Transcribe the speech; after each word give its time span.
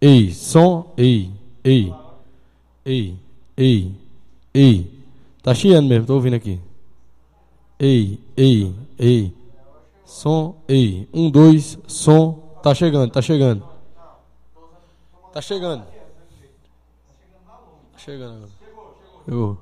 Ei, 0.00 0.32
som, 0.32 0.92
ei, 0.96 1.32
ei, 1.64 1.94
ei, 2.84 3.18
ei, 3.56 3.94
ei. 4.52 5.04
Tá 5.42 5.54
chiando 5.54 5.88
mesmo, 5.88 6.06
tô 6.06 6.14
ouvindo 6.14 6.36
aqui. 6.36 6.60
Ei, 7.78 8.20
ei, 8.36 8.74
ei. 8.98 9.34
Som, 10.04 10.56
ei. 10.68 11.08
Um, 11.12 11.30
dois, 11.30 11.78
som. 11.86 12.42
Tá 12.62 12.74
chegando, 12.74 13.10
tá 13.10 13.22
chegando. 13.22 13.66
Tá 15.32 15.40
chegando. 15.40 15.84
Tá 17.92 17.98
chegando 17.98 18.36
agora. 18.36 18.50
Chegou. 19.24 19.58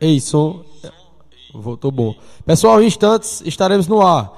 Ei, 0.00 0.20
som. 0.20 0.64
Voltou 1.54 1.90
bom. 1.90 2.14
Pessoal, 2.44 2.82
em 2.82 2.86
instantes 2.86 3.42
estaremos 3.42 3.86
no 3.86 4.00
ar. 4.00 4.32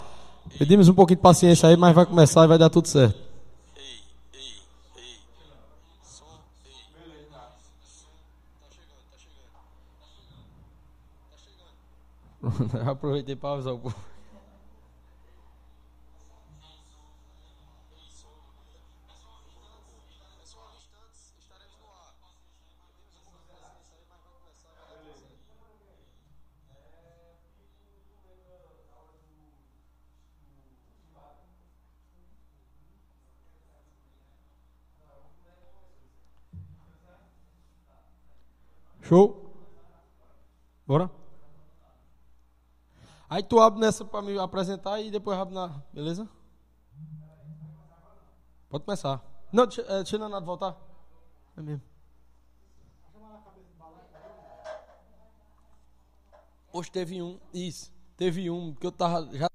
Pedimos 0.59 0.89
um 0.89 0.95
pouquinho 0.95 1.17
de 1.17 1.23
paciência 1.23 1.69
aí, 1.69 1.77
mas 1.77 1.95
vai 1.95 2.05
começar 2.05 2.45
e 2.45 2.49
vai 2.49 2.59
dar 2.59 2.69
tudo 2.69 2.89
certo. 2.89 3.34
Aproveitei 12.87 13.37
para 13.37 13.55
avisar 13.55 13.75
o 13.75 13.79
povo. 13.79 13.97
Show? 39.03 39.37
Bora? 40.87 41.24
Aí 43.35 43.43
tu 43.43 43.59
abre 43.59 43.81
nessa 43.81 44.05
para 44.05 44.23
me 44.23 44.39
apresentar 44.39 45.01
e 45.01 45.11
depois 45.11 45.37
abre 45.37 45.53
na. 45.53 45.83
Beleza? 45.93 46.29
Pode 48.69 48.85
começar. 48.85 49.21
Não, 49.53 49.65
é, 49.65 49.97
deixa 50.05 50.17
nada 50.19 50.39
voltar. 50.39 50.77
É 51.57 51.61
mesmo. 51.61 51.83
Hoje 56.73 56.93
teve 56.93 57.21
um. 57.21 57.41
Isso. 57.53 57.93
Teve 58.17 58.49
um 58.49 58.73
que 58.73 58.87
eu 58.87 58.93
tava. 58.93 59.29
Já 59.37 59.49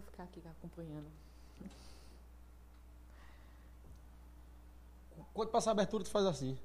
vou 0.00 0.10
ficar 0.10 0.24
aqui 0.24 0.40
acompanhando. 0.48 1.06
Quando 5.34 5.50
passa 5.50 5.70
a 5.70 5.72
abertura, 5.72 6.02
tu 6.02 6.10
faz 6.10 6.26
assim. 6.26 6.58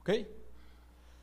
Ok? 0.00 0.26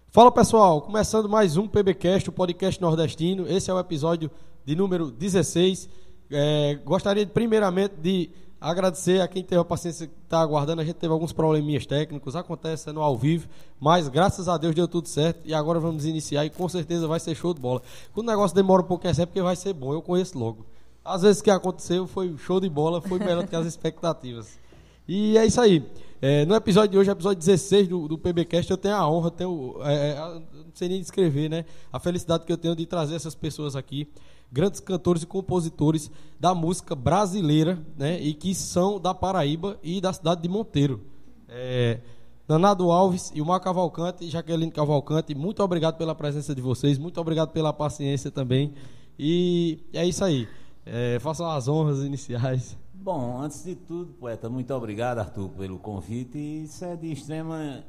Fala 0.09 0.31
pessoal, 0.31 0.81
começando 0.81 1.27
mais 1.27 1.57
um 1.57 1.67
PBcast, 1.67 2.29
o 2.29 2.33
podcast 2.33 2.79
nordestino. 2.81 3.47
Esse 3.47 3.71
é 3.71 3.73
o 3.73 3.79
episódio 3.79 4.29
de 4.65 4.75
número 4.75 5.09
16. 5.09 5.89
É, 6.29 6.75
gostaria 6.83 7.25
primeiramente 7.25 7.95
de 7.95 8.29
agradecer 8.59 9.21
a 9.21 9.27
quem 9.27 9.43
teve 9.43 9.61
a 9.61 9.65
paciência 9.65 10.07
que 10.07 10.13
está 10.23 10.39
aguardando. 10.41 10.81
A 10.81 10.85
gente 10.85 10.95
teve 10.95 11.13
alguns 11.13 11.31
probleminhas 11.31 11.85
técnicos, 11.85 12.35
acontece 12.35 12.91
no 12.91 13.01
ao 13.01 13.17
vivo, 13.17 13.47
mas 13.79 14.07
graças 14.07 14.47
a 14.47 14.57
Deus 14.57 14.73
deu 14.75 14.87
tudo 14.87 15.07
certo 15.07 15.41
e 15.45 15.53
agora 15.53 15.79
vamos 15.79 16.05
iniciar 16.05 16.45
e 16.45 16.49
com 16.49 16.67
certeza 16.67 17.07
vai 17.07 17.19
ser 17.19 17.35
show 17.35 17.53
de 17.53 17.61
bola. 17.61 17.81
Quando 18.13 18.27
o 18.27 18.31
negócio 18.31 18.55
demora 18.55 18.81
um 18.81 18.85
pouco 18.85 19.07
é 19.07 19.25
porque 19.25 19.41
vai 19.41 19.55
ser 19.55 19.73
bom, 19.73 19.93
eu 19.93 20.01
conheço 20.01 20.37
logo. 20.37 20.65
Às 21.03 21.21
vezes 21.21 21.41
que 21.41 21.49
aconteceu 21.49 22.05
foi 22.05 22.35
show 22.37 22.59
de 22.59 22.69
bola, 22.69 23.01
foi 23.01 23.19
melhor 23.19 23.43
do 23.43 23.49
que 23.49 23.55
as 23.55 23.65
expectativas. 23.67 24.59
E 25.07 25.37
é 25.37 25.45
isso 25.45 25.61
aí. 25.61 25.85
É, 26.19 26.45
no 26.45 26.55
episódio 26.55 26.91
de 26.91 26.97
hoje, 26.97 27.11
episódio 27.11 27.37
16 27.37 27.87
do, 27.87 28.07
do 28.07 28.17
PBcast, 28.17 28.69
eu 28.69 28.77
tenho 28.77 28.95
a 28.95 29.09
honra, 29.09 29.29
tenho, 29.29 29.77
é, 29.83 30.09
é 30.09 30.15
não 30.17 30.73
sei 30.73 30.89
nem 30.89 30.99
descrever, 30.99 31.47
né? 31.47 31.63
A 31.93 31.99
felicidade 31.99 32.43
que 32.43 32.51
eu 32.51 32.57
tenho 32.57 32.75
de 32.75 32.85
trazer 32.87 33.15
essas 33.15 33.35
pessoas 33.35 33.75
aqui 33.75 34.07
grandes 34.51 34.79
cantores 34.79 35.23
e 35.23 35.25
compositores 35.25 36.11
da 36.39 36.53
música 36.55 36.95
brasileira, 36.95 37.79
né? 37.97 38.19
E 38.21 38.33
que 38.33 38.53
são 38.55 38.99
da 38.99 39.13
Paraíba 39.13 39.77
e 39.83 39.99
da 39.99 40.13
cidade 40.13 40.41
de 40.41 40.49
Monteiro. 40.49 41.01
É, 41.47 41.99
Danado 42.47 42.91
Alves 42.91 43.31
e 43.35 43.41
o 43.41 43.45
Mar 43.45 43.59
Cavalcante 43.59 44.23
e 44.23 44.29
Jaqueline 44.29 44.71
Cavalcante, 44.71 45.35
muito 45.35 45.61
obrigado 45.61 45.97
pela 45.97 46.15
presença 46.15 46.55
de 46.55 46.61
vocês, 46.61 46.97
muito 46.97 47.19
obrigado 47.19 47.51
pela 47.51 47.73
paciência 47.73 48.31
também. 48.31 48.73
E 49.19 49.79
é 49.91 50.05
isso 50.05 50.23
aí. 50.23 50.47
É, 50.85 51.19
façam 51.19 51.49
as 51.49 51.67
honras 51.67 51.99
iniciais. 51.99 52.77
Bom, 52.93 53.41
antes 53.41 53.63
de 53.63 53.75
tudo, 53.75 54.13
poeta, 54.13 54.49
muito 54.49 54.73
obrigado, 54.73 55.19
Arthur, 55.19 55.49
pelo 55.49 55.77
convite. 55.77 56.37
Isso 56.37 56.85
é 56.85 56.95
de 56.95 57.11
extrema 57.11 57.83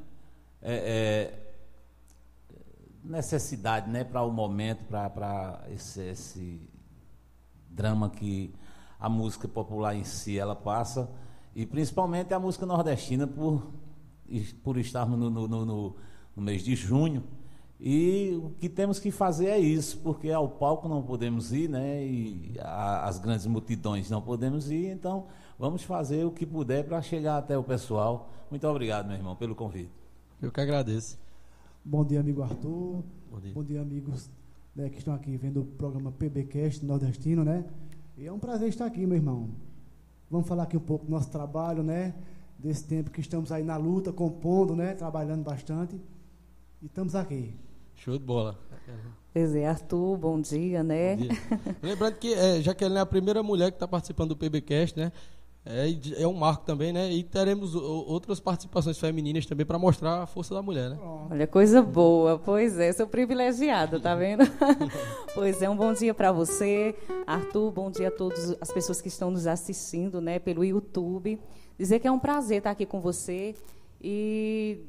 é, 0.61 0.73
é, 0.73 1.48
necessidade 3.03 3.89
né, 3.89 4.03
para 4.03 4.21
o 4.23 4.31
momento, 4.31 4.83
para 4.85 5.63
esse, 5.69 6.01
esse 6.01 6.61
drama 7.69 8.09
que 8.09 8.53
a 8.99 9.07
música 9.07 9.47
popular 9.47 9.95
em 9.95 10.03
si 10.03 10.37
ela 10.37 10.55
passa, 10.55 11.09
e 11.55 11.65
principalmente 11.65 12.33
a 12.33 12.39
música 12.39 12.65
nordestina 12.65 13.25
por, 13.25 13.71
por 14.63 14.77
estarmos 14.77 15.17
no, 15.17 15.29
no, 15.29 15.47
no, 15.47 15.95
no 16.35 16.41
mês 16.41 16.63
de 16.63 16.75
junho. 16.75 17.23
E 17.79 18.37
o 18.43 18.49
que 18.59 18.67
temos 18.67 18.99
que 18.99 19.09
fazer 19.09 19.47
é 19.47 19.57
isso, 19.57 19.99
porque 19.99 20.29
ao 20.29 20.49
palco 20.49 20.89
não 20.89 21.01
podemos 21.01 21.53
ir, 21.53 21.69
né? 21.69 22.05
E 22.05 22.55
a, 22.59 23.05
as 23.05 23.19
grandes 23.19 23.45
multidões 23.45 24.09
não 24.09 24.21
podemos 24.21 24.69
ir, 24.69 24.87
então 24.87 25.27
vamos 25.57 25.83
fazer 25.83 26.25
o 26.25 26.31
que 26.31 26.45
puder 26.45 26.85
para 26.85 27.01
chegar 27.01 27.37
até 27.37 27.57
o 27.57 27.63
pessoal. 27.63 28.29
Muito 28.51 28.67
obrigado, 28.67 29.07
meu 29.07 29.15
irmão, 29.15 29.35
pelo 29.35 29.55
convite. 29.55 29.91
Eu 30.41 30.51
que 30.51 30.59
agradeço. 30.59 31.17
Bom 31.83 32.05
dia, 32.05 32.19
amigo 32.19 32.41
Arthur. 32.43 33.03
Bom 33.31 33.39
dia, 33.39 33.53
Bom 33.53 33.63
dia 33.63 33.81
amigos 33.81 34.29
né, 34.75 34.89
que 34.89 34.97
estão 34.97 35.13
aqui 35.13 35.35
vendo 35.37 35.61
o 35.61 35.65
programa 35.65 36.11
PBcast 36.11 36.85
Nordestino, 36.85 37.43
né? 37.43 37.65
E 38.17 38.25
é 38.25 38.31
um 38.31 38.37
prazer 38.37 38.67
estar 38.69 38.85
aqui, 38.85 39.05
meu 39.05 39.15
irmão. 39.15 39.49
Vamos 40.29 40.47
falar 40.47 40.63
aqui 40.63 40.77
um 40.77 40.81
pouco 40.81 41.05
do 41.05 41.11
nosso 41.11 41.31
trabalho, 41.31 41.81
né? 41.81 42.13
Desse 42.57 42.83
tempo 42.83 43.09
que 43.09 43.21
estamos 43.21 43.51
aí 43.51 43.63
na 43.63 43.77
luta, 43.77 44.11
compondo, 44.11 44.75
né? 44.75 44.93
Trabalhando 44.93 45.43
bastante. 45.43 45.95
E 46.81 46.85
estamos 46.85 47.15
aqui. 47.15 47.55
Show 47.95 48.17
de 48.17 48.23
bola. 48.23 48.59
Pois 49.33 49.55
é, 49.55 49.67
Arthur, 49.67 50.17
bom 50.17 50.39
dia, 50.39 50.83
né? 50.83 51.15
Bom 51.15 51.21
dia. 51.23 51.37
Lembrando 51.81 52.15
que 52.15 52.33
é, 52.33 52.61
Jaqueline 52.61 52.97
é 52.97 53.01
a 53.01 53.05
primeira 53.05 53.41
mulher 53.41 53.71
que 53.71 53.77
está 53.77 53.87
participando 53.87 54.29
do 54.29 54.37
PBcast, 54.37 54.97
né? 54.99 55.11
É, 55.71 56.23
é, 56.23 56.27
um 56.27 56.33
marco 56.33 56.65
também, 56.65 56.91
né? 56.91 57.11
E 57.11 57.21
teremos 57.21 57.75
outras 57.75 58.39
participações 58.39 58.97
femininas 58.97 59.45
também 59.45 59.63
para 59.63 59.77
mostrar 59.77 60.23
a 60.23 60.25
força 60.25 60.55
da 60.55 60.63
mulher, 60.63 60.89
né? 60.89 60.97
Olha, 61.29 61.45
coisa 61.45 61.79
boa. 61.79 62.39
Pois 62.39 62.79
é, 62.79 62.91
sou 62.91 63.05
privilegiada, 63.05 63.99
tá 63.99 64.15
vendo? 64.15 64.43
pois 65.35 65.61
é, 65.61 65.69
um 65.69 65.75
bom 65.75 65.93
dia 65.93 66.11
para 66.11 66.31
você, 66.31 66.95
Arthur. 67.27 67.71
Bom 67.71 67.91
dia 67.91 68.07
a 68.07 68.11
todas 68.11 68.57
as 68.59 68.71
pessoas 68.71 68.99
que 68.99 69.09
estão 69.09 69.29
nos 69.29 69.45
assistindo, 69.45 70.19
né, 70.19 70.39
pelo 70.39 70.65
YouTube. 70.65 71.39
Dizer 71.77 71.99
que 71.99 72.07
é 72.07 72.11
um 72.11 72.19
prazer 72.19 72.57
estar 72.57 72.71
aqui 72.71 72.87
com 72.87 72.99
você 72.99 73.53
e 74.01 74.87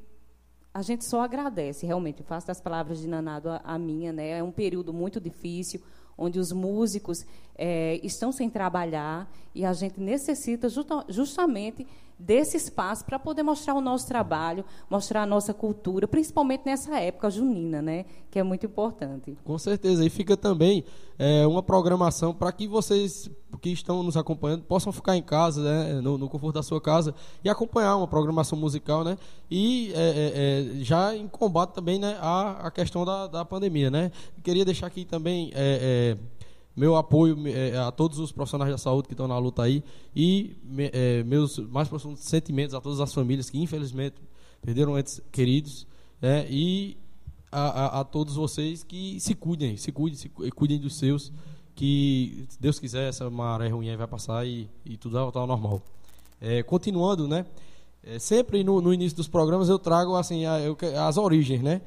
a 0.73 0.81
gente 0.81 1.05
só 1.05 1.21
agradece, 1.21 1.85
realmente. 1.85 2.23
Faço 2.23 2.47
das 2.47 2.59
palavras 2.59 3.01
de 3.01 3.07
Nanado 3.07 3.51
a, 3.51 3.61
a 3.63 3.79
minha, 3.79 4.15
né? 4.15 4.39
É 4.39 4.43
um 4.43 4.51
período 4.51 4.95
muito 4.95 5.21
difícil 5.21 5.83
onde 6.21 6.39
os 6.39 6.53
músicos 6.53 7.25
é, 7.57 7.99
estão 8.03 8.31
sem 8.31 8.51
trabalhar 8.51 9.29
e 9.55 9.65
a 9.65 9.73
gente 9.73 9.99
necessita 9.99 10.69
justa, 10.69 11.05
justamente 11.09 11.87
desse 12.21 12.57
espaço 12.57 13.05
para 13.05 13.19
poder 13.19 13.43
mostrar 13.43 13.75
o 13.75 13.81
nosso 13.81 14.07
trabalho, 14.07 14.65
mostrar 14.91 15.23
a 15.23 15.27
nossa 15.27 15.55
cultura, 15.55 16.07
principalmente 16.07 16.63
nessa 16.67 16.99
época 16.99 17.31
junina, 17.31 17.81
né, 17.81 18.05
que 18.31 18.39
é 18.39 18.43
muito 18.43 18.67
importante. 18.67 19.37
Com 19.43 19.59
certeza. 19.59 20.05
E 20.05 20.11
fica 20.11 20.37
também 20.37 20.85
é, 21.19 21.47
uma 21.47 21.63
programação 21.63 22.35
para 22.35 22.53
que 22.53 22.69
vocês 22.69 23.31
que 23.61 23.71
estão 23.71 24.03
nos 24.03 24.17
acompanhando 24.17 24.63
possam 24.63 24.93
ficar 24.93 25.17
em 25.17 25.23
casa, 25.23 25.63
né, 25.63 26.01
no, 26.01 26.17
no, 26.17 26.29
conforto 26.29 26.55
da 26.55 26.63
sua 26.63 26.81
casa 26.81 27.15
e 27.43 27.49
acompanhar 27.49 27.97
uma 27.97 28.07
programação 28.07 28.59
musical, 28.59 29.03
né, 29.03 29.19
e 29.51 29.93
é, 29.95 29.99
é, 29.99 30.81
é 30.81 30.85
já 30.85 31.17
em 31.17 31.27
combate 31.27 31.73
também, 31.73 31.99
né, 31.99 32.17
a, 32.21 32.67
a 32.67 32.71
questão 32.71 33.05
da, 33.05 33.27
da 33.27 33.45
pandemia, 33.45 33.91
né. 33.91 34.13
queria 34.43 34.65
deixar 34.65 34.87
aqui 34.87 35.05
também 35.05 35.51
é, 35.55 36.17
é, 36.17 36.40
meu 36.81 36.97
apoio 36.97 37.37
é, 37.47 37.77
a 37.77 37.93
todos 37.93 38.19
os 38.19 38.33
profissionais 38.33 38.73
da 38.73 38.79
saúde 38.79 39.07
que 39.07 39.13
estão 39.13 39.29
na 39.29 39.37
luta 39.37 39.63
aí 39.63 39.85
e 40.17 40.57
é, 40.95 41.23
meus 41.25 41.59
mais 41.59 41.89
profundos 41.89 42.21
sentimentos 42.21 42.75
a 42.75 42.81
todas 42.81 43.01
as 43.01 43.13
famílias 43.13 43.51
que 43.51 43.59
infelizmente 43.61 44.17
perderam 44.63 44.99
entes 44.99 45.21
queridos 45.31 45.87
é, 46.23 46.47
e 46.49 46.97
a, 47.53 47.61
a, 47.61 48.01
a, 48.01 48.05
todos 48.05 48.35
vocês 48.35 48.83
que 48.83 49.21
se 49.21 49.35
cuidem, 49.35 49.77
se 49.77 49.93
cuidem, 49.93 50.19
se 50.19 50.29
cuidem 50.29 50.79
dos 50.79 50.97
seus, 50.97 51.31
que 51.75 52.47
Deus 52.59 52.79
quiser 52.79 53.11
essa 53.11 53.29
maré 53.29 53.69
ruim 53.69 53.91
aí 53.91 53.97
vai 53.97 54.07
passar 54.07 54.47
e, 54.47 54.67
e 54.83 54.97
tudo 54.97 55.13
vai 55.13 55.23
voltar 55.23 55.41
ao 55.41 55.47
normal. 55.47 55.83
É, 56.41 56.63
continuando, 56.63 57.29
né? 57.29 57.45
É, 58.03 58.19
sempre 58.19 58.65
no, 58.65 58.81
no, 58.81 58.95
início 58.95 59.17
dos 59.17 59.29
programas 59.29 59.69
eu 59.69 59.79
trago 59.79 60.17
assim 60.17 60.47
a, 60.47 60.59
eu, 60.61 60.75
as 61.07 61.19
origens, 61.19 61.61
né? 61.61 61.83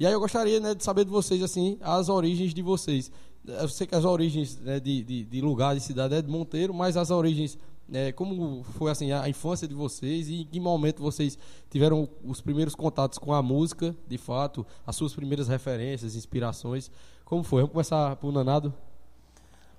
E 0.00 0.06
aí 0.06 0.12
eu 0.12 0.20
gostaria 0.20 0.58
né, 0.58 0.74
de 0.74 0.82
saber 0.82 1.04
de 1.04 1.10
vocês 1.10 1.42
assim 1.42 1.76
as 1.82 2.08
origens 2.08 2.54
de 2.54 2.62
vocês 2.62 3.10
eu 3.46 3.68
sei 3.68 3.86
que 3.86 3.94
as 3.94 4.04
origens 4.04 4.58
né, 4.58 4.78
de, 4.78 5.02
de, 5.02 5.24
de, 5.24 5.40
lugar, 5.40 5.74
de 5.74 5.80
cidade 5.80 6.14
é 6.14 6.22
de 6.22 6.30
Monteiro, 6.30 6.74
mas 6.74 6.96
as 6.96 7.10
origens, 7.10 7.58
né, 7.88 8.12
como 8.12 8.62
foi 8.62 8.90
assim 8.90 9.12
a 9.12 9.28
infância 9.28 9.66
de 9.66 9.74
vocês 9.74 10.28
e 10.28 10.42
em 10.42 10.44
que 10.44 10.60
momento 10.60 11.02
vocês 11.02 11.38
tiveram 11.70 12.08
os 12.24 12.40
primeiros 12.40 12.74
contatos 12.74 13.18
com 13.18 13.32
a 13.32 13.42
música, 13.42 13.96
de 14.06 14.18
fato, 14.18 14.66
as 14.86 14.96
suas 14.96 15.14
primeiras 15.14 15.48
referências, 15.48 16.14
inspirações, 16.14 16.90
como 17.24 17.42
foi? 17.42 17.62
Vamos 17.62 17.72
começar 17.72 18.16
por 18.16 18.32
Nanado? 18.32 18.72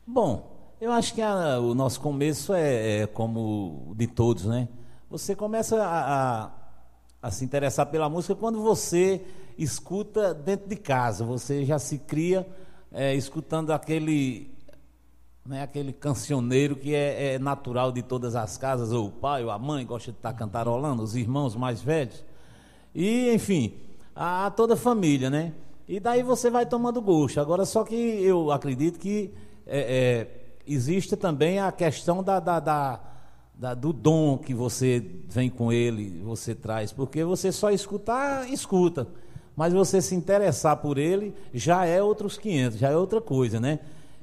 Bom, 0.05 0.75
eu 0.79 0.91
acho 0.91 1.13
que 1.13 1.21
a, 1.21 1.59
o 1.59 1.75
nosso 1.75 1.99
começo 1.99 2.53
é, 2.53 3.01
é, 3.01 3.07
como 3.07 3.93
de 3.95 4.07
todos, 4.07 4.45
né? 4.45 4.69
Você 5.09 5.35
começa 5.35 5.83
a, 5.83 6.45
a, 6.45 6.51
a 7.21 7.31
se 7.31 7.43
interessar 7.43 7.87
pela 7.87 8.07
música 8.07 8.33
quando 8.35 8.61
você 8.61 9.21
escuta 9.57 10.33
dentro 10.33 10.69
de 10.69 10.75
casa, 10.75 11.25
você 11.25 11.65
já 11.65 11.77
se 11.77 11.97
cria 11.97 12.47
é, 12.91 13.15
escutando 13.15 13.71
aquele, 13.71 14.51
né, 15.45 15.61
aquele 15.63 15.93
cancioneiro 15.93 16.75
que 16.75 16.93
é, 16.93 17.33
é, 17.33 17.39
natural 17.39 17.91
de 17.91 18.01
todas 18.01 18.35
as 18.35 18.57
casas, 18.57 18.91
ou 18.91 19.07
o 19.07 19.11
pai 19.11 19.43
ou 19.43 19.51
a 19.51 19.59
mãe 19.59 19.85
gosta 19.85 20.11
de 20.11 20.17
estar 20.17 20.33
cantarolando, 20.33 21.03
os 21.03 21.15
irmãos 21.15 21.55
mais 21.55 21.81
velhos. 21.81 22.23
E, 22.93 23.31
enfim, 23.33 23.73
a, 24.15 24.51
toda 24.51 24.73
a 24.73 24.77
família, 24.77 25.29
né? 25.29 25.53
E 25.87 25.99
daí 25.99 26.21
você 26.21 26.49
vai 26.49 26.65
tomando 26.65 27.01
gosto. 27.01 27.39
Agora, 27.39 27.65
só 27.65 27.83
que 27.83 27.95
eu 27.95 28.51
acredito 28.51 28.99
que 28.99 29.33
é, 29.65 29.79
é, 29.79 30.27
existe 30.67 31.15
também 31.15 31.59
a 31.59 31.71
questão 31.71 32.23
da, 32.23 32.39
da, 32.39 32.59
da, 32.59 32.99
da, 33.55 33.73
do 33.73 33.91
dom 33.91 34.37
que 34.37 34.53
você 34.53 35.03
vem 35.27 35.49
com 35.49 35.71
ele, 35.71 36.21
você 36.23 36.53
traz. 36.53 36.91
Porque 36.91 37.23
você 37.23 37.51
só 37.51 37.71
escutar, 37.71 38.47
escuta 38.51 39.07
mas 39.59 39.73
você 39.73 40.01
se 40.01 40.15
interessar 40.15 40.77
por 40.77 40.97
ele 40.97 41.35
já 41.53 41.83
é 41.83 42.01
outros 42.01 42.37
500, 42.37 42.79
já 42.79 42.91
é 42.91 42.95
outra 42.95 43.19
coisa, 43.19 43.59
né? 43.59 43.79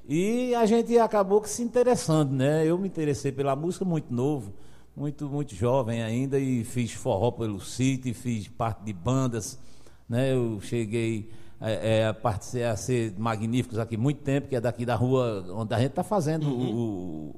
E 0.08 0.54
a 0.54 0.64
gente 0.64 0.98
acabou 0.98 1.42
que 1.42 1.50
se 1.50 1.62
interessando, 1.62 2.32
né? 2.32 2.64
Eu 2.64 2.78
me 2.78 2.88
interessei 2.88 3.30
pela 3.30 3.54
música 3.54 3.84
muito 3.84 4.14
novo, 4.14 4.54
muito 4.96 5.28
muito 5.28 5.54
jovem 5.54 6.02
ainda 6.02 6.38
e 6.38 6.64
fiz 6.64 6.94
forró 6.94 7.30
pelo 7.30 7.60
sítio, 7.60 8.14
fiz 8.14 8.48
parte 8.48 8.82
de 8.82 8.94
bandas, 8.94 9.58
né? 10.08 10.32
Eu 10.32 10.58
cheguei 10.62 11.28
é, 11.60 11.98
é, 11.98 12.06
a, 12.06 12.14
participar, 12.14 12.70
a 12.70 12.76
ser 12.76 13.12
magníficos 13.18 13.78
aqui 13.78 13.98
muito 13.98 14.22
tempo, 14.22 14.48
que 14.48 14.56
é 14.56 14.60
daqui 14.60 14.86
da 14.86 14.94
rua 14.94 15.44
onde 15.50 15.74
a 15.74 15.78
gente 15.78 15.90
está 15.90 16.02
fazendo 16.02 16.46
uhum. 16.46 16.74
o, 16.74 17.36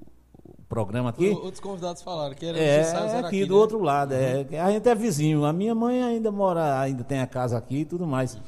programa 0.68 1.10
aqui. 1.10 1.30
Outros 1.30 1.60
convidados 1.60 2.02
falaram 2.02 2.34
que 2.34 2.44
era, 2.44 2.58
é, 2.58 2.82
aqui, 2.82 3.26
aqui 3.26 3.44
do 3.44 3.54
né? 3.54 3.60
outro 3.60 3.82
lado. 3.82 4.12
É, 4.12 4.46
uhum. 4.50 4.62
a 4.62 4.70
gente 4.70 4.88
é 4.88 4.94
vizinho. 4.94 5.44
A 5.44 5.52
minha 5.52 5.74
mãe 5.74 6.02
ainda 6.02 6.30
mora, 6.30 6.78
ainda 6.80 7.02
tem 7.02 7.20
a 7.20 7.26
casa 7.26 7.56
aqui 7.56 7.78
e 7.78 7.84
tudo 7.84 8.06
mais. 8.06 8.34
Uhum. 8.34 8.40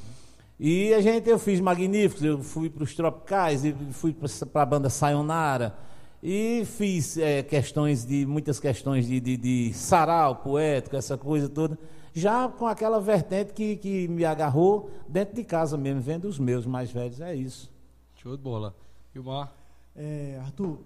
E 0.63 0.93
a 0.93 1.01
gente, 1.01 1.29
eu 1.29 1.39
fiz 1.39 1.59
magníficos, 1.59 2.23
eu 2.23 2.43
fui 2.43 2.69
para 2.69 2.85
os 2.85 2.95
tropicais, 2.95 3.63
fui 3.93 4.15
para 4.53 4.63
a 4.63 4.67
banda 4.67 4.91
Sayonara, 4.91 5.75
e 6.23 6.67
fiz 6.67 7.17
é, 7.17 7.43
questões 7.43 8.05
de, 8.05 8.27
muitas 8.27 8.61
questões 8.61 9.07
de, 9.07 9.19
de, 9.21 9.39
de 9.39 9.73
sarau 9.73 10.37
poético, 10.37 10.97
essa 10.97 11.17
coisa 11.17 11.49
toda, 11.49 11.79
já 12.13 12.47
com 12.47 12.67
aquela 12.67 13.01
vertente 13.01 13.55
que, 13.55 13.77
que 13.77 14.07
me 14.09 14.23
agarrou 14.23 14.91
dentro 15.09 15.35
de 15.35 15.45
casa 15.45 15.79
mesmo, 15.79 16.03
vendo 16.03 16.29
os 16.29 16.39
meus 16.39 16.67
mais 16.67 16.91
velhos, 16.91 17.23
é 17.23 17.35
isso. 17.35 17.73
Show 18.17 18.37
de 18.37 18.43
bola. 18.43 18.77
E 19.15 19.19
o 19.19 19.25
Mar? 19.25 19.57
É, 19.97 20.39
Arthur, 20.43 20.79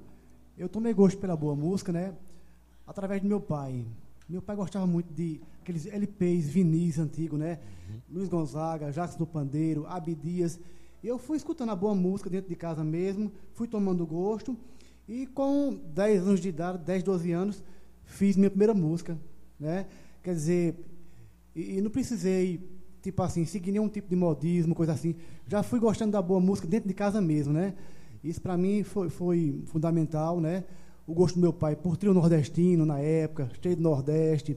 eu 0.57 0.69
tomei 0.69 0.93
gosto 0.93 1.19
pela 1.19 1.37
boa 1.37 1.55
música, 1.55 1.93
né? 1.93 2.14
Através 2.87 3.21
do 3.21 3.29
meu 3.29 3.40
pai. 3.40 3.85
Meu 4.29 4.40
pai 4.40 4.57
gostava 4.57 4.87
muito 4.87 5.12
de 5.12 5.40
aqueles 5.61 5.87
LPs, 5.87 6.49
vinis 6.49 6.99
antigos, 6.99 7.38
né? 7.38 7.59
Uhum. 7.88 8.01
Luiz 8.17 8.29
Gonzaga, 8.29 8.93
Jacques 8.93 9.17
do 9.17 9.27
Pandeiro, 9.27 9.87
Abdias. 9.87 10.59
Eu 11.03 11.19
fui 11.19 11.37
escutando 11.37 11.71
a 11.71 11.77
boa 11.77 11.95
música 11.95 12.31
dentro 12.31 12.49
de 12.49 12.57
casa 12.57 12.85
mesmo, 12.85 13.33
fui 13.53 13.67
tomando 13.67 14.07
gosto. 14.07 14.57
E 15.09 15.27
com 15.27 15.79
10 15.95 16.23
anos 16.23 16.40
de 16.40 16.49
idade, 16.49 16.79
10, 16.79 17.03
12 17.03 17.33
anos, 17.33 17.62
fiz 18.05 18.37
minha 18.37 18.49
primeira 18.49 18.73
música, 18.73 19.19
né? 19.59 19.87
Quer 20.23 20.35
dizer, 20.35 20.77
e, 21.55 21.79
e 21.79 21.81
não 21.81 21.90
precisei, 21.90 22.61
tipo 23.03 23.23
assim, 23.23 23.45
seguir 23.45 23.73
nenhum 23.73 23.88
tipo 23.88 24.09
de 24.09 24.17
modismo, 24.17 24.75
coisa 24.75 24.93
assim. 24.93 25.14
Já 25.47 25.62
fui 25.62 25.79
gostando 25.79 26.12
da 26.12 26.23
boa 26.23 26.40
música 26.40 26.67
dentro 26.67 26.88
de 26.88 26.95
casa 26.95 27.21
mesmo, 27.21 27.53
né? 27.53 27.75
Isso 28.25 28.41
para 28.41 28.57
mim 28.57 28.83
foi, 28.83 29.11
foi 29.11 29.63
fundamental, 29.67 30.41
né? 30.41 30.65
O 31.07 31.13
gosto 31.13 31.35
do 31.35 31.43
meu 31.43 31.53
pai 31.53 31.77
por 31.77 31.99
trio 31.99 32.15
nordestino 32.15 32.87
na 32.87 32.99
época, 32.99 33.51
cheio 33.61 33.77
do 33.77 33.83
Nordeste. 33.83 34.57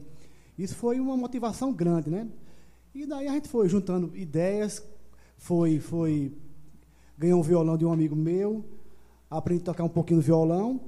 Isso 0.57 0.73
foi 0.75 0.99
uma 0.99 1.17
motivação 1.17 1.73
grande, 1.73 2.09
né? 2.09 2.27
E 2.95 3.05
daí 3.05 3.27
a 3.27 3.33
gente 3.33 3.49
foi 3.49 3.67
juntando 3.67 4.15
ideias, 4.15 4.81
foi, 5.37 5.79
foi 5.79 6.31
ganhou 7.17 7.39
um 7.39 7.43
violão 7.43 7.77
de 7.77 7.85
um 7.85 7.91
amigo 7.91 8.15
meu, 8.15 8.63
aprendi 9.29 9.61
a 9.61 9.65
tocar 9.65 9.83
um 9.83 9.89
pouquinho 9.89 10.21
do 10.21 10.25
violão. 10.25 10.79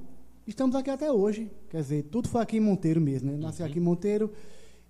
Estamos 0.46 0.74
aqui 0.74 0.88
até 0.88 1.12
hoje. 1.12 1.50
Quer 1.68 1.82
dizer, 1.82 2.02
tudo 2.04 2.28
foi 2.28 2.40
aqui 2.40 2.56
em 2.56 2.60
Monteiro 2.60 3.00
mesmo, 3.00 3.30
né? 3.30 3.36
Nasci 3.36 3.62
uhum. 3.62 3.68
aqui 3.68 3.78
em 3.78 3.82
Monteiro 3.82 4.32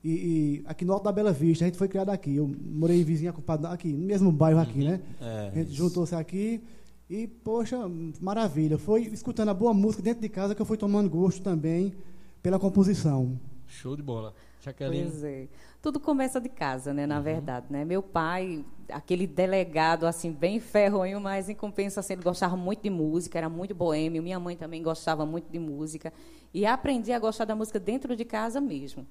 e, 0.02 0.10
e, 0.10 0.62
aqui 0.64 0.84
no 0.84 0.92
Alto 0.92 1.04
da 1.04 1.12
Bela 1.12 1.32
Vista. 1.32 1.64
A 1.64 1.68
gente 1.68 1.76
foi 1.76 1.88
criado 1.88 2.10
aqui. 2.10 2.36
Eu 2.36 2.50
morei 2.64 3.00
em 3.00 3.04
vizinha 3.04 3.34
aqui, 3.70 3.92
no 3.92 4.06
mesmo 4.06 4.30
bairro 4.30 4.60
aqui, 4.60 4.78
uhum. 4.78 4.84
né? 4.84 5.00
É, 5.20 5.48
a 5.48 5.54
gente 5.54 5.72
juntou-se 5.72 6.14
aqui. 6.14 6.62
E, 7.10 7.26
poxa, 7.26 7.76
maravilha. 8.20 8.78
Foi 8.78 9.02
escutando 9.02 9.48
a 9.48 9.54
boa 9.54 9.74
música 9.74 10.00
dentro 10.00 10.22
de 10.22 10.28
casa 10.28 10.54
que 10.54 10.62
eu 10.62 10.66
fui 10.66 10.76
tomando 10.76 11.10
gosto 11.10 11.42
também 11.42 11.92
pela 12.40 12.56
composição. 12.56 13.36
Show 13.66 13.96
de 13.96 14.02
bola. 14.02 14.32
Jaqueline. 14.60 15.10
Pois 15.10 15.24
é. 15.24 15.48
Tudo 15.82 15.98
começa 15.98 16.40
de 16.40 16.48
casa, 16.48 16.94
né, 16.94 17.06
na 17.06 17.16
uhum. 17.16 17.22
verdade, 17.22 17.66
né? 17.68 17.84
Meu 17.84 18.00
pai, 18.00 18.64
aquele 18.90 19.26
delegado 19.26 20.06
assim 20.06 20.30
bem 20.30 20.60
ferronho, 20.60 21.20
mas 21.20 21.48
em 21.48 21.54
compensação 21.54 22.14
ele 22.14 22.22
gostava 22.22 22.56
muito 22.56 22.82
de 22.82 22.90
música, 22.90 23.38
era 23.38 23.48
muito 23.48 23.74
boêmio. 23.74 24.22
Minha 24.22 24.38
mãe 24.38 24.56
também 24.56 24.80
gostava 24.80 25.26
muito 25.26 25.50
de 25.50 25.58
música 25.58 26.12
e 26.54 26.64
aprendi 26.64 27.10
a 27.10 27.18
gostar 27.18 27.44
da 27.44 27.56
música 27.56 27.80
dentro 27.80 28.14
de 28.14 28.24
casa 28.24 28.60
mesmo, 28.60 29.04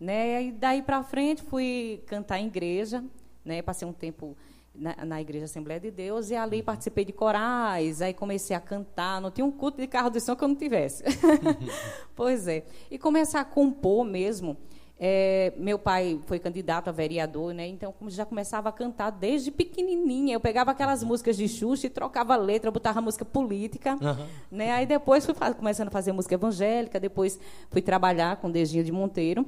né? 0.00 0.42
E 0.42 0.52
daí 0.52 0.80
para 0.80 1.02
frente 1.02 1.42
fui 1.42 2.02
cantar 2.06 2.38
em 2.38 2.46
igreja, 2.46 3.04
né? 3.44 3.60
Passei 3.60 3.86
um 3.86 3.92
tempo 3.92 4.36
na, 4.74 5.04
na, 5.04 5.20
Igreja 5.20 5.44
Assembleia 5.44 5.78
de 5.78 5.90
Deus 5.90 6.30
e 6.30 6.34
ali 6.34 6.62
participei 6.62 7.04
de 7.04 7.12
corais, 7.12 8.00
aí 8.00 8.14
comecei 8.14 8.56
a 8.56 8.60
cantar, 8.60 9.20
não 9.20 9.30
tinha 9.30 9.44
um 9.44 9.50
culto 9.50 9.80
de 9.80 9.86
carro 9.86 10.10
de 10.10 10.20
som 10.20 10.34
que 10.34 10.42
eu 10.42 10.48
não 10.48 10.54
tivesse. 10.54 11.04
pois 12.16 12.48
é. 12.48 12.64
E 12.90 12.98
comecei 12.98 13.38
a 13.38 13.44
compor 13.44 14.04
mesmo, 14.04 14.56
É, 15.04 15.52
meu 15.56 15.80
pai 15.80 16.20
foi 16.26 16.38
candidato 16.38 16.86
a 16.86 16.92
vereador, 16.92 17.52
né? 17.52 17.66
Então 17.66 17.92
já 18.06 18.24
começava 18.24 18.68
a 18.68 18.72
cantar 18.72 19.10
desde 19.10 19.50
pequenininha. 19.50 20.34
Eu 20.34 20.40
pegava 20.40 20.70
aquelas 20.70 21.02
músicas 21.02 21.36
de 21.36 21.48
Xuxa 21.48 21.88
e 21.88 21.90
trocava 21.90 22.34
a 22.34 22.36
letra, 22.36 22.70
botava 22.70 23.00
música 23.00 23.24
política, 23.24 23.94
uhum. 24.00 24.26
né? 24.48 24.70
Aí 24.70 24.86
depois 24.86 25.26
fui 25.26 25.34
começando 25.58 25.88
a 25.88 25.90
fazer 25.90 26.12
música 26.12 26.36
evangélica, 26.36 27.00
depois 27.00 27.40
fui 27.68 27.82
trabalhar 27.82 28.36
com 28.36 28.48
Dejinha 28.48 28.84
de 28.84 28.92
Monteiro. 28.92 29.44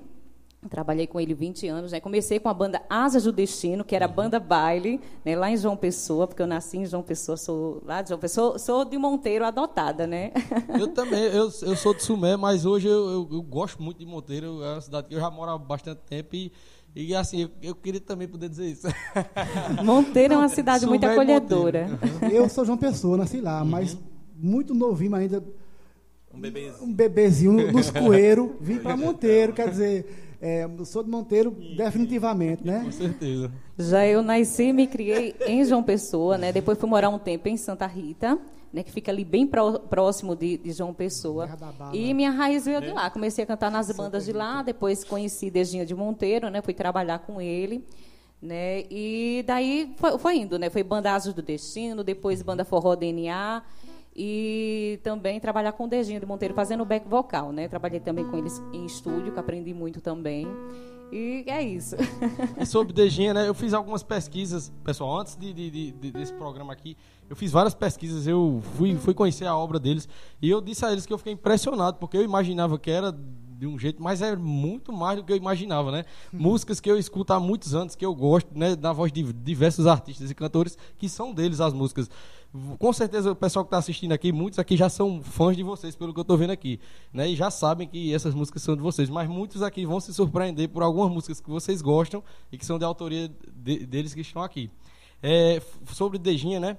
Trabalhei 0.69 1.07
com 1.07 1.21
ele 1.21 1.35
20 1.35 1.69
anos, 1.69 1.93
né? 1.93 2.01
Comecei 2.01 2.39
com 2.39 2.49
a 2.49 2.55
banda 2.55 2.83
Asas 2.89 3.25
do 3.25 3.33
Destino, 3.33 3.85
que 3.85 3.95
era 3.95 4.07
a 4.07 4.09
uhum. 4.09 4.15
banda 4.15 4.41
baile, 4.41 5.01
né? 5.25 5.37
lá 5.37 5.51
em 5.51 5.57
João 5.57 5.77
Pessoa, 5.77 6.27
porque 6.27 6.41
eu 6.41 6.47
nasci 6.47 6.79
em 6.79 6.87
João 6.87 7.03
Pessoa, 7.03 7.37
sou 7.37 7.83
lá 7.85 8.03
de 8.03 8.09
João 8.09 8.21
Pessoa, 8.21 8.59
sou 8.59 8.85
de 8.85 8.97
Monteiro 8.97 9.45
adotada, 9.45 10.07
né? 10.07 10.33
Eu 10.79 10.89
também, 10.89 11.23
eu, 11.23 11.51
eu 11.63 11.77
sou 11.77 11.95
de 11.95 12.03
Sumé, 12.03 12.37
mas 12.37 12.67
hoje 12.67 12.89
eu, 12.89 13.11
eu, 13.11 13.29
eu, 13.33 13.43
gosto 13.43 13.83
muito 13.83 13.99
de 13.99 14.07
Monteiro, 14.07 14.63
é 14.63 14.73
uma 14.73 14.81
cidade 14.81 15.09
que 15.09 15.15
eu 15.15 15.21
já 15.21 15.31
moro 15.31 15.51
há 15.53 15.59
bastante 15.59 16.01
tempo 16.01 16.35
e, 16.35 16.53
e 16.95 17.15
assim, 17.15 17.43
eu, 17.43 17.51
eu 17.63 17.75
queria 17.75 18.01
também 18.01 18.27
poder 18.27 18.49
dizer 18.49 18.67
isso. 18.67 18.87
Monteiro 19.85 20.35
é 20.35 20.37
uma 20.37 20.49
cidade 20.49 20.81
Sumé 20.81 20.91
muito 20.91 21.05
acolhedora. 21.05 21.87
Uhum. 22.23 22.29
Eu 22.29 22.49
sou 22.49 22.65
João 22.65 22.77
Pessoa, 22.79 23.17
nasci 23.17 23.41
lá, 23.41 23.63
uhum. 23.63 23.69
mas 23.69 23.97
muito 24.37 24.75
novinho 24.75 25.15
ainda. 25.15 25.43
Um 26.33 26.41
bebezinho. 26.41 26.83
Um 26.83 26.93
bebezinho 26.93 27.73
nos 27.73 27.91
coeiros, 27.93 28.51
vim 28.61 28.79
para 28.79 28.97
Monteiro, 28.97 29.53
quer 29.53 29.71
dizer 29.71 30.25
é, 30.47 30.69
sou 30.85 31.03
de 31.03 31.09
Monteiro 31.09 31.57
definitivamente, 31.75 32.63
né? 32.63 32.85
Com 32.85 32.93
certeza. 32.93 33.51
Já 33.79 34.07
eu 34.07 34.23
nasci 34.23 34.65
e 34.65 34.73
me 34.75 34.87
criei 34.87 35.35
em 35.47 35.65
João 35.65 35.83
Pessoa, 35.83 36.37
né? 36.37 36.53
Depois 36.53 36.77
fui 36.79 36.87
morar 36.87 37.09
um 37.09 37.19
tempo 37.19 37.49
em 37.49 37.57
Santa 37.57 37.87
Rita, 37.87 38.39
né? 38.71 38.83
Que 38.83 38.93
fica 38.93 39.11
ali 39.11 39.25
bem 39.25 39.47
próximo 39.47 40.37
de, 40.37 40.59
de 40.59 40.71
João 40.73 40.93
Pessoa. 40.93 41.49
E 41.95 42.13
minha 42.13 42.31
raiz 42.31 42.67
veio 42.67 42.83
de 42.83 42.91
lá. 42.91 43.09
Comecei 43.09 43.43
a 43.43 43.47
cantar 43.47 43.71
nas 43.71 43.91
bandas 43.91 44.27
de 44.27 44.35
lá, 44.35 44.63
depois 44.63 45.03
conheci 45.03 45.51
Dejinha 45.51 45.87
de 45.87 45.95
Monteiro, 45.95 46.51
né? 46.51 46.61
Fui 46.61 46.75
trabalhar 46.75 47.21
com 47.21 47.41
ele. 47.41 47.83
Né? 48.43 48.85
E 48.91 49.43
daí 49.47 49.95
foi, 49.97 50.19
foi 50.19 50.37
indo, 50.37 50.59
né? 50.59 50.69
Foi 50.69 50.83
Banda 50.83 51.15
Asos 51.15 51.33
do 51.33 51.41
Destino, 51.41 52.05
depois 52.05 52.43
Banda 52.43 52.67
Forró 52.67 52.95
DNA, 52.95 53.63
e 54.17 55.01
também 55.03 55.41
trabalhar 55.41 55.73
com 55.73 55.85
o 55.85 55.89
Dejinho 55.89 56.21
de 56.21 56.27
Monteiro 56.27 56.55
fazendo 56.55 56.85
back 56.85 57.09
vocal, 57.09 57.53
né? 57.53 57.67
Trabalhei 57.67 58.01
também 58.01 58.25
com 58.25 58.37
eles 58.37 58.63
em 58.73 58.87
estúdio, 58.87 59.33
que 59.33 59.41
aprendi 59.41 59.75
muito 59.75 60.01
também. 60.01 60.47
E 61.13 61.45
é 61.47 61.63
isso. 61.63 61.97
E 62.59 62.67
sobre 62.67 62.93
Dejinha, 62.93 63.35
né? 63.35 63.49
Eu 63.49 63.55
fiz 63.55 63.73
algumas 63.75 64.03
pesquisas, 64.03 64.73
pessoal, 64.85 65.21
antes 65.21 65.37
de, 65.37 65.53
de, 65.53 65.93
de, 65.93 66.11
desse 66.11 66.33
programa 66.33 66.73
aqui, 66.73 66.97
eu 67.29 67.37
fiz 67.37 67.53
várias 67.53 67.75
pesquisas, 67.75 68.27
eu 68.27 68.61
fui, 68.77 68.95
fui 68.97 69.15
conhecer 69.15 69.47
a 69.47 69.57
obra 69.57 69.79
deles 69.79 70.09
e 70.41 70.51
eu 70.51 70.61
disse 70.61 70.85
a 70.85 70.93
eles 70.93 71.07
que 71.07 71.13
eu 71.13 71.19
fiquei 71.19 71.33
impressionado, 71.33 71.99
porque 71.99 72.17
eu 72.17 72.23
imaginava 72.23 72.79
que 72.79 72.91
era 72.91 73.13
de 73.65 73.67
um 73.67 73.79
jeito, 73.79 74.03
mas 74.03 74.21
é 74.21 74.37
muito 74.37 74.93
mais 74.93 75.17
do 75.17 75.25
que 75.25 75.33
eu 75.33 75.37
imaginava, 75.37 75.91
né? 75.91 76.05
Músicas 76.31 76.81
que 76.81 76.91
eu 76.91 76.99
escuto 76.99 77.33
há 77.33 77.41
muitos 77.41 77.75
anos, 77.75 77.95
que 77.95 78.05
eu 78.05 78.15
gosto, 78.15 78.51
né? 78.57 78.77
Na 78.77 78.93
voz 78.93 79.11
de 79.11 79.23
diversos 79.33 79.87
artistas 79.87 80.31
e 80.31 80.35
cantores, 80.35 80.77
que 80.99 81.09
são 81.09 81.33
deles 81.33 81.61
as 81.61 81.73
músicas. 81.73 82.11
Com 82.79 82.93
certeza 82.93 83.33
o 83.33 83.35
pessoal 83.35 83.65
que 83.65 83.69
está 83.69 83.79
assistindo 83.79 84.13
aqui, 84.13 84.31
muitos 84.31 84.59
aqui 84.59 84.77
já 84.77 84.89
são 84.89 85.23
fãs 85.23 85.57
de 85.57 85.63
vocês, 85.63 85.97
pelo 85.97 86.13
que 86.13 86.21
eu 86.21 86.23
estou 86.23 86.37
vendo 86.37 86.51
aqui. 86.51 86.79
Né? 87.13 87.31
E 87.31 87.35
já 87.35 87.51
sabem 87.51 87.89
que 87.89 88.13
essas 88.15 88.35
músicas 88.35 88.63
são 88.63 88.77
de 88.77 88.83
vocês. 88.83 89.09
Mas 89.09 89.29
muitos 89.29 89.63
aqui 89.63 89.87
vão 89.87 89.99
se 89.99 90.13
surpreender 90.13 90.69
por 90.69 90.83
algumas 90.83 91.11
músicas 91.11 91.41
que 91.41 91.49
vocês 91.51 91.81
gostam 91.81 92.23
e 92.53 92.59
que 92.59 92.67
são 92.67 92.79
de 92.79 92.85
autoria 92.85 93.29
de, 93.57 93.87
deles 93.87 94.15
que 94.15 94.21
estão 94.21 94.43
aqui. 94.43 94.71
É, 95.23 95.61
sobre 95.87 96.19
Dejinha, 96.19 96.61
né? 96.61 96.77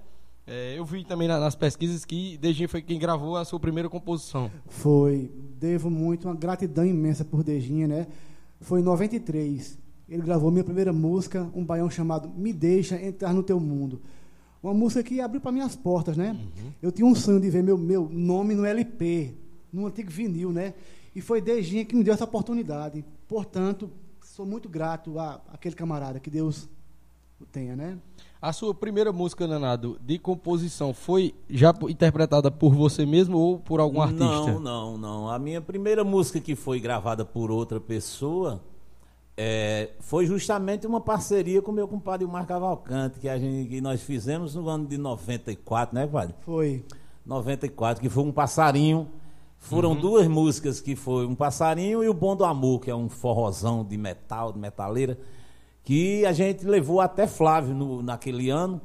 É, 0.47 0.75
eu 0.77 0.85
vi 0.85 1.03
também 1.03 1.27
nas 1.27 1.55
pesquisas 1.55 2.05
que 2.05 2.37
Dejinha 2.37 2.69
foi 2.69 2.79
quem 2.79 2.99
gravou 2.99 3.35
a 3.35 3.43
sua 3.43 3.59
primeira 3.59 3.89
composição. 3.89 4.51
Foi. 4.67 5.31
Devo 5.65 5.89
muito, 5.89 6.27
uma 6.27 6.35
gratidão 6.35 6.85
imensa 6.85 7.25
por 7.25 7.43
Dejinha, 7.43 7.87
né? 7.87 8.07
Foi 8.61 8.81
em 8.81 8.83
93. 8.83 9.79
Ele 10.07 10.21
gravou 10.21 10.51
minha 10.51 10.63
primeira 10.63 10.93
música, 10.93 11.49
um 11.55 11.65
baião 11.65 11.89
chamado 11.89 12.29
Me 12.29 12.53
Deixa 12.53 13.01
Entrar 13.01 13.33
no 13.33 13.41
Teu 13.41 13.59
Mundo. 13.59 13.99
Uma 14.61 14.75
música 14.75 15.01
que 15.01 15.19
abriu 15.19 15.41
para 15.41 15.51
mim 15.51 15.61
as 15.61 15.75
portas, 15.75 16.15
né? 16.15 16.33
Uhum. 16.33 16.71
Eu 16.83 16.91
tinha 16.91 17.07
um 17.07 17.15
sonho 17.15 17.39
de 17.39 17.49
ver 17.49 17.63
meu, 17.63 17.79
meu 17.79 18.07
nome 18.07 18.53
no 18.53 18.63
LP, 18.63 19.33
no 19.73 19.87
antigo 19.87 20.11
vinil, 20.11 20.51
né? 20.51 20.75
E 21.15 21.21
foi 21.21 21.41
Dejinha 21.41 21.83
que 21.83 21.95
me 21.95 22.03
deu 22.03 22.13
essa 22.13 22.25
oportunidade. 22.25 23.03
Portanto, 23.27 23.89
sou 24.21 24.45
muito 24.45 24.69
grato 24.69 25.17
a 25.17 25.41
aquele 25.51 25.73
camarada, 25.73 26.19
que 26.19 26.29
Deus 26.29 26.69
o 27.41 27.45
tenha, 27.45 27.75
né? 27.75 27.97
A 28.45 28.53
sua 28.53 28.75
primeira 28.75 29.11
música, 29.11 29.47
Nanado, 29.47 29.97
de 29.99 30.19
composição, 30.19 30.93
foi 30.93 31.33
já 31.49 31.73
interpretada 31.89 32.51
por 32.51 32.75
você 32.75 33.03
mesmo 33.03 33.39
ou 33.39 33.57
por 33.57 33.79
algum 33.79 33.99
artista? 33.99 34.23
Não, 34.23 34.59
não, 34.59 34.97
não. 34.99 35.29
A 35.31 35.39
minha 35.39 35.59
primeira 35.59 36.03
música 36.03 36.39
que 36.39 36.55
foi 36.55 36.79
gravada 36.79 37.25
por 37.25 37.49
outra 37.49 37.79
pessoa 37.79 38.61
é, 39.35 39.89
foi 39.99 40.27
justamente 40.27 40.85
uma 40.85 41.01
parceria 41.01 41.59
com 41.59 41.71
meu 41.71 41.87
compadre 41.87 42.27
Mar 42.27 42.45
Cavalcante, 42.45 43.19
que, 43.19 43.27
a 43.27 43.39
gente, 43.39 43.67
que 43.67 43.81
nós 43.81 44.03
fizemos 44.03 44.53
no 44.53 44.69
ano 44.69 44.85
de 44.85 44.99
94, 44.99 45.95
né, 45.95 46.05
Padre? 46.05 46.35
Foi. 46.41 46.85
94, 47.25 47.99
que 47.99 48.09
foi 48.09 48.23
um 48.23 48.31
passarinho. 48.31 49.07
Foram 49.57 49.93
uhum. 49.93 49.99
duas 49.99 50.27
músicas 50.27 50.79
que 50.79 50.95
foi 50.95 51.25
um 51.25 51.33
passarinho 51.33 52.03
e 52.03 52.07
o 52.07 52.13
Bom 52.13 52.35
do 52.35 52.45
Amor, 52.45 52.79
que 52.79 52.91
é 52.91 52.95
um 52.95 53.09
forrozão 53.09 53.83
de 53.83 53.97
metal, 53.97 54.53
de 54.53 54.59
metaleira, 54.59 55.17
que 55.85 56.25
a 56.25 56.33
gente 56.33 56.65
levou 56.65 56.99
até 56.99 57.27
Flávio 57.27 57.75
no, 57.75 58.01
naquele 58.01 58.49
ano. 58.49 58.81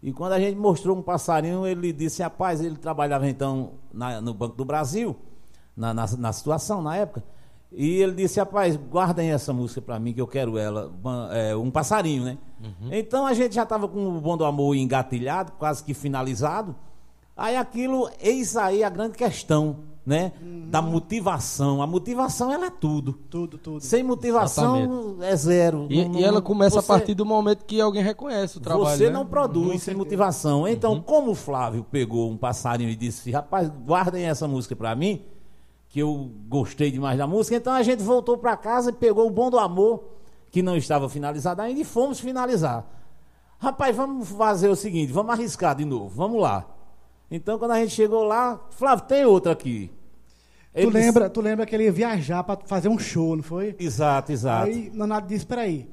E 0.00 0.12
quando 0.12 0.34
a 0.34 0.40
gente 0.40 0.56
mostrou 0.56 0.96
um 0.96 1.02
passarinho, 1.02 1.66
ele 1.66 1.92
disse, 1.92 2.22
rapaz, 2.22 2.60
ele 2.60 2.76
trabalhava 2.76 3.28
então 3.28 3.72
na, 3.92 4.20
no 4.20 4.32
Banco 4.32 4.56
do 4.56 4.64
Brasil, 4.64 5.16
na, 5.76 5.92
na, 5.92 6.06
na 6.16 6.32
situação 6.32 6.80
na 6.80 6.96
época. 6.96 7.24
E 7.72 8.00
ele 8.00 8.12
disse, 8.12 8.38
rapaz, 8.38 8.76
guardem 8.76 9.32
essa 9.32 9.52
música 9.52 9.82
para 9.82 9.98
mim, 9.98 10.12
que 10.12 10.20
eu 10.20 10.28
quero 10.28 10.56
ela. 10.56 10.92
É, 11.32 11.56
um 11.56 11.72
passarinho, 11.72 12.24
né? 12.24 12.38
Uhum. 12.62 12.88
Então 12.92 13.26
a 13.26 13.34
gente 13.34 13.56
já 13.56 13.64
estava 13.64 13.88
com 13.88 14.16
o 14.16 14.20
Bom 14.20 14.36
do 14.36 14.44
Amor 14.44 14.76
engatilhado, 14.76 15.52
quase 15.52 15.82
que 15.82 15.92
finalizado. 15.92 16.76
Aí 17.36 17.56
aquilo, 17.56 18.08
eis 18.20 18.56
aí 18.56 18.84
a 18.84 18.88
grande 18.88 19.18
questão, 19.18 19.80
né? 20.04 20.32
Uhum. 20.42 20.68
Da 20.68 20.82
motivação. 20.82 21.80
A 21.80 21.86
motivação, 21.86 22.52
ela 22.52 22.66
é 22.66 22.70
tudo. 22.70 23.14
Tudo, 23.30 23.56
tudo. 23.56 23.80
Sem 23.80 24.02
motivação, 24.02 24.76
Exatamente. 24.76 25.24
é 25.24 25.36
zero. 25.36 25.86
E, 25.88 26.04
não, 26.04 26.20
e 26.20 26.24
ela 26.24 26.42
começa 26.42 26.80
você, 26.80 26.92
a 26.92 26.94
partir 26.94 27.14
do 27.14 27.24
momento 27.24 27.64
que 27.64 27.80
alguém 27.80 28.02
reconhece 28.02 28.58
o 28.58 28.60
trabalho. 28.60 28.96
Você 28.96 29.06
né? 29.06 29.10
não 29.10 29.26
produz 29.26 29.72
uhum. 29.72 29.78
sem 29.78 29.94
motivação. 29.94 30.68
Então, 30.68 30.94
uhum. 30.94 31.02
como 31.02 31.30
o 31.30 31.34
Flávio 31.34 31.84
pegou 31.90 32.30
um 32.30 32.36
passarinho 32.36 32.90
e 32.90 32.96
disse, 32.96 33.30
rapaz, 33.30 33.70
guardem 33.84 34.24
essa 34.24 34.46
música 34.46 34.76
para 34.76 34.94
mim 34.94 35.24
que 35.94 36.00
eu 36.00 36.28
gostei 36.48 36.90
demais 36.90 37.16
da 37.16 37.24
música. 37.24 37.54
Então 37.54 37.72
a 37.72 37.80
gente 37.84 38.02
voltou 38.02 38.36
para 38.36 38.56
casa 38.56 38.90
e 38.90 38.92
pegou 38.92 39.28
o 39.28 39.30
Bom 39.30 39.48
do 39.48 39.60
Amor, 39.60 40.02
que 40.50 40.60
não 40.60 40.76
estava 40.76 41.08
finalizado 41.08 41.62
ainda, 41.62 41.80
e 41.80 41.84
fomos 41.84 42.18
finalizar. 42.18 42.84
Rapaz, 43.60 43.94
vamos 43.94 44.28
fazer 44.28 44.68
o 44.68 44.74
seguinte, 44.74 45.12
vamos 45.12 45.32
arriscar 45.32 45.76
de 45.76 45.84
novo, 45.84 46.08
vamos 46.08 46.42
lá. 46.42 46.66
Então 47.30 47.58
quando 47.58 47.72
a 47.72 47.80
gente 47.80 47.92
chegou 47.92 48.24
lá, 48.24 48.60
Flávio, 48.70 49.04
tem 49.06 49.24
outra 49.24 49.52
aqui. 49.52 49.90
tu, 50.74 50.88
lembra, 50.88 51.30
tu 51.30 51.40
lembra 51.40 51.66
que 51.66 51.74
ele 51.74 51.84
ia 51.84 51.92
viajar 51.92 52.42
para 52.44 52.60
fazer 52.64 52.88
um 52.88 52.98
show, 52.98 53.36
não 53.36 53.42
foi? 53.42 53.74
Exato, 53.78 54.32
exato. 54.32 54.66
Aí 54.66 54.90
Nonato 54.92 55.26
disse, 55.26 55.46
peraí, 55.46 55.88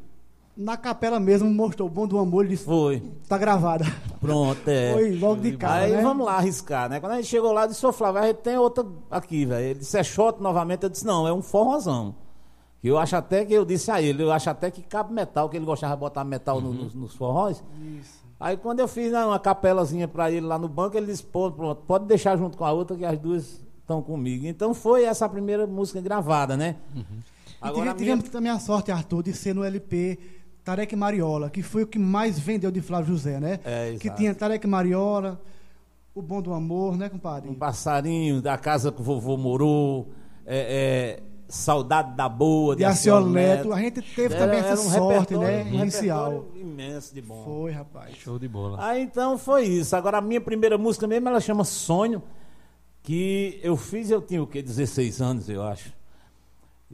na 0.55 0.77
capela 0.77 1.19
mesmo 1.19 1.49
mostrou 1.49 1.87
o 1.87 1.91
bom 1.91 2.07
do 2.07 2.17
amor, 2.17 2.45
ele 2.45 2.55
disse, 2.55 2.65
foi. 2.65 3.01
Tá 3.27 3.37
gravada. 3.37 3.85
Pronto, 4.19 4.67
é. 4.67 4.93
Foi 4.93 5.15
logo 5.17 5.41
de 5.41 5.57
cara. 5.57 5.85
Aí 5.85 5.91
né? 5.91 6.01
vamos 6.01 6.25
lá 6.25 6.35
arriscar, 6.35 6.89
né? 6.89 6.99
Quando 6.99 7.13
a 7.13 7.15
gente 7.15 7.27
chegou 7.27 7.51
lá, 7.51 7.65
disse, 7.65 7.85
ô 7.85 7.91
Flávio, 7.91 8.21
a 8.21 8.27
gente 8.27 8.37
tem 8.37 8.57
outra 8.57 8.85
aqui, 9.09 9.45
velho. 9.45 9.65
Ele 9.65 9.79
disse, 9.79 9.97
é 9.97 10.03
shot 10.03 10.41
novamente. 10.41 10.83
Eu 10.83 10.89
disse, 10.89 11.05
não, 11.05 11.27
é 11.27 11.33
um 11.33 11.41
forrozão. 11.41 12.15
Eu 12.83 12.97
acho 12.97 13.15
até 13.15 13.45
que 13.45 13.53
eu 13.53 13.63
disse 13.63 13.91
a 13.91 14.01
ele, 14.01 14.23
eu 14.23 14.31
acho 14.31 14.49
até 14.49 14.71
que 14.71 14.81
cabe 14.81 15.13
metal, 15.13 15.47
que 15.49 15.55
ele 15.55 15.65
gostava 15.65 15.93
de 15.93 15.99
botar 15.99 16.23
metal 16.23 16.57
uhum. 16.57 16.61
no, 16.63 16.73
nos, 16.73 16.93
nos 16.95 17.15
forróis. 17.15 17.63
Isso. 17.99 18.21
Aí 18.41 18.57
quando 18.57 18.79
eu 18.79 18.87
fiz 18.87 19.11
né, 19.11 19.23
uma 19.23 19.39
capelazinha 19.39 20.07
para 20.07 20.31
ele 20.31 20.45
lá 20.45 20.57
no 20.57 20.67
banco, 20.67 20.97
ele 20.97 21.05
disse, 21.05 21.23
pô, 21.23 21.51
pronto, 21.51 21.83
pode 21.85 22.05
deixar 22.05 22.35
junto 22.37 22.57
com 22.57 22.65
a 22.65 22.71
outra, 22.71 22.97
que 22.97 23.05
as 23.05 23.17
duas 23.19 23.61
estão 23.79 24.01
comigo. 24.01 24.47
Então 24.47 24.73
foi 24.73 25.03
essa 25.03 25.25
a 25.25 25.29
primeira 25.29 25.67
música 25.67 26.01
gravada, 26.01 26.57
né? 26.57 26.75
Uhum. 26.95 27.03
Agora, 27.61 27.93
tivemos 27.93 28.23
minha... 28.23 28.31
também 28.31 28.51
a 28.51 28.57
sorte, 28.57 28.91
Arthur, 28.91 29.23
de 29.23 29.33
ser 29.33 29.53
no 29.53 29.63
LP 29.63 30.17
Tarek 30.63 30.95
Mariola, 30.95 31.51
que 31.51 31.61
foi 31.61 31.83
o 31.83 31.87
que 31.87 31.99
mais 31.99 32.39
vendeu 32.39 32.71
de 32.71 32.81
Flávio 32.81 33.13
José, 33.13 33.39
né? 33.39 33.59
É, 33.63 33.95
que 33.99 34.09
tinha 34.09 34.33
Tarek 34.33 34.65
Mariola, 34.65 35.39
O 36.15 36.21
Bom 36.21 36.41
do 36.41 36.51
Amor, 36.53 36.97
né, 36.97 37.09
compadre? 37.09 37.47
Um 37.47 37.53
passarinho 37.53 38.41
da 38.41 38.57
casa 38.57 38.91
que 38.91 39.01
o 39.01 39.03
vovô 39.03 39.37
morou, 39.37 40.09
é, 40.45 41.19
é, 41.19 41.23
Saudade 41.51 42.15
da 42.15 42.29
Boa, 42.29 42.75
de, 42.75 42.79
de 42.79 42.85
Aciolo 42.85 43.29
Neto. 43.29 43.73
A 43.73 43.79
gente 43.79 44.01
teve 44.01 44.33
era, 44.33 44.45
também 44.45 44.59
essa 44.59 44.81
um 44.81 44.89
sorte, 44.89 45.35
né, 45.35 45.63
um 45.63 45.81
inicial. 45.81 46.45
imenso 46.55 47.13
de 47.13 47.21
bom. 47.21 47.43
Foi, 47.43 47.71
rapaz. 47.71 48.15
Show 48.15 48.39
de 48.39 48.47
bola. 48.47 48.77
Aí 48.79 49.03
então 49.03 49.37
foi 49.37 49.65
isso. 49.65 49.93
Agora 49.93 50.19
a 50.19 50.21
minha 50.21 50.39
primeira 50.39 50.77
música 50.77 51.05
mesmo, 51.07 51.27
ela 51.27 51.41
chama 51.41 51.65
Sonho, 51.65 52.23
que 53.03 53.59
eu 53.61 53.75
fiz, 53.75 54.09
eu 54.09 54.21
tinha 54.21 54.41
o 54.41 54.47
quê? 54.47 54.61
16 54.61 55.21
anos, 55.21 55.49
eu 55.49 55.61
acho. 55.61 55.93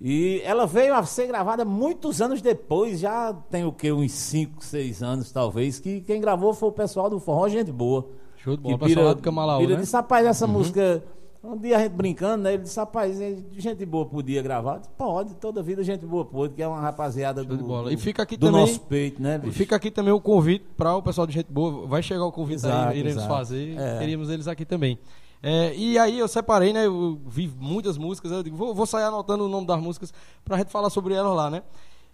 E 0.01 0.41
ela 0.43 0.65
veio 0.65 0.95
a 0.95 1.03
ser 1.03 1.27
gravada 1.27 1.63
muitos 1.63 2.19
anos 2.19 2.41
depois, 2.41 2.99
já 2.99 3.33
tem 3.51 3.63
o 3.63 3.71
que, 3.71 3.91
uns 3.91 4.11
5, 4.11 4.65
6 4.65 5.03
anos 5.03 5.31
talvez, 5.31 5.79
que 5.79 6.01
quem 6.01 6.19
gravou 6.19 6.53
foi 6.53 6.69
o 6.69 6.71
pessoal 6.71 7.11
do 7.11 7.19
Forró 7.19 7.47
Gente 7.47 7.71
Boa. 7.71 8.07
Show 8.37 8.55
de 8.55 8.63
bola, 8.63 8.75
o 8.75 8.79
pessoal 8.79 9.05
lá 9.05 9.13
do 9.13 9.21
Camalaú, 9.21 9.67
né? 9.67 9.75
disse, 9.75 9.93
rapaz, 9.93 10.25
essa 10.25 10.45
uhum. 10.45 10.53
música 10.53 11.03
Um 11.43 11.55
dia 11.57 11.77
a 11.77 11.79
gente 11.81 11.93
brincando, 11.93 12.43
né? 12.43 12.53
Ele 12.55 12.63
disse, 12.63 12.77
rapaz, 12.79 13.21
é 13.21 13.37
gente 13.57 13.85
boa 13.85 14.05
podia 14.05 14.41
gravar? 14.41 14.79
Disse, 14.79 14.89
pode, 14.97 15.35
toda 15.35 15.61
vida 15.63 15.83
gente 15.83 16.05
boa 16.05 16.25
pode, 16.25 16.53
que 16.55 16.61
é 16.61 16.67
uma 16.67 16.79
rapaziada 16.81 17.43
do, 17.43 17.57
bola. 17.57 17.83
do, 17.89 17.93
E 17.93 17.97
fica 17.97 18.23
aqui 18.23 18.35
do 18.35 18.47
também- 18.47 18.61
nosso 18.61 18.81
peito, 18.81 19.21
né, 19.21 19.35
E 19.35 19.39
bicho? 19.39 19.53
fica 19.57 19.75
aqui 19.75 19.89
também 19.91 20.11
o 20.11 20.19
convite 20.19 20.65
para 20.75 20.95
o 20.95 21.01
pessoal 21.01 21.25
de 21.27 21.33
Gente 21.33 21.51
Boa. 21.51 21.87
Vai 21.87 22.01
chegar 22.03 22.25
o 22.25 22.31
convite 22.31 22.55
Exato, 22.57 22.89
aí, 22.89 22.99
iremos 22.99 23.17
exato. 23.23 23.33
fazer. 23.33 23.77
É. 23.77 23.99
Queríamos 23.99 24.29
eles 24.29 24.47
aqui 24.47 24.65
também. 24.65 24.97
É, 25.41 25.73
e 25.75 25.97
aí 25.99 26.17
eu 26.17 26.27
separei, 26.27 26.73
né? 26.73 26.87
Eu 26.87 27.19
vi 27.27 27.47
muitas 27.59 27.97
músicas. 27.97 28.31
Eu 28.31 28.41
digo, 28.41 28.57
vou, 28.57 28.73
vou 28.73 28.85
sair 28.87 29.03
anotando 29.03 29.45
o 29.45 29.47
nome 29.47 29.67
das 29.67 29.79
músicas 29.79 30.11
pra 30.43 30.57
gente 30.57 30.71
falar 30.71 30.89
sobre 30.89 31.13
elas 31.13 31.35
lá, 31.35 31.49
né? 31.49 31.61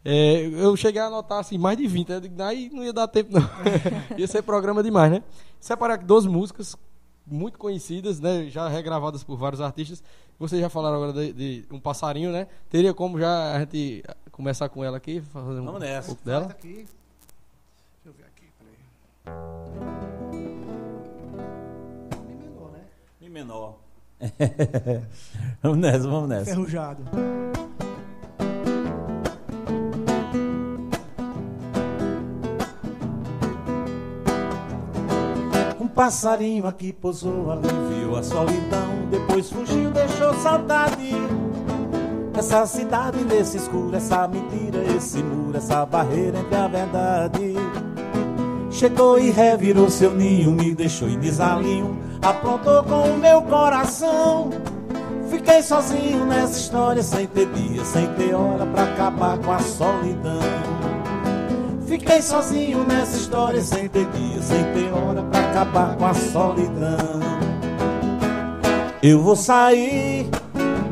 É, 0.05 0.45
eu 0.45 0.75
cheguei 0.75 1.01
a 1.01 1.05
anotar 1.05 1.39
assim, 1.39 1.57
mais 1.57 1.77
de 1.77 1.87
20. 1.87 2.11
Eu 2.11 2.19
digo, 2.19 2.41
aí 2.43 2.69
não 2.73 2.83
ia 2.83 2.91
dar 2.91 3.07
tempo, 3.07 3.31
não. 3.31 3.41
ia 4.19 4.27
ser 4.27 4.41
programa 4.43 4.83
demais, 4.83 5.09
né? 5.09 5.23
Separei 5.61 5.95
aqui 5.95 6.03
12 6.05 6.27
músicas 6.27 6.75
muito 7.25 7.57
conhecidas, 7.57 8.19
né? 8.19 8.45
Já 8.49 8.67
regravadas 8.67 9.23
por 9.23 9.37
vários 9.37 9.61
artistas. 9.61 10.03
Vocês 10.39 10.59
já 10.61 10.69
falaram 10.69 10.95
agora 10.97 11.13
de, 11.13 11.33
de 11.33 11.65
um 11.71 11.79
passarinho, 11.79 12.31
né? 12.31 12.47
Teria 12.69 12.93
como 12.93 13.19
já 13.19 13.55
a 13.55 13.59
gente 13.59 14.03
começar 14.31 14.67
com 14.69 14.83
ela 14.83 14.97
aqui, 14.97 15.21
fazer 15.21 15.59
um 15.59 15.65
Vamos 15.65 15.79
nessa. 15.81 16.07
pouco 16.07 16.21
Faz 16.23 16.39
dela. 16.39 16.51
aqui. 16.51 16.73
Deixa 16.73 16.87
eu 18.05 18.13
ver 18.13 18.25
aqui, 18.25 18.47
peraí. 18.59 18.77
Mi 22.27 22.35
menor, 22.35 22.71
né? 22.71 22.79
Mi 23.21 23.29
menor. 23.29 23.77
vamos 25.61 25.77
nessa, 25.79 26.07
vamos 26.07 26.29
nessa. 26.29 26.45
Ferrujado. 26.45 27.03
Um 35.83 35.87
passarinho 35.89 36.65
aqui 36.65 36.93
pousou 36.93 37.51
ali, 37.51 37.67
viu 37.89 38.15
a 38.15 38.23
solidão, 38.23 39.05
depois 39.11 39.49
fugiu, 39.49 39.91
deixou 39.91 40.33
saudade. 40.35 41.11
Essa 42.33 42.65
cidade 42.65 43.21
nesse 43.25 43.57
escuro, 43.57 43.93
essa 43.93 44.25
mentira, 44.25 44.81
esse 44.95 45.21
muro, 45.21 45.57
essa 45.57 45.85
barreira 45.85 46.39
entre 46.39 46.55
a 46.55 46.67
verdade. 46.69 47.53
Chegou 48.71 49.19
e 49.19 49.29
revirou 49.29 49.89
seu 49.89 50.15
ninho, 50.15 50.51
me 50.51 50.73
deixou 50.73 51.09
em 51.09 51.19
desalinho, 51.19 51.99
aprontou 52.21 52.81
com 52.85 53.01
o 53.01 53.17
meu 53.17 53.41
coração. 53.41 54.51
Fiquei 55.29 55.61
sozinho 55.61 56.25
nessa 56.25 56.59
história, 56.61 57.03
sem 57.03 57.27
ter 57.27 57.47
dia, 57.47 57.83
sem 57.83 58.07
ter 58.13 58.33
hora 58.33 58.65
pra 58.67 58.83
acabar 58.83 59.37
com 59.37 59.51
a 59.51 59.59
solidão. 59.59 60.39
Fiquei 61.93 62.23
sozinho 62.23 62.83
nessa 62.85 63.15
história, 63.15 63.61
sem 63.61 63.87
ter 63.87 64.07
dia, 64.07 64.41
sem 64.41 64.63
ter 64.73 64.91
hora 64.91 65.21
pra 65.21 65.41
acabar 65.41 65.95
com 65.95 66.07
a 66.07 66.13
solidão. 66.15 67.19
Eu 69.03 69.21
vou 69.21 69.35
sair, 69.35 70.27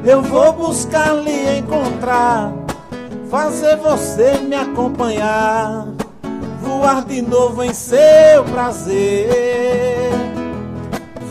eu 0.05 0.21
vou 0.21 0.53
buscar 0.53 1.15
lhe 1.15 1.57
encontrar, 1.57 2.53
fazer 3.31 3.77
você 3.77 4.37
me 4.47 4.55
acompanhar, 4.55 5.87
voar 6.61 7.03
de 7.03 7.23
novo 7.23 7.63
em 7.63 7.73
seu 7.73 8.43
prazer. 8.51 10.11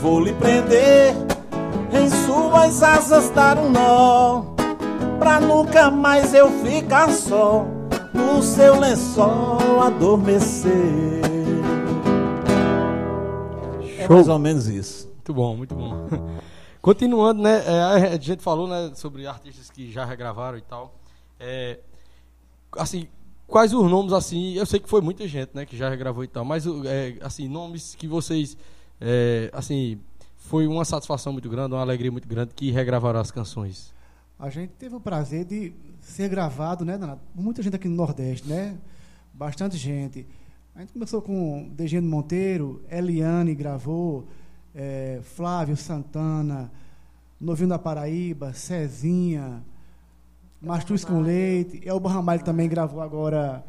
Vou 0.03 0.19
lhe 0.19 0.33
prender 0.33 1.15
em 1.93 2.11
suas 2.27 2.83
asas, 2.83 3.31
dar 3.31 3.57
um 3.57 3.71
nó, 3.71 4.47
pra 5.21 5.39
nunca 5.39 5.93
mais 5.93 6.35
eu 6.35 6.51
ficar 6.61 7.09
só 7.11 7.65
no 8.13 8.43
seu 8.43 8.79
lençol 8.79 9.81
adormecer. 9.81 11.21
É 13.99 14.07
Show. 14.07 14.17
mais 14.17 14.29
ou 14.29 14.39
menos 14.39 14.69
isso. 14.69 15.09
Muito 15.09 15.35
bom, 15.35 15.57
muito 15.57 15.75
bom. 15.75 16.09
Continuando, 16.81 17.43
né? 17.43 17.63
é, 17.67 18.15
a 18.15 18.19
gente 18.19 18.43
falou 18.43 18.67
né, 18.67 18.93
sobre 18.95 19.27
artistas 19.27 19.71
que 19.71 19.91
já 19.91 20.05
regravaram 20.05 20.57
e 20.57 20.63
tal. 20.63 20.95
É, 21.39 21.79
assim, 22.77 23.07
quais 23.47 23.75
os 23.75 23.91
nomes 23.91 24.13
assim? 24.13 24.55
Eu 24.55 24.65
sei 24.65 24.81
que 24.81 24.89
foi 24.89 25.01
muita 25.01 25.29
gente, 25.29 25.51
né, 25.55 25.67
que 25.67 25.77
já 25.77 25.91
regravou 25.91 26.25
e 26.25 26.29
tal, 26.29 26.45
mas 26.45 26.67
é, 26.67 27.17
assim, 27.21 27.49
nomes 27.49 27.95
que 27.95 28.09
vocês 28.09 28.57
é, 29.01 29.51
assim, 29.53 30.01
foi 30.37 30.67
uma 30.67 30.85
satisfação 30.85 31.33
muito 31.33 31.49
grande, 31.49 31.75
uma 31.75 31.81
alegria 31.81 32.11
muito 32.11 32.29
grande 32.29 32.55
que 32.55 32.71
regravaram 32.71 33.21
as 33.21 33.31
canções. 33.31 33.95
A 34.39 34.49
gente 34.51 34.71
teve 34.71 34.95
o 34.95 35.01
prazer 35.01 35.45
de 35.45 35.73
ser 36.01 36.29
gravado, 36.29 36.85
né, 36.85 36.99
por 37.35 37.43
muita 37.43 37.63
gente 37.63 37.77
aqui 37.77 37.89
no 37.89 37.97
Nordeste, 37.97 38.49
né? 38.49 38.77
Bastante 39.33 39.77
gente. 39.77 40.27
A 40.75 40.81
gente 40.81 40.93
começou 40.93 41.21
com 41.21 41.69
Degeno 41.75 42.09
Monteiro, 42.09 42.83
Eliane 42.91 43.55
gravou, 43.55 44.27
eh, 44.75 45.21
Flávio 45.23 45.77
Santana, 45.77 46.71
Novinho 47.41 47.69
da 47.69 47.79
Paraíba, 47.79 48.53
Cezinha, 48.53 49.63
Mastruz 50.61 51.05
com 51.05 51.21
Leite, 51.21 51.81
Elba 51.87 52.11
Ramalho 52.11 52.45
também 52.45 52.69
gravou 52.69 53.01
agora, 53.01 53.65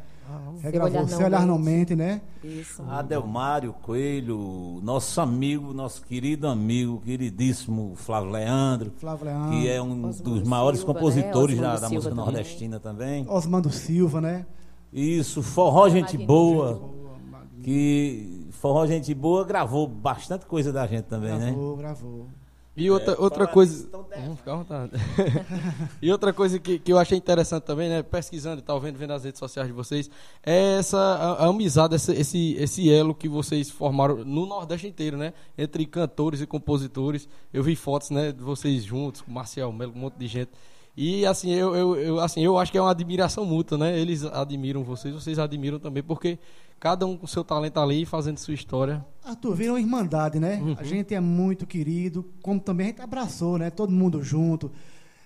regravou 0.60 0.90
Olhar 0.90 1.08
Seu 1.08 1.18
Não 1.18 1.26
Olhar 1.26 1.46
Não 1.46 1.58
Mente. 1.58 1.94
Né? 1.94 2.20
Isso. 2.42 2.82
Adelmário 2.88 3.72
Coelho, 3.72 4.80
nosso 4.82 5.20
amigo, 5.20 5.72
nosso 5.72 6.02
querido 6.02 6.46
amigo, 6.46 7.00
queridíssimo 7.04 7.94
Flávio 7.96 8.30
Leandro, 8.30 8.92
Flávio 8.98 9.26
Leandro, 9.26 9.50
que 9.50 9.68
é 9.68 9.80
um 9.82 10.06
Osmando 10.08 10.22
dos 10.22 10.42
maiores 10.42 10.80
Silva, 10.80 10.92
né? 10.92 11.00
compositores 11.00 11.58
da, 11.58 11.74
Osmando 11.74 11.80
da 11.80 11.88
Silva 11.88 11.94
música 11.94 12.14
também. 12.14 12.24
nordestina 12.24 12.80
também. 12.80 13.26
Osmando 13.28 13.70
Silva, 13.70 14.20
né? 14.20 14.46
Isso, 14.92 15.42
Forró 15.42 15.88
Gente 15.88 16.18
Magnífico. 16.18 16.26
Boa, 16.26 16.90
que 17.62 18.48
Forró 18.50 18.86
Gente 18.86 19.14
Boa 19.14 19.44
gravou 19.44 19.86
bastante 19.86 20.46
coisa 20.46 20.72
da 20.72 20.86
gente 20.86 21.04
também, 21.04 21.36
né? 21.38 21.46
Gravou, 21.46 21.76
gravou. 21.76 22.26
E 22.74 22.90
outra, 22.90 23.12
É, 23.12 23.20
outra 23.20 23.46
coisa. 23.46 23.84
então. 23.86 24.06
Vamos 24.16 24.38
ficar 24.38 24.52
à 24.52 24.56
vontade. 24.56 24.92
e 26.00 26.10
outra 26.10 26.32
coisa 26.32 26.58
que, 26.58 26.78
que 26.78 26.92
eu 26.92 26.98
achei 26.98 27.16
interessante 27.18 27.64
também, 27.64 27.88
né? 27.88 28.02
Pesquisando 28.02 28.60
e 28.60 28.62
tal, 28.62 28.80
vendo, 28.80 28.96
vendo 28.98 29.12
as 29.12 29.24
redes 29.24 29.38
sociais 29.38 29.68
de 29.68 29.74
vocês, 29.74 30.10
é 30.44 30.78
essa 30.78 30.98
a, 30.98 31.44
a 31.44 31.48
amizade, 31.48 31.94
essa- 31.94 32.14
esse, 32.14 32.54
esse 32.58 32.90
elo 32.92 33.14
que 33.14 33.28
vocês 33.28 33.70
formaram 33.70 34.24
no 34.24 34.46
Nordeste 34.46 34.86
inteiro, 34.86 35.16
né? 35.18 35.34
Entre 35.56 35.84
cantores 35.84 36.40
e 36.40 36.46
compositores. 36.46 37.28
Eu 37.52 37.62
vi 37.62 37.76
fotos, 37.76 38.10
né, 38.10 38.32
de 38.32 38.42
vocês 38.42 38.82
juntos, 38.84 39.20
com 39.20 39.30
Marcial 39.30 39.70
Melo, 39.72 39.92
um 39.94 39.98
monte 39.98 40.14
de 40.16 40.26
gente. 40.26 40.50
E 40.96 41.24
assim, 41.26 41.50
eu, 41.52 41.74
eu, 41.74 41.96
eu, 41.96 42.20
assim, 42.20 42.42
eu 42.44 42.58
acho 42.58 42.70
que 42.72 42.76
é 42.78 42.80
uma 42.82 42.90
admiração 42.90 43.44
mútua, 43.46 43.76
né? 43.78 43.98
Eles 43.98 44.24
admiram 44.24 44.82
vocês, 44.84 45.14
vocês 45.14 45.38
admiram 45.38 45.78
também, 45.78 46.02
porque 46.02 46.38
cada 46.82 47.06
um 47.06 47.16
com 47.16 47.28
seu 47.28 47.44
talento 47.44 47.78
ali, 47.78 48.04
fazendo 48.04 48.38
sua 48.38 48.54
história. 48.54 49.06
Arthur, 49.24 49.54
vira 49.54 49.72
uma 49.72 49.78
irmandade, 49.80 50.40
né? 50.40 50.56
Uhum. 50.60 50.74
A 50.76 50.82
gente 50.82 51.14
é 51.14 51.20
muito 51.20 51.64
querido, 51.64 52.24
como 52.42 52.58
também 52.58 52.86
a 52.86 52.90
gente 52.90 53.00
abraçou, 53.00 53.56
né? 53.56 53.70
Todo 53.70 53.92
mundo 53.92 54.20
junto. 54.20 54.68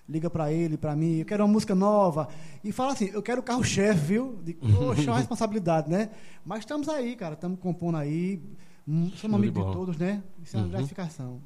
Liga 0.06 0.28
pra 0.28 0.52
ele, 0.52 0.76
pra 0.76 0.94
mim, 0.94 1.16
eu 1.20 1.24
quero 1.24 1.42
uma 1.42 1.50
música 1.50 1.74
nova. 1.74 2.28
E 2.62 2.72
fala 2.72 2.92
assim, 2.92 3.06
eu 3.10 3.22
quero 3.22 3.40
o 3.40 3.42
carro-chefe, 3.42 3.98
viu? 4.06 4.38
De, 4.44 4.52
poxa, 4.76 5.04
é 5.08 5.10
uma 5.10 5.16
responsabilidade, 5.16 5.88
né? 5.90 6.10
Mas 6.44 6.58
estamos 6.58 6.90
aí, 6.90 7.16
cara, 7.16 7.32
estamos 7.32 7.58
compondo 7.58 7.96
aí. 7.96 8.38
hum, 8.86 9.10
Somos 9.16 9.40
de 9.40 9.48
amigos 9.48 9.66
de 9.66 9.72
todos, 9.72 9.96
né? 9.96 10.22
Isso 10.44 10.56
é 10.56 10.60
uma 10.60 10.66
Uhum. 10.66 10.72
gratificação. 10.72 11.40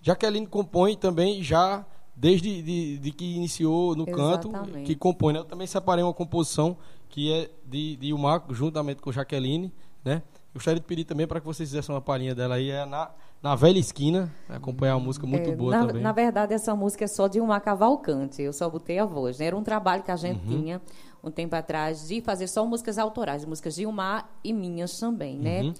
Jaqueline 0.00 0.46
compõe 0.46 0.96
também 0.96 1.42
já 1.42 1.84
desde 2.14 2.62
de, 2.62 2.98
de 2.98 3.10
que 3.10 3.24
iniciou 3.24 3.96
no 3.96 4.06
canto, 4.06 4.50
Exatamente. 4.50 4.86
que 4.86 4.94
compõe. 4.94 5.32
Né? 5.32 5.40
Eu 5.40 5.44
também 5.44 5.66
separei 5.66 6.04
uma 6.04 6.14
composição 6.14 6.76
que 7.08 7.32
é 7.32 7.50
de, 7.66 7.96
de 7.96 8.06
Ilmar, 8.08 8.42
juntamente 8.50 9.00
com 9.02 9.10
Jaqueline. 9.12 9.72
Né? 10.04 10.22
Gostaria 10.54 10.80
de 10.80 10.86
pedir 10.86 11.04
também 11.04 11.26
para 11.26 11.40
que 11.40 11.46
vocês 11.46 11.68
fizessem 11.68 11.94
uma 11.94 12.00
palhinha 12.00 12.34
dela 12.34 12.54
aí, 12.54 12.70
é 12.70 12.84
na, 12.86 13.10
na 13.42 13.54
Velha 13.54 13.78
Esquina, 13.78 14.32
acompanhar 14.48 14.96
uma 14.96 15.04
música 15.06 15.26
muito 15.26 15.50
É, 15.50 15.54
boa 15.56 15.70
na, 15.76 15.86
também. 15.86 16.02
na 16.02 16.12
verdade, 16.12 16.54
essa 16.54 16.74
música 16.74 17.04
é 17.04 17.08
só 17.08 17.28
de 17.28 17.40
uma 17.40 17.60
cavalcante. 17.60 18.42
Eu 18.42 18.52
só 18.52 18.68
botei 18.70 18.98
a 18.98 19.04
voz. 19.04 19.38
né? 19.38 19.46
Era 19.46 19.56
um 19.56 19.62
trabalho 19.62 20.02
que 20.02 20.10
a 20.10 20.16
gente 20.16 20.40
Uhum. 20.46 20.60
tinha 20.62 20.82
um 21.22 21.30
tempo 21.30 21.54
atrás 21.56 22.06
de 22.08 22.20
fazer 22.20 22.46
só 22.46 22.64
músicas 22.64 22.96
autorais, 22.98 23.44
músicas 23.44 23.74
de 23.74 23.82
Gilmar 23.82 24.28
e 24.42 24.52
minhas 24.52 24.98
também, 24.98 25.36
né? 25.38 25.62
Uhum. 25.62 25.74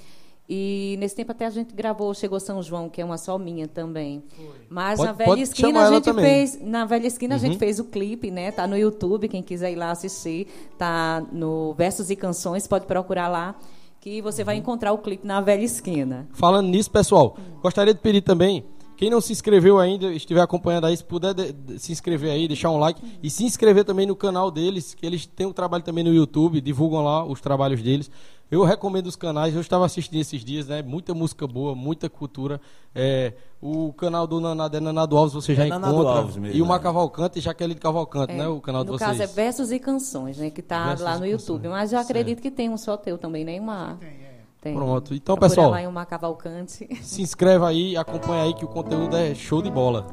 E 0.49 0.97
nesse 0.99 1.15
tempo 1.15 1.31
até 1.33 1.45
a 1.45 1.51
gente 1.51 1.75
gravou 1.75 2.15
Chegou 2.15 2.41
São 2.41 2.63
João, 2.63 2.89
que 2.89 3.03
é 3.03 3.05
uma 3.05 3.19
só 3.19 3.37
minha 3.37 3.69
também. 3.69 4.23
Mas 4.71 4.97
Pode- 4.99 5.07
na 5.09 5.13
velha 5.13 5.41
esquina 5.43 5.87
a 5.87 5.93
gente 5.93 6.05
também. 6.05 6.25
fez, 6.25 6.59
na 6.63 6.85
velha 6.87 7.07
esquina 7.07 7.35
a 7.35 7.37
Uhum. 7.37 7.43
gente 7.43 7.59
fez 7.59 7.79
o 7.79 7.85
clipe, 7.85 8.31
né? 8.31 8.51
Tá 8.51 8.67
no 8.67 8.77
YouTube, 8.77 9.29
quem 9.29 9.43
quiser 9.43 9.71
ir 9.73 9.77
lá 9.77 9.91
assistir, 9.91 10.47
tá 10.79 11.23
no 11.31 11.75
Versos 11.75 12.09
e 12.09 12.17
Canções, 12.17 12.67
pode 12.67 12.87
procurar 12.87 13.29
lá 13.29 13.55
que 14.01 14.23
você 14.23 14.41
Uhum. 14.41 14.47
vai 14.47 14.57
encontrar 14.57 14.93
o 14.93 14.99
clipe 14.99 15.27
na 15.27 15.41
velha 15.43 15.65
esquina. 15.65 16.27
Falando 16.33 16.69
nisso, 16.69 16.91
pessoal, 16.91 17.37
gostaria 17.63 17.93
de 17.93 18.01
pedir 18.01 18.23
também, 18.23 18.65
quem 18.97 19.11
não 19.11 19.21
se 19.21 19.33
inscreveu 19.33 19.79
ainda, 19.79 20.11
estiver 20.13 20.41
acompanhando 20.41 20.87
aí, 20.87 20.97
se 20.97 21.05
puder 21.05 21.35
de- 21.35 21.53
de- 21.53 21.79
se 21.79 21.93
inscrever 21.93 22.31
aí, 22.31 22.49
deixar 22.49 22.71
um 22.71 22.79
like 22.79 23.01
e 23.23 23.29
se 23.29 23.45
inscrever 23.45 23.85
também 23.85 24.07
no 24.07 24.17
canal 24.17 24.51
deles, 24.51 24.95
que 24.95 25.05
eles 25.05 25.27
têm 25.27 25.47
um 25.47 25.53
trabalho 25.53 25.85
também 25.85 26.03
no 26.03 26.13
YouTube, 26.15 26.59
divulgam 26.61 27.05
lá 27.05 27.23
os 27.25 27.39
trabalhos 27.41 27.83
deles. 27.83 28.11
Eu 28.51 28.65
recomendo 28.65 29.07
os 29.09 29.17
canais, 29.17 29.55
eu 29.55 29.61
estava 29.61 29.85
assistindo 29.85 30.19
esses 30.19 30.43
dias, 30.43 30.67
né? 30.69 30.81
Muita 30.83 31.13
música 31.13 31.47
boa, 31.47 31.75
muita 31.75 32.09
cultura. 32.09 32.59
É, 32.95 33.35
o 33.61 33.93
canal 33.93 34.27
do 34.27 34.41
Nanado 34.41 34.75
é 34.77 34.81
Nanado 34.81 35.17
Alves, 35.19 35.35
você 35.35 35.55
já 35.55 35.67
É 35.67 35.69
Nanado 35.69 35.93
encontra. 35.93 36.13
Alves 36.21 36.37
mesmo, 36.37 36.57
e 36.57 36.63
o 36.63 36.67
Mar 36.67 36.79
né? 36.79 36.83
Cavalcante 36.85 37.39
e 37.39 37.43
Jaqueline 37.43 37.79
Cavalcante, 37.79 38.33
né? 38.33 38.49
O 38.49 38.59
canal 38.61 38.85
de 38.85 38.91
no 38.91 38.97
vocês. 38.99 39.11
caso 39.11 39.23
é 39.23 39.27
Versos 39.27 39.71
e 39.71 39.79
Canções, 39.79 40.39
né? 40.39 40.49
Que 40.49 40.63
tá 40.63 40.87
Versos 40.87 41.05
lá 41.05 41.19
no 41.19 41.27
YouTube. 41.27 41.63
Canções. 41.65 41.79
Mas 41.81 41.93
eu 41.93 41.99
Certo. 41.99 42.11
acredito 42.11 42.41
que 42.41 42.51
tem 42.51 42.71
um 42.71 42.79
só 42.79 42.97
teu 42.97 43.19
também, 43.19 43.45
né? 43.45 43.61
Uma... 43.61 43.97
Tem, 44.01 44.09
é. 44.09 44.39
Tem. 44.63 44.75
Pronto. 44.75 45.15
Então, 45.15 45.35
Procura 45.37 45.49
pessoal, 45.51 45.71
lá 45.71 45.83
em 45.83 45.87
uma 45.87 46.07
cavalcante. 46.07 46.89
se 47.05 47.21
inscreve 47.21 47.65
aí, 47.67 47.97
acompanha 47.99 48.45
aí 48.45 48.55
que 48.55 48.65
o 48.65 48.69
conteúdo 48.69 49.15
é 49.15 49.35
show 49.35 49.61
de 49.61 49.71
bola. 49.71 50.07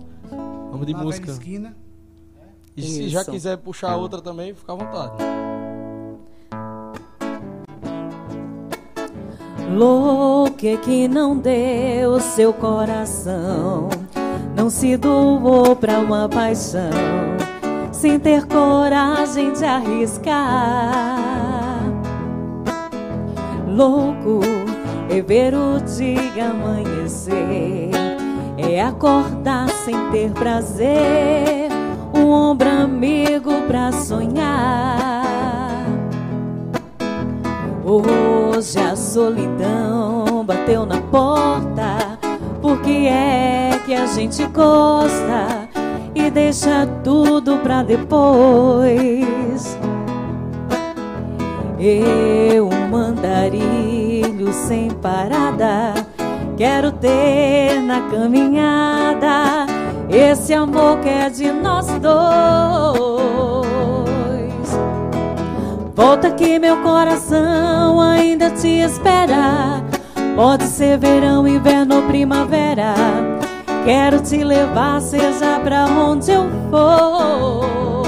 Vamos 0.71 0.86
de 0.86 0.91
Na 0.91 0.99
velha 0.99 1.07
música. 1.07 1.31
esquina. 1.31 1.75
E 2.75 2.81
se 2.81 3.07
já 3.07 3.21
Isso. 3.21 3.31
quiser 3.31 3.57
puxar 3.57 3.95
outra 3.95 4.21
também, 4.21 4.53
fica 4.53 4.73
à 4.73 4.75
vontade. 4.75 5.13
Louque 9.74 10.78
que 10.78 11.07
não 11.07 11.36
deu 11.38 12.20
seu 12.20 12.53
coração, 12.53 13.89
não 14.55 14.70
se 14.70 14.95
doou 14.95 15.76
pra 15.76 15.99
uma 15.99 16.30
paixão, 16.30 16.91
sem 17.91 18.20
ter 18.20 18.45
coragem 18.45 19.51
de 19.53 19.66
arriscar. 19.66 21.18
Louco 23.68 24.39
é 25.09 25.22
ver 25.22 25.53
o 25.55 25.80
dia 25.82 26.51
amanhecer, 26.51 27.89
é 28.57 28.82
acordar 28.82 29.68
sem 29.70 29.95
ter 30.11 30.32
prazer, 30.32 31.70
um 32.13 32.30
ombro 32.30 32.70
amigo 32.70 33.51
pra 33.68 33.91
sonhar. 33.91 35.14
Hoje 37.88 38.79
a 38.79 38.95
solidão 38.95 40.43
bateu 40.43 40.88
na 40.88 40.99
porta. 41.01 42.17
Por 42.59 42.81
que 42.81 43.05
é 43.05 43.79
que 43.86 43.93
a 43.93 44.07
gente 44.07 44.43
gosta 44.47 45.69
e 46.15 46.31
deixa 46.31 46.88
tudo 47.03 47.59
pra 47.59 47.83
depois? 47.83 49.77
Eu, 51.77 52.71
mandarilho 52.89 54.51
sem 54.51 54.89
parada, 54.89 55.93
quero 56.57 56.91
ter 56.91 57.79
na 57.81 58.01
caminhada 58.09 59.67
esse 60.09 60.55
amor 60.55 61.01
que 61.01 61.09
é 61.09 61.29
de 61.29 61.51
nós 61.51 61.86
dois. 61.99 63.74
Volta 65.95 66.29
que 66.31 66.59
meu 66.59 66.83
coração 66.83 68.01
ainda 68.01 68.49
te 68.49 68.67
espera. 68.67 69.81
Pode 70.35 70.65
ser 70.65 70.97
verão, 70.97 71.47
inverno 71.47 72.01
primavera. 72.03 72.93
Quero 73.85 74.19
te 74.19 74.43
levar, 74.43 74.99
seja 74.99 75.57
pra 75.63 75.85
onde 75.85 76.31
eu 76.31 76.49
for. 76.69 78.05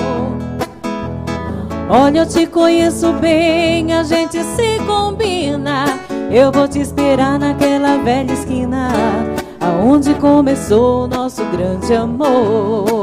Olha, 1.89 2.19
eu 2.19 2.25
te 2.25 2.45
conheço 2.45 3.13
bem, 3.13 3.93
a 3.93 4.03
gente 4.03 4.37
se 4.43 4.79
combina. 4.85 5.85
Eu 6.29 6.51
vou 6.51 6.67
te 6.67 6.79
esperar 6.79 7.39
naquela 7.39 7.97
velha 7.99 8.33
esquina, 8.33 8.89
aonde 9.61 10.13
começou 10.15 11.05
o 11.05 11.07
nosso 11.07 11.41
grande 11.45 11.93
amor. 11.93 12.96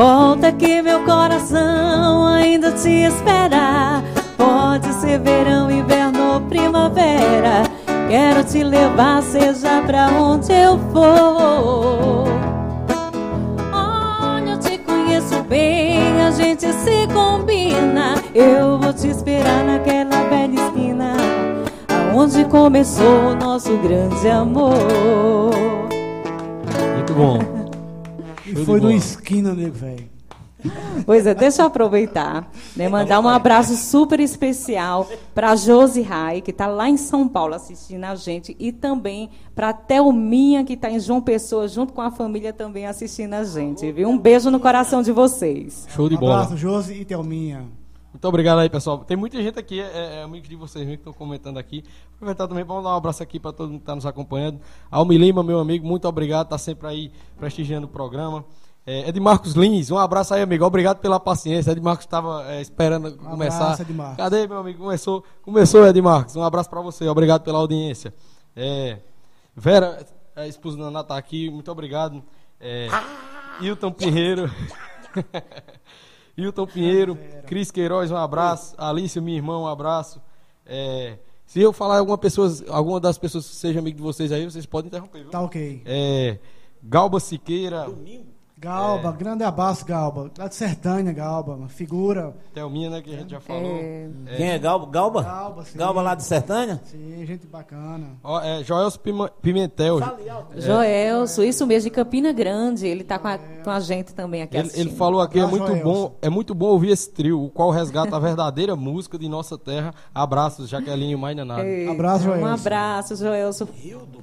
Volta 0.00 0.50
que 0.50 0.80
meu 0.80 1.04
coração 1.04 2.26
ainda 2.26 2.72
te 2.72 2.88
espera. 2.88 4.02
Pode 4.34 4.90
ser 4.94 5.20
verão, 5.20 5.70
inverno 5.70 6.36
ou 6.36 6.40
primavera. 6.40 7.64
Quero 8.08 8.42
te 8.42 8.64
levar, 8.64 9.22
seja 9.22 9.82
pra 9.86 10.08
onde 10.08 10.54
eu 10.54 10.78
for. 10.90 12.24
Olha, 13.74 14.52
eu 14.52 14.58
te 14.58 14.78
conheço 14.78 15.42
bem, 15.42 16.22
a 16.22 16.30
gente 16.30 16.72
se 16.72 17.06
combina. 17.12 18.14
Eu 18.34 18.78
vou 18.78 18.94
te 18.94 19.08
esperar 19.08 19.64
naquela 19.64 20.26
velha 20.30 20.54
esquina, 20.54 21.12
aonde 22.10 22.46
começou 22.46 23.32
o 23.32 23.34
nosso 23.34 23.76
grande 23.76 24.30
amor. 24.30 24.72
Muito 26.96 27.12
bom. 27.12 27.59
E 28.52 28.64
foi 28.64 28.76
no 28.80 28.86
bola. 28.88 28.94
esquina, 28.94 29.54
nego, 29.54 29.74
velho. 29.74 30.08
Pois 31.06 31.26
é, 31.26 31.34
deixa 31.34 31.62
eu 31.62 31.66
aproveitar, 31.66 32.50
né, 32.76 32.86
mandar 32.86 33.18
um 33.18 33.26
abraço 33.28 33.74
super 33.76 34.20
especial 34.20 35.08
para 35.34 35.56
Josi 35.56 36.02
Rai, 36.02 36.42
que 36.42 36.50
está 36.50 36.66
lá 36.66 36.86
em 36.86 36.98
São 36.98 37.26
Paulo 37.26 37.54
assistindo 37.54 38.04
a 38.04 38.14
gente, 38.14 38.54
e 38.58 38.70
também 38.70 39.30
para 39.54 39.72
Thelminha, 39.72 40.62
que 40.62 40.74
está 40.74 40.90
em 40.90 41.00
João 41.00 41.22
Pessoa, 41.22 41.66
junto 41.66 41.94
com 41.94 42.02
a 42.02 42.10
família 42.10 42.52
também 42.52 42.86
assistindo 42.86 43.32
a 43.32 43.42
gente, 43.44 43.90
viu? 43.90 44.06
Um 44.10 44.18
beijo 44.18 44.50
no 44.50 44.60
coração 44.60 45.02
de 45.02 45.12
vocês. 45.12 45.86
Show 45.94 46.10
de 46.10 46.16
Um 46.16 46.20
bola. 46.20 46.34
abraço, 46.42 46.58
Josi 46.58 46.92
e 46.92 47.04
Thelminha. 47.06 47.64
Muito 48.12 48.26
obrigado 48.26 48.58
aí, 48.58 48.68
pessoal. 48.68 48.98
Tem 49.04 49.16
muita 49.16 49.40
gente 49.40 49.58
aqui, 49.58 49.80
é, 49.80 50.18
é 50.18 50.22
amigos 50.22 50.48
de 50.48 50.56
vocês 50.56 50.84
mesmo 50.84 50.98
que 50.98 51.08
estão 51.08 51.12
comentando 51.12 51.58
aqui. 51.58 51.84
Aproveitar 52.16 52.48
também 52.48 52.64
para 52.64 52.74
mandar 52.74 52.90
um 52.90 52.96
abraço 52.96 53.22
aqui 53.22 53.38
para 53.38 53.52
todo 53.52 53.68
mundo 53.68 53.78
que 53.78 53.82
está 53.82 53.94
nos 53.94 54.04
acompanhando. 54.04 54.60
Almi 54.90 55.16
Lima, 55.16 55.42
meu 55.42 55.60
amigo, 55.60 55.86
muito 55.86 56.08
obrigado, 56.08 56.46
está 56.46 56.58
sempre 56.58 56.88
aí 56.88 57.12
prestigiando 57.38 57.86
o 57.86 57.90
programa. 57.90 58.44
É, 58.84 59.08
Edmarcos 59.08 59.52
Lins, 59.52 59.90
um 59.90 59.98
abraço 59.98 60.34
aí, 60.34 60.42
amigo. 60.42 60.64
Obrigado 60.64 60.98
pela 60.98 61.20
paciência. 61.20 61.70
Edmarcos 61.70 62.04
estava 62.04 62.50
é, 62.50 62.60
esperando 62.60 63.16
começar. 63.16 63.64
abraço, 63.64 63.82
Edmarcos. 63.82 64.16
Cadê, 64.16 64.46
meu 64.48 64.58
amigo? 64.58 64.78
Começou, 64.78 65.24
começou, 65.42 65.86
Edmarcos. 65.86 66.34
Um 66.34 66.42
abraço 66.42 66.68
para 66.68 66.80
você. 66.80 67.06
Obrigado 67.06 67.42
pela 67.42 67.58
audiência. 67.58 68.12
É, 68.56 68.98
Vera, 69.54 70.04
a 70.34 70.48
esposa 70.48 70.76
Naná 70.76 71.00
está 71.00 71.16
aqui. 71.16 71.48
Muito 71.48 71.70
obrigado. 71.70 72.22
É, 72.58 72.88
Hilton 73.60 73.92
Pinheiro. 73.92 74.50
Hilton 76.40 76.66
Pinheiro, 76.66 77.18
Cris 77.46 77.70
Queiroz, 77.70 78.10
um 78.10 78.16
abraço. 78.16 78.74
Alice, 78.78 79.20
minha 79.20 79.36
irmã, 79.36 79.58
um 79.58 79.66
abraço. 79.66 80.20
É, 80.66 81.18
se 81.46 81.60
eu 81.60 81.72
falar 81.72 81.98
alguma 81.98 82.16
pessoa, 82.16 82.48
alguma 82.68 83.00
das 83.00 83.18
pessoas 83.18 83.48
que 83.48 83.56
seja 83.56 83.80
amigo 83.80 83.96
de 83.96 84.02
vocês 84.02 84.30
aí, 84.30 84.44
vocês 84.44 84.66
podem 84.66 84.88
interromper, 84.88 85.22
viu? 85.22 85.30
Tá 85.30 85.40
ok. 85.40 85.82
É, 85.84 86.38
Galba 86.82 87.18
Siqueira, 87.20 87.86
Galba, 88.60 89.08
É. 89.08 89.12
grande 89.12 89.42
abraço, 89.42 89.86
Galba. 89.86 90.30
Lá 90.36 90.46
de 90.46 90.54
Sertânia, 90.54 91.12
Galba, 91.14 91.54
uma 91.54 91.68
figura. 91.70 92.36
Thelminha, 92.52 92.90
né, 92.90 93.00
que 93.00 93.14
a 93.14 93.18
gente 93.18 93.30
já 93.30 93.40
falou. 93.40 93.76
É, 93.76 94.10
É, 94.26 94.36
Quem 94.36 94.50
é 94.50 94.58
Galba? 94.58 94.86
Galba? 94.90 95.22
Galba, 95.22 95.64
sim. 95.64 95.78
Galba 95.78 96.02
lá 96.02 96.14
de 96.14 96.22
Sertânia? 96.24 96.78
Sim, 96.84 97.24
gente 97.24 97.46
bacana. 97.46 98.18
ó, 98.22 98.38
é, 98.42 98.62
Joelso 98.62 99.00
Pimentel. 99.40 99.98
Joelso, 100.56 101.42
isso 101.42 101.66
mesmo, 101.66 101.88
de 101.88 101.94
Campina 101.94 102.32
Grande, 102.32 102.86
ele 102.86 103.00
está 103.00 103.18
com 103.18 103.28
a, 103.28 103.38
com 103.38 103.70
a 103.70 103.80
gente 103.80 104.14
também 104.14 104.42
aqui 104.42 104.56
Ele, 104.58 104.70
ele 104.74 104.90
falou 104.90 105.22
aqui, 105.22 105.38
é 105.40 105.46
muito 105.46 105.66
Joelso. 105.66 105.82
bom, 105.84 106.16
é 106.20 106.28
muito 106.28 106.54
bom 106.54 106.66
ouvir 106.66 106.90
esse 106.90 107.08
trio, 107.10 107.42
o 107.44 107.48
qual 107.50 107.70
resgata 107.70 108.14
a 108.14 108.18
verdadeira 108.18 108.76
música 108.76 109.18
de 109.18 109.26
nossa 109.28 109.56
terra. 109.56 109.94
Abraços, 110.14 110.68
Jaqueline 110.68 111.16
e. 111.16 111.64
Eita, 111.64 111.92
Abraço, 111.92 112.24
Um 112.24 112.34
Joelso. 112.34 112.46
abraço, 112.60 113.16
Joelso. 113.16 113.68
Hilton. 113.82 114.20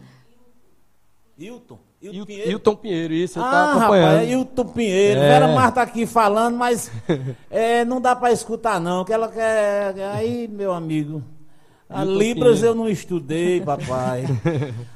Hilton. 1.39 1.86
Hilton 2.01 2.15
Hilton 2.17 2.25
Pinheiro. 2.25 2.51
Hilton 2.51 2.75
Pinheiro, 2.75 3.13
isso, 3.13 3.39
Ah, 3.39 3.49
tá 3.49 3.71
acompanhando. 3.71 4.05
rapaz, 4.05 4.27
é 4.27 4.31
Hilton 4.31 4.65
Pinheiro. 4.65 5.19
É. 5.19 5.27
Vera 5.29 5.47
Marta 5.47 5.81
aqui 5.81 6.05
falando, 6.05 6.55
mas 6.55 6.91
é, 7.49 7.83
não 7.85 7.99
dá 7.99 8.15
pra 8.15 8.31
escutar 8.31 8.79
não, 8.79 9.03
que 9.03 9.11
ela 9.11 9.27
quer... 9.27 9.95
Aí, 10.13 10.47
meu 10.47 10.73
amigo, 10.73 11.23
a 11.89 12.03
Hilton 12.03 12.17
Libras 12.17 12.55
Pinheiro. 12.59 12.67
eu 12.67 12.75
não 12.75 12.89
estudei, 12.89 13.61
papai. 13.61 14.25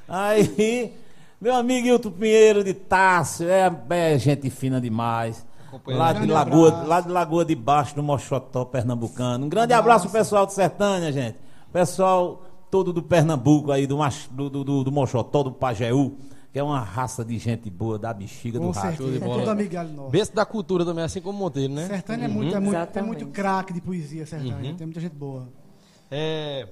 Aí, 0.08 0.94
meu 1.40 1.56
amigo 1.56 1.88
Hilton 1.88 2.12
Pinheiro 2.12 2.64
de 2.64 2.74
Tássio, 2.74 3.50
é, 3.50 3.72
é 3.90 4.18
gente 4.20 4.50
fina 4.50 4.80
demais. 4.80 5.44
Lá 5.88 6.12
de, 6.12 6.28
Lagoa, 6.28 6.68
abraço. 6.68 6.88
lá 6.88 7.02
de 7.02 7.10
Lagoa 7.10 7.46
de 7.46 7.56
Baixo, 7.56 7.96
do 7.96 8.04
Mochotó, 8.04 8.66
Pernambucano. 8.66 9.46
Um 9.46 9.50
grande 9.50 9.74
abraço 9.74 10.04
pro 10.10 10.20
pessoal 10.20 10.46
de 10.46 10.54
Sertânia, 10.54 11.12
gente. 11.14 11.38
Pessoal 11.72 12.44
todo 12.70 12.92
do 12.92 13.02
Pernambuco 13.02 13.72
aí, 13.72 13.88
do, 13.88 13.98
do, 14.32 14.50
do, 14.50 14.84
do 14.84 14.92
Mochotó, 14.92 15.44
do 15.44 15.52
Pajeú, 15.52 16.18
que 16.52 16.60
é 16.60 16.64
uma 16.64 16.80
raça 16.80 17.24
de 17.24 17.38
gente 17.38 17.70
boa, 17.70 17.98
da 17.98 18.14
bexiga, 18.14 18.60
do 18.60 18.66
Com 18.66 18.72
rato. 18.72 18.92
De 18.92 18.98
certeza. 18.98 19.26
bola. 19.26 19.40
Tudo 19.40 19.52
amigalho 19.52 19.94
nosso. 19.94 20.10
Berço 20.10 20.36
da 20.36 20.46
cultura 20.46 20.84
também, 20.84 21.04
assim 21.04 21.22
como 21.22 21.38
Monteiro, 21.40 21.74
né? 21.74 21.88
Sertânia 21.88 22.26
é 22.26 22.28
muito, 22.28 22.56
é 22.56 22.60
muito, 22.60 22.98
é 22.98 23.02
muito 23.02 23.28
craque 23.28 23.74
de 23.74 23.80
poesia, 23.80 24.26
Sertânia. 24.26 24.72
Uhum. 24.72 24.78
Tem 24.78 24.86
muita 24.86 25.00
gente 25.00 25.16
boa. 25.16 25.48
É, 26.10 26.68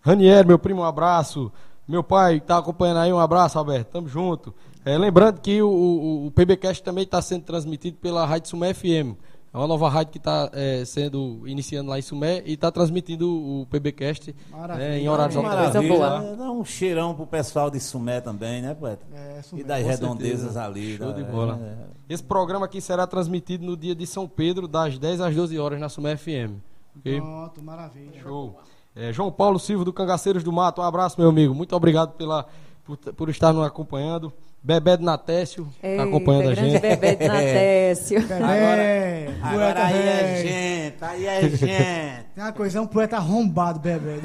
Ranieri, 0.00 0.48
meu 0.48 0.58
primo, 0.58 0.80
um 0.80 0.84
abraço. 0.84 1.52
Meu 1.86 2.02
pai 2.02 2.40
tá 2.40 2.58
acompanhando 2.58 2.98
aí, 2.98 3.12
um 3.12 3.18
abraço, 3.20 3.58
Alberto. 3.58 3.92
Tamo 3.92 4.08
junto. 4.08 4.52
É, 4.84 4.98
lembrando 4.98 5.40
que 5.40 5.62
o, 5.62 5.68
o, 5.68 6.26
o 6.26 6.30
PBcast 6.32 6.82
também 6.82 7.04
está 7.04 7.22
sendo 7.22 7.44
transmitido 7.44 7.96
pela 7.98 8.26
Rádio 8.26 8.50
Sumé 8.50 8.74
FM. 8.74 9.16
É 9.54 9.56
uma 9.56 9.68
nova 9.68 9.88
rádio 9.88 10.10
que 10.10 10.18
está 10.18 10.50
sendo 10.84 11.46
iniciando 11.46 11.88
lá 11.88 11.96
em 11.96 12.02
Sumé 12.02 12.42
e 12.44 12.54
está 12.54 12.72
transmitindo 12.72 13.30
o 13.30 13.66
PBcast 13.70 14.34
né, 14.76 14.98
em 14.98 15.08
horários 15.08 15.36
alternativos. 15.36 15.96
lá. 16.00 16.18
Dá 16.36 16.50
um 16.50 16.64
cheirão 16.64 17.14
pro 17.14 17.24
pessoal 17.24 17.70
de 17.70 17.78
Sumé 17.78 18.20
também, 18.20 18.60
né, 18.60 18.74
poeta? 18.74 19.06
É, 19.14 19.38
isso 19.38 19.56
E 19.56 19.62
das 19.62 19.86
redondezas 19.86 20.40
certeza. 20.54 20.64
ali. 20.64 20.96
Show 20.96 21.06
da- 21.06 21.12
de 21.12 21.22
bola. 21.22 21.60
é, 21.62 22.12
Esse 22.12 22.22
programa 22.24 22.66
aqui 22.66 22.80
será 22.80 23.06
transmitido 23.06 23.64
no 23.64 23.76
dia 23.76 23.94
de 23.94 24.04
São 24.08 24.26
Pedro, 24.26 24.66
das 24.66 24.98
10 24.98 25.20
às 25.20 25.32
12 25.36 25.56
horas 25.56 25.78
na 25.78 25.88
Sumé 25.88 26.16
FM. 26.16 26.58
ok? 26.98 27.20
Pronto, 27.20 27.62
maravilha. 27.62 28.20
Show. 28.20 28.58
É, 28.96 29.12
João 29.12 29.30
Paulo 29.30 29.60
Silva 29.60 29.84
do 29.84 29.92
Cangaceiros 29.92 30.42
do 30.42 30.52
Mato, 30.52 30.80
um 30.80 30.84
abraço, 30.84 31.14
meu 31.20 31.28
amigo. 31.28 31.54
Muito 31.54 31.76
obrigado 31.76 32.12
pela, 32.14 32.44
por, 32.84 32.96
por 32.96 33.28
estar 33.28 33.52
nos 33.52 33.64
acompanhando. 33.64 34.32
Bebé 34.64 34.96
de 34.96 35.04
Natécio, 35.04 35.68
Eita, 35.82 36.04
acompanhando 36.04 36.48
a 36.48 36.54
gente. 36.54 36.80
Bebé 36.80 37.14
de 37.16 37.28
Natécio. 37.28 38.16
Bebê, 38.26 39.34
Agora 39.42 39.74
poeta 39.74 39.84
aí 39.84 40.08
é 40.08 40.42
gente, 40.42 41.04
aí 41.04 41.26
é 41.26 41.42
gente. 41.42 42.24
Tem 42.34 42.42
uma 42.42 42.52
coisa, 42.52 42.78
é 42.78 42.80
um 42.80 42.86
poeta 42.86 43.16
arrombado, 43.18 43.78
bebê. 43.78 44.20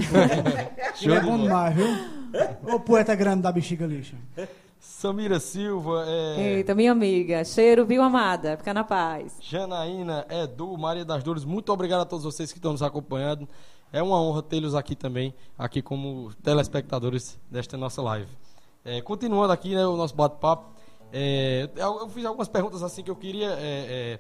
Ele 1.02 1.14
é 1.14 1.20
bom 1.20 1.38
demais, 1.38 1.76
viu? 1.76 1.88
Ô 2.74 2.80
poeta 2.80 3.14
grande 3.16 3.42
da 3.42 3.52
bexiga 3.52 3.86
lixa. 3.86 4.16
Samira 4.80 5.42
Silva, 5.42 6.06
é, 6.08 6.56
Eita, 6.56 6.74
minha 6.74 6.94
amiga. 6.94 7.44
Cheiro, 7.44 7.86
viu, 7.86 8.02
amada? 8.02 8.56
Fica 8.56 8.74
na 8.74 8.86
paz. 8.86 9.34
Janaína, 9.42 10.26
Edu, 10.30 10.78
Maria 10.78 11.04
das 11.04 11.22
Dores, 11.22 11.44
muito 11.44 11.70
obrigado 11.74 12.00
a 12.00 12.06
todos 12.06 12.24
vocês 12.24 12.50
que 12.50 12.60
estão 12.60 12.72
nos 12.72 12.82
acompanhando. 12.82 13.46
É 13.92 14.02
uma 14.02 14.22
honra 14.22 14.42
tê-los 14.42 14.74
aqui 14.74 14.96
também, 14.96 15.34
aqui 15.58 15.82
como 15.82 16.32
telespectadores 16.42 17.38
desta 17.52 17.76
nossa 17.76 18.02
live. 18.02 18.30
É, 18.84 19.02
continuando 19.02 19.52
aqui 19.52 19.76
né, 19.76 19.86
o 19.86 19.96
nosso 19.98 20.16
bate-papo, 20.16 20.70
é, 21.12 21.70
eu, 21.76 22.00
eu 22.00 22.10
fiz 22.10 22.26
algumas 22.26 22.48
perguntas 22.48 22.82
assim 22.84 23.04
que 23.04 23.12
eu 23.12 23.16
queria. 23.16 23.52
é, 23.52 23.58
é, 23.60 24.20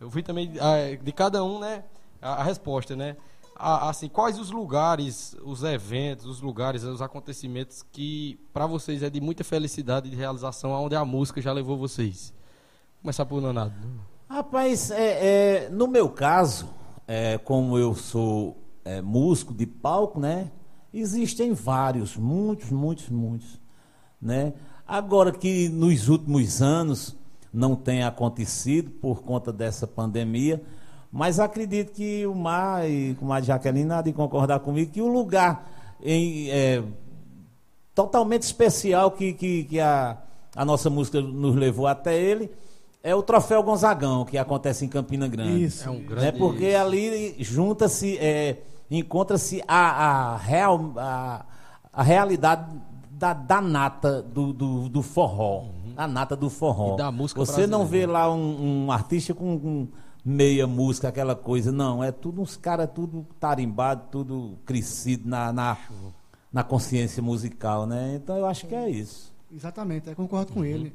eu 0.00 0.08
vi 0.08 0.22
também 0.22 0.52
ah, 0.60 0.96
de 1.02 1.12
cada 1.12 1.42
um 1.44 1.58
né, 1.58 1.84
a, 2.22 2.34
a 2.34 2.42
resposta, 2.42 2.94
né? 2.94 3.16
A- 3.56 3.88
assim, 3.88 4.08
quais 4.08 4.38
os 4.38 4.50
lugares, 4.50 5.36
os 5.44 5.64
eventos, 5.64 6.26
os 6.26 6.40
lugares, 6.40 6.84
os 6.84 7.02
acontecimentos 7.02 7.82
que 7.82 8.38
para 8.52 8.66
vocês 8.66 9.02
é 9.02 9.10
de 9.10 9.20
muita 9.20 9.42
felicidade 9.42 10.08
de 10.08 10.14
realização, 10.16 10.72
aonde 10.72 10.94
a 10.94 11.04
música 11.04 11.40
já 11.40 11.52
levou 11.52 11.76
vocês? 11.76 12.32
Começar 13.02 13.26
por 13.26 13.42
Nanado. 13.42 13.74
Rapaz, 14.28 14.90
é, 14.92 15.64
é, 15.66 15.68
no 15.70 15.88
meu 15.88 16.08
caso, 16.08 16.68
é, 17.06 17.36
como 17.38 17.76
eu 17.78 17.94
sou 17.94 18.56
músico 19.04 19.52
de 19.52 19.66
palco, 19.66 20.18
né? 20.18 20.50
Existem 20.94 21.52
vários, 21.52 22.16
muitos, 22.16 22.70
muitos, 22.70 23.10
muitos, 23.10 23.60
né? 24.20 24.52
Agora 24.86 25.32
que 25.32 25.68
nos 25.68 26.08
últimos 26.08 26.62
anos 26.62 27.16
não 27.52 27.74
tem 27.76 28.02
acontecido 28.04 28.90
por 28.90 29.22
conta 29.22 29.52
dessa 29.52 29.86
pandemia, 29.86 30.62
mas 31.10 31.40
acredito 31.40 31.92
que 31.92 32.26
o 32.26 32.34
Mar 32.34 32.88
e 32.88 33.14
com 33.14 33.32
a 33.32 33.40
Jaqueline 33.40 33.92
há 33.92 34.02
de 34.02 34.12
concordar 34.12 34.60
comigo 34.60 34.92
que 34.92 35.00
o 35.00 35.08
lugar 35.08 35.66
em, 36.02 36.50
é, 36.50 36.82
totalmente 37.94 38.42
especial 38.42 39.10
que, 39.10 39.32
que, 39.32 39.64
que 39.64 39.80
a, 39.80 40.16
a 40.54 40.64
nossa 40.64 40.88
música 40.90 41.20
nos 41.20 41.54
levou 41.56 41.86
até 41.86 42.18
ele 42.18 42.50
é 43.02 43.14
o 43.14 43.22
Troféu 43.22 43.62
Gonzagão, 43.62 44.24
que 44.24 44.36
acontece 44.36 44.84
em 44.84 44.88
Campina 44.88 45.28
Grande. 45.28 45.64
Isso. 45.64 45.88
É 45.88 45.90
um 45.90 45.98
Né? 45.98 46.04
grande. 46.08 46.38
Porque 46.38 46.66
ali 46.74 47.36
junta-se, 47.38 48.18
é, 48.18 48.58
encontra-se 48.90 49.62
a, 49.66 50.32
a, 50.32 50.36
real, 50.36 50.92
a, 50.96 51.44
a 51.92 52.02
realidade 52.02 52.66
da, 53.18 53.34
da 53.34 53.60
nata 53.60 54.22
do, 54.22 54.52
do, 54.52 54.88
do 54.88 55.02
forró. 55.02 55.66
A 55.96 56.06
nata 56.06 56.36
do 56.36 56.48
forró. 56.48 56.90
Uhum. 56.90 56.94
E 56.94 56.98
da 56.98 57.10
música 57.10 57.40
Você 57.40 57.66
não 57.66 57.84
vê 57.84 58.06
lá 58.06 58.32
um, 58.32 58.84
um 58.86 58.92
artista 58.92 59.34
com, 59.34 59.58
com 59.58 59.88
meia 60.24 60.66
música, 60.68 61.08
aquela 61.08 61.34
coisa. 61.34 61.72
Não, 61.72 62.02
é 62.02 62.12
tudo 62.12 62.40
uns 62.40 62.56
caras 62.56 62.88
tudo 62.94 63.26
tarimbado, 63.40 64.04
tudo 64.10 64.56
crescido 64.64 65.28
na, 65.28 65.52
na, 65.52 65.76
na 66.52 66.62
consciência 66.62 67.20
musical, 67.20 67.86
né? 67.86 68.14
Então 68.22 68.36
eu 68.36 68.46
acho 68.46 68.66
que 68.68 68.74
é 68.74 68.88
isso. 68.88 69.32
Exatamente, 69.52 70.08
eu 70.08 70.14
concordo 70.14 70.52
com 70.52 70.64
ele. 70.64 70.94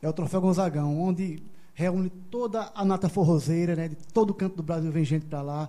É 0.00 0.08
o 0.08 0.12
Troféu 0.12 0.40
Gonzagão, 0.40 0.98
onde 1.00 1.42
reúne 1.74 2.08
toda 2.30 2.72
a 2.74 2.84
nata 2.84 3.10
forrozeira, 3.10 3.76
né? 3.76 3.88
De 3.88 3.96
todo 3.96 4.32
canto 4.32 4.56
do 4.56 4.62
Brasil 4.62 4.90
vem 4.90 5.04
gente 5.04 5.26
para 5.26 5.42
lá. 5.42 5.68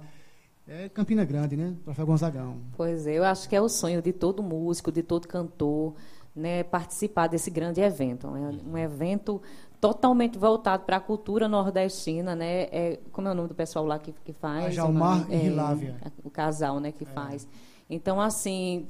É 0.67 0.87
Campina 0.89 1.25
Grande, 1.25 1.57
né? 1.57 1.73
Troféu 1.83 2.05
Gonzagão. 2.05 2.57
Pois 2.77 3.05
é, 3.05 3.17
eu 3.17 3.23
acho 3.25 3.49
que 3.49 3.55
é 3.55 3.61
o 3.61 3.67
sonho 3.67 4.01
de 4.01 4.13
todo 4.13 4.41
músico, 4.41 4.91
de 4.91 5.03
todo 5.03 5.27
cantor, 5.27 5.93
né, 6.35 6.63
participar 6.63 7.27
desse 7.27 7.51
grande 7.51 7.81
evento. 7.81 8.27
É 8.27 8.31
um 8.65 8.77
evento 8.77 9.41
totalmente 9.81 10.37
voltado 10.37 10.83
para 10.85 10.97
a 10.97 10.99
cultura 11.01 11.47
nordestina, 11.49 12.33
né? 12.35 12.63
É, 12.71 12.99
como 13.11 13.27
é 13.27 13.31
o 13.31 13.35
nome 13.35 13.49
do 13.49 13.53
pessoal 13.55 13.85
lá 13.85 13.99
que, 13.99 14.13
que 14.23 14.31
faz? 14.31 14.65
A 14.65 14.69
Jalmar 14.69 15.17
O 15.17 15.19
nome- 15.23 15.35
eRilávia. 15.35 15.97
O 16.23 16.29
casal, 16.29 16.79
né, 16.79 16.91
que 16.93 17.03
faz. 17.03 17.45
Então, 17.89 18.21
assim, 18.21 18.87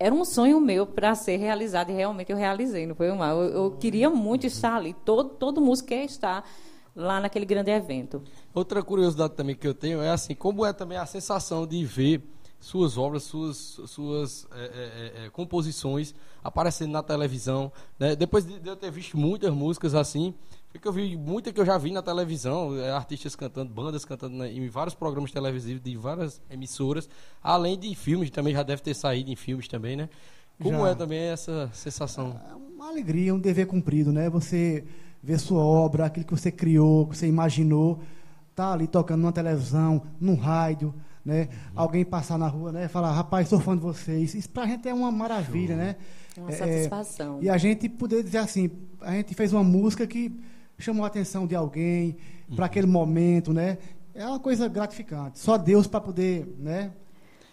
era 0.00 0.12
um 0.12 0.24
sonho 0.24 0.60
meu 0.60 0.84
para 0.84 1.14
ser 1.14 1.36
realizado 1.36 1.90
e 1.90 1.94
realmente 1.94 2.32
eu 2.32 2.36
realizei, 2.36 2.84
não 2.86 2.96
foi 2.96 3.10
uma. 3.12 3.28
Eu, 3.28 3.42
eu 3.44 3.70
queria 3.78 4.10
muito 4.10 4.44
estar 4.48 4.74
ali. 4.74 4.92
Todo, 5.04 5.28
todo 5.30 5.60
músico 5.60 5.90
quer 5.90 6.04
estar 6.04 6.44
lá 6.94 7.20
naquele 7.20 7.44
grande 7.44 7.70
evento. 7.70 8.22
Outra 8.52 8.82
curiosidade 8.82 9.34
também 9.34 9.54
que 9.54 9.66
eu 9.66 9.74
tenho 9.74 10.00
é 10.00 10.10
assim, 10.10 10.34
como 10.34 10.64
é 10.64 10.72
também 10.72 10.96
a 10.98 11.06
sensação 11.06 11.66
de 11.66 11.84
ver 11.84 12.22
suas 12.60 12.96
obras, 12.96 13.24
suas, 13.24 13.56
suas 13.86 14.46
é, 14.52 14.64
é, 15.20 15.26
é, 15.26 15.30
composições 15.30 16.14
aparecendo 16.42 16.92
na 16.92 17.02
televisão. 17.02 17.70
né? 17.98 18.16
Depois 18.16 18.46
de 18.46 18.58
de 18.58 18.68
eu 18.68 18.76
ter 18.76 18.90
visto 18.90 19.18
muitas 19.18 19.52
músicas 19.52 19.94
assim, 19.94 20.32
porque 20.72 20.88
eu 20.88 20.92
vi 20.92 21.14
muita 21.16 21.52
que 21.52 21.60
eu 21.60 21.64
já 21.66 21.76
vi 21.76 21.90
na 21.92 22.00
televisão, 22.02 22.74
é, 22.78 22.90
artistas 22.90 23.36
cantando, 23.36 23.70
bandas 23.72 24.04
cantando 24.04 24.36
na- 24.36 24.48
em 24.48 24.66
vários 24.68 24.94
programas 24.94 25.30
televisivos 25.30 25.82
de 25.82 25.94
várias 25.96 26.40
emissoras, 26.50 27.08
além 27.42 27.78
de 27.78 27.94
filmes, 27.94 28.30
também 28.30 28.54
já 28.54 28.62
deve 28.62 28.80
ter 28.82 28.94
saído 28.94 29.30
em 29.30 29.36
filmes 29.36 29.68
também, 29.68 29.94
né? 29.96 30.08
Como 30.62 30.78
Já. 30.84 30.90
é 30.90 30.94
também 30.94 31.18
essa 31.18 31.68
sensação? 31.72 32.40
É 32.50 32.54
uma 32.54 32.88
alegria, 32.88 33.34
um 33.34 33.38
dever 33.40 33.66
cumprido, 33.66 34.10
né? 34.12 34.30
Você 34.30 34.84
ver 35.24 35.38
sua 35.40 35.62
obra, 35.62 36.06
aquilo 36.06 36.26
que 36.26 36.32
você 36.32 36.52
criou, 36.52 37.06
que 37.06 37.16
você 37.16 37.26
imaginou, 37.26 38.00
tá 38.54 38.72
ali 38.72 38.86
tocando 38.86 39.22
numa 39.22 39.32
televisão, 39.32 40.02
num 40.20 40.34
rádio, 40.36 40.94
né? 41.24 41.48
Alguém 41.74 42.04
passar 42.04 42.38
na 42.38 42.46
rua, 42.46 42.70
né? 42.70 42.88
Falar, 42.88 43.10
rapaz, 43.12 43.48
sou 43.48 43.58
fã 43.58 43.74
de 43.74 43.82
vocês. 43.82 44.34
Isso 44.34 44.50
pra 44.50 44.66
gente 44.66 44.86
é 44.86 44.92
uma 44.92 45.10
maravilha, 45.10 45.74
né? 45.74 45.96
Uma 46.36 46.50
É, 46.50 46.52
satisfação. 46.52 47.38
E 47.40 47.48
a 47.48 47.56
gente 47.56 47.88
poder 47.88 48.22
dizer 48.22 48.38
assim, 48.38 48.70
a 49.00 49.12
gente 49.12 49.34
fez 49.34 49.52
uma 49.52 49.64
música 49.64 50.06
que 50.06 50.30
chamou 50.78 51.04
a 51.04 51.06
atenção 51.06 51.46
de 51.46 51.54
alguém 51.56 52.16
para 52.54 52.66
aquele 52.66 52.86
momento, 52.86 53.52
né? 53.52 53.78
É 54.14 54.26
uma 54.26 54.38
coisa 54.38 54.68
gratificante. 54.68 55.38
Só 55.38 55.56
Deus 55.56 55.86
para 55.86 56.00
poder, 56.00 56.54
né? 56.58 56.92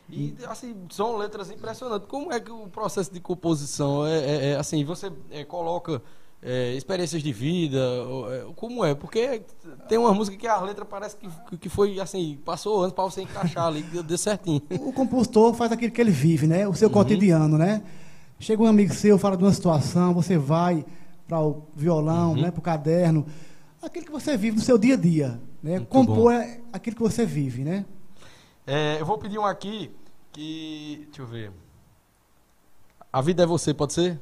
E 0.10 0.36
assim, 0.50 0.76
são 0.90 1.16
letras 1.16 1.50
impressionantes. 1.50 2.06
Como 2.08 2.34
é 2.34 2.40
que 2.40 2.52
o 2.52 2.68
processo 2.68 3.14
de 3.14 3.22
composição 3.22 4.06
é, 4.06 4.18
é- 4.20 4.46
é, 4.52 4.56
assim, 4.58 4.84
você 4.84 5.10
é, 5.30 5.46
coloca 5.46 6.02
é, 6.44 6.74
experiências 6.74 7.22
de 7.22 7.32
vida, 7.32 7.80
é, 8.32 8.46
como 8.56 8.84
é? 8.84 8.96
Porque 8.96 9.44
tem 9.88 9.98
uma 9.98 10.14
música 10.14 10.36
que 10.36 10.48
a 10.48 10.60
letra 10.62 10.84
parece 10.84 11.16
que, 11.16 11.58
que 11.58 11.70
foi 11.70 12.00
assim, 12.00 12.40
passou 12.44 12.82
anos 12.82 12.94
para 12.94 13.04
você 13.04 13.22
encaixar 13.22 13.68
ali, 13.68 13.84
deu, 13.84 14.18
certinho. 14.18 14.62
O 14.82 14.92
compositor 14.92 15.54
faz 15.54 15.72
aquilo 15.72 15.92
que 15.92 16.02
ele 16.02 16.12
vive, 16.12 16.48
né? 16.48 16.68
O 16.68 16.74
seu 16.74 16.90
cotidiano, 16.90 17.58
né? 17.58 17.84
Chega 18.40 18.64
um 18.64 18.66
amigo 18.66 18.92
seu, 18.94 19.20
fala 19.20 19.38
de 19.38 19.44
uma 19.44 19.54
situação, 19.54 20.14
você 20.16 20.36
vai 20.36 20.84
para 21.28 21.40
o 21.40 21.68
violão, 21.76 22.36
né? 22.36 22.50
Para 22.50 22.60
o 22.60 22.64
caderno, 22.64 23.26
aquilo 23.82 24.06
que 24.06 24.12
você 24.12 24.36
vive 24.36 24.58
no 24.58 24.64
seu 24.64 24.80
dia 24.80 24.96
a 24.96 24.98
dia, 24.98 25.40
né? 25.62 25.76
Muito 25.76 25.88
Compor 25.88 26.34
é 26.34 26.60
aquilo 26.74 26.96
que 26.96 27.04
você 27.04 27.24
vive, 27.24 27.64
né? 27.64 27.86
É, 28.66 29.00
eu 29.00 29.06
vou 29.06 29.18
pedir 29.20 29.38
um 29.38 29.46
aqui 29.46 29.92
que, 30.32 31.04
deixa 31.06 31.22
eu 31.22 31.28
ver. 31.28 31.52
A 33.14 33.22
vida 33.22 33.44
é 33.44 33.46
você, 33.46 33.74
pode 33.74 33.94
ser? 33.94 34.20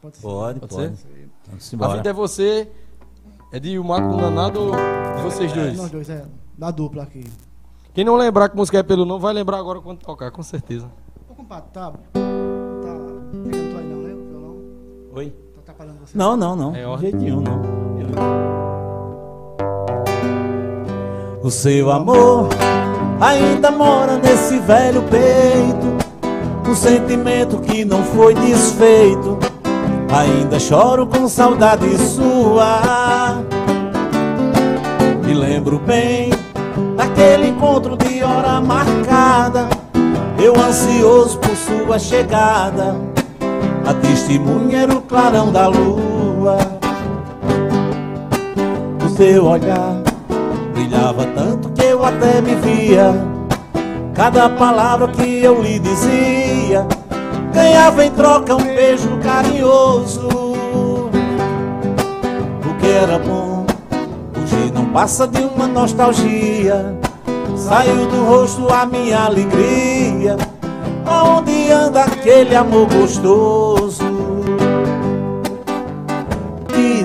Pode 0.00 0.16
ser. 0.16 0.22
Pode, 0.22 0.60
Pode 0.60 0.74
pode. 0.74 0.96
ser? 0.96 1.28
Vamos 1.48 1.72
A 1.72 1.76
embora. 1.76 1.96
vida 1.96 2.10
é 2.10 2.12
você. 2.12 2.68
É 3.52 3.60
de 3.60 3.78
o 3.78 3.84
Marco 3.84 4.16
Nanado 4.16 4.60
ou 4.60 4.72
de 5.16 5.22
vocês 5.22 5.52
É, 5.52 5.54
dois? 5.54 5.76
nós 5.78 5.90
dois, 5.90 6.10
é. 6.10 6.24
Da 6.58 6.70
dupla 6.70 7.04
aqui. 7.04 7.24
Quem 7.94 8.04
não 8.04 8.16
lembrar 8.16 8.48
que 8.48 8.56
música 8.56 8.78
é 8.78 8.82
pelo 8.82 9.04
não, 9.06 9.18
vai 9.18 9.32
lembrar 9.32 9.58
agora 9.58 9.80
quando 9.80 9.98
tocar, 10.00 10.30
com 10.30 10.42
certeza. 10.42 10.90
Ô, 11.30 11.34
compadre, 11.34 11.68
tá. 11.72 11.90
Tá. 11.90 11.96
Pegando 12.12 13.70
tu 13.72 13.78
aí 13.78 13.84
não, 13.88 13.98
né? 14.02 14.14
O 14.14 14.28
violão. 14.28 14.56
Oi? 15.14 15.30
Tá 15.54 15.60
atrapalhando 15.60 15.98
você. 16.00 16.18
Não, 16.18 16.36
não, 16.36 16.56
não. 16.56 16.74
É 16.74 16.80
de 16.80 16.84
ordem. 16.84 17.10
jeito 17.10 17.16
nenhum, 17.24 17.40
não. 17.40 17.62
O 21.42 21.50
seu 21.50 21.90
amor 21.92 22.48
ainda 23.20 23.70
mora 23.70 24.18
nesse 24.18 24.58
velho 24.58 25.02
peito. 25.04 25.96
Um 26.68 26.74
sentimento 26.74 27.58
que 27.60 27.84
não 27.84 28.02
foi 28.02 28.34
desfeito. 28.34 29.38
Ainda 30.12 30.58
choro 30.58 31.06
com 31.06 31.28
saudade 31.28 31.96
sua. 31.98 33.42
Me 35.24 35.34
lembro 35.34 35.78
bem 35.80 36.30
daquele 36.96 37.48
encontro 37.48 37.96
de 37.96 38.22
hora 38.22 38.60
marcada. 38.60 39.68
Eu 40.42 40.54
ansioso 40.54 41.38
por 41.38 41.56
sua 41.56 41.98
chegada. 41.98 42.96
A 43.86 43.94
testemunha 43.94 44.82
era 44.82 44.94
o 44.94 45.02
clarão 45.02 45.50
da 45.50 45.66
lua. 45.66 46.58
O 49.04 49.08
seu 49.16 49.44
olhar 49.44 50.02
brilhava 50.72 51.26
tanto 51.34 51.68
que 51.70 51.84
eu 51.84 52.04
até 52.04 52.40
me 52.40 52.54
via. 52.54 53.12
Cada 54.14 54.48
palavra 54.48 55.08
que 55.08 55.42
eu 55.42 55.60
lhe 55.60 55.78
dizia 55.78 56.86
ganhava 57.56 58.04
em 58.04 58.10
troca 58.10 58.54
um 58.54 58.62
beijo 58.62 59.18
carinhoso. 59.22 60.28
O 60.28 61.10
que 62.78 62.86
era 62.86 63.18
bom 63.18 63.64
hoje 64.36 64.70
não 64.72 64.86
passa 64.86 65.26
de 65.26 65.40
uma 65.40 65.66
nostalgia. 65.66 66.94
Saiu 67.56 68.06
do 68.06 68.24
rosto 68.24 68.72
a 68.72 68.84
minha 68.84 69.24
alegria. 69.24 70.36
Aonde 71.06 71.72
anda 71.72 72.04
aquele 72.04 72.54
amor 72.54 72.86
gostoso? 72.88 74.04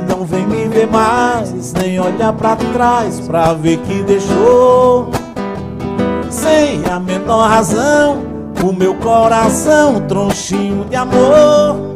não 0.08 0.26
vem 0.26 0.46
me 0.46 0.68
ver 0.68 0.88
mais, 0.88 1.74
nem 1.74 2.00
olhar 2.00 2.34
pra 2.34 2.56
trás 2.56 3.20
pra 3.22 3.54
ver 3.54 3.78
que 3.78 4.04
deixou. 4.04 5.10
Sem 6.30 6.84
a 6.86 7.00
menor 7.00 7.48
razão, 7.48 8.22
o 8.64 8.72
meu 8.72 8.94
coração, 8.96 10.00
tronchinho 10.52 10.86
de 10.86 10.96
amor. 10.96 11.96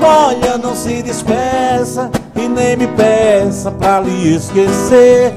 Olha, 0.00 0.56
não 0.56 0.74
se 0.74 1.02
despeça 1.02 2.10
e 2.36 2.48
nem 2.48 2.76
me 2.76 2.86
peça 2.86 3.70
pra 3.72 4.00
lhe 4.00 4.36
esquecer. 4.36 5.34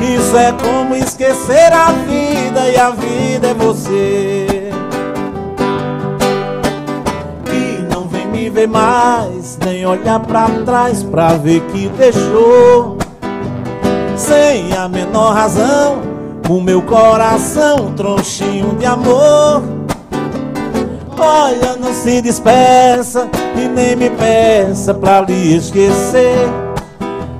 Isso 0.00 0.36
é 0.36 0.52
como 0.52 0.94
esquecer 0.96 1.72
a 1.72 1.92
vida 1.92 2.68
e 2.68 2.76
a 2.76 2.90
vida 2.90 3.48
é 3.48 3.54
você. 3.54 4.70
E 7.52 7.94
não 7.94 8.08
vem 8.08 8.26
me 8.26 8.50
ver 8.50 8.68
mais, 8.68 9.58
nem 9.64 9.86
olhar 9.86 10.20
pra 10.20 10.48
trás 10.64 11.02
pra 11.04 11.34
ver 11.34 11.60
que 11.72 11.88
deixou. 11.90 12.98
Sem 14.16 14.72
a 14.72 14.88
menor 14.88 15.34
razão, 15.34 16.00
o 16.48 16.60
meu 16.60 16.82
coração, 16.82 17.92
tronchinho 17.94 18.74
de 18.76 18.86
amor. 18.86 19.85
Olha, 21.18 21.76
não 21.76 21.94
se 21.94 22.20
despeça 22.20 23.28
e 23.56 23.68
nem 23.68 23.96
me 23.96 24.10
peça 24.10 24.92
pra 24.92 25.22
lhe 25.22 25.56
esquecer. 25.56 26.48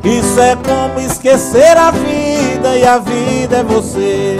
Isso 0.03 0.41
é 0.41 0.57
como 0.57 1.01
esquecer 1.01 1.77
a 1.77 1.91
vida 1.91 2.77
e 2.79 2.87
a 2.87 2.99
vida 2.99 3.57
é 3.59 3.62
você. 3.64 4.37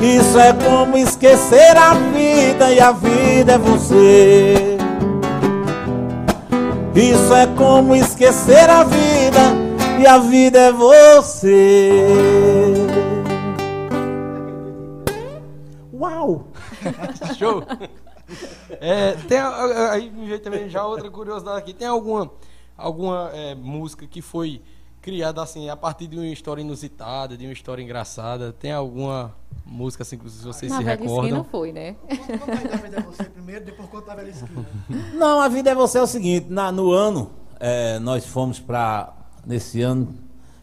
Isso 0.00 0.38
é 0.38 0.52
como 0.52 0.96
esquecer 0.96 1.76
a 1.76 1.94
vida 1.94 2.70
e 2.70 2.80
a 2.80 2.92
vida 2.92 3.52
é 3.52 3.58
você. 3.58 4.78
Isso 6.94 7.34
é 7.34 7.46
como 7.56 7.96
esquecer 7.96 8.68
a 8.68 8.84
vida 8.84 9.40
e 9.98 10.06
a 10.06 10.18
vida 10.18 10.58
é 10.58 10.72
você. 10.72 12.06
Uau! 15.92 16.47
Show! 17.38 17.62
É, 18.80 19.12
tem, 19.26 19.38
aí 19.38 20.10
me 20.10 20.26
veio 20.26 20.40
também 20.40 20.68
já 20.68 20.84
outra 20.84 21.10
curiosidade 21.10 21.58
aqui. 21.58 21.72
Tem 21.72 21.88
alguma, 21.88 22.30
alguma 22.76 23.30
é, 23.32 23.54
música 23.54 24.06
que 24.06 24.20
foi 24.20 24.60
criada 25.00 25.42
assim 25.42 25.70
a 25.70 25.76
partir 25.76 26.06
de 26.06 26.16
uma 26.16 26.26
história 26.26 26.60
inusitada, 26.60 27.36
de 27.36 27.46
uma 27.46 27.52
história 27.52 27.82
engraçada? 27.82 28.52
Tem 28.52 28.72
alguma 28.72 29.34
música 29.64 30.02
assim 30.02 30.18
que 30.18 30.24
vocês 30.28 30.70
Na 30.70 30.78
se 30.78 30.84
velha 30.84 30.96
recordam? 30.98 31.24
esquina 31.24 31.44
foi, 31.44 31.72
né? 31.72 31.96
Conta 32.38 32.68
da 32.68 32.76
vida 32.76 32.96
é 32.98 33.00
você 33.00 33.24
primeiro, 33.24 33.64
depois 33.64 33.88
conta 33.88 34.12
a 34.12 34.14
velha 34.16 34.30
esquina. 34.30 34.66
Não, 35.14 35.40
a 35.40 35.48
vida 35.48 35.70
é 35.70 35.74
você 35.74 35.98
é 35.98 36.02
o 36.02 36.06
seguinte, 36.06 36.46
na- 36.50 36.70
no 36.72 36.90
ano, 36.92 37.30
é, 37.58 37.98
nós 37.98 38.26
fomos 38.26 38.60
pra. 38.60 39.14
Nesse 39.46 39.80
ano. 39.80 40.14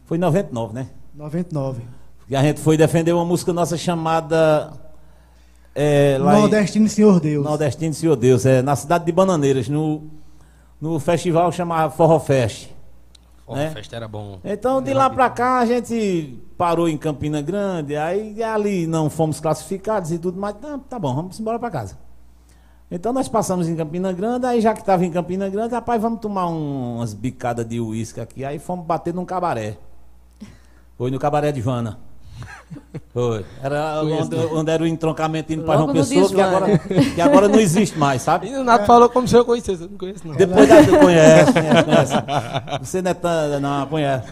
Foi 0.06 0.18
em 0.18 0.20
99, 0.20 0.74
né? 0.76 0.90
99. 1.16 1.82
E 2.30 2.36
a 2.36 2.42
gente 2.44 2.60
foi 2.62 2.78
defender 2.78 3.14
uma 3.14 3.26
música 3.26 3.52
nossa 3.52 3.76
chamada. 3.78 4.72
É, 5.76 6.18
lá 6.20 6.38
em- 6.38 6.42
Nordestino 6.42 6.88
Senhor 6.88 7.20
Deus. 7.20 7.44
Nordestino 7.46 7.94
Senhor 7.94 8.16
Deus, 8.16 8.46
é, 8.46 8.62
na 8.62 8.76
cidade 8.76 9.06
de 9.06 9.12
Bananeiras, 9.12 9.68
no, 9.68 10.04
no 10.80 11.00
festival 11.00 11.52
chamado 11.52 11.92
Forró 11.92 12.20
Fest. 12.20 12.70
Né? 13.48 13.68
a 13.68 13.72
festa 13.72 13.96
era 13.96 14.08
bom. 14.08 14.40
Então, 14.44 14.82
de 14.82 14.92
lá 14.92 15.08
pra 15.08 15.30
cá, 15.30 15.60
a 15.60 15.66
gente 15.68 16.40
parou 16.58 16.90
em 16.90 16.98
Campina 16.98 17.44
Grande, 17.44 17.96
aí 17.96 18.42
ali 18.42 18.88
não 18.88 19.08
fomos 19.08 19.40
classificados 19.40 20.12
e 20.12 20.18
tudo 20.18 20.40
mais. 20.40 20.56
Tá, 20.56 20.80
tá 20.90 20.98
bom, 20.98 21.14
vamos 21.14 21.40
embora 21.40 21.60
pra 21.60 21.70
casa. 21.70 21.96
Então, 22.90 23.14
nós 23.14 23.28
passamos 23.28 23.68
em 23.70 23.76
Campina 23.76 24.12
Grande, 24.14 24.48
aí 24.48 24.62
já 24.62 24.74
que 24.74 24.80
estava 24.80 25.06
em 25.06 25.12
Campina 25.12 25.48
Grande, 25.48 25.76
rapaz, 25.76 26.02
vamos 26.02 26.22
tomar 26.22 26.48
um- 26.48 26.96
umas 26.96 27.14
bicadas 27.14 27.68
de 27.68 27.80
uísque 27.80 28.20
aqui. 28.20 28.44
Aí 28.44 28.58
fomos 28.58 28.84
bater 28.86 29.14
num 29.14 29.26
cabaré. 29.26 29.78
Foi 30.98 31.12
no 31.12 31.20
cabaré 31.20 31.52
de 31.52 31.62
Joana. 31.62 32.00
Foi. 33.14 33.46
Era 33.62 34.02
onde, 34.02 34.36
onde 34.36 34.72
era 34.72 34.84
o 34.84 34.88
entroncamento 34.88 35.54
indo 35.54 35.64
para 35.64 35.78
João 35.78 35.94
Pessoa, 35.94 36.30
que 36.30 36.42
agora, 36.42 36.78
que 36.78 37.22
agora 37.22 37.48
não 37.48 37.60
existe 37.60 37.98
mais, 37.98 38.22
sabe? 38.22 38.50
E 38.50 38.56
o 38.56 38.64
Nato 38.64 38.86
falou 38.86 39.10
como 39.10 39.28
se 39.28 39.36
eu 39.36 39.46
conhecesse, 39.46 39.84
eu 39.84 39.90
não 39.90 39.98
conheço 39.98 40.28
não. 40.28 40.36
Depois 40.36 40.68
da. 40.68 40.76
Conhece, 40.86 41.54
conhece, 41.54 41.84
conhece. 41.84 42.14
Você 42.82 43.02
não 43.02 43.12
é 43.12 43.14
tão. 43.14 43.60
Não, 43.60 43.88
conhece. 43.88 44.28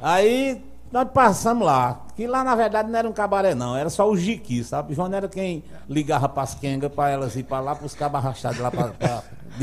Aí 0.00 0.62
nós 0.92 1.08
passamos 1.12 1.66
lá. 1.66 2.04
Que 2.14 2.26
lá 2.26 2.42
na 2.42 2.54
verdade 2.56 2.90
não 2.90 2.98
era 2.98 3.08
um 3.08 3.12
cabaré, 3.12 3.54
não. 3.54 3.76
Era 3.76 3.88
só 3.88 4.10
o 4.10 4.16
Jiqui, 4.16 4.64
sabe? 4.64 4.92
João 4.92 5.12
era 5.12 5.28
quem 5.28 5.62
ligava 5.88 6.28
pras 6.28 6.54
quengas 6.54 6.92
pra 6.92 7.10
elas 7.10 7.36
ir 7.36 7.44
pra 7.44 7.60
lá, 7.60 7.74
pros 7.74 7.94
cabas 7.94 8.24
arrastados 8.24 8.56
de 8.56 8.62
lá, 8.62 8.72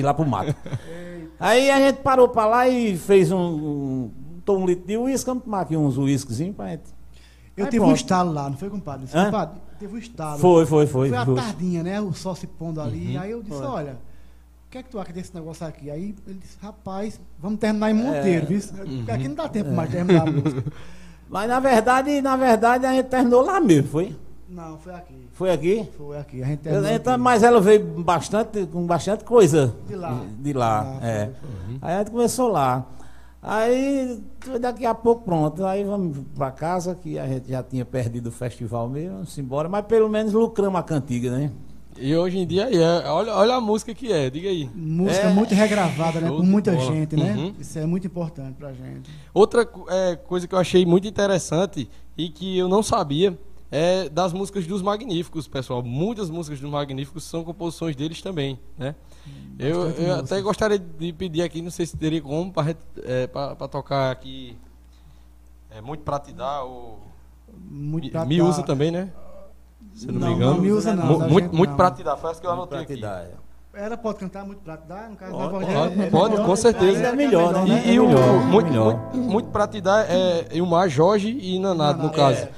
lá 0.04 0.14
pro 0.14 0.26
mato. 0.26 0.56
Aí 1.40 1.70
a 1.70 1.80
gente 1.80 1.98
parou 1.98 2.30
pra 2.30 2.46
lá 2.46 2.68
e 2.68 2.98
fez 2.98 3.32
um. 3.32 3.38
um, 3.38 4.12
um 4.48 4.66
litro 4.66 4.88
de 4.88 4.98
uísque, 4.98 5.28
vamos 5.28 5.44
tomar 5.44 5.62
aqui 5.62 5.76
uns 5.76 5.98
uísquezinhos 5.98 6.56
pra 6.56 6.70
gente. 6.70 6.95
Eu 7.58 7.66
Aí 7.66 7.72
tive 7.72 7.84
um 7.84 7.88
pronto. 7.88 7.98
estalo 7.98 8.34
lá, 8.34 8.50
não 8.50 8.58
foi, 8.58 8.70
compadre? 8.70 9.08
Hã? 9.14 9.26
Compadre, 9.26 9.56
teve 9.80 9.96
um 9.96 9.98
estalo. 9.98 10.40
Foi, 10.40 10.66
foi, 10.66 10.86
foi. 10.88 11.10
Foi 11.10 11.26
foi. 11.26 11.36
tardinha, 11.36 11.84
né? 11.84 12.02
O 12.02 12.14
sol 12.14 12.36
se 12.36 12.46
pondo 12.48 12.82
ali. 12.82 13.18
Aí 13.18 13.32
eu 13.32 13.42
disse, 13.42 13.58
Foi. 13.58 13.66
olha, 13.68 13.94
o 13.94 14.70
que 14.70 14.78
é 14.80 14.84
que 14.84 14.90
tu 14.90 15.00
acha 15.00 15.14
desse 15.14 15.34
negócio 15.34 15.66
aqui? 15.66 15.90
Aí 15.90 16.14
ele 16.28 16.40
disse, 16.40 16.58
rapaz, 16.62 17.20
vamos 17.40 17.60
terminar 17.60 17.92
em 17.92 17.94
Monteiro, 17.94 18.46
viu? 18.48 18.60
Porque 18.62 19.12
Aqui 19.12 19.28
não 19.30 19.36
dá 19.36 19.48
tempo 19.48 19.72
mais 19.72 19.90
de 19.90 19.96
terminar 19.96 20.28
a 20.28 20.32
música. 20.32 20.64
Mas 21.30 21.48
na 21.50 21.60
verdade, 21.60 22.22
na 22.22 22.36
verdade, 22.36 22.86
a 22.86 22.94
gente 22.94 23.08
terminou 23.08 23.42
lá 23.42 23.60
mesmo, 23.60 23.88
foi? 23.90 24.16
Não, 24.48 24.78
foi 24.78 24.94
aqui. 24.94 25.30
Foi 25.34 25.52
aqui? 25.52 25.90
Foi 25.98 26.18
aqui. 26.18 26.44
A 26.44 26.46
gente 26.46 26.60
terminou 26.60 26.90
Então, 26.92 27.14
aqui. 27.14 27.24
mas 27.24 27.42
ela 27.42 27.60
veio 27.60 27.84
bastante, 28.04 28.66
com 28.68 28.86
bastante 28.86 29.24
coisa 29.24 29.74
De 29.88 29.96
lá. 29.96 30.22
De 30.40 30.54
lá, 30.54 31.00
é. 31.02 31.26
foi, 31.42 31.78
Aí 31.82 31.96
a 31.96 31.98
gente 32.00 32.12
começou 32.12 32.50
lá. 32.52 32.86
Aí 33.48 34.20
daqui 34.60 34.86
a 34.88 34.96
pouco 34.96 35.24
pronto. 35.24 35.64
Aí 35.66 35.84
vamos 35.84 36.18
pra 36.36 36.50
casa, 36.52 36.96
que 36.96 37.20
a 37.20 37.28
gente 37.28 37.50
já 37.50 37.62
tinha 37.62 37.86
perdido 37.86 38.28
o 38.30 38.32
festival 38.32 38.90
mesmo, 38.90 39.14
vamos 39.18 39.38
embora, 39.38 39.70
mas 39.70 39.86
pelo 39.86 40.10
menos 40.10 40.34
lucramos 40.34 40.80
a 40.80 40.84
cantiga, 40.84 41.30
né? 41.30 41.52
E 41.98 42.14
hoje 42.14 42.40
em 42.40 42.46
dia, 42.46 42.64
é, 42.70 43.10
olha, 43.10 43.34
olha 43.34 43.54
a 43.56 43.62
música 43.62 43.94
que 43.94 44.12
é, 44.12 44.30
diga 44.30 44.50
aí. 44.50 44.70
Música 44.76 45.28
É. 45.28 45.34
muito 45.34 45.54
regravada, 45.54 46.20
né? 46.20 46.28
Com 46.30 46.44
muita 46.44 46.72
bola. 46.74 46.92
gente, 46.94 47.16
né? 47.16 47.34
Uhum. 47.38 47.54
Isso 47.58 47.80
é 47.80 47.86
muito 47.86 48.06
importante 48.08 48.56
pra 48.58 48.74
gente. 48.74 49.10
Outra 49.34 49.66
é, 49.90 50.16
coisa 50.16 50.46
que 50.48 50.54
eu 50.54 50.60
achei 50.60 50.86
muito 50.86 51.08
interessante 51.08 51.88
e 52.18 52.28
que 52.30 52.58
eu 52.58 52.68
não 52.68 52.84
sabia 52.84 53.38
é 53.78 54.10
das 54.10 54.32
músicas 54.32 54.66
dos 54.66 54.82
Magníficos, 54.82 55.48
pessoal. 55.48 55.84
Muitas 55.84 56.30
músicas 56.30 56.60
dos 56.62 56.70
Magníficos 56.70 57.24
são 57.26 57.44
composições 57.44 57.96
deles 57.96 58.22
também, 58.22 58.58
né? 58.78 58.96
Eu, 59.60 59.86
Bastante 59.86 60.02
eu 60.02 60.08
músicas. 60.10 60.32
até 60.32 60.42
gostaria 60.42 60.80
de 60.80 61.12
pedir 61.14 61.42
aqui, 61.42 61.62
não 61.62 61.72
sei 61.72 61.86
se 61.86 61.98
teria 61.98 62.22
como, 62.22 62.54
para 62.54 63.68
tocar 63.68 64.12
aqui 64.12 64.58
é, 65.70 65.82
Muito 65.82 66.04
Pra 66.04 66.20
Te 66.20 66.32
Dar, 66.32 66.64
ou 66.64 67.00
Muito 67.54 68.10
pra 68.12 68.24
me 68.26 68.38
dar- 68.38 68.44
usa 68.46 68.64
também, 68.64 68.92
né? 68.92 69.12
Se 69.94 70.08
eu 70.08 70.14
não, 70.14 70.20
Não, 70.22 70.28
me 70.30 70.34
engano. 70.36 70.54
não 70.56 70.62
me 70.62 70.72
usa 70.72 70.94
não, 70.96 71.06
Mu- 71.06 71.20
muito 71.20 71.46
gente 71.46 71.56
muito 71.58 71.70
não. 71.72 71.78
Pra 71.78 71.92
Te 71.92 72.04
Dar, 72.04 72.18
foi 72.18 72.32
essa 72.32 72.40
que 72.42 72.48
eu 72.48 72.52
anotei 72.52 72.80
aqui. 72.80 72.98
dar, 73.02 73.24
é. 73.24 73.32
Ela 73.78 73.98
pode 73.98 74.20
cantar 74.20 74.46
muito 74.46 74.60
pra 74.60 74.78
te 74.78 74.88
dar, 74.88 75.10
no 75.10 75.18
caso 75.18 75.32
Pode, 75.34 75.44
da 75.44 75.50
voz 75.50 75.66
pode, 75.66 75.74
dela, 75.96 76.06
é 76.06 76.10
pode, 76.10 76.32
melhor, 76.32 76.46
com 76.46 76.56
certeza. 76.56 76.92
ainda 76.98 77.08
É 77.10 77.12
melhor, 77.12 77.54
né? 77.66 77.84
E, 77.86 77.90
e 77.92 77.96
É 77.98 78.00
o 78.00 78.08
melhor, 78.08 78.34
muito, 78.46 78.68
melhor. 78.70 79.00
muito, 79.14 79.18
muito 79.32 79.50
pra 79.50 79.68
te 79.68 79.82
dar 79.82 80.06
é 80.10 80.46
Ilmar, 80.54 80.88
Jorge 80.88 81.38
e 81.42 81.60
Nanado, 81.60 81.98
no 81.98 82.04
Nanado, 82.06 82.16
caso. 82.16 82.38
Jorge 82.38 82.50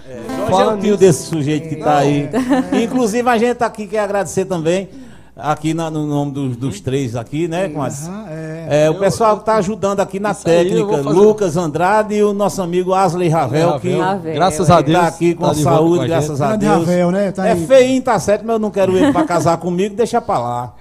é 0.45 0.51
Falando 0.51 0.77
o 0.77 0.81
tio 0.81 0.91
nisso- 0.91 0.97
desse 0.99 1.23
sujeito 1.23 1.69
que 1.69 1.75
É, 1.75 1.83
tá 1.83 1.97
aí. 1.97 2.29
é. 2.71 2.83
Inclusive 2.83 3.27
a 3.27 3.37
gente 3.37 3.63
aqui 3.63 3.87
quer 3.87 3.99
agradecer 4.01 4.45
também, 4.45 4.89
aqui 5.35 5.73
na- 5.73 5.89
no 5.89 6.05
nome 6.05 6.31
dos, 6.33 6.55
dos 6.55 6.79
três 6.81 7.15
aqui, 7.15 7.47
né, 7.47 7.67
com 7.69 7.81
as- 7.81 8.07
Aham, 8.07 8.25
é. 8.29 8.67
É, 8.85 8.89
o 8.89 8.93
Eu- 8.93 8.99
pessoal 8.99 9.35
que 9.37 9.41
está 9.41 9.55
ajudando 9.55 9.99
aqui 10.01 10.19
na 10.19 10.35
técnica, 10.35 10.97
Lucas 10.97 11.57
Andrade 11.57 12.13
e 12.13 12.23
o 12.23 12.31
nosso 12.31 12.61
amigo 12.61 12.93
Asley 12.93 13.27
Ravel, 13.29 13.79
que 13.79 13.97
Ravel. 13.97 14.33
Graças 14.35 14.69
a 14.69 14.81
Deus. 14.81 14.95
está 14.97 15.07
aqui 15.07 15.33
com 15.33 15.47
tá 15.47 15.53
saúde, 15.55 16.03
a 16.03 16.07
graças 16.07 16.41
a 16.41 16.55
Deus. 16.55 16.73
Ravel, 16.85 17.09
né? 17.11 17.31
Tá 17.31 17.47
é 17.47 17.55
feinho, 17.55 18.03
tá 18.03 18.19
certo, 18.19 18.43
mas 18.45 18.53
eu 18.53 18.59
não 18.59 18.69
quero 18.69 18.95
ele 18.95 19.11
para 19.11 19.25
casar 19.25 19.57
comigo, 19.57 19.95
deixa 19.95 20.21
pra 20.21 20.37
lá. 20.37 20.73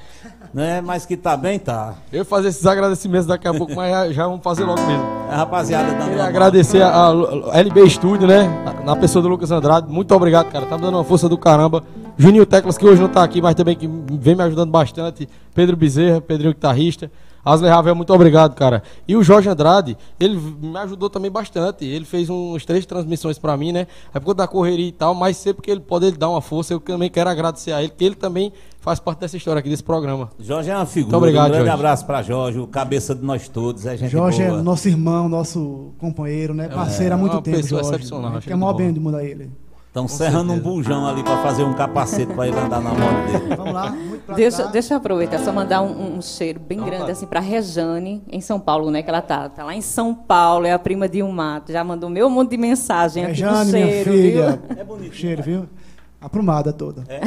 Né? 0.57 0.81
Mas 0.81 1.05
que 1.05 1.19
tá 1.19 1.37
bem, 1.37 1.59
tá. 1.59 1.93
Eu 2.11 2.25
vou 2.25 2.25
fazer 2.25 2.49
esses 2.49 2.65
agradecimentos 2.65 3.27
daqui 3.27 3.47
a 3.47 3.53
pouco, 3.53 3.75
mas 3.77 3.91
já, 3.91 4.11
já 4.11 4.27
vamos 4.27 4.43
fazer 4.43 4.65
logo 4.65 4.81
mesmo. 4.87 5.05
É, 5.31 5.35
rapaziada, 5.35 5.93
dando 5.93 6.09
Queria 6.09 6.25
agradecer 6.25 6.81
a, 6.81 7.09
a 7.53 7.61
LB 7.61 7.91
Studio, 7.91 8.27
né? 8.27 8.49
Na 8.83 8.97
pessoa 8.97 9.23
do 9.23 9.29
Lucas 9.29 9.51
Andrade. 9.51 9.93
Muito 9.93 10.15
obrigado, 10.15 10.51
cara. 10.51 10.65
Tá 10.65 10.79
me 10.79 10.83
dando 10.83 10.95
uma 10.95 11.05
força 11.05 11.29
do 11.29 11.37
caramba. 11.37 11.85
Juninho 12.17 12.47
Teclas, 12.47 12.79
que 12.79 12.87
hoje 12.87 13.03
não 13.03 13.09
tá 13.11 13.23
aqui, 13.23 13.43
mas 13.43 13.55
também 13.55 13.77
que 13.77 13.87
vem 13.87 14.35
me 14.35 14.43
ajudando 14.45 14.71
bastante. 14.71 15.29
Pedro 15.55 15.77
Bezerra, 15.77 16.23
Pedrinho 16.23 16.55
Guitarrista. 16.55 17.11
Asley 17.47 17.71
Ravel, 17.71 17.95
muito 17.95 18.13
obrigado, 18.13 18.57
cara. 18.57 18.83
E 19.07 19.15
o 19.17 19.23
Jorge 19.23 19.49
Andrade, 19.49 19.97
ele 20.19 20.37
me 20.37 20.77
ajudou 20.79 21.09
também 21.09 21.31
bastante. 21.31 21.85
Ele 21.85 22.05
fez 22.05 22.29
uns 22.29 22.65
três 22.65 22.85
transmissões 22.85 23.39
pra 23.39 23.57
mim, 23.57 23.71
né? 23.71 23.87
É 24.13 24.19
por 24.19 24.27
conta 24.27 24.39
da 24.39 24.49
correria 24.49 24.89
e 24.89 24.91
tal, 24.93 25.15
mas 25.15 25.37
sempre 25.37 25.63
que 25.63 25.71
ele 25.71 25.79
pode 25.79 26.07
ele 26.07 26.17
dar 26.17 26.29
uma 26.29 26.41
força, 26.41 26.75
eu 26.75 26.81
também 26.81 27.09
quero 27.09 27.31
agradecer 27.31 27.71
a 27.71 27.81
ele, 27.81 27.93
que 27.97 28.05
ele 28.05 28.17
também 28.17 28.53
faz 28.81 28.99
parte 28.99 29.21
dessa 29.21 29.37
história 29.37 29.61
aqui, 29.61 29.69
desse 29.69 29.85
programa. 29.85 30.29
Jorge 30.41 30.71
é 30.71 30.77
uma 30.77 30.87
figura. 30.87 31.13
Muito 31.13 31.17
obrigado, 31.19 31.47
um 31.47 31.51
grande 31.51 31.67
Jorge. 31.67 31.81
abraço 31.81 32.05
para 32.05 32.23
Jorge, 32.23 32.59
o 32.59 32.67
cabeça 32.67 33.15
de 33.15 33.25
nós 33.25 33.49
todos. 33.49 33.87
É 33.87 33.97
gente 33.97 34.11
Jorge 34.11 34.43
é 34.43 34.49
boa. 34.49 34.63
nosso 34.63 34.89
irmão, 34.89 35.29
nosso 35.29 35.93
companheiro, 35.99 36.53
né? 36.53 36.69
Parceiro 36.69 37.15
há 37.15 37.17
é 37.17 37.21
muito 37.21 37.35
uma 37.35 37.43
tempo, 37.43 37.57
pessoa 37.59 37.81
Jorge. 37.83 37.97
excepcional, 37.97 38.31
A 38.31 38.35
gente 38.35 38.43
show 38.43 38.49
quer 38.49 38.55
de 38.55 38.61
maior 38.61 38.75
bem 38.75 38.93
de 38.93 38.99
mudar 39.01 39.25
ele. 39.25 39.51
Estão 39.97 40.07
serrando 40.07 40.53
um 40.53 40.57
certeza. 40.57 40.75
bujão 40.75 41.07
ali 41.07 41.23
para 41.23 41.39
fazer 41.39 41.65
um 41.65 41.73
capacete 41.73 42.31
para 42.35 42.47
ele 42.47 42.59
andar 42.59 42.83
na 42.83 42.91
moto 42.91 43.33
dele. 43.33 43.57
Vamos 43.57 43.73
lá. 43.73 43.91
Muito 43.93 44.35
Deixa, 44.35 44.67
deixa 44.67 44.93
eu 44.93 44.99
aproveitar, 44.99 45.39
só 45.39 45.51
mandar 45.51 45.81
um, 45.81 46.17
um 46.17 46.21
cheiro 46.21 46.61
bem 46.61 46.79
grande 46.79 47.11
assim 47.13 47.25
para 47.25 47.41
Rejane, 47.41 48.23
em 48.31 48.41
São 48.43 48.61
Paulo, 48.61 48.91
né? 48.91 49.03
Que 49.03 49.09
ela 49.09 49.23
tá, 49.23 49.49
tá 49.49 49.65
lá 49.65 49.75
em 49.75 49.81
São 49.81 50.15
Paulo, 50.15 50.67
é 50.67 50.73
a 50.73 50.79
prima 50.79 51.09
de 51.09 51.23
um 51.23 51.33
mato. 51.33 51.73
Já 51.73 51.83
mandou 51.83 52.11
meu 52.11 52.29
monte 52.29 52.51
de 52.51 52.59
mensagem 52.59 53.25
aqui 53.25 53.41
Rejane, 53.41 53.71
cheiro, 53.71 53.87
minha 53.87 54.05
filha. 54.05 54.61
viu? 54.69 54.77
É 54.79 54.85
bonito. 54.85 55.15
Cheiro, 55.15 55.43
viu? 55.43 55.69
Aprumada 56.21 56.73
toda. 56.73 57.05
É. 57.09 57.21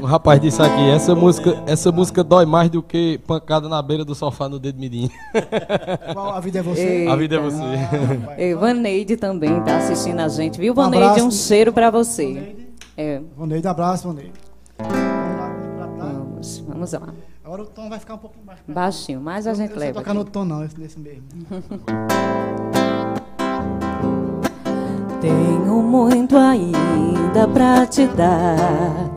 O 0.00 0.06
rapaz 0.06 0.40
disse 0.40 0.62
aqui, 0.62 0.88
essa 0.90 1.14
música, 1.14 1.62
essa 1.66 1.90
música 1.92 2.22
dói 2.24 2.46
mais 2.46 2.70
do 2.70 2.82
que 2.82 3.18
pancada 3.26 3.68
na 3.68 3.82
beira 3.82 4.04
do 4.04 4.14
sofá 4.14 4.48
no 4.48 4.58
dedo 4.58 4.78
midinho. 4.78 5.10
Qual 6.14 6.30
a 6.30 6.40
vida 6.40 6.60
é 6.60 6.62
você? 6.62 6.80
Ei. 6.80 7.08
A 7.08 7.16
vida 7.16 7.36
é 7.36 7.38
Eita. 7.38 7.50
você. 7.50 7.62
Ah, 7.90 8.06
rapaz. 8.14 8.38
E 8.40 8.54
Vaneide 8.54 9.16
também 9.16 9.60
tá 9.62 9.78
assistindo 9.78 10.20
a 10.20 10.28
gente, 10.28 10.58
viu? 10.58 10.72
Um 10.72 10.76
Vaneide, 10.76 11.04
abraço. 11.04 11.26
um 11.26 11.30
cheiro 11.30 11.72
para 11.72 11.90
você. 11.90 12.56
É, 12.96 13.20
Voneide, 13.36 13.66
abraço, 13.66 14.06
Voneide. 14.08 14.32
Vamos 14.78 14.94
lá, 15.38 15.48
vamos 15.78 15.98
lá. 15.98 16.06
vamos, 16.06 16.58
vamos 16.66 16.92
lá. 16.92 17.08
Agora 17.44 17.62
o 17.62 17.66
tom 17.66 17.88
vai 17.90 17.98
ficar 17.98 18.14
um 18.14 18.18
baixo. 18.46 18.62
Baixinho, 18.68 19.20
mas 19.20 19.46
a 19.46 19.50
Eu- 19.50 19.54
gente 19.56 19.70
eu 19.70 19.74
não 19.74 19.78
sei 19.80 19.88
leva. 19.88 20.00
tocar 20.00 20.14
no 20.14 20.20
aqui. 20.20 20.30
tom, 20.30 20.44
não, 20.44 20.64
esse 20.64 20.78
nesse 20.80 20.98
mesmo. 20.98 21.24
Tenho 25.20 25.82
muito 25.82 26.36
ainda 26.36 27.46
pra 27.52 27.84
te 27.86 28.06
dar. 28.06 29.10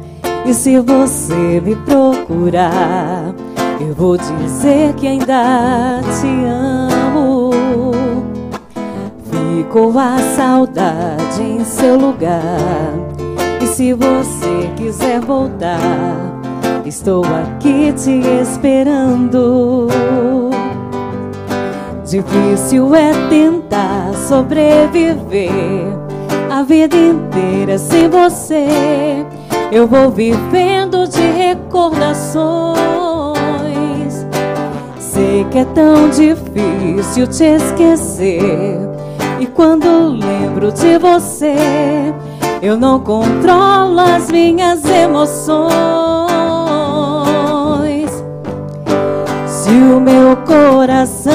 E 0.46 0.54
se 0.54 0.78
você 0.80 1.62
me 1.62 1.76
procurar, 1.78 3.34
eu 3.80 3.94
vou 3.96 4.18
dizer 4.18 4.94
que 4.96 5.08
ainda 5.08 6.02
te 6.20 6.28
amo. 6.46 7.52
Ficou 9.32 9.98
a 9.98 10.18
saudade 10.36 11.42
em 11.42 11.64
seu 11.64 11.98
lugar. 11.98 12.92
E 13.62 13.66
se 13.66 13.94
você 13.94 14.70
quiser 14.76 15.22
voltar, 15.22 16.42
estou 16.86 17.24
aqui 17.24 17.94
te 17.94 18.20
esperando. 18.42 19.88
Difícil 22.14 22.94
é 22.94 23.12
tentar 23.28 24.14
sobreviver 24.14 25.50
a 26.48 26.62
vida 26.62 26.96
inteira 26.96 27.80
sem 27.80 28.08
você. 28.08 29.26
Eu 29.72 29.88
vou 29.88 30.12
vivendo 30.12 31.08
de 31.08 31.22
recordações. 31.22 32.54
Sei 35.00 35.44
que 35.46 35.58
é 35.58 35.66
tão 35.66 36.08
difícil 36.12 37.26
te 37.26 37.46
esquecer. 37.46 38.78
E 39.40 39.48
quando 39.48 40.10
lembro 40.10 40.72
de 40.72 41.00
você, 41.00 41.56
eu 42.62 42.78
não 42.78 43.00
controlo 43.00 44.00
as 44.00 44.30
minhas 44.30 44.86
emoções. 44.86 46.33
O 49.92 50.00
meu 50.00 50.38
coração. 50.38 51.34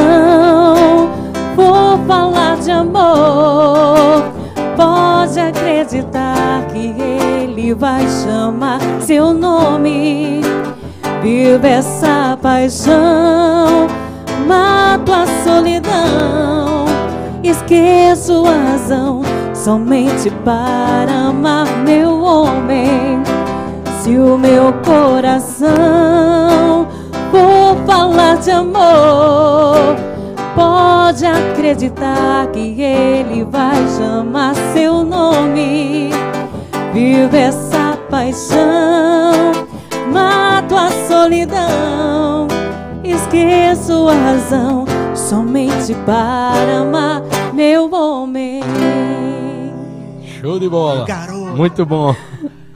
For 1.54 1.98
falar 2.06 2.56
de 2.56 2.70
amor, 2.70 4.24
pode 4.76 5.38
acreditar 5.38 6.66
que 6.72 6.94
ele 6.98 7.74
vai 7.74 8.06
chamar 8.08 8.80
seu 9.00 9.32
nome. 9.32 10.40
Viva 11.22 11.66
essa 11.66 12.38
paixão, 12.40 13.88
mato 14.46 15.12
a 15.12 15.26
solidão, 15.44 16.84
esqueço 17.42 18.44
a 18.46 18.70
razão, 18.70 19.22
somente 19.52 20.30
para 20.44 21.28
amar 21.28 21.66
meu 21.84 22.22
homem. 22.22 23.20
Se 24.00 24.16
o 24.16 24.38
meu 24.38 24.72
coração 24.84 26.57
for 27.30 27.76
falar 27.86 28.36
de 28.36 28.50
amor, 28.50 29.96
pode 30.54 31.24
acreditar 31.26 32.46
que 32.52 32.80
ele 32.80 33.44
vai 33.44 33.76
chamar 33.96 34.54
seu 34.72 35.02
nome. 35.04 36.10
Viva 36.92 37.36
essa 37.36 37.98
paixão, 38.10 39.52
mato 40.12 40.74
a 40.74 40.90
solidão, 41.06 42.48
esqueço 43.04 44.08
a 44.08 44.14
razão, 44.14 44.84
somente 45.14 45.94
para 46.06 46.80
amar 46.80 47.22
meu 47.52 47.92
homem. 47.92 48.62
Show 50.40 50.58
de 50.58 50.68
bola. 50.68 51.04
Garoto. 51.04 51.56
Muito 51.56 51.84
bom. 51.84 52.14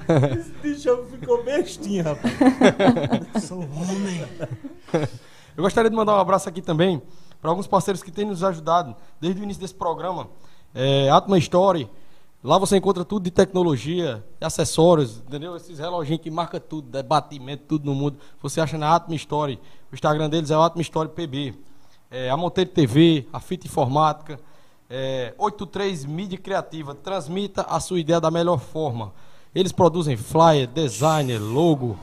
bicho 0.62 1.04
ficou 1.10 1.42
bestinha, 1.42 2.04
rapaz. 2.04 2.32
Sou 3.44 3.58
homem. 3.58 4.24
Eu 5.54 5.62
gostaria 5.62 5.90
de 5.90 5.96
mandar 5.96 6.14
um 6.16 6.20
abraço 6.20 6.48
aqui 6.48 6.62
também 6.62 7.02
para 7.40 7.50
alguns 7.50 7.66
parceiros 7.66 8.02
que 8.02 8.10
têm 8.10 8.24
nos 8.24 8.44
ajudado 8.44 8.94
desde 9.20 9.40
o 9.40 9.44
início 9.44 9.60
desse 9.60 9.74
programa. 9.74 10.28
É, 10.74 11.10
Atma 11.10 11.36
Story. 11.38 11.90
Lá 12.42 12.58
você 12.58 12.76
encontra 12.76 13.04
tudo 13.04 13.24
de 13.24 13.30
tecnologia, 13.30 14.24
acessórios, 14.40 15.18
entendeu? 15.18 15.54
Esses 15.56 15.78
reloginhos 15.78 16.22
que 16.22 16.30
marca 16.30 16.58
tudo, 16.58 16.88
debatimento, 16.88 17.64
tudo 17.68 17.84
no 17.84 17.94
mundo. 17.94 18.18
Você 18.40 18.60
acha 18.60 18.78
na 18.78 18.94
Atma 18.94 19.14
Story. 19.14 19.60
O 19.90 19.94
Instagram 19.94 20.30
deles 20.30 20.50
é 20.50 20.56
o 20.56 20.62
Atma 20.62 20.80
Story 20.82 21.10
PB. 21.10 21.54
É, 22.10 22.30
a 22.30 22.36
Monteiro 22.36 22.70
TV, 22.70 23.28
a 23.32 23.40
Fita 23.40 23.66
Informática, 23.66 24.40
é, 24.88 25.34
83 25.38 26.04
Mídia 26.04 26.38
Criativa. 26.38 26.94
Transmita 26.94 27.62
a 27.62 27.78
sua 27.78 28.00
ideia 28.00 28.20
da 28.20 28.30
melhor 28.30 28.58
forma. 28.58 29.12
Eles 29.54 29.72
produzem 29.72 30.16
flyer, 30.16 30.66
designer, 30.66 31.38
logo. 31.38 31.98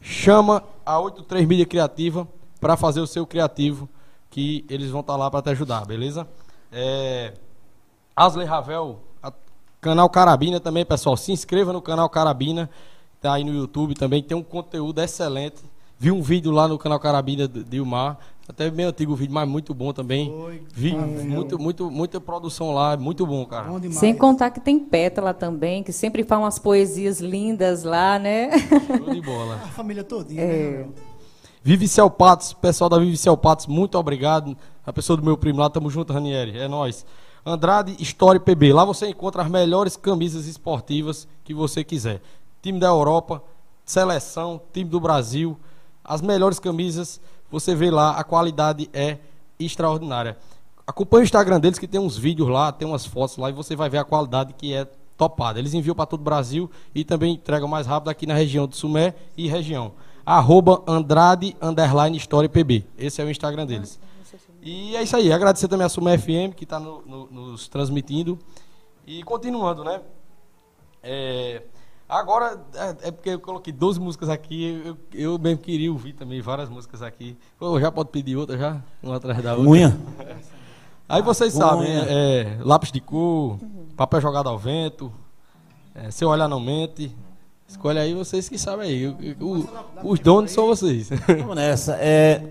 Chama 0.00 0.62
a 0.84 1.00
83 1.00 1.46
Mídia 1.46 1.66
Criativa 1.66 2.28
para 2.60 2.76
fazer 2.76 3.00
o 3.00 3.06
seu 3.06 3.26
criativo, 3.26 3.88
que 4.30 4.64
eles 4.68 4.90
vão 4.90 5.00
estar 5.00 5.16
lá 5.16 5.30
para 5.30 5.42
te 5.42 5.50
ajudar, 5.50 5.84
beleza? 5.86 6.26
É, 6.70 7.34
Asley 8.14 8.46
Ravel, 8.46 9.00
a- 9.22 9.32
canal 9.80 10.08
Carabina 10.08 10.60
também, 10.60 10.84
pessoal. 10.84 11.16
Se 11.16 11.32
inscreva 11.32 11.72
no 11.72 11.82
canal 11.82 12.08
Carabina, 12.08 12.70
tá 13.20 13.34
aí 13.34 13.44
no 13.44 13.52
YouTube 13.54 13.94
também, 13.94 14.22
tem 14.22 14.36
um 14.36 14.42
conteúdo 14.42 15.00
excelente. 15.00 15.62
Vi 15.98 16.10
um 16.10 16.20
vídeo 16.22 16.50
lá 16.50 16.66
no 16.68 16.78
canal 16.78 16.98
Carabina 16.98 17.46
de 17.48 17.62
de 17.64 17.76
Ilmar, 17.78 18.18
até 18.48 18.70
bem 18.70 18.84
antigo 18.84 19.12
o 19.12 19.16
vídeo, 19.16 19.32
mas 19.32 19.48
muito 19.48 19.72
bom 19.72 19.92
também. 19.92 20.30
Foi. 20.30 20.62
Vi 20.74 20.92
muito, 20.94 21.58
muito, 21.58 21.90
muita 21.90 22.20
produção 22.20 22.72
lá, 22.74 22.96
muito 22.96 23.26
bom, 23.26 23.44
cara. 23.46 23.68
Bom. 23.68 23.80
Sem 23.92 24.14
contar 24.14 24.50
que 24.50 24.60
tem 24.60 24.78
Pétala 24.78 25.32
também, 25.32 25.82
que 25.82 25.92
sempre 25.92 26.24
faz 26.24 26.40
umas 26.42 26.58
poesias 26.58 27.20
lindas 27.20 27.84
lá, 27.84 28.18
né? 28.18 28.50
Show 28.58 29.14
de 29.14 29.20
bola. 29.22 29.54
A 29.56 29.68
família 29.68 30.04
todinha, 30.04 30.42
É. 30.42 30.78
né? 30.84 30.88
Vive 31.62 31.86
Patos, 32.18 32.52
pessoal 32.52 32.90
da 32.90 32.98
Vive 32.98 33.16
Patos, 33.40 33.66
muito 33.66 33.96
obrigado. 33.96 34.54
A 34.86 34.92
pessoa 34.92 35.16
do 35.16 35.22
meu 35.22 35.38
primo 35.38 35.60
lá, 35.60 35.70
tamo 35.70 35.88
junto, 35.88 36.12
Ranieri, 36.12 36.58
é 36.58 36.68
nóis. 36.68 37.06
Andrade 37.46 37.96
Story 38.02 38.38
PB, 38.38 38.74
lá 38.74 38.84
você 38.84 39.08
encontra 39.08 39.42
as 39.42 39.48
melhores 39.50 39.96
camisas 39.96 40.46
esportivas 40.46 41.26
que 41.42 41.54
você 41.54 41.82
quiser. 41.82 42.20
Time 42.60 42.78
da 42.78 42.88
Europa, 42.88 43.42
seleção, 43.84 44.60
time 44.74 44.90
do 44.90 45.00
Brasil, 45.00 45.58
as 46.04 46.20
melhores 46.20 46.58
camisas, 46.58 47.20
você 47.50 47.74
vê 47.74 47.90
lá, 47.90 48.12
a 48.18 48.22
qualidade 48.22 48.88
é 48.92 49.18
extraordinária. 49.58 50.36
Acompanhe 50.86 51.22
o 51.22 51.24
Instagram 51.24 51.58
deles 51.58 51.78
que 51.78 51.88
tem 51.88 52.00
uns 52.00 52.16
vídeos 52.16 52.48
lá, 52.48 52.70
tem 52.70 52.86
umas 52.86 53.06
fotos 53.06 53.36
lá 53.38 53.48
e 53.48 53.52
você 53.52 53.74
vai 53.74 53.88
ver 53.88 53.98
a 53.98 54.04
qualidade 54.04 54.52
que 54.52 54.74
é 54.74 54.86
topada. 55.16 55.58
Eles 55.58 55.72
enviam 55.72 55.94
para 55.94 56.06
todo 56.06 56.20
o 56.20 56.24
Brasil 56.24 56.70
e 56.94 57.04
também 57.04 57.34
entregam 57.34 57.66
mais 57.66 57.86
rápido 57.86 58.10
aqui 58.10 58.26
na 58.26 58.34
região 58.34 58.66
do 58.66 58.76
Sumé 58.76 59.14
e 59.36 59.48
região. 59.48 59.92
Arroba 60.26 60.82
Andrade 60.86 61.56
Underline 61.60 62.18
PB. 62.52 62.84
Esse 62.98 63.22
é 63.22 63.24
o 63.24 63.30
Instagram 63.30 63.66
deles. 63.66 63.98
E 64.62 64.96
é 64.96 65.02
isso 65.02 65.16
aí. 65.16 65.32
Agradecer 65.32 65.68
também 65.68 65.86
a 65.86 65.88
Sumé 65.88 66.18
FM 66.18 66.54
que 66.56 66.64
está 66.64 66.80
nos 66.80 67.68
transmitindo. 67.68 68.38
E 69.06 69.22
continuando, 69.22 69.84
né? 69.84 70.00
É, 71.02 71.62
agora, 72.08 72.60
é, 72.74 73.08
é 73.08 73.10
porque 73.10 73.30
eu 73.30 73.40
coloquei 73.40 73.72
12 73.72 74.00
músicas 74.00 74.28
aqui. 74.28 74.82
Eu, 74.84 74.96
eu 75.12 75.38
mesmo 75.38 75.58
queria 75.60 75.90
ouvir 75.92 76.12
também 76.12 76.40
várias 76.40 76.68
músicas 76.68 77.02
aqui. 77.02 77.36
Pô, 77.58 77.78
já 77.80 77.90
pode 77.90 78.10
pedir 78.10 78.36
outra 78.36 78.56
já? 78.58 78.80
Uma 79.02 79.16
atrás 79.16 79.42
da 79.42 79.54
outra. 79.54 79.70
Unha. 79.70 79.96
Aí 81.08 81.22
vocês 81.22 81.54
Maconha. 81.56 82.00
sabem, 82.00 82.16
é, 82.16 82.40
é, 82.40 82.58
lápis 82.60 82.90
de 82.90 83.00
cor, 83.00 83.58
papel 83.96 84.20
jogado 84.20 84.48
ao 84.48 84.58
vento, 84.58 85.12
é, 85.94 86.10
seu 86.10 86.28
olhar 86.28 86.48
não 86.48 86.58
mente. 86.60 87.14
Escolhe 87.68 87.98
aí 87.98 88.14
vocês 88.14 88.48
que 88.48 88.58
sabem 88.58 88.88
aí. 88.88 89.06
O- 89.40 89.44
o- 90.04 90.10
os 90.12 90.20
donos 90.20 90.50
são 90.50 90.66
vocês. 90.66 91.08
Vamos 91.26 91.56
nessa. 91.56 91.96
É, 92.00 92.42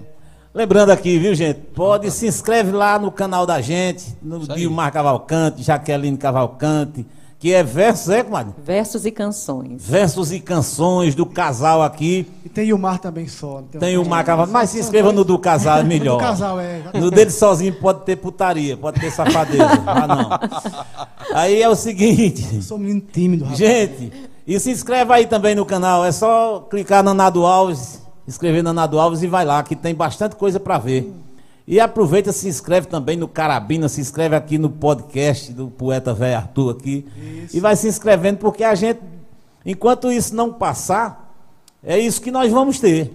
lembrando 0.54 0.92
aqui, 0.92 1.18
viu, 1.18 1.34
gente? 1.34 1.60
Pode 1.74 2.10
se 2.12 2.28
inscreve 2.28 2.72
lá 2.72 2.98
no 3.00 3.12
canal 3.12 3.46
da 3.46 3.60
gente, 3.62 4.16
no. 4.22 4.40
Dilmar 4.40 4.92
Cavalcante, 4.92 5.62
Jaqueline 5.64 6.18
Cavalcante, 6.18 7.06
que 7.44 7.52
é 7.52 7.62
versos, 7.62 8.08
é, 8.08 8.24
comadre? 8.24 8.54
Versos 8.64 9.06
e 9.06 9.12
canções. 9.12 9.86
Versos 9.86 10.32
e 10.32 10.40
canções 10.40 11.14
do 11.14 11.26
casal 11.26 11.84
aqui. 11.84 12.26
E 12.46 12.48
tem 12.48 12.72
o 12.72 12.78
Mar 12.78 13.00
também 13.00 13.28
só. 13.28 13.56
não 13.56 13.82
Tem 13.82 13.98
o 13.98 14.06
Mar 14.06 14.24
Cavalcante, 14.24 14.54
mas 14.54 14.70
se 14.70 14.80
inscreva 14.80 15.12
no 15.12 15.26
do 15.26 15.38
casal, 15.38 15.80
é 15.80 15.84
melhor. 15.84 16.20
Do 16.24 16.24
casal, 16.24 16.58
é. 16.58 16.82
No 16.94 17.12
dele 17.12 17.32
sozinho 17.32 17.74
pode 17.82 18.06
ter 18.06 18.16
putaria, 18.16 18.78
pode 18.78 18.98
ter 18.98 19.12
safadeza. 19.12 19.84
Ah, 19.86 20.08
não. 20.08 20.30
Aí 21.38 21.62
é 21.62 21.68
o 21.68 21.76
seguinte. 21.76 22.48
Eu 22.56 22.62
sou 22.62 22.78
um 22.78 22.80
menino 22.80 23.02
tímido, 23.02 23.44
rapaz. 23.44 23.60
Gente, 23.60 24.14
E 24.48 24.58
se 24.58 24.72
inscreve 24.72 25.12
aí 25.12 25.28
também 25.28 25.54
no 25.54 25.66
canal. 25.66 26.06
É 26.06 26.14
só 26.14 26.66
clicar 26.70 27.04
na 27.04 27.14
Nado 27.14 27.46
Alves, 27.46 28.02
escrever 28.26 28.64
na 28.64 28.72
Nado 28.72 28.98
Alves 28.98 29.22
e 29.22 29.28
vai 29.28 29.44
lá, 29.44 29.62
que 29.64 29.76
tem 29.76 29.94
bastante 29.94 30.38
coisa 30.38 30.62
para 30.62 30.78
ver. 30.78 31.14
E 31.66 31.80
aproveita, 31.80 32.32
se 32.32 32.48
inscreve 32.48 32.88
também 32.88 33.16
no 33.16 33.28
Carabina, 33.28 33.88
se 33.88 34.02
inscreve 34.02 34.36
aqui 34.36 34.58
no 34.58 34.70
podcast 34.70 35.52
do 35.54 35.70
poeta 35.70 36.14
velho 36.14 36.38
Arthur 36.38 36.72
aqui. 36.72 37.08
Isso. 37.46 37.56
E 37.56 37.60
vai 37.60 37.76
se 37.76 37.88
inscrevendo, 37.88 38.38
porque 38.38 38.64
a 38.64 38.76
gente, 38.76 39.00
enquanto 39.66 40.12
isso 40.12 40.36
não 40.36 40.52
passar, 40.52 41.34
é 41.82 41.98
isso 41.98 42.22
que 42.22 42.32
nós 42.32 42.52
vamos 42.52 42.80
ter. 42.80 43.12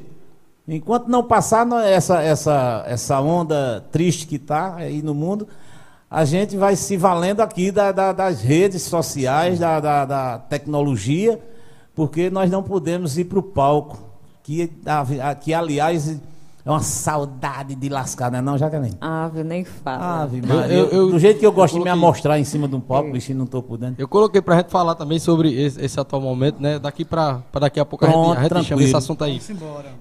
Enquanto 0.66 1.08
não 1.08 1.24
passar 1.24 1.66
essa, 1.84 2.22
essa, 2.22 2.84
essa 2.86 3.20
onda 3.20 3.84
triste 3.90 4.26
que 4.26 4.36
está 4.36 4.76
aí 4.76 5.00
no 5.02 5.14
mundo, 5.14 5.48
a 6.10 6.24
gente 6.24 6.56
vai 6.56 6.76
se 6.76 6.96
valendo 6.96 7.40
aqui 7.40 7.70
da, 7.70 7.92
da, 7.92 8.12
das 8.12 8.40
redes 8.40 8.82
sociais, 8.82 9.58
da, 9.58 9.80
da, 10.04 10.38
tecnologia, 10.38 11.40
porque 11.94 12.30
nós 12.30 12.50
não 12.50 12.62
podemos 12.62 13.18
ir 13.18 13.24
para 13.24 13.38
o 13.38 13.42
palco. 13.42 13.98
Que, 14.42 14.70
que, 15.42 15.52
aliás, 15.52 16.18
é 16.68 16.70
uma 16.70 16.80
saudade 16.80 17.74
de 17.74 17.88
lascar, 17.88 18.30
né? 18.30 18.42
Não, 18.42 18.58
Jaqueline? 18.58 18.94
Ave, 19.00 19.42
nem 19.42 19.64
fala. 19.64 20.24
Ave, 20.24 20.42
Maria. 20.42 20.76
Eu, 20.76 20.88
eu, 20.88 21.10
do 21.10 21.18
jeito 21.18 21.40
que 21.40 21.46
eu 21.46 21.50
gosto 21.50 21.72
eu 21.72 21.78
de 21.78 21.84
me 21.84 21.90
amostrar 21.90 22.38
em 22.38 22.44
cima 22.44 22.68
de 22.68 22.76
um 22.76 22.80
palco, 22.80 23.10
bicho, 23.10 23.32
não 23.32 23.46
estou 23.46 23.62
podendo. 23.62 23.94
Eu 23.96 24.06
coloquei 24.06 24.42
pra 24.42 24.58
gente 24.58 24.70
falar 24.70 24.94
também 24.94 25.18
sobre 25.18 25.50
esse, 25.50 25.82
esse 25.82 25.98
atual 25.98 26.20
momento, 26.20 26.60
né? 26.60 26.78
Daqui 26.78 27.06
pra, 27.06 27.40
pra 27.50 27.60
daqui 27.60 27.80
a 27.80 27.86
pouco 27.86 28.04
Pronto, 28.04 28.32
a 28.32 28.42
gente, 28.42 28.52
a 28.52 28.56
gente 28.58 28.68
chama 28.68 28.82
esse 28.82 28.94
assunto 28.94 29.24
aí. 29.24 29.40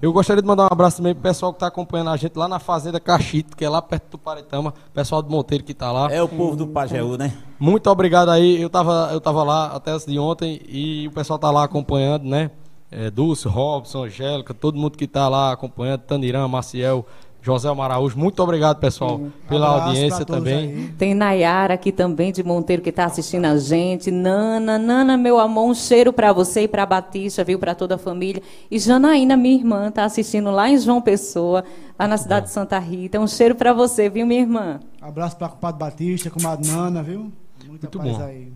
Eu 0.02 0.12
gostaria 0.12 0.42
de 0.42 0.46
mandar 0.46 0.64
um 0.64 0.68
abraço 0.70 0.98
também 0.98 1.14
pro 1.14 1.22
pessoal 1.22 1.54
que 1.54 1.58
tá 1.58 1.68
acompanhando 1.68 2.10
a 2.10 2.16
gente 2.18 2.36
lá 2.36 2.46
na 2.46 2.58
Fazenda 2.58 3.00
Cachito, 3.00 3.56
que 3.56 3.64
é 3.64 3.68
lá 3.70 3.80
perto 3.80 4.10
do 4.10 4.18
Paretama, 4.18 4.74
pessoal 4.92 5.22
do 5.22 5.30
Monteiro 5.30 5.64
que 5.64 5.72
tá 5.72 5.90
lá. 5.90 6.12
É 6.12 6.22
o 6.22 6.28
povo 6.28 6.54
do 6.54 6.66
Pajeú, 6.66 7.16
né? 7.16 7.32
Muito 7.58 7.88
obrigado 7.88 8.30
aí. 8.30 8.60
Eu 8.60 8.68
tava, 8.68 9.08
eu 9.10 9.22
tava 9.22 9.42
lá 9.42 9.68
até 9.68 9.92
antes 9.92 10.04
de 10.04 10.18
ontem 10.18 10.60
e 10.68 11.08
o 11.08 11.12
pessoal 11.12 11.38
tá 11.38 11.50
lá 11.50 11.64
acompanhando, 11.64 12.24
né? 12.24 12.50
É, 12.90 13.10
Dulce, 13.10 13.46
Robson, 13.46 14.04
Angélica, 14.04 14.54
todo 14.54 14.78
mundo 14.78 14.96
que 14.96 15.04
está 15.04 15.28
lá 15.28 15.52
acompanhando, 15.52 16.00
Tanirã, 16.00 16.48
Maciel, 16.48 17.04
José 17.40 17.72
Maraújo, 17.72 18.18
muito 18.18 18.42
obrigado, 18.42 18.78
pessoal, 18.78 19.18
Sim. 19.18 19.32
pela 19.48 19.68
Abraço 19.68 19.88
audiência 19.88 20.24
também. 20.24 20.58
Aí. 20.58 20.94
Tem 20.98 21.14
Nayara 21.14 21.74
aqui 21.74 21.92
também 21.92 22.32
de 22.32 22.42
Monteiro 22.42 22.82
que 22.82 22.90
está 22.90 23.04
assistindo 23.04 23.44
a 23.44 23.56
gente. 23.56 24.10
Nana, 24.10 24.78
Nana, 24.78 25.16
meu 25.16 25.38
amor, 25.38 25.70
um 25.70 25.74
cheiro 25.74 26.12
para 26.12 26.32
você 26.32 26.62
e 26.62 26.68
para 26.68 26.82
a 26.82 26.86
Batista, 26.86 27.44
viu, 27.44 27.58
para 27.58 27.74
toda 27.74 27.94
a 27.94 27.98
família. 27.98 28.42
E 28.70 28.78
Janaína, 28.78 29.36
minha 29.36 29.54
irmã, 29.54 29.88
está 29.88 30.04
assistindo 30.04 30.50
lá 30.50 30.68
em 30.68 30.76
João 30.78 31.00
Pessoa, 31.00 31.64
lá 31.98 32.08
na 32.08 32.16
cidade 32.16 32.46
de 32.46 32.52
Santa 32.52 32.78
Rita. 32.78 33.20
Um 33.20 33.26
cheiro 33.28 33.54
para 33.54 33.72
você, 33.72 34.10
viu, 34.10 34.26
minha 34.26 34.40
irmã? 34.40 34.80
Abraço 35.00 35.36
para 35.36 35.46
o 35.46 35.50
compadre 35.50 35.78
Batista, 35.78 36.30
comadre 36.30 36.68
Nana, 36.68 37.02
viu? 37.02 37.32
Muita 37.66 37.86
muito 37.86 37.98
bom. 37.98 38.22
aí. 38.22 38.52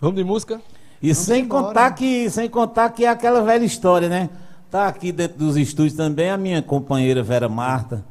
Vamos 0.00 0.16
de 0.16 0.24
música? 0.24 0.60
E 1.04 1.14
sem 1.14 1.46
contar 1.46 1.90
que, 1.90 2.30
sem 2.30 2.48
contar 2.48 2.88
que 2.88 3.04
é 3.04 3.08
aquela 3.10 3.42
velha 3.42 3.62
história, 3.62 4.08
né? 4.08 4.30
Tá 4.70 4.88
aqui 4.88 5.12
dentro 5.12 5.36
dos 5.36 5.54
estúdios 5.54 5.92
também 5.92 6.30
a 6.30 6.38
minha 6.38 6.62
companheira 6.62 7.22
Vera 7.22 7.46
Marta, 7.46 8.02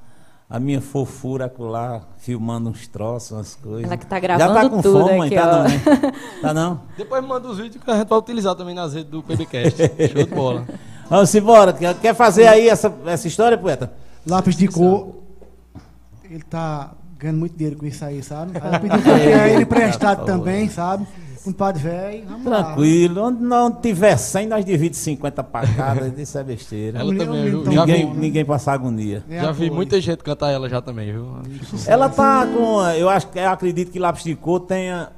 a 0.47 0.59
minha 0.59 0.79
fofura 0.79 1.51
lá, 1.57 2.03
filmando 2.19 2.69
uns 2.69 2.87
troços, 2.87 3.31
umas 3.31 3.55
coisas. 3.55 3.85
Ela 3.85 3.97
que 3.97 4.05
tá 4.05 4.19
gravando 4.19 4.53
Já 4.53 4.61
tá 4.61 4.69
com 4.69 4.79
tudo 4.79 5.07
fome, 5.07 5.25
aqui, 5.25 5.35
tá, 5.35 5.51
não, 5.51 5.63
né? 5.63 5.81
tá 6.39 6.53
não? 6.53 6.81
Depois 6.95 7.25
manda 7.25 7.47
os 7.47 7.57
vídeos 7.57 7.83
que 7.83 7.89
a 7.89 7.97
gente 7.97 8.07
vai 8.07 8.19
utilizar 8.19 8.53
também 8.53 8.75
nas 8.75 8.93
redes 8.93 9.09
do 9.09 9.23
PBcast. 9.23 9.75
Show 10.13 10.23
de 10.23 10.29
bola. 10.35 10.63
Vamos 11.09 11.33
embora. 11.33 11.73
Quer 11.73 12.13
fazer 12.13 12.45
aí 12.45 12.69
essa, 12.69 12.93
essa 13.07 13.27
história, 13.27 13.57
poeta? 13.57 13.91
Lápis 14.25 14.55
de 14.55 14.67
cor. 14.67 15.15
Ele 16.29 16.43
tá 16.43 16.91
ganhando 17.17 17.39
muito 17.39 17.57
dinheiro 17.57 17.79
com 17.79 17.87
isso 17.87 18.05
aí, 18.05 18.21
sabe? 18.21 18.51
Aí 18.61 18.73
eu 18.73 18.79
pedi 18.79 19.01
pra 19.01 19.49
ele 19.49 19.63
emprestado 19.63 20.25
também, 20.25 20.69
sabe? 20.69 21.07
Compadre 21.43 21.83
velho, 21.83 22.25
vamos 22.27 22.43
Tranquilo. 22.43 23.21
Lá. 23.21 23.27
Onde 23.27 23.43
não 23.43 23.71
tiver 23.71 24.15
100, 24.15 24.47
nós 24.47 24.63
dividimos 24.63 24.97
50 24.97 25.43
para 25.43 25.67
cada. 25.67 26.07
Isso 26.21 26.37
é 26.37 26.43
besteira. 26.43 26.99
Ela 26.99 27.15
também, 27.15 27.49
viu? 27.49 27.63
Ninguém, 27.63 28.11
vi, 28.11 28.17
ninguém 28.17 28.45
passa 28.45 28.71
agonia. 28.71 29.23
Já 29.29 29.51
vi 29.51 29.69
muita 29.69 29.99
gente 29.99 30.23
cantar 30.23 30.51
ela 30.51 30.69
já 30.69 30.81
também, 30.81 31.11
viu? 31.11 31.27
Ela 31.85 32.09
tá 32.09 32.47
com. 32.47 32.81
Eu 32.91 33.09
acho 33.09 33.27
eu 33.35 33.49
acredito 33.49 33.91
que 33.91 33.99
Lápis 33.99 34.23
de 34.23 34.35
Cor 34.35 34.61
tenha. 34.61 35.11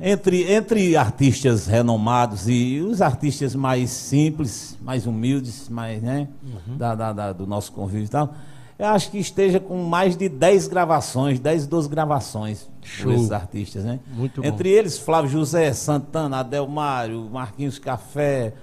Entre, 0.00 0.52
entre 0.52 0.96
artistas 0.96 1.66
renomados 1.66 2.48
e 2.48 2.80
os 2.80 3.02
artistas 3.02 3.56
mais 3.56 3.90
simples, 3.90 4.78
mais 4.80 5.08
humildes, 5.08 5.68
mais, 5.68 6.00
né? 6.00 6.28
Uhum. 6.40 6.76
Da, 6.76 6.94
da, 6.94 7.12
da, 7.12 7.32
do 7.32 7.48
nosso 7.48 7.72
convívio 7.72 8.04
e 8.04 8.08
tal 8.08 8.32
eu 8.78 8.86
acho 8.86 9.10
que 9.10 9.18
esteja 9.18 9.58
com 9.58 9.82
mais 9.82 10.16
de 10.16 10.28
10 10.28 10.68
gravações, 10.68 11.40
10, 11.40 11.66
12 11.66 11.88
gravações 11.88 12.68
Show. 12.80 13.12
esses 13.12 13.32
artistas, 13.32 13.84
né? 13.84 13.98
Muito 14.06 14.44
Entre 14.44 14.68
eles, 14.68 14.96
Flávio 14.96 15.28
José, 15.28 15.72
Santana, 15.72 16.38
Adelmário, 16.38 17.28
Marquinhos 17.28 17.78
Café, 17.78 18.54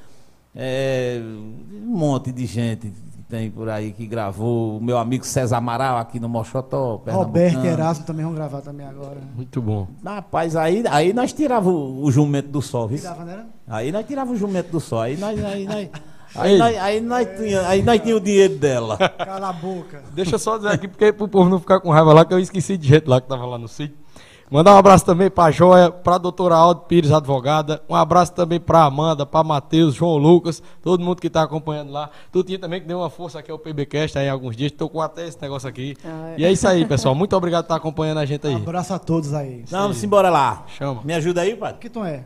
é, 0.56 1.20
um 1.22 1.98
monte 1.98 2.32
de 2.32 2.46
gente 2.46 2.88
que 2.88 3.22
tem 3.28 3.52
por 3.52 3.68
aí 3.68 3.92
que 3.92 4.08
gravou. 4.08 4.78
O 4.78 4.82
meu 4.82 4.98
amigo 4.98 5.26
César 5.26 5.58
Amaral 5.58 5.98
aqui 5.98 6.18
no 6.18 6.30
Mochotó, 6.30 7.02
Roberto 7.08 7.66
e 7.66 7.68
Erasmo 7.68 8.06
também 8.06 8.24
vão 8.24 8.34
gravar 8.34 8.62
também 8.62 8.88
agora. 8.88 9.18
Muito 9.36 9.62
bom. 9.62 9.86
Rapaz, 10.02 10.56
aí, 10.56 10.82
aí 10.90 11.12
nós 11.12 11.34
tirávamos 11.34 12.08
o, 12.08 12.10
jumento 12.10 12.48
do 12.48 12.62
sol, 12.62 12.88
viu? 12.88 13.00
Tirava, 13.00 13.26
né? 13.26 13.46
Aí 13.68 13.92
nós 13.92 14.06
tirávamos 14.06 14.38
o 14.38 14.40
jumento 14.40 14.72
do 14.72 14.80
sol. 14.80 15.02
Aí 15.02 15.18
nós, 15.18 15.44
aí 15.44 15.66
nós 15.66 15.90
Aí, 16.36 16.58
nós, 16.58 16.78
aí, 16.78 17.02
nós 17.02 17.28
tinha, 17.38 17.68
aí 17.68 17.84
nós 17.84 18.02
tinha 18.02 18.16
o 18.16 18.20
dinheiro 18.20 18.56
dela. 18.56 18.98
Cala 19.18 19.50
a 19.50 19.54
boca. 19.54 20.04
Deixa 20.14 20.36
eu 20.36 20.40
só 20.40 20.58
dizer 20.58 20.70
aqui, 20.70 20.88
porque 20.88 21.14
pro 21.14 21.28
povo 21.28 21.50
não 21.50 21.60
ficar 21.60 21.80
com 21.80 21.90
raiva 21.90 22.14
lá, 22.14 22.26
que 22.26 22.34
eu 22.34 22.40
esqueci 22.40 22.78
de 22.78 22.88
gente 22.88 23.08
lá 23.08 23.22
que 23.22 23.28
tava 23.28 23.46
lá 23.46 23.58
no 23.58 23.68
sítio. 23.68 24.06
Mandar 24.50 24.76
um 24.76 24.78
abraço 24.78 25.04
também 25.04 25.30
pra 25.30 25.50
Joia, 25.50 25.90
pra 25.90 26.20
doutora 26.20 26.56
Aldo 26.56 26.82
Pires, 26.82 27.12
advogada. 27.12 27.82
Um 27.90 27.96
abraço 27.96 28.32
também 28.34 28.60
pra 28.60 28.84
Amanda, 28.84 29.26
pra 29.26 29.44
Matheus, 29.44 29.96
João 29.96 30.18
Lucas, 30.18 30.62
todo 30.84 31.04
mundo 31.04 31.20
que 31.20 31.32
tá 31.32 31.42
acompanhando 31.42 31.92
lá. 31.92 32.12
Tutinho 32.32 32.60
também 32.60 32.80
que 32.80 32.88
deu 32.88 33.00
uma 33.00 33.10
força 33.10 33.40
aqui 33.40 33.50
ao 33.50 33.58
PBcast 33.58 34.20
aí 34.20 34.30
alguns 34.30 34.56
dias. 34.56 34.72
Tô 34.72 34.88
com 34.88 35.02
até 35.02 35.28
esse 35.28 35.42
negócio 35.42 35.68
aqui. 35.68 35.96
Ah, 36.06 36.34
é. 36.38 36.42
E 36.42 36.46
é 36.46 36.52
isso 36.52 36.68
aí, 36.68 36.86
pessoal. 36.86 37.16
Muito 37.16 37.36
obrigado 37.36 37.64
por 37.64 37.74
estar 37.74 37.76
acompanhando 37.78 38.20
a 38.20 38.26
gente 38.26 38.46
aí. 38.46 38.54
Um 38.54 38.58
abraço 38.58 38.94
a 38.94 39.00
todos 39.00 39.34
aí. 39.34 39.64
Vamos 39.68 40.04
embora 40.04 40.30
lá. 40.30 40.64
Chama. 40.78 41.02
Me 41.04 41.14
ajuda 41.16 41.42
aí, 41.42 41.56
pai. 41.56 41.76
Que 41.80 41.90
tom 41.90 42.06
é? 42.06 42.26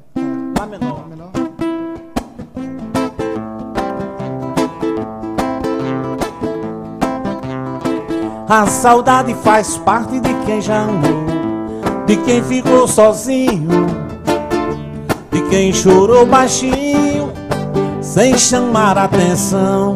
Lá 0.60 0.66
menor. 0.66 1.00
Lá 1.00 1.08
menor. 1.08 1.39
A 8.50 8.66
saudade 8.66 9.36
faz 9.44 9.78
parte 9.78 10.20
de 10.20 10.34
quem 10.44 10.60
já 10.60 10.82
amou, 10.82 11.24
de 12.08 12.18
quem 12.18 12.42
ficou 12.42 12.88
sozinho, 12.88 13.86
de 15.32 15.40
quem 15.52 15.72
chorou 15.72 16.26
baixinho, 16.26 17.32
sem 18.02 18.36
chamar 18.40 18.98
atenção. 18.98 19.94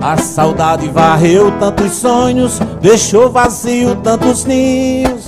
A 0.00 0.16
saudade 0.18 0.86
varreu 0.86 1.50
tantos 1.58 1.94
sonhos, 1.94 2.60
deixou 2.80 3.28
vazio 3.28 3.96
tantos 3.96 4.44
ninhos, 4.44 5.26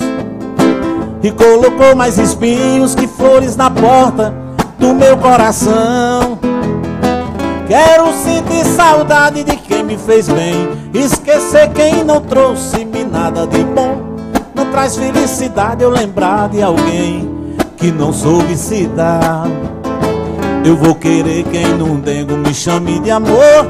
e 1.21 1.31
colocou 1.31 1.97
mais 1.97 2.17
espinhos 2.17 2.95
que 2.95 3.07
flores 3.07 3.57
na 3.57 3.69
porta 3.69 4.33
do 4.79 4.95
meu 4.95 5.17
coração. 5.17 6.32
Quero 7.73 8.13
sentir 8.13 8.63
saudade 8.65 9.43
de 9.43 9.57
quem 9.57 9.81
me 9.81 9.97
fez 9.97 10.29
bem. 10.29 10.53
Esquecer 10.93 11.71
quem 11.73 12.03
não 12.03 12.21
trouxe-me 12.21 13.03
nada 13.03 13.47
de 13.47 13.63
bom. 13.63 14.15
Não 14.53 14.69
traz 14.69 14.95
felicidade 14.95 15.83
eu 15.83 15.89
lembrar 15.89 16.49
de 16.49 16.61
alguém 16.61 17.27
que 17.75 17.91
não 17.91 18.13
soube 18.13 18.55
se 18.55 18.85
dar. 18.85 19.45
Eu 20.63 20.77
vou 20.77 20.93
querer 20.93 21.45
quem 21.45 21.65
num 21.69 21.99
dengo 21.99 22.37
me 22.37 22.53
chame 22.53 22.99
de 22.99 23.09
amor. 23.09 23.65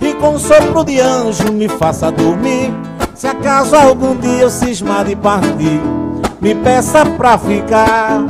E 0.00 0.14
com 0.14 0.38
sopro 0.38 0.82
de 0.82 0.98
anjo 0.98 1.52
me 1.52 1.68
faça 1.68 2.10
dormir. 2.10 2.72
Se 3.14 3.26
acaso 3.26 3.76
algum 3.76 4.16
dia 4.16 4.44
eu 4.44 4.50
cismar 4.50 5.04
de 5.04 5.16
partir, 5.16 5.82
me 6.40 6.54
peça 6.54 7.04
pra 7.04 7.36
ficar. 7.36 8.24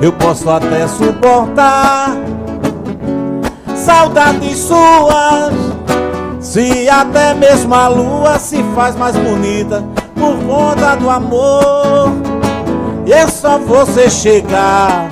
Eu 0.00 0.14
posso 0.14 0.48
até 0.48 0.88
suportar 0.88 2.16
saudades 3.86 4.58
suas. 4.58 5.54
Se 6.40 6.88
até 6.88 7.34
mesmo 7.34 7.72
a 7.72 7.86
lua 7.86 8.38
se 8.38 8.62
faz 8.74 8.96
mais 8.96 9.16
bonita 9.16 9.84
por 10.14 10.36
conta 10.44 10.96
do 10.96 11.08
amor. 11.08 12.10
E 13.06 13.12
é 13.12 13.26
só 13.28 13.58
você 13.58 14.10
chegar 14.10 15.08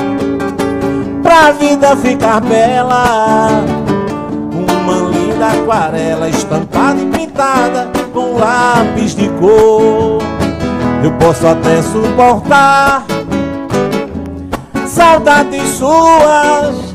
pra 1.23 1.53
vida 1.53 1.97
ficar 1.97 2.41
bela. 2.41 3.49
Uma 4.53 5.11
linda 5.11 5.47
aquarela 5.47 6.29
estampada 6.29 7.01
e 7.01 7.07
pintada 7.07 7.89
com 8.13 8.35
lápis 8.37 9.15
de 9.15 9.29
cor. 9.41 10.21
Eu 11.03 11.13
posso 11.21 11.47
até 11.47 11.81
suportar 11.83 13.05
saudades 14.87 15.69
suas 15.71 16.94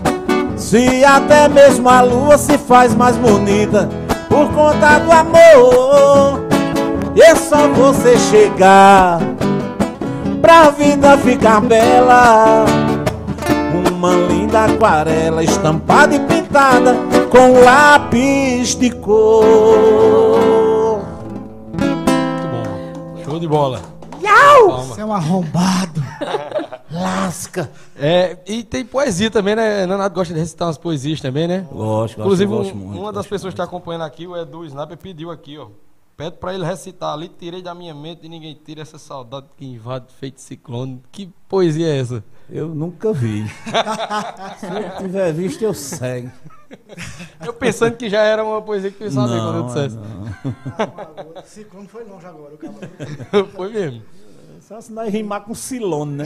se 0.70 1.03
até 1.03 1.47
mesmo 1.47 1.89
a 1.89 2.01
lua 2.01 2.38
se 2.38 2.55
faz 2.55 2.93
mais 2.93 3.17
bonita 3.17 3.89
por 4.30 4.53
conta 4.53 4.99
do 4.99 5.11
amor, 5.11 6.41
e 7.15 7.22
é 7.24 7.34
só 7.34 7.67
você 7.70 8.15
chegar 8.20 9.20
pra 10.39 10.70
vida 10.70 11.17
ficar 11.17 11.59
bela. 11.61 12.65
uma 13.91 14.13
linda 14.13 14.65
aquarela 14.65 15.43
estampada 15.43 16.15
e 16.15 16.20
pintada 16.20 16.95
com 17.32 17.63
lápis 17.63 18.76
de 18.76 18.91
cor. 18.91 21.01
Muito 21.80 22.47
bom. 22.47 23.24
Show 23.26 23.39
de 23.39 23.47
bola. 23.47 23.82
Você 24.67 25.01
é 25.01 25.05
um 25.05 25.13
arrombado. 25.13 26.03
Lasca. 27.01 27.69
É, 27.97 28.37
e 28.47 28.63
tem 28.63 28.83
poesia 28.85 29.29
também, 29.31 29.55
né? 29.55 29.85
Nanato 29.85 30.15
gosta 30.15 30.33
de 30.33 30.39
recitar 30.39 30.67
umas 30.67 30.77
poesias 30.77 31.19
também, 31.21 31.47
né? 31.47 31.67
Gosto, 31.71 32.19
Inclusive, 32.19 32.49
gosto, 32.51 32.73
um- 32.73 32.77
muito, 32.77 33.01
uma 33.01 33.11
das 33.13 33.25
pessoas 33.27 33.53
que 33.53 33.61
está 33.61 33.63
muito. 33.63 33.75
acompanhando 33.75 34.03
aqui, 34.03 34.27
o 34.27 34.35
Edu 34.37 34.65
Sniper, 34.65 34.97
pediu 34.97 35.31
aqui, 35.31 35.57
ó. 35.57 35.67
Pede 36.17 36.35
pra 36.35 36.53
ele 36.53 36.65
recitar 36.65 37.13
ali, 37.13 37.29
tirei 37.29 37.61
da 37.61 37.73
minha 37.73 37.93
mente 37.95 38.25
e 38.25 38.29
ninguém 38.29 38.53
tira 38.53 38.81
essa 38.81 38.97
saudade 38.99 39.45
que 39.55 39.65
invade 39.65 40.07
feito 40.19 40.41
ciclone. 40.41 41.01
Que 41.13 41.29
poesia 41.47 41.87
é 41.87 41.97
essa? 41.97 42.21
Eu 42.49 42.67
nunca 42.75 43.13
vi. 43.13 43.47
Se 44.59 44.65
eu 44.65 44.97
tiver 44.97 45.31
visto, 45.31 45.61
eu 45.63 45.73
sei. 45.73 46.29
Eu 47.45 47.53
pensando 47.53 47.95
que 47.95 48.09
já 48.09 48.21
era 48.21 48.43
uma 48.43 48.61
poesia 48.61 48.91
que 48.91 49.01
eu 49.01 49.09
sabia 49.09 49.37
quando 49.37 49.57
eu 49.59 49.63
dissesse. 49.67 49.95
não. 49.95 51.43
Ciclone 51.45 51.87
foi 51.87 52.03
longe 52.03 52.25
agora, 52.25 52.53
o 52.53 52.57
cara. 52.57 52.73
Foi 53.55 53.69
mesmo. 53.71 54.01
Só 54.70 54.80
se 54.80 54.93
nós 54.93 55.11
rimar 55.11 55.41
com 55.41 55.55
Silone, 55.55 56.17
né? 56.17 56.26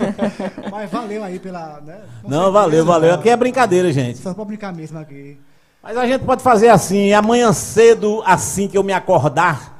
Mas 0.72 0.90
valeu 0.90 1.22
aí 1.22 1.38
pela. 1.38 1.82
Né? 1.84 1.98
Não, 2.22 2.30
certeza, 2.30 2.50
valeu, 2.50 2.84
valeu. 2.86 3.14
Aqui 3.14 3.28
é 3.28 3.36
brincadeira, 3.36 3.92
gente. 3.92 4.20
Só 4.20 4.32
pra 4.32 4.42
brincar 4.42 4.72
mesmo 4.72 4.98
aqui. 4.98 5.36
Mas 5.82 5.94
a 5.98 6.06
gente 6.06 6.24
pode 6.24 6.42
fazer 6.42 6.70
assim, 6.70 7.12
amanhã 7.12 7.52
cedo, 7.52 8.22
assim 8.24 8.68
que 8.68 8.78
eu 8.78 8.82
me 8.82 8.94
acordar, 8.94 9.78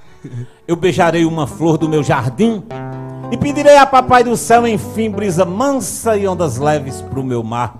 eu 0.68 0.76
beijarei 0.76 1.24
uma 1.24 1.46
flor 1.46 1.78
do 1.78 1.88
meu 1.88 2.02
jardim 2.02 2.62
e 3.32 3.38
pedirei 3.38 3.78
a 3.78 3.86
papai 3.86 4.22
do 4.22 4.36
céu, 4.36 4.66
enfim, 4.66 5.10
brisa 5.10 5.46
mansa 5.46 6.14
e 6.14 6.28
ondas 6.28 6.58
leves 6.58 7.00
pro 7.00 7.24
meu 7.24 7.42
mar, 7.42 7.74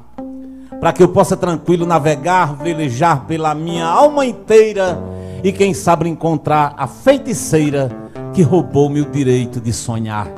para 0.80 0.90
que 0.90 1.02
eu 1.02 1.08
possa 1.10 1.36
tranquilo 1.36 1.84
navegar, 1.84 2.54
velejar 2.54 3.26
pela 3.26 3.54
minha 3.54 3.84
alma 3.84 4.24
inteira 4.24 4.98
e 5.44 5.52
quem 5.52 5.74
sabe 5.74 6.08
encontrar 6.08 6.74
a 6.78 6.86
feiticeira 6.86 8.07
que 8.38 8.42
roubou-me 8.44 9.00
o 9.00 9.10
direito 9.10 9.60
de 9.60 9.72
sonhar. 9.72 10.28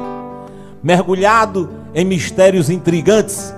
Mergulhado 0.83 1.69
em 1.95 2.03
mistérios 2.03 2.71
intrigantes, 2.71 3.55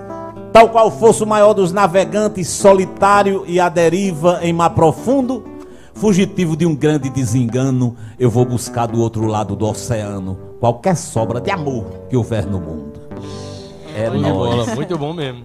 tal 0.52 0.68
qual 0.68 0.90
fosse 0.90 1.22
o 1.22 1.26
maior 1.28 1.52
dos 1.52 1.70
navegantes, 1.70 2.48
solitário 2.48 3.44
e 3.46 3.60
à 3.60 3.68
deriva 3.68 4.40
em 4.42 4.52
mar 4.52 4.70
profundo, 4.70 5.44
fugitivo 5.94 6.56
de 6.56 6.66
um 6.66 6.74
grande 6.74 7.08
desengano, 7.08 7.94
eu 8.18 8.28
vou 8.28 8.44
buscar 8.44 8.86
do 8.86 9.00
outro 9.00 9.26
lado 9.26 9.54
do 9.54 9.64
oceano 9.64 10.36
qualquer 10.58 10.96
sobra 10.96 11.40
de 11.40 11.52
amor 11.52 11.84
que 12.10 12.16
houver 12.16 12.44
no 12.44 12.58
mundo. 12.58 13.00
É 13.94 14.10
bola, 14.10 14.56
nóis. 14.56 14.74
Muito 14.74 14.98
bom 14.98 15.12
mesmo. 15.12 15.44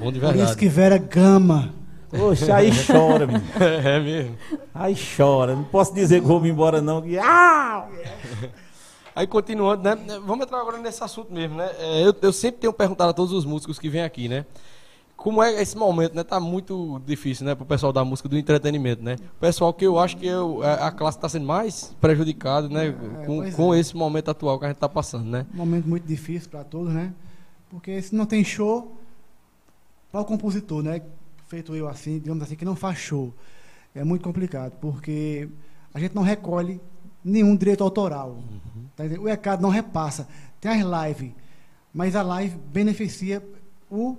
Bom 0.00 0.10
de 0.10 0.18
Por 0.18 0.28
isso 0.28 0.36
verdade. 0.36 0.56
que 0.56 0.66
Vera 0.66 0.96
gama. 0.96 1.74
Poxa, 2.10 2.56
aí 2.56 2.70
chora, 2.86 3.26
menino. 3.26 3.44
É 3.60 4.00
mesmo. 4.00 4.36
Aí 4.74 4.96
chora. 5.16 5.54
Não 5.54 5.64
posso 5.64 5.94
dizer 5.94 6.20
que 6.20 6.26
vou 6.26 6.40
me 6.40 6.48
embora, 6.48 6.80
não. 6.82 7.02
Ah! 7.22 7.88
Aí 9.14 9.26
continuando, 9.26 9.82
né? 9.82 9.96
Vamos 10.24 10.44
entrar 10.46 10.60
agora 10.60 10.78
nesse 10.78 11.02
assunto 11.02 11.32
mesmo, 11.32 11.56
né? 11.56 11.70
É, 11.78 12.06
eu, 12.06 12.14
eu 12.22 12.32
sempre 12.32 12.60
tenho 12.60 12.72
perguntado 12.72 13.10
a 13.10 13.12
todos 13.12 13.32
os 13.32 13.44
músicos 13.44 13.78
que 13.78 13.88
vêm 13.88 14.02
aqui, 14.02 14.28
né? 14.28 14.46
Como 15.16 15.42
é 15.42 15.60
esse 15.60 15.76
momento, 15.76 16.14
né? 16.14 16.24
Tá 16.24 16.40
muito 16.40 17.00
difícil, 17.04 17.44
né? 17.44 17.54
Pro 17.54 17.66
pessoal 17.66 17.92
da 17.92 18.04
música, 18.04 18.28
do 18.28 18.38
entretenimento, 18.38 19.02
né? 19.02 19.16
O 19.36 19.40
pessoal 19.40 19.74
que 19.74 19.86
eu 19.86 19.98
acho 19.98 20.16
que 20.16 20.26
eu, 20.26 20.62
a, 20.62 20.90
classe 20.90 21.18
está 21.18 21.28
sendo 21.28 21.44
mais 21.44 21.94
prejudicada, 22.00 22.68
né? 22.68 22.94
com 23.26 23.36
pois 23.36 23.54
com 23.54 23.74
é. 23.74 23.80
esse 23.80 23.94
momento 23.96 24.30
atual 24.30 24.58
que 24.58 24.64
a 24.64 24.68
gente 24.68 24.78
tá 24.78 24.88
passando, 24.88 25.26
né? 25.26 25.44
Um 25.52 25.58
momento 25.58 25.86
muito 25.86 26.06
difícil 26.06 26.48
para 26.48 26.64
todos, 26.64 26.92
né? 26.92 27.12
Porque 27.68 28.00
se 28.00 28.14
não 28.14 28.24
tem 28.24 28.42
show, 28.42 28.96
para 30.10 30.20
o 30.20 30.24
compositor, 30.24 30.82
né? 30.82 31.02
Feito 31.50 31.74
eu 31.74 31.88
assim, 31.88 32.20
digamos 32.20 32.44
assim, 32.44 32.54
que 32.54 32.64
não 32.64 32.76
faz 32.76 32.96
show, 32.96 33.34
é 33.92 34.04
muito 34.04 34.22
complicado, 34.22 34.70
porque 34.80 35.48
a 35.92 35.98
gente 35.98 36.14
não 36.14 36.22
recolhe 36.22 36.80
nenhum 37.24 37.56
direito 37.56 37.82
autoral. 37.82 38.38
Tá 38.94 39.04
entendendo? 39.04 39.24
o 39.24 39.28
ECAD 39.28 39.60
não 39.60 39.68
repassa. 39.68 40.28
Tem 40.60 40.70
as 40.70 41.08
lives, 41.08 41.32
mas 41.92 42.14
a 42.14 42.22
live 42.22 42.56
beneficia 42.72 43.44
o 43.90 44.16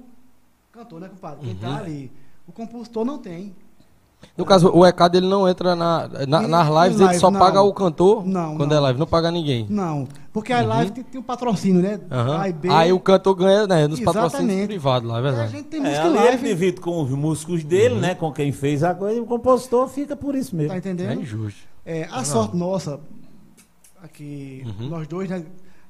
cantor, 0.73 0.99
né, 0.99 1.07
compadre? 1.07 1.45
Quem 1.45 1.55
tá 1.55 1.77
ali. 1.77 2.11
O 2.45 2.51
compositor 2.51 3.05
não 3.05 3.17
tem. 3.17 3.55
No 4.37 4.45
caso, 4.45 4.69
o 4.73 4.85
ECAD 4.85 5.17
ele 5.17 5.27
não 5.27 5.47
entra 5.47 5.75
na, 5.75 6.07
na- 6.27 6.47
nas 6.47 6.67
lives, 6.67 6.95
ele 6.99 7.05
live, 7.05 7.19
só 7.19 7.29
não. 7.29 7.39
paga 7.39 7.61
o 7.61 7.73
cantor 7.73 8.25
Não, 8.25 8.55
quando 8.55 8.69
não. 8.71 8.77
é 8.77 8.79
live, 8.79 8.99
não 8.99 9.05
paga 9.07 9.29
ninguém. 9.29 9.67
Não, 9.69 10.07
porque 10.31 10.53
a 10.53 10.61
live 10.63 10.91
tem, 10.91 11.03
tem 11.03 11.19
um 11.19 11.23
patrocínio, 11.23 11.81
né? 11.81 11.99
A 12.09 12.47
e 12.49 12.53
B. 12.53 12.69
Aí 12.69 12.93
o 12.93 12.99
cantor 12.99 13.35
ganha 13.35 13.67
né, 13.67 13.87
nos 13.87 13.99
patrocínios 13.99 14.33
Exatamente. 14.45 14.67
privados 14.67 15.09
lá, 15.09 15.15
é 15.15 15.19
a 15.19 15.21
verdade. 15.21 15.51
gente 15.51 15.65
tem 15.65 15.79
É, 15.79 15.83
música 15.83 16.05
ali 16.05 16.27
ele 16.27 16.37
divide 16.49 16.79
com 16.81 17.01
os 17.03 17.09
músicos 17.11 17.63
dele, 17.63 17.95
né? 17.95 18.15
Com 18.15 18.31
quem 18.31 18.51
fez 18.51 18.83
a 18.83 18.95
coisa, 18.95 19.17
e 19.17 19.21
o 19.21 19.25
compositor 19.25 19.87
fica 19.89 20.15
por 20.15 20.33
isso 20.35 20.55
mesmo. 20.55 20.69
tá 20.69 20.75
É 20.75 20.77
entendendo? 20.79 21.21
injusto. 21.21 21.59
É, 21.85 22.07
a 22.11 22.23
sorte 22.23 22.55
nossa, 22.55 22.99
aqui, 24.03 24.63
Uhum. 24.65 24.87
nós 24.89 25.07
dois, 25.07 25.29
né? 25.29 25.43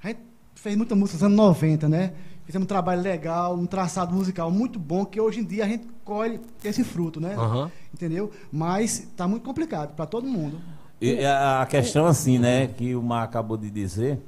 A 0.04 0.08
gente 0.08 0.20
fez 0.56 0.76
muita 0.76 0.96
música 0.96 1.16
nos 1.18 1.24
anos 1.24 1.38
90, 1.38 1.88
né? 1.90 2.14
Fizemos 2.52 2.66
um 2.66 2.68
trabalho 2.68 3.02
legal, 3.02 3.56
um 3.56 3.66
traçado 3.66 4.14
musical 4.14 4.52
muito 4.52 4.78
bom, 4.78 5.06
que 5.06 5.22
hoje 5.22 5.40
em 5.40 5.44
dia 5.46 5.64
a 5.64 5.68
gente 5.70 5.88
colhe 6.04 6.38
esse 6.66 6.84
fruto, 6.84 7.18
né? 7.18 7.34
Aham. 7.34 7.72
Entendeu? 7.94 8.30
Mas 8.52 9.08
tá 9.16 9.26
muito 9.26 9.44
complicado 9.44 9.96
para 9.96 10.06
todo 10.06 10.28
mundo. 10.28 10.60
E 11.00 11.26
a 11.26 11.66
questão 11.70 12.06
assim, 12.06 12.38
né, 12.38 12.68
que 12.68 12.94
o 12.94 13.02
Mar 13.02 13.24
acabou 13.24 13.56
de 13.56 13.72
dizer, 13.72 14.20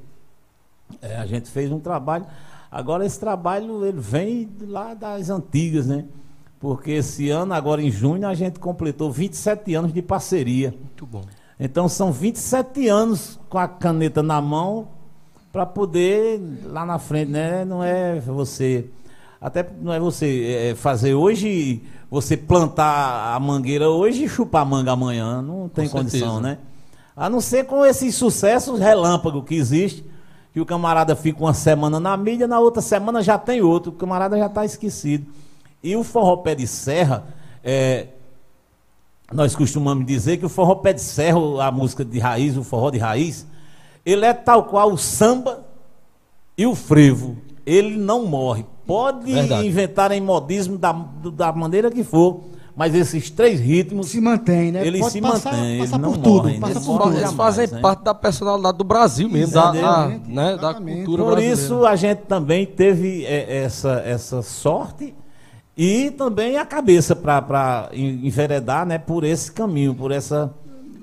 é, 1.01 1.17
a 1.17 1.25
gente 1.25 1.51
fez 1.51 1.69
um 1.69 1.81
trabalho. 1.81 2.25
Agora 2.71 3.05
esse 3.05 3.19
trabalho 3.19 3.85
ele 3.85 3.99
vem 3.99 4.49
lá 4.61 4.93
das 4.93 5.29
antigas, 5.29 5.87
né? 5.87 6.05
Porque 6.61 6.91
esse 6.91 7.29
ano, 7.29 7.53
agora 7.53 7.81
em 7.81 7.91
junho, 7.91 8.25
a 8.25 8.33
gente 8.33 8.57
completou 8.57 9.11
27 9.11 9.75
anos 9.75 9.91
de 9.91 10.01
parceria. 10.01 10.69
Muito 10.69 11.05
bom. 11.05 11.25
Então 11.59 11.89
são 11.89 12.09
27 12.09 12.87
anos 12.87 13.37
com 13.49 13.57
a 13.57 13.67
caneta 13.67 14.23
na 14.23 14.39
mão 14.39 14.92
para 15.53 15.67
poder 15.67 16.41
lá 16.65 16.83
na 16.83 16.97
frente, 16.97 17.29
né? 17.29 17.63
Não 17.63 17.83
é 17.83 18.19
você 18.19 18.85
até 19.39 19.63
não 19.79 19.93
é 19.93 19.99
você 19.99 20.71
é, 20.71 20.75
fazer 20.75 21.13
hoje, 21.13 21.83
você 22.09 22.35
plantar 22.35 23.35
a 23.35 23.39
mangueira 23.39 23.87
hoje 23.89 24.23
e 24.23 24.29
chupar 24.29 24.63
a 24.63 24.65
manga 24.65 24.91
amanhã, 24.91 25.43
não 25.43 25.69
tem 25.69 25.87
Com 25.87 25.97
condição, 25.99 26.41
certeza. 26.41 26.41
né? 26.41 26.57
A 27.15 27.29
não 27.29 27.39
ser 27.39 27.65
com 27.65 27.85
esses 27.85 28.15
sucessos 28.15 28.79
relâmpago 28.79 29.43
que 29.43 29.53
existe, 29.53 30.03
que 30.53 30.59
o 30.59 30.65
camarada 30.65 31.15
fica 31.15 31.39
uma 31.39 31.53
semana 31.53 31.99
na 31.99 32.17
mídia, 32.17 32.47
na 32.47 32.59
outra 32.59 32.81
semana 32.81 33.21
já 33.21 33.37
tem 33.37 33.61
outro, 33.61 33.91
o 33.91 33.95
camarada 33.95 34.35
já 34.37 34.47
está 34.47 34.65
esquecido. 34.65 35.27
E 35.83 35.95
o 35.95 36.03
forró 36.03 36.37
pé 36.37 36.55
de 36.55 36.65
serra, 36.65 37.25
é, 37.63 38.07
nós 39.31 39.55
costumamos 39.55 40.05
dizer 40.05 40.37
que 40.37 40.45
o 40.45 40.49
forró 40.49 40.75
pé 40.75 40.93
de 40.93 41.01
serra, 41.01 41.37
a 41.63 41.71
música 41.71 42.03
de 42.03 42.17
raiz, 42.17 42.57
o 42.57 42.63
forró 42.63 42.89
de 42.89 42.97
raiz, 42.97 43.45
ele 44.05 44.25
é 44.25 44.33
tal 44.33 44.65
qual 44.65 44.91
o 44.91 44.97
samba 44.97 45.63
e 46.57 46.65
o 46.65 46.75
frevo. 46.75 47.37
Ele 47.65 47.97
não 47.97 48.25
morre. 48.25 48.65
Pode 48.85 49.31
Verdade. 49.31 49.65
inventarem 49.65 50.19
modismo 50.19 50.77
da, 50.77 50.91
da 51.33 51.53
maneira 51.53 51.89
que 51.89 52.03
for, 52.03 52.41
mas 52.75 52.93
esses 52.93 53.29
três 53.29 53.59
ritmos, 53.59 54.07
Se 54.09 54.19
mantém, 54.19 54.71
né? 54.71 54.85
Ele 54.85 54.99
Pode 54.99 55.13
se 55.13 55.21
passar, 55.21 55.53
mantém, 55.53 55.79
passar 55.79 55.95
ele 55.95 56.03
por 56.05 56.11
não 56.11 56.21
tudo, 56.21 56.43
morre, 56.43 56.59
passa 56.59 56.73
eles 56.73 56.85
por 56.85 56.91
Eles, 56.93 57.03
tudo. 57.05 57.17
eles 57.17 57.33
fazem 57.33 57.67
né? 57.67 57.79
parte 57.79 58.03
da 58.03 58.13
personalidade 58.13 58.77
do 58.77 58.83
Brasil 58.83 59.29
mesmo, 59.29 59.53
da, 59.53 59.71
da, 59.71 60.07
né, 60.07 60.57
da 60.57 60.73
cultura 60.73 61.23
Por 61.23 61.31
brasileira. 61.31 61.53
isso 61.53 61.85
a 61.85 61.95
gente 61.95 62.19
também 62.23 62.65
teve 62.65 63.23
é, 63.25 63.63
essa, 63.63 64.01
essa 64.05 64.41
sorte 64.41 65.13
e 65.77 66.11
também 66.11 66.57
a 66.57 66.65
cabeça 66.65 67.15
para 67.15 67.89
enveredar 67.93 68.85
né, 68.85 68.97
por 68.97 69.23
esse 69.23 69.51
caminho, 69.51 69.95
por 69.95 70.11
essa. 70.11 70.53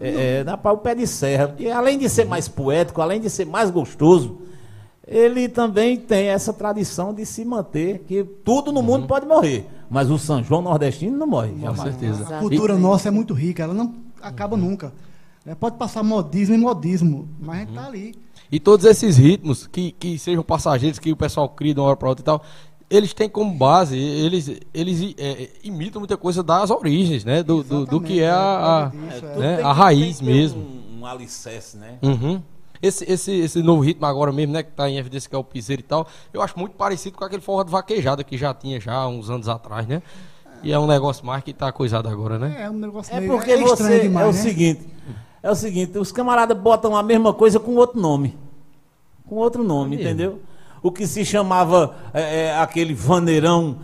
É, 0.00 0.44
é, 0.46 0.56
para 0.56 0.72
o 0.72 0.78
pé 0.78 0.94
de 0.94 1.06
serra. 1.06 1.54
E 1.58 1.70
além 1.70 1.98
de 1.98 2.08
ser 2.08 2.24
mais 2.24 2.48
poético, 2.48 3.02
além 3.02 3.20
de 3.20 3.28
ser 3.28 3.46
mais 3.46 3.70
gostoso, 3.70 4.38
ele 5.06 5.48
também 5.48 5.96
tem 5.96 6.28
essa 6.28 6.52
tradição 6.52 7.12
de 7.12 7.26
se 7.26 7.44
manter, 7.44 8.04
que 8.06 8.22
tudo 8.22 8.70
no 8.70 8.82
mundo 8.82 9.06
pode 9.06 9.26
morrer, 9.26 9.66
mas 9.90 10.10
o 10.10 10.16
São 10.18 10.42
João 10.42 10.62
nordestino 10.62 11.18
não 11.18 11.26
morre. 11.26 11.50
Com 11.50 11.60
jamais. 11.60 11.80
certeza. 11.80 12.36
A 12.36 12.38
cultura 12.38 12.76
nossa 12.78 13.08
é 13.08 13.10
muito 13.10 13.34
rica, 13.34 13.64
ela 13.64 13.74
não 13.74 13.94
acaba 14.22 14.56
nunca. 14.56 14.92
né? 15.44 15.54
Pode 15.54 15.76
passar 15.76 16.02
modismo 16.02 16.54
e 16.54 16.58
modismo, 16.58 17.28
mas 17.40 17.56
a 17.56 17.58
gente 17.60 17.74
tá 17.74 17.86
ali. 17.86 18.14
E 18.52 18.58
todos 18.58 18.84
esses 18.86 19.16
ritmos 19.16 19.66
que, 19.66 19.92
que 19.92 20.18
sejam 20.18 20.42
passageiros, 20.42 20.98
que 20.98 21.12
o 21.12 21.16
pessoal 21.16 21.48
cria 21.48 21.74
de 21.74 21.80
uma 21.80 21.86
hora 21.86 21.96
para 21.96 22.08
outra 22.08 22.22
e 22.22 22.24
tal, 22.24 22.42
eles 22.90 23.14
têm 23.14 23.28
como 23.28 23.54
base, 23.54 23.96
eles, 23.96 24.50
eles 24.74 25.14
é, 25.16 25.48
imitam 25.62 26.00
muita 26.00 26.16
coisa 26.16 26.42
das 26.42 26.70
origens, 26.70 27.24
né? 27.24 27.42
Do, 27.42 27.62
do, 27.62 27.86
do 27.86 28.00
que 28.00 28.20
é 28.20 28.28
a, 28.30 28.34
a, 28.36 28.80
Exatamente, 28.88 29.14
É, 29.14 29.20
tudo 29.28 29.40
né, 29.40 29.56
tem 29.56 29.64
a 29.64 29.72
raiz 29.72 30.18
que 30.18 30.24
mesmo. 30.24 30.60
Um, 30.60 31.00
um 31.00 31.06
alicerce, 31.06 31.76
né? 31.76 31.98
Uhum. 32.02 32.42
Esse, 32.82 33.04
esse, 33.10 33.30
esse 33.32 33.62
novo 33.62 33.82
ritmo 33.82 34.06
agora 34.06 34.32
mesmo, 34.32 34.54
né, 34.54 34.62
que 34.62 34.72
tá 34.72 34.88
em 34.88 34.96
evidência, 34.96 35.28
que 35.28 35.36
é 35.36 35.38
o 35.38 35.44
piseiro 35.44 35.80
e 35.80 35.84
tal, 35.84 36.06
eu 36.32 36.40
acho 36.42 36.58
muito 36.58 36.72
parecido 36.72 37.16
com 37.16 37.24
aquele 37.24 37.42
forró 37.42 37.62
de 37.62 37.70
vaquejada 37.70 38.24
que 38.24 38.36
já 38.38 38.52
tinha 38.54 38.80
já 38.80 38.94
há 38.94 39.06
uns 39.06 39.28
anos 39.30 39.48
atrás, 39.48 39.86
né? 39.86 40.02
E 40.62 40.72
é 40.72 40.78
um 40.78 40.86
negócio 40.86 41.24
mais 41.24 41.44
que 41.44 41.52
tá 41.52 41.70
coisado 41.70 42.08
agora, 42.08 42.38
né? 42.38 42.56
É 42.58 42.70
um 42.70 42.74
negócio 42.78 43.14
É 43.14 43.20
meio 43.20 43.32
porque 43.32 43.50
é 43.52 43.62
estranho 43.62 43.76
você 43.76 44.00
demais, 44.00 44.26
é 44.26 44.28
o 44.30 44.32
né? 44.32 44.38
seguinte, 44.38 44.86
é 45.42 45.50
o 45.50 45.54
seguinte, 45.54 45.98
os 45.98 46.10
camaradas 46.10 46.56
botam 46.58 46.96
a 46.96 47.02
mesma 47.02 47.32
coisa 47.32 47.60
com 47.60 47.74
outro 47.76 48.00
nome. 48.00 48.36
Com 49.26 49.36
outro 49.36 49.62
nome, 49.62 49.94
É 49.94 49.98
mesmo. 49.98 50.10
entendeu? 50.10 50.40
O 50.82 50.90
que 50.90 51.06
se 51.06 51.24
chamava 51.24 51.94
é, 52.14 52.46
é, 52.46 52.58
aquele 52.58 52.94
vaneirão, 52.94 53.78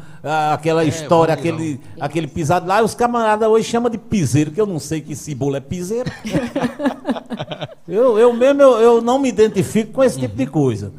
aquela 0.53 0.83
É, 0.85 0.89
história, 0.89 1.35
vaneirão. 1.37 1.59
aquele, 1.59 1.81
aquele 2.01 2.27
pisado 2.27 2.67
lá, 2.67 2.83
os 2.83 2.95
camaradas 2.95 3.49
hoje 3.49 3.69
chamam 3.69 3.91
de 3.91 3.99
piseiro, 3.99 4.51
que 4.51 4.61
eu 4.61 4.67
não 4.67 4.79
sei 4.79 5.01
que 5.01 5.13
esse 5.13 5.35
bolo 5.35 5.57
é 5.57 5.61
piseiro. 5.61 6.11
eu, 7.89 8.19
eu 8.19 8.33
mesmo, 8.33 8.63
eu, 8.63 8.79
eu 8.79 9.03
não 9.03 9.19
me 9.19 9.29
identifico 9.29 9.93
com 9.93 10.05
esse 10.05 10.19
tipo 10.19 10.33
Uhum. 10.39 10.45
de 10.45 10.47
coisa. 10.47 10.93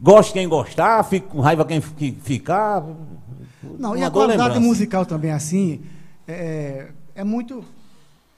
Gosto 0.00 0.32
quem 0.32 0.48
gostar, 0.48 1.02
fico 1.04 1.28
com 1.28 1.40
raiva 1.40 1.64
quem 1.64 1.80
fi- 1.80 2.16
ficar. 2.22 2.82
Não, 3.78 3.96
e 3.96 4.02
a 4.02 4.10
qualidade 4.10 4.42
lembrança. 4.54 4.60
musical 4.60 5.04
também, 5.04 5.30
assim, 5.30 5.82
é, 6.26 6.88
é 7.14 7.22
muito 7.22 7.62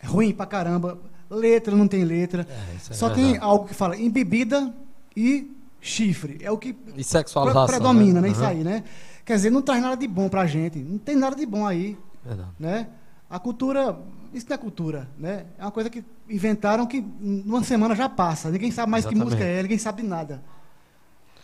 ruim 0.05 0.33
pra 0.33 0.45
caramba. 0.47 0.99
Letra 1.31 1.75
não 1.75 1.87
tem 1.89 2.05
letra. 2.05 2.47
isso 2.77 2.93
é 2.93 2.95
Só 2.97 3.09
tem 3.09 3.39
algo 3.39 3.67
que 3.67 3.75
fala 3.75 3.97
em 3.97 4.11
bebida 4.11 4.75
e 5.17 5.51
chifre. 5.83 6.39
É 6.41 6.51
o 6.51 6.57
que 6.57 6.69
E 6.69 6.73
pre- 6.73 7.03
sexualização. 7.05 7.67
predomina, 7.67 8.21
né? 8.21 8.29
né? 8.29 8.33
Isso 8.33 8.45
aí, 8.45 8.63
né? 8.65 8.85
Quer 9.25 9.35
dizer, 9.37 9.51
não 9.51 9.61
traz 9.61 9.83
nada 9.83 9.97
de 9.97 10.07
bom 10.09 10.29
pra 10.29 10.47
gente. 10.47 10.79
Não 10.79 10.97
tem 10.99 11.17
nada 11.17 11.37
de 11.37 11.45
bom 11.45 11.67
aí, 11.67 11.99
Verdade. 12.25 12.51
né? 12.59 12.87
A 13.29 13.39
cultura, 13.39 13.99
isso 14.33 14.47
não 14.49 14.55
é 14.55 14.59
cultura, 14.59 15.09
né? 15.19 15.47
É 15.59 15.63
uma 15.65 15.71
coisa 15.71 15.91
que 15.91 16.05
inventaram 16.31 16.87
que 16.87 17.05
numa 17.21 17.63
semana 17.65 17.95
já 17.97 18.09
passa. 18.09 18.51
Ninguém 18.51 18.71
sabe 18.71 18.91
mais 18.91 19.05
que 19.05 19.13
Exatamente. 19.15 19.35
música 19.37 19.45
é, 19.49 19.63
ninguém 19.63 19.79
sabe 19.79 20.03
de 20.03 20.09
nada. 20.09 20.43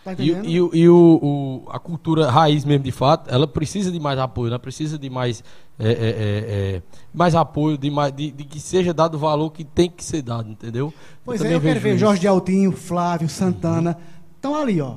Tá 0.03 0.11
E, 0.11 0.13
entendendo? 0.31 0.45
e, 0.45 0.61
o- 0.61 0.69
e 0.73 0.87
o, 0.89 1.63
a 1.69 1.77
cultura 1.79 2.29
raiz 2.31 2.63
mesmo, 2.63 2.83
de 2.85 2.91
fato, 2.91 3.29
ela 3.29 3.45
precisa 3.47 3.91
de 3.91 3.99
mais 3.99 4.17
apoio, 4.17 4.47
ela 4.47 4.59
precisa 4.59 4.97
de 4.97 5.09
mais, 5.09 5.43
é, 5.77 5.89
é, 5.89 5.91
é, 5.91 5.95
é, 6.77 6.81
mais 7.13 7.35
apoio, 7.35 7.77
de, 7.77 7.89
mais, 7.91 8.13
de, 8.13 8.31
de 8.31 8.43
que 8.45 8.59
seja 8.61 8.93
dado 8.93 9.15
o 9.15 9.19
valor 9.19 9.49
que 9.51 9.63
tem 9.65 9.89
que 9.89 10.03
ser 10.03 10.21
dado, 10.21 10.49
entendeu? 10.49 10.93
Pois 11.25 11.39
também 11.39 11.53
é, 11.53 11.57
eu 11.57 11.61
quero 11.61 11.79
ver 11.81 11.89
isso. 11.91 11.99
Jorge 11.99 12.21
de 12.21 12.27
Altinho, 12.27 12.71
Flávio, 12.71 13.27
Santana. 13.27 13.97
Estão 14.39 14.55
ali, 14.55 14.79
ó. 14.79 14.95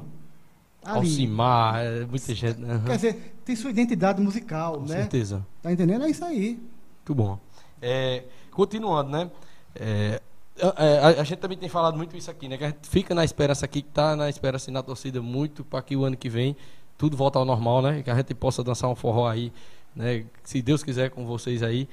Ali. 0.85 0.99
Alcimar, 0.99 1.85
é, 1.85 2.05
muita 2.07 2.33
gente? 2.35 2.63
Aham. 2.63 2.85
Quer 2.87 2.97
dizer, 2.97 3.35
tem 3.45 3.57
sua 3.57 3.71
identidade 3.71 4.23
musical, 4.23 4.75
Com 4.75 4.83
né? 4.83 4.99
certeza. 4.99 5.45
Tá 5.61 5.73
entendendo? 5.73 6.05
É 6.05 6.11
isso 6.11 6.25
aí. 6.25 6.61
Muito 6.99 7.15
bom. 7.15 7.39
É, 7.81 8.23
continuando, 8.53 9.11
né? 9.11 9.31
É, 9.75 10.21
é, 10.59 10.99
a, 10.99 11.07
a 11.21 11.25
gente 11.25 11.39
também 11.39 11.59
tem 11.59 11.69
falado 11.69 11.97
muito 11.97 12.17
isso 12.17 12.31
aqui, 12.31 12.49
né? 12.49 12.57
Que 12.57 12.65
a 12.65 12.69
gente 12.69 12.89
fica 12.89 13.15
na 13.15 13.25
esperança 13.25 13.65
aqui, 13.65 13.83
que 13.83 13.89
tá 13.89 14.15
na 14.15 14.29
esperança 14.29 14.71
e 14.71 14.73
na 14.73 14.83
torcida 14.83 15.21
muito 15.21 15.65
para 15.65 15.83
que 15.83 15.97
o 15.97 16.05
ano 16.05 16.17
que 16.17 16.29
vem 16.29 16.57
tudo 16.97 17.17
volte 17.17 17.37
ao 17.37 17.45
normal, 17.45 17.83
né? 17.83 18.03
Que 18.03 18.11
a 18.11 18.15
gente 18.15 18.33
possa 18.35 18.63
dançar 18.63 18.89
um 18.89 18.95
forró 18.95 19.29
aí, 19.29 19.53
né? 19.95 20.25
Se 20.45 20.63
Deus 20.63 20.85
quiser 20.85 21.11
com 21.11 21.27
vocês 21.27 21.65
aí. 21.65 21.89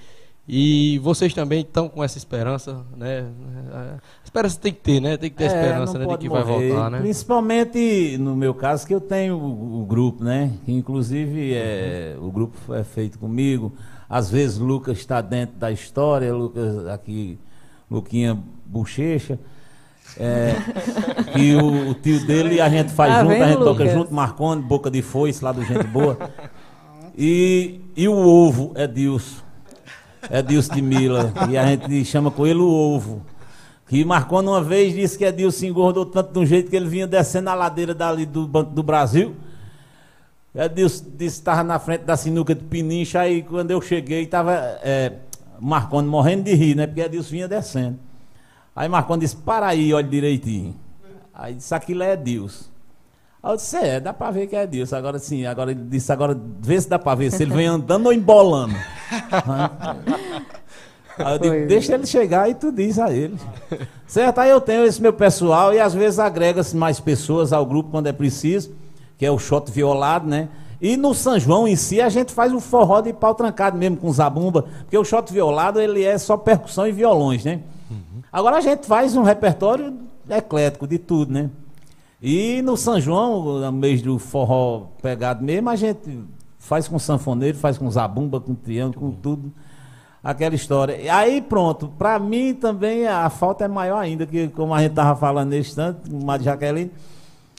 E 0.51 0.97
vocês 1.03 1.31
também 1.31 1.61
estão 1.61 1.87
com 1.87 2.03
essa 2.03 2.17
esperança, 2.17 2.83
né? 2.97 3.23
A 3.71 3.99
esperança 4.23 4.59
tem 4.59 4.73
que 4.73 4.79
ter, 4.79 4.99
né? 4.99 5.15
Tem 5.15 5.29
que 5.29 5.35
ter 5.35 5.43
É, 5.43 5.47
esperança, 5.47 5.99
né? 5.99 6.07
De 6.07 6.17
que 6.17 6.27
vai 6.27 6.43
morrer. 6.43 6.69
voltar, 6.69 6.89
né? 6.89 6.99
Principalmente 7.01 8.17
no 8.19 8.35
meu 8.35 8.55
caso, 8.55 8.87
que 8.87 8.95
eu 8.95 8.99
tenho 8.99 9.35
o, 9.37 9.81
o 9.83 9.85
grupo, 9.85 10.23
né? 10.23 10.51
Que 10.65 10.71
inclusive 10.71 11.53
é, 11.53 12.15
o 12.19 12.31
grupo 12.31 12.73
é 12.73 12.83
feito 12.83 13.19
comigo. 13.19 13.71
Às 14.09 14.31
vezes 14.31 14.57
Lucas 14.57 14.97
está 14.97 15.21
dentro 15.21 15.55
da 15.55 15.71
história, 15.71 16.33
Lucas 16.33 16.87
aqui, 16.87 17.37
Luquinha 17.89 18.35
Bochecha. 18.65 19.37
É, 20.17 20.55
que 21.31 21.53
o, 21.61 21.91
o 21.91 21.93
tio 21.93 22.25
dele 22.25 22.59
a 22.59 22.67
gente 22.69 22.91
faz 22.91 23.13
Tá 23.13 23.21
junto, 23.21 23.33
a 23.33 23.47
gente 23.47 23.57
toca 23.59 23.69
Lucas? 23.69 23.93
junto, 23.93 24.11
Marconi, 24.11 24.63
Boca 24.63 24.89
de 24.89 25.03
Foice, 25.03 25.43
lá 25.43 25.51
do 25.51 25.63
Gente 25.63 25.85
Boa. 25.85 26.17
E, 27.15 27.81
e 27.95 28.07
o 28.07 28.17
ovo 28.17 28.71
é 28.73 28.87
Dilson. 28.87 29.47
É 30.29 30.41
Dilson 30.41 30.73
de 30.75 30.81
Mila. 30.81 31.33
E 31.49 31.57
a 31.57 31.65
gente 31.67 32.03
chama 32.05 32.31
com 32.31 32.45
ele 32.47 32.59
o 32.59 32.67
ovo. 32.67 33.21
Que 33.89 34.05
Marconi 34.05 34.47
uma 34.47 34.61
vez 34.61 34.93
disse 34.93 35.17
que 35.17 35.25
Edilson 35.25 35.65
engordou 35.65 36.05
tanto 36.05 36.31
de 36.31 36.39
um 36.39 36.45
jeito 36.45 36.69
que 36.69 36.75
ele 36.75 36.87
vinha 36.87 37.07
descendo 37.07 37.49
a 37.49 37.55
ladeira 37.55 37.93
dali 37.93 38.23
do 38.23 38.47
Banco 38.47 38.71
do 38.71 38.83
Brasil. 38.83 39.35
Edilson 40.53 41.05
disse 41.05 41.17
que 41.17 41.23
estava 41.23 41.63
na 41.63 41.79
frente 41.79 42.01
da 42.01 42.15
sinuca 42.15 42.53
de 42.53 42.63
Pinincha, 42.63 43.21
aí 43.21 43.41
quando 43.41 43.71
eu 43.71 43.81
cheguei 43.81 44.23
estava 44.23 44.53
é, 44.83 45.13
morrendo 45.59 46.43
de 46.43 46.53
rir, 46.53 46.75
né? 46.75 46.85
Porque 46.85 47.01
Edilson 47.01 47.31
vinha 47.31 47.47
descendo. 47.47 47.97
Aí 48.75 48.87
Marconi 48.87 49.21
disse, 49.21 49.35
para 49.35 49.65
aí, 49.65 49.91
olha 49.91 50.07
direitinho. 50.07 50.75
Aí 51.33 51.55
disse, 51.55 51.73
aquilo 51.73 52.03
é 52.03 52.13
Edilson. 52.13 52.65
Aí 53.41 53.51
eu 53.51 53.55
disse, 53.55 53.75
é, 53.75 53.99
dá 53.99 54.13
pra 54.13 54.29
ver 54.29 54.45
que 54.45 54.55
é 54.55 54.65
Edilson. 54.65 54.97
Agora 54.97 55.17
sim, 55.17 55.47
agora 55.47 55.71
ele 55.71 55.83
disse, 55.89 56.11
agora 56.11 56.39
vê 56.59 56.79
se 56.79 56.87
dá 56.87 56.99
pra 56.99 57.15
ver 57.15 57.31
se 57.31 57.41
ele 57.41 57.55
vem 57.55 57.65
andando 57.65 58.05
ou 58.05 58.13
embolando. 58.13 58.75
Aí 61.17 61.33
eu 61.35 61.39
digo, 61.39 61.67
deixa 61.67 61.93
ele 61.93 62.05
chegar 62.05 62.49
e 62.49 62.53
tu 62.53 62.71
diz 62.71 62.97
a 62.97 63.11
ele. 63.11 63.37
Certo? 64.07 64.39
Aí 64.39 64.49
eu 64.49 64.61
tenho 64.61 64.85
esse 64.85 65.01
meu 65.01 65.11
pessoal 65.11 65.73
e 65.73 65.79
às 65.79 65.93
vezes 65.93 66.17
agrega-se 66.19 66.75
mais 66.75 66.99
pessoas 66.99 67.51
ao 67.51 67.65
grupo 67.65 67.91
quando 67.91 68.07
é 68.07 68.13
preciso, 68.13 68.71
que 69.17 69.25
é 69.25 69.31
o 69.31 69.37
shot 69.37 69.69
violado, 69.69 70.27
né? 70.27 70.47
E 70.81 70.95
no 70.95 71.13
São 71.13 71.37
João 71.37 71.67
em 71.67 71.75
si 71.75 71.99
a 71.99 72.07
gente 72.07 72.31
faz 72.31 72.53
um 72.53 72.59
forró 72.59 73.01
de 73.01 73.11
pau 73.11 73.35
trancado 73.35 73.77
mesmo 73.77 73.97
com 73.97 74.11
zabumba, 74.13 74.65
porque 74.81 74.97
o 74.97 75.03
shot 75.03 75.31
violado 75.31 75.81
ele 75.81 76.03
é 76.03 76.17
só 76.17 76.37
percussão 76.37 76.87
e 76.87 76.91
violões, 76.91 77.43
né? 77.43 77.59
Agora 78.31 78.57
a 78.57 78.61
gente 78.61 78.87
faz 78.87 79.15
um 79.15 79.23
repertório 79.23 79.93
eclético 80.29 80.87
de 80.87 80.97
tudo, 80.97 81.33
né? 81.33 81.49
E 82.21 82.61
no 82.61 82.77
São 82.77 82.99
João, 82.99 83.59
no 83.59 83.71
mês 83.71 84.01
do 84.01 84.19
forró 84.19 84.83
pegado 85.01 85.43
mesmo, 85.43 85.69
a 85.69 85.75
gente 85.75 86.19
faz 86.59 86.87
com 86.87 86.99
sanfoneiro, 86.99 87.57
faz 87.57 87.77
com 87.77 87.89
zabumba, 87.89 88.39
com 88.39 88.53
triângulo, 88.53 89.11
com 89.11 89.11
tudo. 89.11 89.51
Aquela 90.21 90.53
história. 90.53 90.97
E 90.97 91.07
aí 91.09 91.41
pronto, 91.41 91.87
pra 91.97 92.19
mim 92.19 92.53
também 92.53 93.07
a 93.07 93.29
falta 93.29 93.63
é 93.63 93.67
maior 93.69 93.97
ainda, 93.97 94.27
que 94.27 94.49
como 94.49 94.73
a 94.73 94.81
gente 94.81 94.93
tava 94.93 95.17
falando 95.17 95.49
nesse 95.49 95.69
instante, 95.69 96.09
com 96.09 96.25
Mário 96.25 96.43
Jaqueline, 96.43 96.91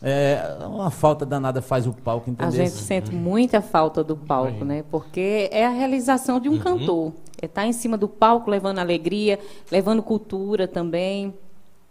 é, 0.03 0.59
uma 0.67 0.91
falta 0.91 1.27
danada 1.27 1.61
faz 1.61 1.87
o 1.87 1.93
palco, 1.93 2.29
A 2.29 2.33
entendeu? 2.33 2.53
gente 2.53 2.71
sente 2.71 3.15
muita 3.15 3.61
falta 3.63 4.05
do 4.05 4.17
palco, 4.17 4.65
né? 4.65 4.85
Porque 4.91 5.49
é 5.51 5.67
a 5.67 5.71
realização 5.71 6.39
de 6.39 6.49
um 6.49 6.59
cantor. 6.59 7.13
É 7.41 7.47
estar 7.47 7.67
em 7.67 7.73
cima 7.73 7.97
do 7.97 8.09
palco 8.09 8.51
levando 8.51 8.79
alegria, 8.79 9.39
levando 9.71 10.03
cultura 10.03 10.69
também. 10.69 11.35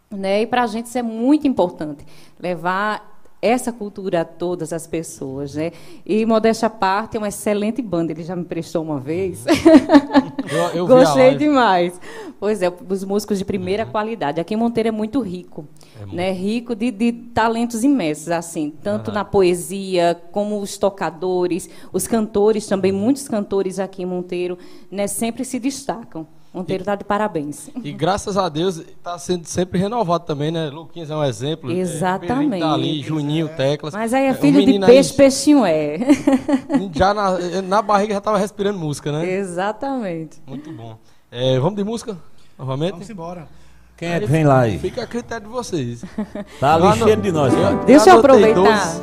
Né? 0.09 0.41
E 0.41 0.47
para 0.47 0.63
a 0.63 0.67
gente 0.67 0.87
isso 0.87 0.97
é 0.97 1.03
muito 1.03 1.47
importante. 1.47 2.03
Levar 2.39 3.18
essa 3.41 3.71
cultura 3.71 4.21
a 4.21 4.25
todas 4.25 4.73
as 4.73 4.85
pessoas. 4.85 5.55
Né? 5.55 5.71
E 6.05 6.25
Modéstia 6.25 6.67
à 6.67 6.69
parte 6.69 7.15
é 7.15 7.19
uma 7.19 7.29
excelente 7.29 7.81
banda. 7.81 8.11
Ele 8.11 8.23
já 8.23 8.35
me 8.35 8.45
prestou 8.45 8.83
uma 8.83 8.99
vez. 8.99 9.45
Eu, 10.51 10.79
eu 10.79 10.87
Gostei 10.87 11.35
demais. 11.35 12.01
Pois 12.39 12.63
é, 12.63 12.73
os 12.89 13.03
músicos 13.03 13.37
de 13.37 13.45
primeira 13.45 13.85
qualidade. 13.85 14.41
Aqui 14.41 14.55
em 14.55 14.57
Monteiro 14.57 14.89
é 14.89 14.91
muito 14.91 15.19
rico, 15.21 15.67
né? 16.11 16.31
Rico 16.31 16.73
de, 16.73 16.89
de 16.89 17.11
talentos 17.11 17.83
imensos, 17.83 18.29
assim, 18.29 18.73
tanto 18.81 19.11
na 19.11 19.23
poesia 19.23 20.19
como 20.31 20.59
os 20.59 20.75
tocadores, 20.75 21.69
os 21.93 22.07
cantores 22.07 22.65
também. 22.65 22.91
Muitos 22.91 23.27
cantores 23.27 23.77
aqui 23.77 24.01
em 24.01 24.07
Monteiro, 24.07 24.57
né? 24.89 25.05
Sempre 25.05 25.45
se 25.45 25.59
destacam. 25.59 26.25
Monteiro 26.53 26.81
está 26.81 26.95
de 26.95 27.03
parabéns. 27.03 27.69
E 27.83 27.91
graças 27.91 28.35
a 28.35 28.49
Deus 28.49 28.77
está 28.77 29.17
sendo 29.19 29.45
sempre 29.45 29.77
renovado 29.79 30.25
também, 30.25 30.49
né? 30.49 30.69
Luquinhas 30.69 31.11
é 31.11 31.15
um 31.15 31.23
exemplo. 31.23 31.71
Exatamente. 31.71 32.55
É, 32.55 32.59
tá 32.59 32.73
ali, 32.73 33.01
Juninho, 33.03 33.47
Teclas. 33.49 33.93
Mas 33.93 34.13
aí 34.15 34.25
é 34.25 34.31
o 34.31 34.35
filho 34.35 34.59
de 34.59 34.65
menino 34.65 34.85
aí, 34.85 34.93
peixe, 34.93 35.13
peixinho 35.13 35.63
é. 35.63 35.97
Já 36.91 37.13
na, 37.13 37.37
na 37.61 37.81
barriga 37.83 38.13
já 38.13 38.17
estava 38.17 38.37
respirando 38.39 38.79
música, 38.79 39.11
né? 39.11 39.29
Exatamente. 39.31 40.41
Muito 40.47 40.71
bom. 40.71 40.97
É, 41.31 41.59
vamos 41.59 41.75
de 41.75 41.83
música? 41.83 42.17
Novamente? 42.57 42.91
Vamos 42.93 43.09
embora. 43.09 43.47
Quem 43.95 44.09
é 44.09 44.19
que 44.19 44.25
vem 44.25 44.43
lá 44.43 44.61
aí? 44.61 44.79
Fica 44.79 45.03
a 45.03 45.07
critério 45.07 45.45
de 45.45 45.51
vocês. 45.51 46.03
Tá 46.59 46.73
ali 46.75 46.83
Lá 46.83 46.95
no- 46.95 47.05
cheio 47.05 47.17
de 47.21 47.31
nós. 47.31 47.53
viu? 47.53 47.83
Deixa 47.85 48.09
eu 48.09 48.17
aproveitar 48.19 48.55
12. 48.55 49.01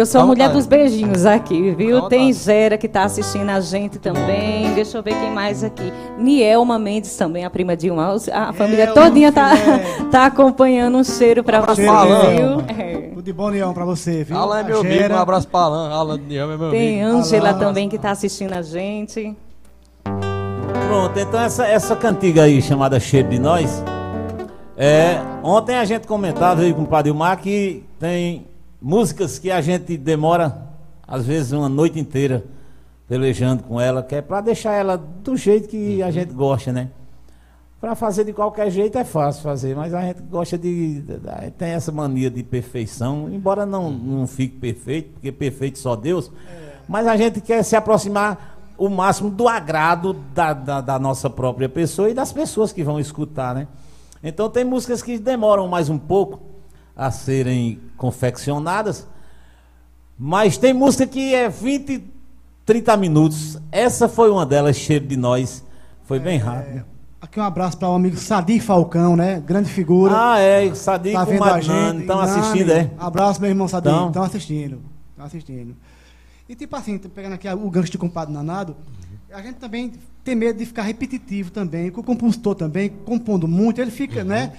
Eu 0.00 0.06
sou 0.06 0.20
a 0.20 0.26
mulher 0.26 0.50
dos 0.50 0.66
beijinhos 0.66 1.26
aqui, 1.26 1.72
viu? 1.72 2.02
Tem. 2.02 2.32
Gera 2.32 2.76
que 2.78 2.86
está 2.86 3.04
assistindo 3.04 3.48
a 3.50 3.60
gente 3.60 3.98
também. 3.98 4.72
Deixa 4.74 4.98
eu 4.98 5.02
ver 5.02 5.14
quem 5.18 5.30
mais 5.30 5.64
aqui. 5.64 5.92
Nielma 6.18 6.78
Mendes 6.78 7.16
também, 7.16 7.44
a 7.44 7.50
prima 7.50 7.76
de 7.76 7.90
uma. 7.90 8.14
A 8.32 8.52
família 8.52 8.86
Nielma, 8.86 9.02
todinha 9.02 9.32
tá, 9.32 9.50
tá 10.10 10.26
acompanhando 10.26 10.98
um 10.98 11.04
cheiro 11.04 11.42
para 11.42 11.60
você, 11.60 11.82
viu? 11.82 12.30
Nielma. 12.30 12.64
É. 12.68 12.96
Tudo 13.08 13.22
de 13.22 13.32
bom, 13.32 13.48
Leão, 13.48 13.74
pra 13.74 13.84
você, 13.84 14.22
viu? 14.24 14.36
Alan 14.36 14.60
é 14.60 14.62
meu 14.62 14.80
amigo, 14.80 14.94
Gera. 14.94 15.14
um 15.14 15.18
abraço 15.18 15.48
para 15.48 15.60
Alan. 15.64 15.90
Alan 15.90 16.18
Niel 16.18 16.52
é 16.52 16.56
meu 16.56 16.70
Tem 16.70 17.02
amigo. 17.02 17.18
Ângela 17.18 17.48
Alan. 17.50 17.58
também 17.58 17.88
que 17.88 17.96
está 17.96 18.10
assistindo 18.10 18.52
a 18.52 18.62
gente. 18.62 19.36
Pronto, 20.86 21.18
então 21.18 21.40
essa, 21.40 21.66
essa 21.66 21.94
cantiga 21.96 22.44
aí 22.44 22.62
chamada 22.62 22.98
Cheiro 23.00 23.28
de 23.28 23.38
Nós. 23.38 23.82
É, 24.76 25.20
ontem 25.42 25.76
a 25.76 25.84
gente 25.84 26.06
comentava 26.06 26.62
aí 26.62 26.72
com 26.72 26.82
o 26.82 26.86
Padre 26.86 27.12
Mar 27.12 27.36
que 27.36 27.84
tem 27.98 28.46
músicas 28.80 29.38
que 29.38 29.50
a 29.50 29.60
gente 29.60 29.96
demora, 29.96 30.68
às 31.06 31.26
vezes, 31.26 31.52
uma 31.52 31.68
noite 31.68 31.98
inteira 31.98 32.44
pelejando 33.08 33.62
com 33.62 33.80
ela, 33.80 34.02
que 34.02 34.14
é 34.14 34.22
pra 34.22 34.40
deixar 34.40 34.74
ela 34.74 34.96
do 34.96 35.36
jeito 35.36 35.68
que 35.68 36.02
a 36.02 36.10
gente 36.10 36.32
gosta, 36.32 36.72
né? 36.72 36.90
Pra 37.80 37.94
fazer 37.94 38.24
de 38.24 38.32
qualquer 38.32 38.70
jeito 38.70 38.98
é 38.98 39.04
fácil 39.04 39.42
fazer, 39.42 39.74
mas 39.74 39.94
a 39.94 40.02
gente 40.02 40.20
gosta 40.22 40.58
de. 40.58 41.02
tem 41.56 41.68
essa 41.70 41.92
mania 41.92 42.28
de 42.28 42.42
perfeição, 42.42 43.30
embora 43.30 43.64
não, 43.64 43.90
não 43.90 44.26
fique 44.26 44.58
perfeito, 44.58 45.12
porque 45.12 45.30
perfeito 45.30 45.78
só 45.78 45.94
Deus, 45.94 46.30
mas 46.88 47.06
a 47.06 47.16
gente 47.16 47.40
quer 47.40 47.62
se 47.62 47.76
aproximar 47.76 48.58
o 48.76 48.88
máximo 48.88 49.30
do 49.30 49.48
agrado 49.48 50.12
da, 50.34 50.52
da, 50.52 50.80
da 50.80 50.98
nossa 50.98 51.30
própria 51.30 51.68
pessoa 51.68 52.10
e 52.10 52.14
das 52.14 52.32
pessoas 52.32 52.72
que 52.72 52.82
vão 52.82 52.98
escutar, 52.98 53.54
né? 53.54 53.68
Então 54.22 54.50
tem 54.50 54.64
músicas 54.64 55.00
que 55.00 55.16
demoram 55.16 55.68
mais 55.68 55.88
um 55.88 55.98
pouco 55.98 56.47
a 56.98 57.12
serem 57.12 57.80
confeccionadas 57.96 59.06
Mas 60.18 60.58
tem 60.58 60.74
música 60.74 61.06
que 61.06 61.32
é 61.32 61.48
20, 61.48 62.02
30 62.66 62.96
minutos. 62.96 63.56
Essa 63.70 64.08
foi 64.08 64.28
uma 64.30 64.44
delas, 64.44 64.76
Cheiro 64.76 65.06
de 65.06 65.16
Nós. 65.16 65.64
Foi 66.02 66.18
bem 66.18 66.38
rápido. 66.38 66.84
Aqui 67.20 67.38
um 67.38 67.44
abraço 67.44 67.78
para 67.78 67.88
o 67.88 67.94
amigo 67.94 68.16
Sadi 68.16 68.58
Falcão, 68.58 69.16
né? 69.16 69.40
Grande 69.40 69.70
figura. 69.70 70.14
Ah, 70.16 70.38
é. 70.38 70.74
Sadi 70.74 71.12
tá 71.12 71.24
com 71.24 71.32
vendo 71.32 71.44
a 71.44 71.60
gente. 71.60 72.00
Estão 72.00 72.20
assistindo, 72.20 72.72
é? 72.72 72.90
Abraço, 72.98 73.40
meu 73.40 73.50
irmão 73.50 73.68
Sadi. 73.68 73.88
Tão. 73.88 74.08
Estão 74.08 74.22
assistindo. 74.24 74.80
Estão 75.10 75.26
assistindo. 75.26 75.76
E 76.48 76.54
tipo 76.54 76.74
assim, 76.74 76.98
pegando 76.98 77.34
aqui 77.34 77.48
o 77.48 77.70
gancho 77.70 77.92
de 77.92 77.98
compadre 77.98 78.34
Nanado, 78.34 78.76
a 79.32 79.40
gente 79.42 79.56
também 79.56 79.92
tem 80.24 80.34
medo 80.34 80.58
de 80.58 80.66
ficar 80.66 80.82
repetitivo 80.82 81.50
também. 81.50 81.88
O 81.88 82.02
compositor 82.02 82.54
também, 82.54 82.88
compondo 82.88 83.46
muito, 83.46 83.80
ele 83.80 83.90
fica, 83.90 84.24
né? 84.24 84.52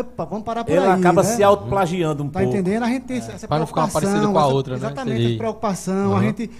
Opa, 0.00 0.24
vamos 0.24 0.44
parar 0.44 0.64
por 0.64 0.72
Ele 0.72 0.80
aí. 0.80 0.88
acaba 1.00 1.22
né? 1.22 1.28
se 1.28 1.42
autoplagiando 1.42 2.22
um 2.24 2.28
Tá 2.28 2.40
pouco. 2.40 2.54
entendendo? 2.54 2.82
A 2.82 2.86
gente 2.88 3.02
tem 3.04 3.18
essa 3.18 3.32
essa 3.32 3.46
Pra 3.48 3.58
não 3.58 3.66
ficar 3.66 3.82
uma 3.82 3.88
preocupação. 3.88 4.10
parecida 4.12 4.32
com 4.32 4.38
a 4.38 4.42
essa- 4.42 4.54
outra, 4.54 4.72
né? 4.72 4.78
Exatamente, 4.78 5.10
Entendi. 5.16 5.28
essa 5.32 5.38
preocupação. 5.38 6.12
A 6.12 6.16
Aham. 6.16 6.22
gente 6.22 6.50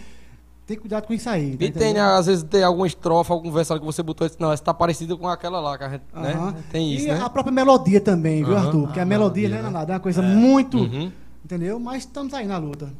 tem 0.67 0.77
cuidado 0.79 1.07
com 1.07 1.15
isso 1.15 1.29
aí. 1.31 1.57
tá 1.57 1.65
E 1.65 1.71
tem, 1.71 1.95
né, 1.95 2.01
às 2.01 2.27
vezes 2.27 2.43
tem 2.45 2.63
alguma 2.63 2.87
estrofe, 2.87 3.33
algum 3.33 3.51
verso 3.51 3.73
ali 3.73 3.81
que 3.81 3.87
você 3.87 4.03
botou 4.03 4.27
e 4.27 4.29
disse, 4.31 4.41
não, 4.41 4.53
essa 4.53 4.63
tá 4.63 4.75
parecida 4.75 5.17
com 5.17 5.27
aquela 5.29 5.61
lá, 5.61 5.79
que 5.79 5.85
a 5.85 5.89
gente, 5.89 6.03
né? 6.15 6.33
Aham. 6.35 6.55
Tem 6.71 6.93
isso, 6.93 7.07
e 7.07 7.11
né? 7.11 7.21
a 7.21 7.31
própria 7.31 7.53
melodia 7.53 8.01
também, 8.01 8.45
viu, 8.45 8.55
Aham. 8.55 8.67
Arthur? 8.67 8.83
Porque 8.87 9.01
a, 9.01 9.03
A 9.03 9.07
melodia, 9.07 9.49
melodia, 9.49 9.63
né, 9.63 9.69
né? 9.69 9.79
nada, 9.79 9.93
é 9.93 9.95
uma 9.95 10.01
coisa 10.01 10.21
muito. 10.23 10.79
Uhum. 10.79 11.11
Entendeu? 11.45 11.79
Mas 11.81 11.99
estamos 12.03 12.35
aí 12.35 12.47
na 12.47 12.59
luta. 12.59 12.93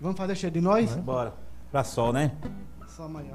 Vamos 0.00 0.16
fazer 0.16 0.34
cheio 0.34 0.50
de 0.52 0.60
nós? 0.60 0.96
Bora. 0.96 1.32
Pra 1.70 1.84
sol, 1.84 2.12
né? 2.12 2.32
Só 2.88 3.04
amanhã. 3.04 3.34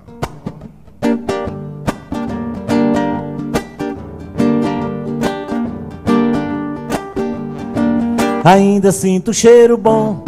Ainda 8.46 8.92
sinto 8.92 9.34
cheiro 9.34 9.76
bom. 9.76 10.24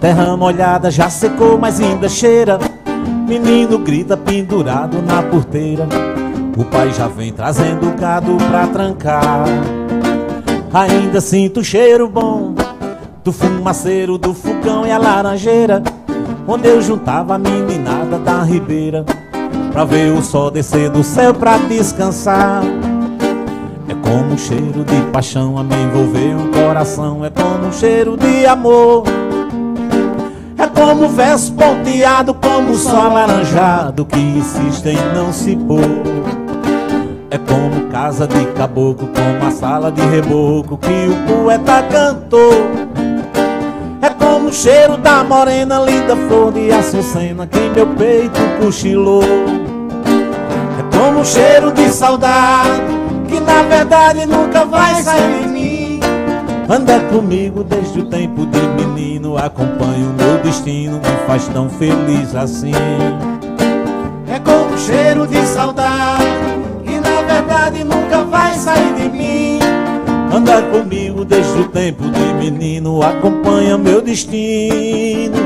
Terra 0.00 0.34
molhada 0.38 0.90
já 0.90 1.10
secou, 1.10 1.58
mas 1.58 1.78
ainda 1.78 2.08
cheira. 2.08 2.58
Menino 3.28 3.78
grita 3.78 4.16
pendurado 4.16 5.02
na 5.02 5.22
porteira. 5.22 5.86
O 6.56 6.64
pai 6.64 6.90
já 6.94 7.08
vem 7.08 7.30
trazendo 7.30 7.94
gado 7.94 8.38
pra 8.48 8.66
trancar. 8.68 9.44
Ainda 10.72 11.20
sinto 11.20 11.62
cheiro 11.62 12.08
bom 12.08 12.54
do 13.22 13.30
fumaceiro 13.30 14.16
do 14.16 14.32
fogão 14.32 14.86
e 14.86 14.90
a 14.90 14.96
laranjeira. 14.96 15.82
Onde 16.48 16.68
eu 16.68 16.80
juntava 16.80 17.34
a 17.34 17.38
meninada 17.38 18.18
da 18.18 18.42
ribeira 18.42 19.04
pra 19.74 19.84
ver 19.84 20.10
o 20.10 20.22
sol 20.22 20.50
descer 20.50 20.88
do 20.88 21.04
céu 21.04 21.34
pra 21.34 21.58
descansar. 21.58 22.62
É 23.92 23.94
como 23.94 24.32
um 24.32 24.38
cheiro 24.38 24.84
de 24.84 25.02
paixão 25.12 25.58
a 25.58 25.62
me 25.62 25.74
envolver 25.74 26.34
o 26.34 26.48
coração. 26.48 27.22
É 27.26 27.28
como 27.28 27.66
um 27.66 27.72
cheiro 27.72 28.16
de 28.16 28.46
amor. 28.46 29.04
É 30.56 30.66
como 30.66 31.04
um 31.04 31.08
verso 31.08 31.52
ponteado, 31.52 32.32
como 32.32 32.70
o 32.70 32.74
sol 32.74 32.96
alaranjado 32.96 34.06
que 34.06 34.18
insiste 34.18 34.86
em 34.86 35.14
não 35.14 35.30
se 35.30 35.54
pôr. 35.56 35.82
É 37.30 37.36
como 37.36 37.90
casa 37.90 38.26
de 38.26 38.46
caboclo, 38.52 39.08
como 39.08 39.46
a 39.46 39.50
sala 39.50 39.92
de 39.92 40.00
reboco 40.00 40.78
que 40.78 41.08
o 41.10 41.42
poeta 41.42 41.82
cantou. 41.82 42.66
É 44.00 44.08
como 44.08 44.48
o 44.48 44.52
cheiro 44.54 44.96
da 44.96 45.22
morena, 45.22 45.78
linda 45.80 46.16
flor 46.16 46.50
de 46.50 46.72
açucena 46.72 47.46
que 47.46 47.60
meu 47.76 47.88
peito 47.88 48.40
cochilou. 48.58 49.22
É 49.22 50.96
como 50.96 51.20
o 51.20 51.24
cheiro 51.26 51.70
de 51.72 51.90
saudade 51.90 53.01
que 53.32 53.40
na 53.40 53.62
verdade 53.62 54.26
nunca 54.26 54.66
vai 54.66 55.02
sair 55.02 55.42
de 55.42 55.48
mim. 55.48 56.00
Anda 56.68 57.00
comigo 57.10 57.64
desde 57.64 58.00
o 58.00 58.04
tempo 58.04 58.46
de 58.46 58.60
menino, 58.60 59.38
acompanha 59.38 60.06
o 60.06 60.12
meu 60.12 60.38
destino, 60.42 60.98
me 60.98 61.26
faz 61.26 61.48
tão 61.48 61.70
feliz 61.70 62.34
assim. 62.34 62.72
É 64.28 64.38
como 64.38 64.74
o 64.74 64.78
cheiro 64.78 65.26
de 65.26 65.46
saudade 65.46 66.24
que 66.84 67.00
na 67.00 67.22
verdade 67.22 67.82
nunca 67.84 68.22
vai 68.24 68.54
sair 68.54 68.94
de 68.94 69.08
mim. 69.08 69.58
Anda 70.30 70.62
comigo 70.62 71.24
desde 71.24 71.58
o 71.58 71.68
tempo 71.68 72.04
de 72.04 72.34
menino, 72.34 73.02
acompanha 73.02 73.78
meu 73.78 74.02
destino 74.02 75.36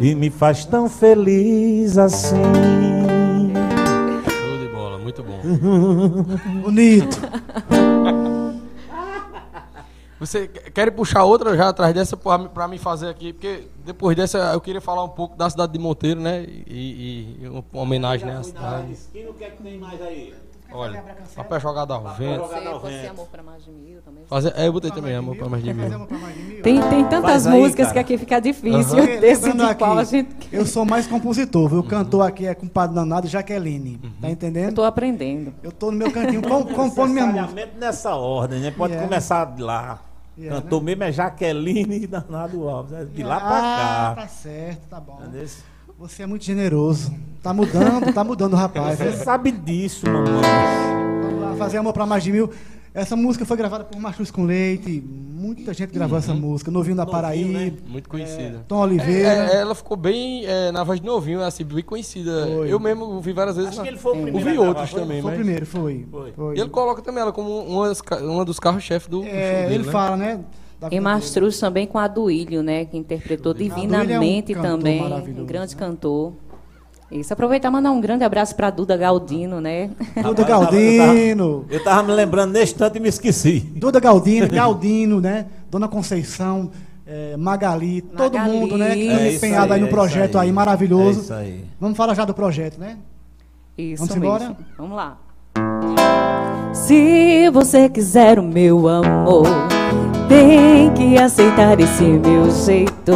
e 0.00 0.14
me 0.14 0.30
faz 0.30 0.64
tão 0.64 0.88
feliz 0.88 1.98
assim. 1.98 3.11
Muito 5.12 5.22
bom. 5.22 5.42
Bonito. 6.62 7.18
Você 10.18 10.46
quer 10.46 10.90
puxar 10.92 11.24
outra 11.24 11.56
já 11.56 11.68
atrás 11.68 11.92
dessa 11.92 12.16
pra, 12.16 12.38
mim- 12.38 12.48
pra 12.48 12.68
mim 12.68 12.78
fazer 12.78 13.08
aqui? 13.08 13.32
Porque 13.32 13.64
depois 13.84 14.16
dessa 14.16 14.38
eu 14.52 14.60
queria 14.60 14.80
falar 14.80 15.02
um 15.04 15.08
pouco 15.08 15.36
da 15.36 15.50
cidade 15.50 15.72
de 15.72 15.78
Monteiro, 15.80 16.20
né? 16.20 16.44
E, 16.44 17.36
e 17.42 17.48
uma 17.48 17.64
homenagem 17.72 18.26
né, 18.26 18.36
à 18.38 18.42
cidade. 18.42 18.92
esquina, 18.92 19.30
o 19.30 19.34
que 19.34 19.44
é 19.44 19.50
que 19.50 19.62
tem 19.62 19.78
mais 19.78 20.00
aí? 20.00 20.32
Olha, 20.74 21.04
papel 21.36 21.60
jogado 21.60 21.92
ao 21.92 22.02
vento. 22.14 22.42
Você, 22.42 22.60
você 22.60 23.06
amor 23.08 23.26
pra 23.28 23.42
mais 23.42 23.64
de 23.64 23.70
mil 23.70 24.00
também. 24.02 24.24
Fazer, 24.26 24.52
é, 24.56 24.66
eu 24.66 24.72
botei 24.72 24.90
também 24.90 25.14
amor 25.14 25.36
pra 25.36 25.48
mais 25.48 25.62
de 25.62 25.72
mil. 25.74 25.88
pra? 26.06 26.06
Tem, 26.62 26.80
tem 26.80 27.04
tantas 27.08 27.46
aí, 27.46 27.60
músicas 27.60 27.88
cara. 27.88 28.04
que 28.04 28.12
aqui 28.14 28.18
fica 28.18 28.40
difícil. 28.40 28.96
Porque, 28.96 29.18
decidir 29.18 29.48
lembrando 29.50 29.76
qual 29.78 29.98
a 29.98 30.02
aqui, 30.02 30.10
gente. 30.10 30.48
Eu 30.52 30.64
sou 30.66 30.84
mais 30.84 31.06
compositor, 31.06 31.68
viu? 31.68 31.78
O 31.80 31.82
cantor 31.84 32.26
aqui 32.26 32.46
é 32.46 32.54
compadre 32.54 32.94
danado 32.94 33.26
Jaqueline. 33.28 33.98
Tá 34.20 34.28
Eu 34.28 34.32
entendendo? 34.32 34.74
tô 34.74 34.84
aprendendo. 34.84 35.52
Eu 35.62 35.72
tô 35.72 35.90
no 35.90 35.96
meu 35.98 36.10
cantinho 36.10 36.42
com, 36.42 36.64
compondo 36.74 37.12
minha 37.12 37.26
música. 37.26 37.68
Nessa 37.78 38.14
ordem, 38.14 38.60
né? 38.60 38.70
Pode 38.70 38.92
Yeah. 38.92 39.08
começar 39.08 39.44
de 39.46 39.62
lá. 39.62 40.00
Yeah, 40.38 40.62
Cantor 40.62 40.82
mesmo 40.82 41.02
é 41.04 41.12
Jaqueline 41.12 42.04
e 42.04 42.06
Danado 42.06 42.66
Alves. 42.68 42.92
é 42.94 43.04
De 43.04 43.22
lá 43.22 43.38
pra 43.38 43.48
Ah, 43.58 44.14
cá. 44.16 44.22
tá 44.22 44.28
certo, 44.28 44.88
tá 44.88 44.98
bom. 45.00 45.18
Entendeu? 45.22 45.46
Você 45.98 46.22
é 46.22 46.26
muito 46.26 46.44
generoso. 46.44 47.12
Tá 47.42 47.52
mudando, 47.52 48.12
tá 48.12 48.22
mudando, 48.22 48.54
rapaz. 48.54 48.98
Você 48.98 49.12
sabe 49.12 49.50
disso, 49.50 50.06
mamãe. 50.06 50.42
Vamos 51.22 51.40
lá, 51.40 51.54
fazer 51.56 51.78
amor 51.78 51.92
pra 51.92 52.06
mais 52.06 52.22
de 52.22 52.30
mil. 52.30 52.50
Essa 52.94 53.16
música 53.16 53.44
foi 53.46 53.56
gravada 53.56 53.84
por 53.84 53.98
Machus 53.98 54.30
com 54.30 54.44
Leite. 54.44 55.02
Muita 55.02 55.72
gente 55.74 55.92
gravou 55.92 56.18
essa 56.18 56.34
música. 56.34 56.70
Novinho 56.70 56.94
da 56.94 57.04
Novinho, 57.04 57.22
Paraíba. 57.22 57.58
né? 57.58 57.72
Muito 57.88 58.08
conhecida. 58.08 58.64
Tom 58.68 58.76
Oliveira. 58.82 59.28
É, 59.28 59.56
é, 59.56 59.60
ela 59.62 59.74
ficou 59.74 59.96
bem 59.96 60.44
é, 60.46 60.70
na 60.70 60.84
voz 60.84 61.00
de 61.00 61.06
novinho, 61.06 61.42
assim, 61.42 61.64
bem 61.64 61.82
conhecida. 61.82 62.46
Foi. 62.46 62.70
Eu 62.72 62.78
mesmo 62.78 63.18
vi 63.20 63.32
várias 63.32 63.56
vezes. 63.56 63.70
Acho 63.70 63.78
na- 63.78 63.82
que 63.84 63.88
ele 63.88 63.98
foi 63.98 64.12
o 64.12 64.22
primeiro. 64.22 64.48
Ouvi 64.48 64.58
outros 64.58 64.90
foi? 64.90 65.00
também, 65.00 65.22
foi 65.22 65.30
o 65.30 65.32
mas. 65.34 65.40
primeiro, 65.42 65.66
foi. 65.66 66.06
Foi. 66.36 66.56
E 66.56 66.60
ele 66.60 66.68
coloca 66.70 67.00
também 67.02 67.22
ela 67.22 67.32
como 67.32 67.60
uma, 67.60 67.88
das 67.88 68.02
uma 68.20 68.44
dos 68.44 68.60
carros-chefe 68.60 69.08
do, 69.10 69.20
do 69.20 69.24
show 69.24 69.32
É, 69.34 69.62
dele, 69.62 69.74
ele 69.76 69.84
né? 69.86 69.90
fala, 69.92 70.16
né? 70.16 70.40
dele. 70.80 71.00
Mastruz 71.00 71.58
também 71.58 71.86
com 71.86 71.98
a 71.98 72.06
Duílio, 72.06 72.62
né? 72.62 72.84
Que 72.84 72.96
interpretou 72.98 73.54
Duílio 73.54 73.72
é 73.72 73.78
um 73.78 73.80
divinamente 73.80 74.54
também. 74.54 75.00
maravilhoso, 75.02 75.42
Um 75.42 75.46
grande 75.46 75.74
né? 75.74 75.78
cantor. 75.80 76.34
Isso, 77.12 77.32
aproveitar 77.32 77.68
e 77.68 77.70
mandar 77.70 77.90
um 77.92 78.00
grande 78.00 78.24
abraço 78.24 78.56
para 78.56 78.70
Duda 78.70 78.96
Galdino, 78.96 79.60
né? 79.60 79.90
Duda 80.24 80.44
Galdino. 80.44 81.66
Eu 81.68 81.84
tava 81.84 82.02
me 82.04 82.12
lembrando 82.12 82.52
nesse 82.52 82.74
tanto 82.74 82.96
e 82.96 83.00
me 83.00 83.08
esqueci. 83.10 83.60
Duda 83.76 84.00
Galdino, 84.00 84.48
Galdino, 84.48 85.20
né? 85.20 85.44
Dona 85.70 85.88
Conceição, 85.88 86.70
eh, 87.06 87.36
Magali, 87.36 88.00
todo 88.00 88.38
Magali. 88.38 88.56
mundo, 88.56 88.78
né? 88.78 88.94
Que 88.94 89.08
É 89.10 89.34
empenhado 89.34 89.72
aí, 89.74 89.78
aí, 89.78 89.80
no 89.82 89.88
é 89.88 89.90
projeto 89.90 90.38
aí, 90.38 90.48
aí. 90.48 90.52
maravilhoso. 90.54 91.18
É 91.20 91.22
isso 91.22 91.34
aí. 91.34 91.64
Vamos 91.78 91.98
falar 91.98 92.14
já 92.14 92.24
do 92.24 92.32
projeto, 92.32 92.78
né? 92.80 92.96
Isso 93.76 94.06
Vamos 94.06 94.14
mesmo. 94.16 94.24
embora? 94.24 94.56
Vamos 94.78 94.96
lá. 94.96 95.18
Se 96.72 97.50
você 97.50 97.88
quiser 97.90 98.38
o 98.38 98.42
meu 98.42 98.88
amor, 98.88 99.46
tem 100.28 100.90
que 100.94 101.18
aceitar 101.18 101.78
esse 101.78 102.04
meu 102.04 102.50
jeito. 102.50 103.12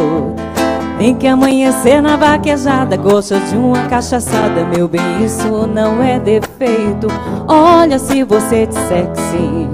Tem 0.97 1.13
que 1.13 1.27
amanhecer 1.27 2.01
na 2.01 2.17
vaquejada, 2.17 2.97
gosta 2.97 3.39
de 3.39 3.55
uma 3.55 3.83
cachaçada, 3.83 4.65
meu 4.65 4.87
bem, 4.87 5.23
isso 5.23 5.67
não 5.67 6.01
é 6.01 6.19
defeito. 6.19 7.07
Olha, 7.47 7.99
se 7.99 8.23
você 8.23 8.65
disser 8.65 9.11
que 9.11 9.21
sim, 9.31 9.69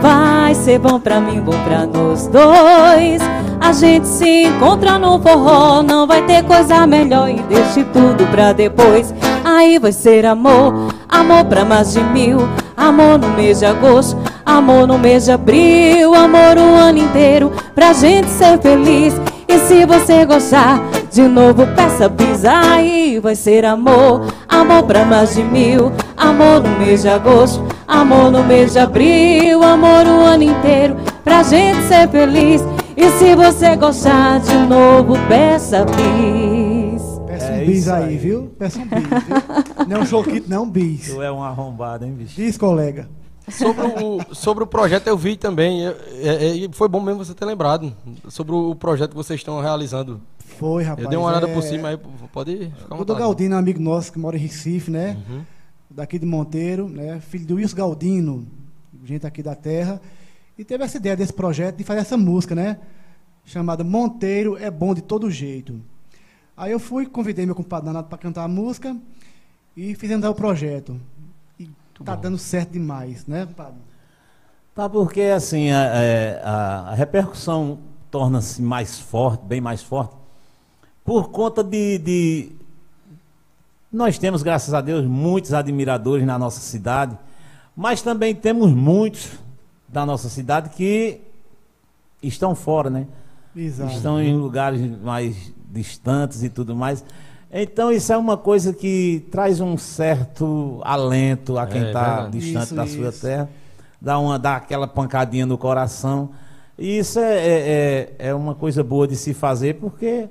vai 0.00 0.54
ser 0.54 0.78
bom 0.78 1.00
pra 1.00 1.20
mim, 1.20 1.40
bom 1.40 1.58
pra 1.64 1.86
nós 1.86 2.28
dois. 2.28 3.20
A 3.60 3.72
gente 3.72 4.06
se 4.06 4.44
encontra 4.44 4.96
no 4.96 5.18
forró, 5.18 5.82
não 5.82 6.06
vai 6.06 6.22
ter 6.22 6.44
coisa 6.44 6.86
melhor 6.86 7.28
e 7.28 7.42
deixe 7.42 7.82
tudo 7.92 8.24
pra 8.30 8.52
depois. 8.52 9.12
Aí 9.44 9.76
vai 9.80 9.90
ser 9.90 10.24
amor, 10.24 10.72
amor 11.08 11.46
pra 11.46 11.64
mais 11.64 11.92
de 11.92 12.00
mil, 12.00 12.48
amor 12.76 13.18
no 13.18 13.28
mês 13.30 13.58
de 13.58 13.66
agosto, 13.66 14.16
amor 14.46 14.86
no 14.86 14.98
mês 14.98 15.24
de 15.24 15.32
abril, 15.32 16.14
amor 16.14 16.56
o 16.56 16.76
ano 16.76 16.98
inteiro 16.98 17.50
pra 17.74 17.92
gente 17.92 18.28
ser 18.28 18.56
feliz. 18.60 19.20
E 19.48 19.58
se 19.60 19.84
você 19.86 20.24
gostar, 20.26 20.78
de 21.10 21.22
novo 21.22 21.66
peça 21.74 22.08
bis 22.08 22.44
aí 22.44 23.18
vai 23.18 23.34
ser 23.34 23.64
amor, 23.64 24.26
amor 24.48 24.82
pra 24.84 25.04
mais 25.04 25.34
de 25.34 25.42
mil, 25.42 25.90
amor 26.16 26.62
no 26.62 26.78
mês 26.78 27.02
de 27.02 27.08
agosto, 27.08 27.64
amor 27.86 28.30
no 28.30 28.44
mês 28.44 28.72
de 28.74 28.78
abril, 28.78 29.62
amor 29.62 30.06
o 30.06 30.20
ano 30.20 30.42
inteiro 30.44 30.96
pra 31.24 31.42
gente 31.42 31.82
ser 31.84 32.08
feliz. 32.08 32.62
E 32.96 33.08
se 33.12 33.34
você 33.34 33.74
gostar 33.76 34.40
de 34.40 34.54
novo, 34.54 35.14
peça 35.28 35.84
bis. 35.84 37.02
Peça 37.26 37.46
É 37.46 37.62
um 37.62 37.66
bis 37.66 37.78
isso 37.78 37.92
aí, 37.92 38.04
aí. 38.04 38.16
viu? 38.18 38.50
Peça 38.58 38.78
um 38.80 38.86
bis, 38.86 39.02
viu? 39.08 39.86
Não 39.88 39.96
é 39.96 40.00
um 40.00 40.06
showkit, 40.06 40.44
não, 40.48 40.64
um 40.64 40.70
bis. 40.70 41.06
Tu 41.14 41.22
é 41.22 41.30
um 41.32 41.42
arrombado, 41.42 42.04
hein, 42.04 42.12
bicho? 42.12 42.34
Diz, 42.36 42.58
colega. 42.58 43.08
Sobre 43.50 43.86
o, 43.86 44.34
sobre 44.34 44.64
o 44.64 44.66
projeto 44.66 45.06
eu 45.06 45.16
vi 45.16 45.36
também, 45.36 45.86
é- 45.86 45.96
é- 46.22 46.54
e 46.54 46.68
foi 46.72 46.88
bom 46.88 47.00
mesmo 47.00 47.24
você 47.24 47.34
ter 47.34 47.44
lembrado, 47.44 47.94
sobre 48.28 48.54
o 48.54 48.74
projeto 48.74 49.10
que 49.10 49.16
vocês 49.16 49.40
estão 49.40 49.60
realizando. 49.60 50.20
Foi, 50.38 50.82
rapaz. 50.82 51.04
Eu 51.04 51.10
dei 51.10 51.18
uma 51.18 51.28
olhada 51.28 51.48
é... 51.48 51.54
por 51.54 51.62
cima 51.62 51.88
aí, 51.88 51.98
pode 52.32 52.72
ficar 52.76 52.96
O 52.96 53.04
do 53.04 53.14
Galdino, 53.14 53.56
amigo 53.56 53.80
nosso 53.80 54.12
que 54.12 54.18
mora 54.18 54.36
em 54.36 54.40
Recife, 54.40 54.90
né? 54.90 55.16
Uhum. 55.28 55.42
Daqui 55.90 56.18
de 56.18 56.26
Monteiro, 56.26 56.88
né? 56.88 57.20
Filho 57.20 57.46
do 57.46 57.54
Wilson 57.56 57.76
Galdino, 57.76 58.46
gente 59.04 59.26
aqui 59.26 59.42
da 59.42 59.54
terra. 59.54 60.00
E 60.58 60.64
teve 60.64 60.84
essa 60.84 60.96
ideia 60.96 61.16
desse 61.16 61.32
projeto 61.32 61.76
de 61.76 61.84
fazer 61.84 62.00
essa 62.00 62.16
música, 62.16 62.54
né? 62.54 62.78
Chamada 63.44 63.84
Monteiro 63.84 64.56
é 64.56 64.70
bom 64.70 64.92
de 64.92 65.00
todo 65.00 65.30
jeito. 65.30 65.80
Aí 66.56 66.72
eu 66.72 66.80
fui, 66.80 67.06
convidei 67.06 67.46
meu 67.46 67.54
compadre 67.54 67.86
Danado 67.86 68.08
para 68.08 68.18
cantar 68.18 68.42
a 68.42 68.48
música 68.48 68.96
e 69.76 69.94
fizemos 69.94 70.26
o 70.26 70.34
projeto. 70.34 71.00
E 71.98 72.02
Muito 72.02 72.06
tá 72.06 72.14
bom. 72.16 72.22
dando 72.22 72.38
certo 72.38 72.70
demais, 72.70 73.26
né, 73.26 73.46
compadre? 73.46 73.78
Tá, 74.74 74.88
porque 74.88 75.22
assim, 75.22 75.70
a, 75.70 75.82
é, 75.96 76.40
a, 76.44 76.90
a 76.90 76.94
repercussão 76.94 77.78
torna-se 78.10 78.62
mais 78.62 78.98
forte, 78.98 79.44
bem 79.44 79.60
mais 79.60 79.82
forte, 79.82 80.14
por 81.04 81.30
conta 81.30 81.64
de, 81.64 81.98
de. 81.98 82.52
Nós 83.90 84.18
temos, 84.18 84.42
graças 84.42 84.72
a 84.74 84.80
Deus, 84.80 85.04
muitos 85.04 85.52
admiradores 85.52 86.24
na 86.24 86.38
nossa 86.38 86.60
cidade, 86.60 87.18
mas 87.74 88.02
também 88.02 88.34
temos 88.34 88.70
muitos 88.72 89.30
da 89.88 90.04
nossa 90.04 90.28
cidade 90.28 90.70
que 90.70 91.20
estão 92.22 92.54
fora, 92.54 92.90
né? 92.90 93.06
Exato. 93.56 93.92
Estão 93.92 94.22
em 94.22 94.36
lugares 94.36 94.80
mais 95.00 95.52
distantes 95.70 96.42
e 96.42 96.48
tudo 96.48 96.76
mais. 96.76 97.04
Então 97.50 97.90
isso 97.90 98.12
é 98.12 98.16
uma 98.16 98.36
coisa 98.36 98.74
que 98.74 99.26
traz 99.30 99.60
um 99.60 99.78
certo 99.78 100.80
alento 100.84 101.58
a 101.58 101.66
quem 101.66 101.86
está 101.86 102.26
é, 102.26 102.30
distante 102.30 102.64
isso, 102.64 102.74
da 102.74 102.84
isso. 102.84 102.96
sua 102.96 103.12
terra, 103.12 103.48
dá, 104.00 104.18
uma, 104.18 104.38
dá 104.38 104.56
aquela 104.56 104.86
pancadinha 104.86 105.46
no 105.46 105.56
coração. 105.56 106.30
E 106.78 106.98
isso 106.98 107.18
é, 107.18 107.36
é, 107.36 108.14
é, 108.18 108.28
é 108.28 108.34
uma 108.34 108.54
coisa 108.54 108.84
boa 108.84 109.08
de 109.08 109.16
se 109.16 109.32
fazer, 109.32 109.76
porque 109.76 110.28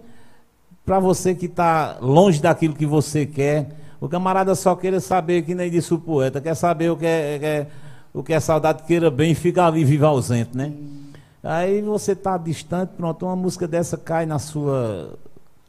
para 0.86 1.00
você 1.00 1.34
que 1.34 1.48
está 1.48 1.98
longe 2.00 2.40
daquilo 2.40 2.76
que 2.76 2.86
você 2.86 3.26
quer, 3.26 3.70
o 4.00 4.08
camarada 4.08 4.54
só 4.54 4.76
queira 4.76 5.00
saber, 5.00 5.42
que 5.42 5.56
nem 5.56 5.72
disse 5.72 5.94
o 5.94 6.00
poeta, 6.00 6.40
quer 6.40 6.56
saber 6.56 6.92
o 6.92 6.96
que 6.96 7.06
é, 7.06 7.40
é 7.42 7.68
o 8.14 8.24
que 8.24 8.32
é 8.32 8.40
saudade 8.40 8.84
queira 8.84 9.12
bem, 9.12 9.36
fica 9.36 9.66
ali 9.66 9.84
vivo 9.84 10.06
ausente, 10.06 10.56
né? 10.56 10.72
Aí 11.44 11.82
você 11.82 12.14
está 12.14 12.38
distante, 12.38 12.94
pronto, 12.96 13.26
uma 13.26 13.36
música 13.36 13.68
dessa 13.68 13.98
cai 13.98 14.26
na 14.26 14.40
sua 14.40 15.18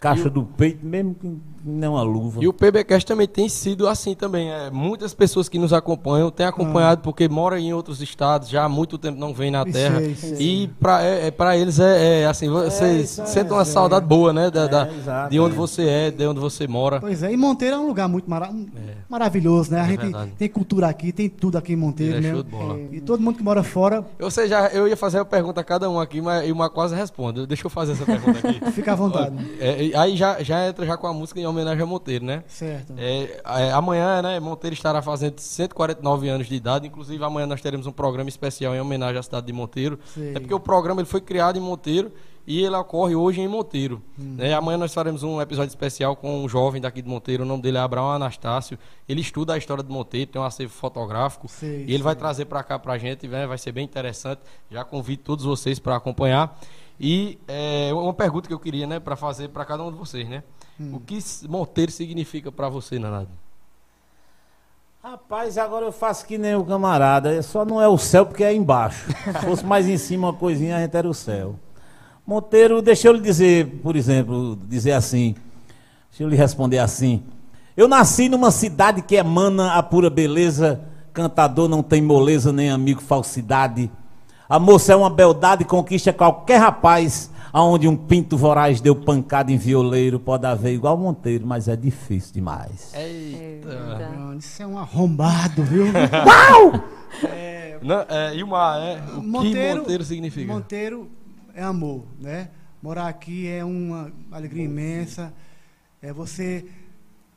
caixa 0.00 0.30
do 0.30 0.44
peito, 0.44 0.84
mesmo 0.84 1.14
que 1.14 1.26
não 1.68 1.96
a 1.96 2.02
luva. 2.02 2.42
E 2.42 2.48
o 2.48 2.52
PBcast 2.52 3.06
também 3.06 3.26
tem 3.26 3.48
sido 3.48 3.86
assim 3.86 4.14
também. 4.14 4.50
É, 4.50 4.70
muitas 4.70 5.14
pessoas 5.14 5.48
que 5.48 5.58
nos 5.58 5.72
acompanham 5.72 6.30
têm 6.30 6.46
acompanhado 6.46 7.00
ah. 7.00 7.04
porque 7.04 7.28
moram 7.28 7.58
em 7.58 7.72
outros 7.72 8.00
estados, 8.00 8.48
já 8.48 8.64
há 8.64 8.68
muito 8.68 8.98
tempo 8.98 9.18
não 9.18 9.32
vêm 9.32 9.50
na 9.50 9.64
terra. 9.64 10.00
E 10.38 10.68
para 10.80 11.04
é, 11.04 11.28
é, 11.28 11.60
eles 11.60 11.78
é, 11.78 12.22
é 12.22 12.26
assim, 12.26 12.48
vocês 12.48 13.18
é, 13.18 13.26
sentem 13.26 13.52
uma 13.52 13.64
saudade 13.64 14.06
boa, 14.06 14.32
né? 14.32 14.50
Da, 14.50 14.66
da 14.66 14.88
exato, 14.90 15.30
de 15.30 15.38
onde 15.38 15.54
você 15.54 15.86
é, 15.86 16.10
de 16.10 16.26
onde 16.26 16.40
você 16.40 16.66
mora. 16.66 17.00
Pois 17.00 17.22
é, 17.22 17.32
e 17.32 17.36
Monteiro 17.36 17.76
é 17.76 17.78
um 17.78 17.86
lugar 17.86 18.08
muito 18.08 18.28
mara 18.28 18.50
maravilhoso, 19.08 19.70
né? 19.70 19.80
A 19.80 19.86
gente 19.86 20.00
verdade. 20.00 20.32
tem 20.38 20.48
cultura 20.48 20.88
aqui, 20.88 21.12
tem 21.12 21.28
tudo 21.28 21.58
aqui 21.58 21.72
em 21.72 21.76
Monteiro, 21.76 22.20
né? 22.20 22.44
E 22.92 23.00
todo 23.00 23.22
mundo 23.22 23.36
que 23.36 23.42
mora 23.42 23.62
fora. 23.62 24.04
Eu 24.18 24.30
sei, 24.30 24.48
já, 24.48 24.68
eu 24.68 24.88
ia 24.88 24.96
fazer 24.96 25.18
a 25.18 25.24
pergunta 25.24 25.60
a 25.60 25.64
cada 25.64 25.88
um 25.88 26.00
aqui, 26.00 26.20
mas 26.20 26.50
o 26.50 26.70
quase 26.70 26.94
responde. 26.94 27.46
Deixa 27.46 27.66
eu 27.66 27.70
fazer 27.70 27.92
essa 27.92 28.04
pergunta 28.04 28.46
aqui. 28.46 28.58
Fica 28.72 28.92
à 28.92 28.94
vontade. 28.94 29.36
aí 29.94 30.16
já, 30.16 30.42
já 30.42 30.66
entra 30.68 30.86
já 30.86 30.96
com 30.96 31.06
a 31.06 31.12
música 31.12 31.40
em 31.40 31.44
homenagem 31.58 31.82
a 31.82 31.86
Monteiro, 31.86 32.24
né? 32.24 32.44
Certo. 32.46 32.94
É, 32.96 33.40
é, 33.44 33.72
amanhã, 33.72 34.22
né, 34.22 34.40
Monteiro 34.40 34.74
estará 34.74 35.02
fazendo 35.02 35.38
149 35.38 36.28
anos 36.28 36.46
de 36.46 36.54
idade. 36.54 36.86
Inclusive, 36.86 37.22
amanhã 37.22 37.46
nós 37.46 37.60
teremos 37.60 37.86
um 37.86 37.92
programa 37.92 38.28
especial 38.28 38.74
em 38.74 38.80
homenagem 38.80 39.18
à 39.18 39.22
cidade 39.22 39.46
de 39.46 39.52
Monteiro. 39.52 39.98
Sim. 40.14 40.30
É 40.34 40.40
porque 40.40 40.54
o 40.54 40.60
programa 40.60 41.00
ele 41.00 41.08
foi 41.08 41.20
criado 41.20 41.58
em 41.58 41.60
Monteiro 41.60 42.12
e 42.48 42.64
ele 42.64 42.74
ocorre 42.76 43.14
hoje 43.14 43.42
em 43.42 43.46
Monteiro. 43.46 44.00
Hum. 44.18 44.36
É, 44.38 44.54
amanhã 44.54 44.78
nós 44.78 44.94
faremos 44.94 45.22
um 45.22 45.38
episódio 45.38 45.68
especial 45.68 46.16
com 46.16 46.42
um 46.42 46.48
jovem 46.48 46.80
daqui 46.80 47.02
de 47.02 47.08
Monteiro, 47.08 47.42
o 47.42 47.46
nome 47.46 47.62
dele 47.62 47.76
é 47.76 47.80
Abraão 47.80 48.10
Anastácio. 48.10 48.78
Ele 49.06 49.20
estuda 49.20 49.52
a 49.52 49.58
história 49.58 49.84
de 49.84 49.90
Monteiro, 49.90 50.30
tem 50.30 50.40
um 50.40 50.44
acervo 50.46 50.72
fotográfico 50.72 51.46
e 51.62 51.92
ele 51.92 52.02
vai 52.02 52.16
trazer 52.16 52.46
para 52.46 52.62
cá 52.62 52.78
para 52.78 52.94
a 52.94 52.98
gente, 52.98 53.28
né, 53.28 53.46
vai 53.46 53.58
ser 53.58 53.72
bem 53.72 53.84
interessante. 53.84 54.40
Já 54.70 54.82
convido 54.82 55.24
todos 55.24 55.44
vocês 55.44 55.78
para 55.78 55.96
acompanhar. 55.96 56.58
E 56.98 57.38
é, 57.46 57.90
uma 57.92 58.14
pergunta 58.14 58.48
que 58.48 58.54
eu 58.54 58.58
queria, 58.58 58.86
né, 58.86 58.98
para 58.98 59.14
fazer 59.14 59.48
para 59.48 59.66
cada 59.66 59.84
um 59.84 59.92
de 59.92 59.98
vocês, 59.98 60.26
né? 60.26 60.42
Hum. 60.80 60.94
O 60.94 61.00
que 61.00 61.18
Monteiro 61.48 61.90
significa 61.90 62.52
para 62.52 62.68
você, 62.68 62.98
Nanado? 62.98 63.28
Rapaz, 65.02 65.56
agora 65.56 65.86
eu 65.86 65.92
faço 65.92 66.26
que 66.26 66.36
nem 66.36 66.54
o 66.54 66.64
camarada. 66.64 67.40
Só 67.42 67.64
não 67.64 67.80
é 67.80 67.88
o 67.88 67.96
céu 67.96 68.26
porque 68.26 68.44
é 68.44 68.54
embaixo. 68.54 69.06
Se 69.40 69.46
fosse 69.46 69.64
mais 69.64 69.88
em 69.88 69.96
cima 69.96 70.28
uma 70.28 70.34
coisinha, 70.34 70.76
a 70.76 70.80
gente 70.80 70.96
era 70.96 71.08
o 71.08 71.14
céu. 71.14 71.54
Monteiro, 72.26 72.82
deixa 72.82 73.08
eu 73.08 73.12
lhe 73.12 73.20
dizer, 73.20 73.80
por 73.82 73.96
exemplo, 73.96 74.58
dizer 74.68 74.92
assim. 74.92 75.34
Deixa 76.10 76.24
eu 76.24 76.28
lhe 76.28 76.36
responder 76.36 76.78
assim. 76.78 77.22
Eu 77.76 77.88
nasci 77.88 78.28
numa 78.28 78.50
cidade 78.50 79.00
que 79.02 79.14
emana 79.14 79.74
a 79.74 79.82
pura 79.82 80.10
beleza. 80.10 80.80
Cantador 81.12 81.68
não 81.68 81.82
tem 81.82 82.02
moleza, 82.02 82.52
nem 82.52 82.70
amigo 82.70 83.00
falsidade. 83.00 83.90
A 84.48 84.58
moça 84.58 84.92
é 84.92 84.96
uma 84.96 85.08
beldade, 85.08 85.64
conquista 85.64 86.12
qualquer 86.12 86.58
rapaz. 86.58 87.30
Aonde 87.52 87.88
um 87.88 87.96
pinto 87.96 88.36
voraz 88.36 88.80
deu 88.80 88.94
pancada 88.94 89.50
em 89.50 89.56
violeiro, 89.56 90.20
pode 90.20 90.46
haver 90.46 90.74
igual 90.74 90.96
Monteiro, 90.96 91.46
mas 91.46 91.68
é 91.68 91.76
difícil 91.76 92.34
demais. 92.34 92.92
Eita! 92.94 94.34
Isso 94.38 94.62
é 94.62 94.66
um 94.66 94.78
arrombado, 94.78 95.62
viu? 95.64 95.86
Uau! 95.92 96.84
É, 97.24 97.78
Não, 97.82 98.04
é, 98.08 98.36
e 98.36 98.42
uma, 98.42 98.78
é, 98.78 99.00
o 99.16 99.22
Monteiro, 99.22 99.72
que 99.72 99.78
Monteiro 99.80 100.04
significa? 100.04 100.52
Monteiro 100.52 101.10
é 101.54 101.62
amor, 101.62 102.04
né? 102.20 102.50
Morar 102.82 103.08
aqui 103.08 103.48
é 103.48 103.64
uma 103.64 104.12
alegria 104.30 104.64
imensa. 104.64 105.32
É 106.00 106.12
você 106.12 106.64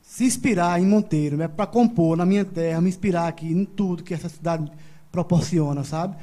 se 0.02 0.24
inspirar 0.24 0.80
em 0.80 0.86
Monteiro, 0.86 1.36
né? 1.36 1.48
Para 1.48 1.66
compor 1.66 2.16
na 2.16 2.26
minha 2.26 2.44
terra, 2.44 2.80
me 2.80 2.88
inspirar 2.88 3.28
aqui 3.28 3.50
em 3.50 3.64
tudo 3.64 4.02
que 4.04 4.14
essa 4.14 4.28
cidade 4.28 4.70
proporciona, 5.10 5.82
sabe? 5.84 6.16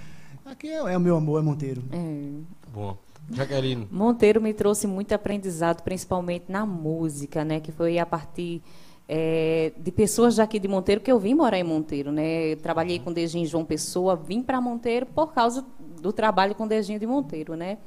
Aqui 0.46 0.68
é, 0.68 0.78
é 0.78 0.98
o 0.98 1.00
meu 1.00 1.18
amor, 1.18 1.40
é 1.40 1.44
Monteiro. 1.44 1.84
É. 1.92 2.30
Bom. 2.74 2.98
Jaqueline. 3.32 3.88
Monteiro 3.92 4.42
me 4.42 4.54
trouxe 4.54 4.88
muito 4.88 5.14
aprendizado, 5.14 5.84
principalmente 5.84 6.46
na 6.50 6.66
música, 6.66 7.44
né? 7.44 7.60
Que 7.60 7.72
foi 7.72 8.00
a 8.00 8.06
partir 8.06 8.62
é, 9.08 9.74
de 9.78 9.92
pessoas 9.92 10.36
daqui 10.36 10.60
de 10.60 10.68
Monteiro 10.68 11.02
que 11.02 11.12
eu 11.12 11.20
vim 11.20 11.34
morar 11.34 11.58
em 11.58 11.64
Monteiro, 11.64 12.12
né? 12.12 12.54
Eu 12.54 12.58
trabalhei 12.58 13.00
com 13.00 13.12
Dejinho 13.12 13.46
João 13.46 13.66
Pessoa, 13.66 14.16
vim 14.16 14.42
para 14.42 14.62
Monteiro 14.62 15.06
por 15.08 15.34
causa 15.34 15.66
do 16.02 16.14
trabalho 16.14 16.54
com 16.54 16.68
Dejinho 16.68 17.00
de 17.00 17.08
Monteiro, 17.08 17.56
né? 17.56 17.80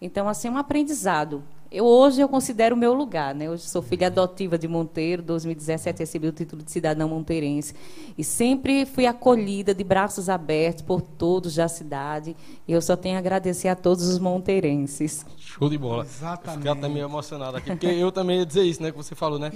Então, 0.00 0.28
assim, 0.28 0.48
um 0.48 0.56
aprendizado. 0.56 1.42
Eu, 1.74 1.86
hoje 1.86 2.20
eu 2.20 2.28
considero 2.28 2.76
o 2.76 2.78
meu 2.78 2.94
lugar, 2.94 3.34
né? 3.34 3.50
Hoje 3.50 3.64
sou 3.64 3.82
filha 3.82 4.06
adotiva 4.06 4.56
de 4.56 4.68
Monteiro, 4.68 5.20
2017 5.24 5.98
recebi 5.98 6.28
o 6.28 6.32
título 6.32 6.62
de 6.62 6.70
cidadã 6.70 7.04
monteirense 7.04 7.74
e 8.16 8.22
sempre 8.22 8.86
fui 8.86 9.06
acolhida 9.06 9.74
de 9.74 9.82
braços 9.82 10.28
abertos 10.28 10.84
por 10.84 11.00
todos 11.02 11.56
da 11.56 11.66
cidade 11.66 12.36
e 12.68 12.72
eu 12.72 12.80
só 12.80 12.94
tenho 12.94 13.16
a 13.16 13.18
agradecer 13.18 13.66
a 13.66 13.74
todos 13.74 14.06
os 14.06 14.20
monteirenses. 14.20 15.26
Show 15.36 15.68
de 15.68 15.76
bola. 15.76 16.04
Exatamente. 16.04 16.58
Fiquei 16.58 16.70
até 16.70 16.88
meio 16.88 17.06
emocionado 17.06 17.56
aqui, 17.56 17.70
porque 17.70 17.86
eu 17.86 18.12
também 18.12 18.38
ia 18.38 18.46
dizer 18.46 18.62
isso, 18.62 18.80
né, 18.80 18.92
que 18.92 18.96
você 18.96 19.16
falou, 19.16 19.40
né? 19.40 19.50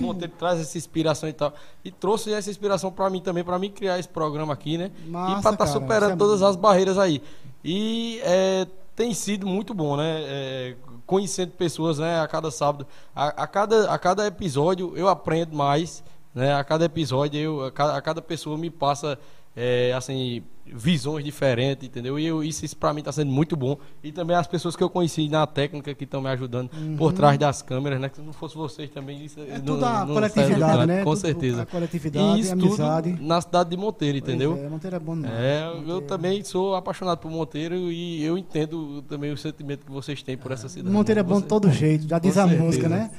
Monteiro 0.00 0.32
traz 0.38 0.60
essa 0.60 0.78
inspiração 0.78 1.28
e 1.28 1.32
tal. 1.32 1.52
E 1.84 1.90
trouxe 1.90 2.32
essa 2.32 2.48
inspiração 2.48 2.92
para 2.92 3.10
mim 3.10 3.20
também, 3.20 3.42
para 3.42 3.58
mim 3.58 3.70
criar 3.70 3.98
esse 3.98 4.08
programa 4.08 4.52
aqui, 4.52 4.78
né? 4.78 4.92
Massa, 5.08 5.40
e 5.40 5.42
para 5.42 5.52
estar 5.52 5.56
tá 5.56 5.66
superando 5.66 6.12
é 6.12 6.16
todas 6.16 6.40
as 6.40 6.54
barreiras 6.54 6.98
aí. 6.98 7.20
E 7.64 8.20
é, 8.22 8.64
tem 8.94 9.12
sido 9.12 9.44
muito 9.44 9.74
bom, 9.74 9.96
né? 9.96 10.22
É, 10.22 10.76
conhecendo 11.06 11.52
pessoas, 11.52 11.98
né? 11.98 12.20
A 12.20 12.28
cada 12.28 12.50
sábado, 12.50 12.86
a, 13.14 13.42
a, 13.42 13.46
cada, 13.46 13.90
a 13.92 13.98
cada 13.98 14.26
episódio 14.26 14.96
eu 14.96 15.08
aprendo 15.08 15.54
mais, 15.54 16.02
né? 16.34 16.54
A 16.54 16.64
cada 16.64 16.84
episódio 16.84 17.40
eu, 17.40 17.64
a 17.64 17.72
cada, 17.72 17.96
a 17.96 18.02
cada 18.02 18.22
pessoa 18.22 18.56
me 18.58 18.70
passa, 18.70 19.18
é, 19.56 19.92
assim, 19.92 20.42
visões 20.66 21.24
diferentes, 21.24 21.86
entendeu? 21.86 22.18
E 22.18 22.26
eu, 22.26 22.42
isso, 22.42 22.64
isso 22.64 22.76
para 22.76 22.92
mim 22.92 23.00
está 23.00 23.12
sendo 23.12 23.30
muito 23.30 23.56
bom. 23.56 23.78
E 24.02 24.10
também 24.10 24.36
as 24.36 24.46
pessoas 24.46 24.74
que 24.74 24.82
eu 24.82 24.90
conheci 24.90 25.28
na 25.28 25.46
técnica 25.46 25.94
que 25.94 26.04
estão 26.04 26.20
me 26.20 26.28
ajudando 26.30 26.72
uhum. 26.72 26.96
por 26.96 27.12
trás 27.12 27.38
das 27.38 27.62
câmeras, 27.62 28.00
né? 28.00 28.08
Que 28.08 28.16
se 28.16 28.22
não 28.22 28.32
fosse 28.32 28.56
vocês 28.56 28.90
também, 28.90 29.24
isso 29.24 29.38
é 29.40 29.60
tudo 29.60 29.84
a 29.84 30.06
coletividade, 30.06 30.86
né? 30.86 30.98
Com 31.04 31.10
tudo 31.10 31.20
certeza. 31.20 31.62
A 31.62 31.66
coletividade, 31.66 32.38
e 32.38 32.40
isso 32.40 32.52
amizade. 32.52 33.12
Tudo 33.12 33.24
na 33.24 33.40
cidade 33.40 33.70
de 33.70 33.76
Monteiro, 33.76 34.18
entendeu? 34.18 34.56
É, 34.56 34.68
Monteiro 34.68 34.96
é 34.96 34.98
bom 34.98 35.14
demais. 35.14 35.34
É, 35.34 35.66
Monteiro. 35.66 35.90
eu 35.90 36.00
também 36.02 36.42
sou 36.42 36.74
apaixonado 36.74 37.18
por 37.18 37.30
Monteiro 37.30 37.76
e 37.76 38.24
eu 38.24 38.36
entendo 38.36 39.02
também 39.02 39.32
o 39.32 39.36
sentimento 39.36 39.86
que 39.86 39.92
vocês 39.92 40.22
têm 40.22 40.36
por 40.36 40.50
essa 40.50 40.68
cidade. 40.68 40.92
Monteiro 40.92 41.20
é 41.20 41.22
bom 41.22 41.40
de 41.40 41.46
todo 41.46 41.70
jeito, 41.70 42.08
já 42.08 42.18
diz 42.18 42.36
a 42.38 42.46
música, 42.46 42.88
né? 42.88 43.10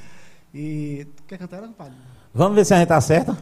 E 0.54 1.06
quer 1.26 1.38
cantar 1.38 1.58
ela, 1.58 1.68
compadre? 1.68 1.94
Vamos 2.34 2.54
ver 2.54 2.64
se 2.64 2.74
a 2.74 2.78
gente 2.78 2.88
tá 2.88 3.00
certa. 3.00 3.36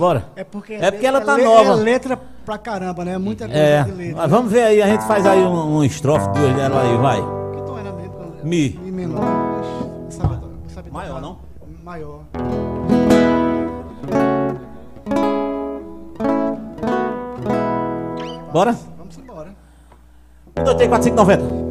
Bora. 0.00 0.24
É 0.34 0.42
porque, 0.42 0.72
é 0.72 0.90
porque 0.90 1.06
ela 1.06 1.20
tá 1.20 1.38
é 1.38 1.44
nova. 1.44 1.72
É 1.72 1.74
letra 1.74 2.18
pra 2.42 2.56
caramba, 2.56 3.04
né? 3.04 3.18
Muita 3.18 3.44
coisa 3.44 3.60
é. 3.60 3.82
de 3.84 3.90
letra. 3.92 4.16
Mas 4.16 4.30
vamos 4.30 4.50
ver 4.50 4.62
aí, 4.62 4.80
a 4.82 4.86
gente 4.86 5.06
faz 5.06 5.26
aí 5.26 5.40
um, 5.40 5.76
um 5.76 5.84
estrofe, 5.84 6.26
duas 6.30 6.56
dela 6.56 6.80
aí, 6.80 6.96
vai. 6.96 7.16
Que 7.18 7.62
tom 7.66 7.78
era 7.78 7.92
mesmo? 7.92 8.14
Mi. 8.42 8.80
Mi 8.82 8.90
menor. 8.90 9.22
Sabe, 10.08 10.38
sabe 10.68 10.90
Maior, 10.90 11.20
não? 11.20 11.38
Maior. 11.84 12.22
Bora? 18.50 18.74
Vamos 18.96 19.18
embora. 19.18 19.54
1, 20.58 20.64
2, 20.64 20.76
3, 20.76 20.88
4, 20.88 21.04
5, 21.04 21.16
90. 21.16 21.69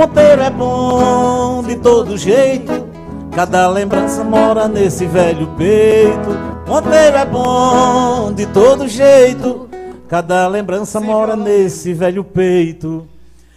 Monteiro 0.00 0.40
é 0.40 0.48
bom 0.48 1.62
de 1.62 1.76
todo 1.76 2.16
jeito, 2.16 2.88
cada 3.32 3.68
lembrança 3.68 4.24
mora 4.24 4.66
nesse 4.66 5.04
velho 5.04 5.46
peito. 5.58 6.30
Monteiro 6.66 7.18
é 7.18 7.26
bom 7.26 8.32
de 8.32 8.46
todo 8.46 8.88
jeito, 8.88 9.68
cada 10.08 10.48
lembrança 10.48 11.02
mora 11.02 11.36
nesse 11.36 11.92
velho 11.92 12.24
peito. 12.24 13.06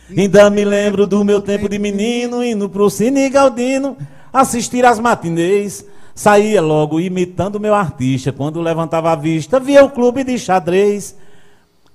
Ainda 0.09 0.49
me 0.49 0.65
lembro 0.65 1.07
do 1.07 1.23
meu 1.23 1.39
tempo 1.39 1.69
de 1.69 1.79
menino, 1.79 2.43
indo 2.43 2.67
pro 2.67 2.89
Cine 2.89 3.29
Galdino, 3.29 3.95
assistir 4.33 4.85
às 4.85 4.99
matinês. 4.99 5.85
Saía 6.13 6.61
logo 6.61 6.99
imitando 6.99 7.57
meu 7.57 7.73
artista. 7.73 8.33
Quando 8.33 8.59
levantava 8.59 9.13
a 9.13 9.15
vista, 9.15 9.61
via 9.61 9.81
o 9.81 9.89
clube 9.89 10.25
de 10.25 10.37
xadrez. 10.37 11.15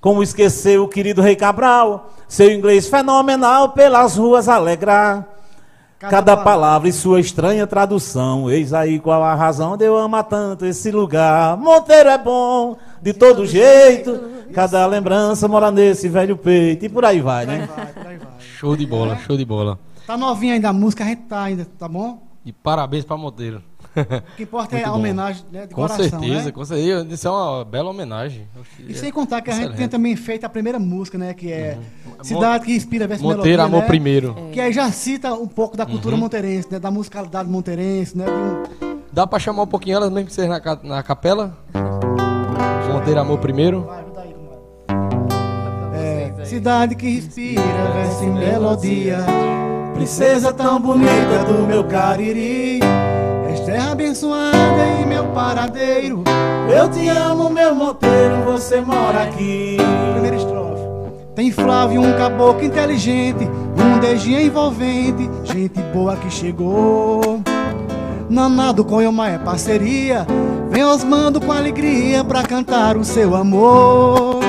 Como 0.01 0.23
esquecer 0.23 0.79
o 0.79 0.87
querido 0.87 1.21
Rei 1.21 1.35
Cabral, 1.35 2.13
seu 2.27 2.51
inglês 2.51 2.87
fenomenal 2.87 3.69
pelas 3.69 4.15
ruas 4.15 4.47
alegrar. 4.47 5.27
Cada, 5.99 6.11
Cada 6.11 6.37
palavra 6.37 6.87
e 6.87 6.93
sua 6.93 7.19
estranha 7.19 7.67
tradução. 7.67 8.49
Eis 8.49 8.71
aí 8.73 8.99
qual 8.99 9.21
a 9.21 9.35
razão 9.35 9.75
de 9.75 9.83
eu 9.83 9.97
amar 9.97 10.23
tanto 10.23 10.65
esse 10.65 10.89
lugar. 10.91 11.57
Monteiro 11.57 12.07
é 12.07 12.17
bom, 12.17 12.77
de 13.01 13.11
todo 13.11 13.45
jeito. 13.45 14.17
Cada 14.53 14.85
lembrança 14.85 15.45
mora 15.49 15.69
nesse 15.69 16.07
velho 16.07 16.37
peito. 16.37 16.85
E 16.85 16.89
por 16.89 17.03
aí 17.03 17.19
vai, 17.19 17.45
né? 17.45 17.67
Por 17.67 17.79
aí 17.79 17.85
vai, 17.85 17.93
por 17.93 18.07
aí 18.07 18.17
vai. 18.17 18.27
Show 18.39 18.77
de 18.77 18.85
bola, 18.85 19.17
show 19.17 19.35
de 19.35 19.43
bola. 19.43 19.77
Tá 20.07 20.17
novinha 20.17 20.53
ainda 20.53 20.69
a 20.69 20.73
música, 20.73 21.03
a 21.03 21.07
gente 21.07 21.23
tá 21.23 21.43
ainda, 21.43 21.67
tá 21.77 21.89
bom? 21.89 22.23
E 22.45 22.53
parabéns 22.53 23.03
pra 23.03 23.17
Monteiro. 23.17 23.61
O 23.95 24.35
que 24.35 24.43
importa 24.43 24.77
é 24.77 24.83
a 24.83 24.93
homenagem 24.93 25.43
né, 25.51 25.65
de 25.65 25.73
com 25.73 25.81
coração, 25.81 26.09
certeza, 26.09 26.45
né? 26.45 26.51
com 26.51 26.65
certeza. 26.65 27.07
Isso 27.09 27.27
é 27.27 27.31
uma 27.31 27.65
bela 27.65 27.89
homenagem. 27.89 28.47
E 28.87 28.93
sem 28.93 29.11
contar 29.11 29.41
que 29.41 29.49
a 29.49 29.53
gente 29.53 29.75
tem 29.75 29.87
também 29.87 30.15
feito 30.15 30.45
a 30.45 30.49
primeira 30.49 30.79
música, 30.79 31.17
né? 31.17 31.33
Que 31.33 31.51
é 31.51 31.77
uhum. 32.05 32.23
Cidade 32.23 32.65
que 32.65 32.75
Inspira 32.75 33.07
Verso 33.07 33.23
Monteiro, 33.23 33.43
Melodia, 33.43 33.65
Amor 33.65 33.81
né? 33.81 33.87
Primeiro. 33.87 34.35
É. 34.37 34.51
Que 34.51 34.61
aí 34.61 34.73
já 34.73 34.91
cita 34.91 35.33
um 35.33 35.47
pouco 35.47 35.75
da 35.75 35.85
cultura 35.85 36.15
uhum. 36.15 36.21
monteirense, 36.21 36.67
né? 36.71 36.79
Da 36.79 36.91
musicalidade 36.91 37.49
monteirense, 37.49 38.17
né? 38.17 38.25
Um... 38.27 38.99
Dá 39.11 39.25
pra 39.25 39.39
chamar 39.39 39.63
um 39.63 39.67
pouquinho 39.67 39.97
elas 39.97 40.11
mesmo 40.11 40.27
que 40.27 40.33
seja 40.33 40.47
na, 40.47 40.79
na 40.83 41.03
capela? 41.03 41.57
Monteiro, 42.91 43.19
Amor 43.19 43.39
Primeiro. 43.39 43.81
Vai, 43.81 43.99
ajuda 44.01 44.21
aí, 44.21 44.33
é, 45.93 46.45
Cidade 46.45 46.95
que 46.95 47.07
inspira 47.07 47.61
verso 47.93 48.23
e 48.23 48.27
melodia 48.27 49.17
Princesa 49.93 50.53
tão 50.53 50.79
bonita 50.79 51.43
do 51.45 51.67
meu 51.67 51.83
cariri 51.83 52.79
terra 53.79 53.91
abençoada 53.93 54.85
e 55.01 55.05
meu 55.05 55.27
paradeiro. 55.27 56.23
Eu 56.69 56.89
te 56.89 57.07
amo, 57.07 57.49
meu 57.49 57.73
monteiro, 57.73 58.43
você 58.45 58.81
mora 58.81 59.23
aqui. 59.23 59.77
Primeira 60.11 60.35
estrofe. 60.35 60.81
Tem 61.33 61.49
Flávio, 61.49 62.01
um 62.01 62.11
caboclo 62.17 62.65
inteligente, 62.65 63.47
um 63.77 63.99
DG 63.99 64.43
envolvente, 64.43 65.29
gente 65.45 65.81
boa 65.93 66.17
que 66.17 66.29
chegou. 66.29 67.41
Nanado 68.29 68.83
com 68.83 69.01
Yoma 69.01 69.29
é 69.29 69.37
parceria, 69.37 70.27
vem 70.69 70.83
Osmando 70.83 71.39
com 71.39 71.51
alegria 71.51 72.21
pra 72.23 72.43
cantar 72.43 72.97
o 72.97 73.03
seu 73.05 73.33
amor. 73.33 74.41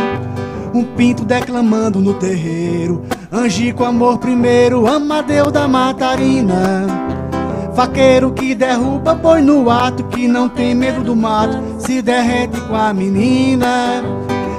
Um 0.74 0.82
pinto 0.84 1.24
declamando 1.24 2.00
no 2.00 2.14
terreiro, 2.14 3.04
Angico 3.32 3.84
amor 3.84 4.18
primeiro, 4.18 4.88
Amadeu 4.88 5.52
da 5.52 5.68
Matarina. 5.68 7.29
Vaqueiro 7.74 8.32
que 8.32 8.54
derruba, 8.54 9.14
põe 9.16 9.40
no 9.42 9.70
ato, 9.70 10.04
que 10.04 10.28
não 10.28 10.48
tem 10.48 10.74
medo 10.74 11.02
do 11.02 11.16
mato, 11.16 11.56
se 11.78 12.02
derrete 12.02 12.60
com 12.62 12.74
a 12.74 12.92
menina. 12.92 14.02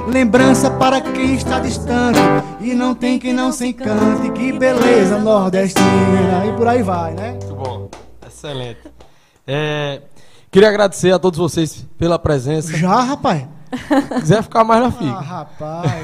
Lembrança 0.08 0.70
para 0.70 1.00
quem 1.00 1.34
está 1.34 1.60
distante 1.60 2.18
e 2.60 2.74
não 2.74 2.94
tem 2.94 3.18
quem 3.18 3.32
não 3.32 3.52
se 3.52 3.66
encante, 3.68 4.30
que 4.32 4.52
beleza 4.52 5.18
nordestina. 5.18 6.46
E 6.46 6.52
por 6.56 6.66
aí 6.66 6.82
vai, 6.82 7.14
né? 7.14 7.30
Muito 7.32 7.54
bom, 7.54 7.88
excelente. 8.26 8.80
É, 9.46 10.00
queria 10.50 10.68
agradecer 10.68 11.12
a 11.12 11.18
todos 11.18 11.38
vocês 11.38 11.86
pela 11.96 12.18
presença. 12.18 12.76
Já, 12.76 13.00
rapaz? 13.00 13.44
Se 13.72 14.20
quiser 14.20 14.42
ficar 14.42 14.64
mais 14.64 14.82
na 14.82 14.92
fica. 14.92 15.12
Ah, 15.12 15.20
rapaz. 15.20 16.02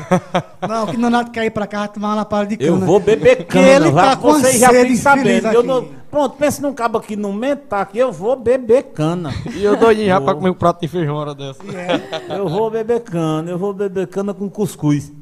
Não, 0.67 0.87
que 0.87 0.97
não 0.97 1.11
nada 1.11 1.31
quer 1.31 1.45
ir 1.45 1.51
pra 1.51 1.67
cá 1.67 1.87
tomar 1.87 2.15
uma 2.15 2.25
parada 2.25 2.49
de 2.49 2.57
cana. 2.57 2.71
Eu 2.71 2.79
vou 2.79 2.99
beber 2.99 3.45
cana. 3.47 3.67
ele 3.67 3.93
tá 3.93 4.17
com 4.17 4.33
Vocês 4.33 4.59
já 4.59 4.71
ficam 4.71 4.97
sabendo. 4.97 5.49
Eu 5.49 5.63
não, 5.63 5.87
pronto, 6.11 6.37
pensa 6.37 6.63
num 6.63 6.73
cabo 6.73 6.99
aqui 6.99 7.15
no 7.15 7.33
mentar 7.33 7.83
aqui, 7.83 7.99
eu 7.99 8.11
vou 8.11 8.37
beber 8.37 8.85
cana. 8.95 9.31
E 9.55 9.63
eu 9.63 9.77
doidinho 9.77 10.07
já 10.07 10.21
pra 10.21 10.35
comer 10.35 10.51
um 10.51 10.55
prato 10.55 10.81
de 10.81 10.89
feijão 10.89 11.17
hora 11.17 11.35
dessa. 11.35 11.63
É. 11.63 12.39
Eu 12.39 12.49
vou 12.49 12.71
beber 12.71 13.01
cana, 13.01 13.51
eu 13.51 13.59
vou 13.59 13.75
beber 13.75 14.07
cana 14.07 14.33
com 14.33 14.49
cuscuz. 14.49 15.13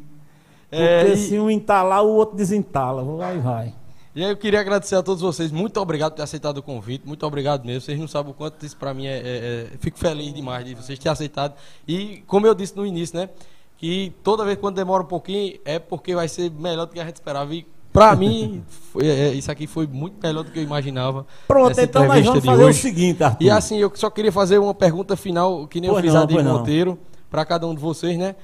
É, 0.70 1.04
Porque 1.04 1.14
e... 1.14 1.16
se 1.16 1.38
um 1.38 1.50
entalar, 1.50 2.04
o 2.04 2.08
outro 2.08 2.36
desentala. 2.36 3.02
Vai, 3.02 3.38
vai. 3.38 3.74
E 4.16 4.24
aí 4.24 4.30
eu 4.30 4.36
queria 4.38 4.60
agradecer 4.60 4.94
a 4.94 5.02
todos 5.02 5.20
vocês. 5.20 5.52
Muito 5.52 5.78
obrigado 5.78 6.12
por 6.12 6.16
ter 6.16 6.22
aceitado 6.22 6.56
o 6.56 6.62
convite. 6.62 7.06
Muito 7.06 7.26
obrigado 7.26 7.66
mesmo. 7.66 7.82
Vocês 7.82 8.00
não 8.00 8.08
sabem 8.08 8.32
o 8.32 8.34
quanto 8.34 8.64
isso 8.64 8.74
para 8.74 8.94
mim 8.94 9.04
é, 9.04 9.18
é, 9.18 9.20
é, 9.20 9.66
Fico 9.78 9.98
feliz 9.98 10.32
demais 10.32 10.64
de 10.64 10.74
vocês 10.74 10.98
terem 10.98 11.12
aceitado. 11.12 11.54
E 11.86 12.24
como 12.26 12.46
eu 12.46 12.54
disse 12.54 12.74
no 12.74 12.86
início, 12.86 13.14
né? 13.14 13.28
Que 13.76 14.14
toda 14.24 14.42
vez 14.42 14.56
quando 14.58 14.76
demora 14.76 15.02
um 15.02 15.06
pouquinho 15.06 15.58
é 15.66 15.78
porque 15.78 16.14
vai 16.14 16.28
ser 16.28 16.50
melhor 16.50 16.86
do 16.86 16.94
que 16.94 16.98
a 16.98 17.04
gente 17.04 17.16
esperava. 17.16 17.54
E 17.54 17.66
para 17.92 18.16
mim, 18.16 18.64
foi, 18.90 19.06
é, 19.06 19.34
isso 19.34 19.52
aqui 19.52 19.66
foi 19.66 19.86
muito 19.86 20.16
melhor 20.26 20.44
do 20.44 20.50
que 20.50 20.60
eu 20.60 20.62
imaginava. 20.62 21.26
Pronto, 21.46 21.78
então 21.78 22.06
nós 22.06 22.24
vamos 22.24 22.42
fazer 22.42 22.64
hoje. 22.64 22.78
o 22.78 22.82
seguinte, 22.82 23.22
Arthur. 23.22 23.44
E 23.44 23.50
assim, 23.50 23.76
eu 23.76 23.92
só 23.94 24.08
queria 24.08 24.32
fazer 24.32 24.56
uma 24.56 24.72
pergunta 24.72 25.14
final, 25.14 25.66
que 25.66 25.78
nem 25.78 25.90
pois 25.90 26.02
eu 26.02 26.10
fiz 26.10 26.14
não, 26.14 26.22
a 26.22 26.24
de 26.24 26.42
Monteiro, 26.42 26.98
para 27.30 27.44
cada 27.44 27.66
um 27.66 27.74
de 27.74 27.82
vocês, 27.82 28.16
né? 28.16 28.34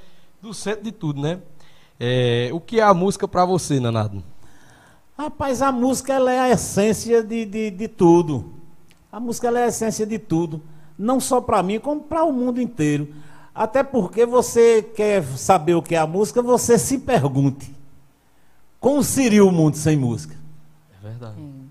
Do 0.43 0.53
centro 0.53 0.85
de 0.85 0.93
tudo, 0.93 1.23
né? 1.23 1.39
É, 1.99 2.51
o 2.53 2.61
que 2.61 2.79
é 2.79 2.83
a 2.83 2.93
música 2.93 3.27
para 3.27 3.47
você, 3.47 3.81
Nanado? 3.81 4.23
Rapaz, 5.17 5.63
a 5.63 5.71
música 5.71 6.15
ela 6.15 6.33
é 6.33 6.41
a 6.41 6.51
essência 6.51 7.23
de, 7.23 7.45
de, 7.45 7.71
de 7.71 7.89
tudo. 7.89 8.53
A 9.11 9.21
música 9.21 9.49
ela 9.49 9.61
é 9.61 9.65
a 9.65 9.69
essência 9.69 10.07
de 10.07 10.19
tudo. 10.19 10.63
Não 10.99 11.21
só 11.21 11.41
para 11.41 11.63
mim, 11.63 11.79
como 11.79 12.01
para 12.01 12.25
o 12.25 12.33
mundo 12.33 12.61
inteiro. 12.61 13.15
Até 13.55 13.83
porque 13.83 14.25
você 14.25 14.83
quer 14.83 15.23
saber 15.37 15.75
o 15.75 15.83
que 15.83 15.95
é 15.95 15.99
a 15.99 16.07
música, 16.07 16.41
você 16.41 16.79
se 16.79 16.99
pergunte: 16.99 17.75
como 18.81 19.03
seria 19.03 19.45
o 19.45 19.53
mundo 19.53 19.77
sem 19.77 19.97
música? 19.97 20.35
É 20.99 21.07
verdade. 21.07 21.39
Hum. 21.39 21.67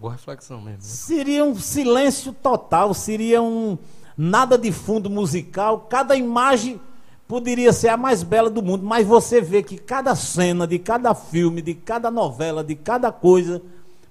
Boa 0.00 0.12
reflexão 0.12 0.60
mesmo. 0.60 0.78
Né? 0.78 0.84
Seria 0.84 1.44
um 1.44 1.56
silêncio 1.56 2.32
total, 2.32 2.94
seria 2.94 3.42
um 3.42 3.76
nada 4.16 4.56
de 4.56 4.70
fundo 4.70 5.10
musical, 5.10 5.86
cada 5.90 6.14
imagem 6.14 6.80
poderia 7.26 7.72
ser 7.72 7.88
a 7.88 7.96
mais 7.96 8.22
bela 8.22 8.50
do 8.50 8.62
mundo, 8.62 8.84
mas 8.84 9.06
você 9.06 9.40
vê 9.40 9.62
que 9.62 9.76
cada 9.76 10.14
cena, 10.14 10.66
de 10.66 10.78
cada 10.78 11.14
filme, 11.14 11.62
de 11.62 11.74
cada 11.74 12.10
novela, 12.10 12.62
de 12.62 12.74
cada 12.74 13.10
coisa, 13.10 13.62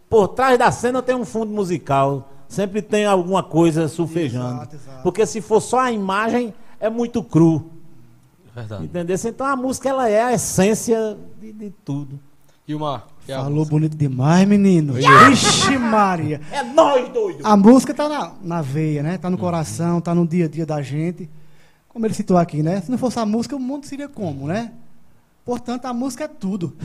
por 0.09 0.29
trás 0.29 0.57
da 0.57 0.71
cena 0.71 1.01
tem 1.01 1.15
um 1.15 1.25
fundo 1.25 1.51
musical. 1.51 2.29
Sempre 2.47 2.81
tem 2.81 3.05
alguma 3.05 3.41
coisa 3.41 3.87
sufejando. 3.87 4.57
Exato, 4.57 4.75
exato. 4.75 5.03
Porque 5.03 5.25
se 5.25 5.41
for 5.41 5.59
só 5.59 5.79
a 5.79 5.91
imagem, 5.91 6.53
é 6.79 6.89
muito 6.89 7.23
cru. 7.23 7.71
Verdade. 8.53 8.83
Entendeu? 8.85 9.17
Então 9.25 9.47
a 9.47 9.55
música 9.55 9.89
ela 9.89 10.07
é 10.07 10.21
a 10.21 10.33
essência 10.33 11.17
de, 11.39 11.51
de 11.51 11.71
tudo. 11.83 12.19
E 12.67 12.75
uma 12.75 13.03
é 13.27 13.35
Falou 13.35 13.65
bonito 13.65 13.97
demais, 13.97 14.47
menino. 14.47 14.93
Vixe, 14.93 15.77
Maria. 15.77 16.41
É 16.51 16.61
nós, 16.61 17.09
doido. 17.09 17.39
A 17.43 17.57
música 17.57 17.93
tá 17.93 18.07
na, 18.07 18.33
na 18.41 18.61
veia, 18.61 19.01
né? 19.01 19.17
Tá 19.17 19.29
no 19.29 19.37
coração, 19.37 19.99
tá 19.99 20.13
no 20.13 20.27
dia 20.27 20.45
a 20.45 20.47
dia 20.47 20.65
da 20.65 20.81
gente 20.81 21.29
como 21.93 22.07
ele 22.07 22.13
citou 22.13 22.37
aqui, 22.37 22.63
né? 22.63 22.81
Se 22.81 22.89
não 22.89 22.97
fosse 22.97 23.19
a 23.19 23.25
música, 23.25 23.55
o 23.55 23.59
mundo 23.59 23.85
seria 23.85 24.09
como, 24.09 24.47
né? 24.47 24.73
Portanto, 25.45 25.85
a 25.85 25.93
música 25.93 26.23
é 26.23 26.27
tudo. 26.27 26.75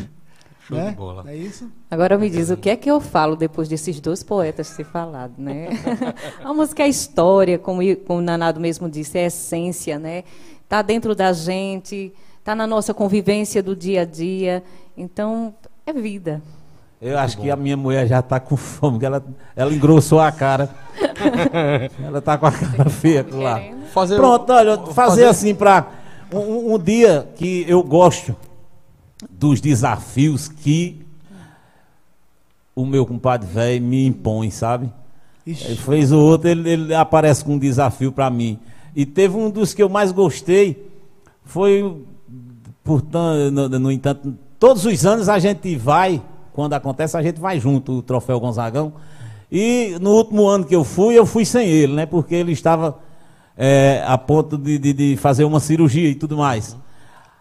Show 0.66 0.76
né? 0.76 0.90
de 0.90 0.97
bola. 0.97 1.24
É 1.26 1.35
isso? 1.35 1.70
Agora 1.90 2.18
me 2.18 2.28
diz, 2.28 2.51
o 2.51 2.56
que 2.56 2.68
é 2.68 2.76
que 2.76 2.90
eu 2.90 3.01
falo 3.01 3.35
depois 3.35 3.68
desses 3.68 3.98
dois 4.01 4.22
poetas 4.22 4.76
ter 4.76 4.85
falado, 4.85 5.32
né? 5.39 5.68
a 6.44 6.52
música 6.52 6.82
é 6.82 6.89
história, 6.89 7.59
como, 7.59 7.80
como 8.05 8.18
o 8.18 8.22
Nanado 8.22 8.60
mesmo 8.60 8.89
disse, 8.89 9.16
é 9.16 9.26
essência, 9.26 9.98
né? 9.98 10.24
Está 10.62 10.82
dentro 10.82 11.14
da 11.14 11.32
gente, 11.32 12.12
está 12.39 12.55
na 12.55 12.66
nossa 12.66 12.93
convivência 12.93 13.62
do 13.62 13.74
dia 13.74 14.02
a 14.02 14.05
dia. 14.05 14.62
Então, 14.94 15.55
é 15.86 15.93
vida. 15.93 16.43
Eu 17.00 17.16
acho 17.16 17.38
que 17.38 17.48
a 17.48 17.54
minha 17.54 17.76
mulher 17.76 18.08
já 18.08 18.18
está 18.18 18.40
com 18.40 18.56
fome, 18.56 19.04
ela, 19.04 19.24
ela 19.54 19.72
engrossou 19.72 20.18
a 20.18 20.32
cara. 20.32 20.68
ela 22.04 22.18
está 22.18 22.36
com 22.36 22.46
a 22.46 22.52
cara 22.52 22.90
feia 22.90 23.24
lá. 23.30 23.60
Fazer 23.92 24.16
Pronto, 24.16 24.52
olha, 24.52 24.76
fazer, 24.78 24.94
fazer 24.94 25.24
assim 25.26 25.54
para 25.54 25.86
um, 26.32 26.74
um, 26.74 26.78
dia 26.78 27.28
que 27.36 27.64
eu 27.68 27.82
gosto 27.84 28.34
dos 29.30 29.60
desafios 29.60 30.48
que 30.48 31.06
o 32.74 32.84
meu 32.84 33.06
compadre 33.06 33.48
velho 33.48 33.84
me 33.84 34.04
impõe, 34.04 34.50
sabe? 34.50 34.92
Ixi. 35.46 35.66
Ele 35.66 35.76
fez 35.76 36.10
o 36.10 36.18
outro, 36.18 36.48
ele, 36.48 36.68
ele 36.68 36.94
aparece 36.94 37.44
com 37.44 37.54
um 37.54 37.58
desafio 37.58 38.10
para 38.10 38.28
mim. 38.28 38.58
E 38.94 39.06
teve 39.06 39.36
um 39.36 39.48
dos 39.50 39.72
que 39.72 39.82
eu 39.82 39.88
mais 39.88 40.10
gostei, 40.10 40.90
foi, 41.44 42.04
portanto, 42.82 43.52
no, 43.52 43.68
no 43.68 43.92
entanto, 43.92 44.36
todos 44.58 44.84
os 44.84 45.06
anos 45.06 45.28
a 45.28 45.38
gente 45.38 45.76
vai 45.76 46.20
quando 46.59 46.72
acontece, 46.72 47.16
a 47.16 47.22
gente 47.22 47.39
vai 47.39 47.60
junto, 47.60 47.93
o 47.93 48.02
troféu 48.02 48.40
Gonzagão. 48.40 48.93
E 49.51 49.97
no 50.01 50.10
último 50.10 50.48
ano 50.48 50.64
que 50.64 50.74
eu 50.74 50.82
fui, 50.82 51.16
eu 51.16 51.24
fui 51.24 51.44
sem 51.44 51.68
ele, 51.68 51.93
né? 51.93 52.05
Porque 52.05 52.35
ele 52.35 52.51
estava 52.51 52.98
é, 53.56 54.02
a 54.05 54.18
ponto 54.18 54.59
de, 54.59 54.76
de, 54.76 54.93
de, 54.93 55.16
fazer 55.18 55.44
uma 55.44 55.60
cirurgia 55.60 56.09
e 56.09 56.16
tudo 56.16 56.36
mais. 56.36 56.76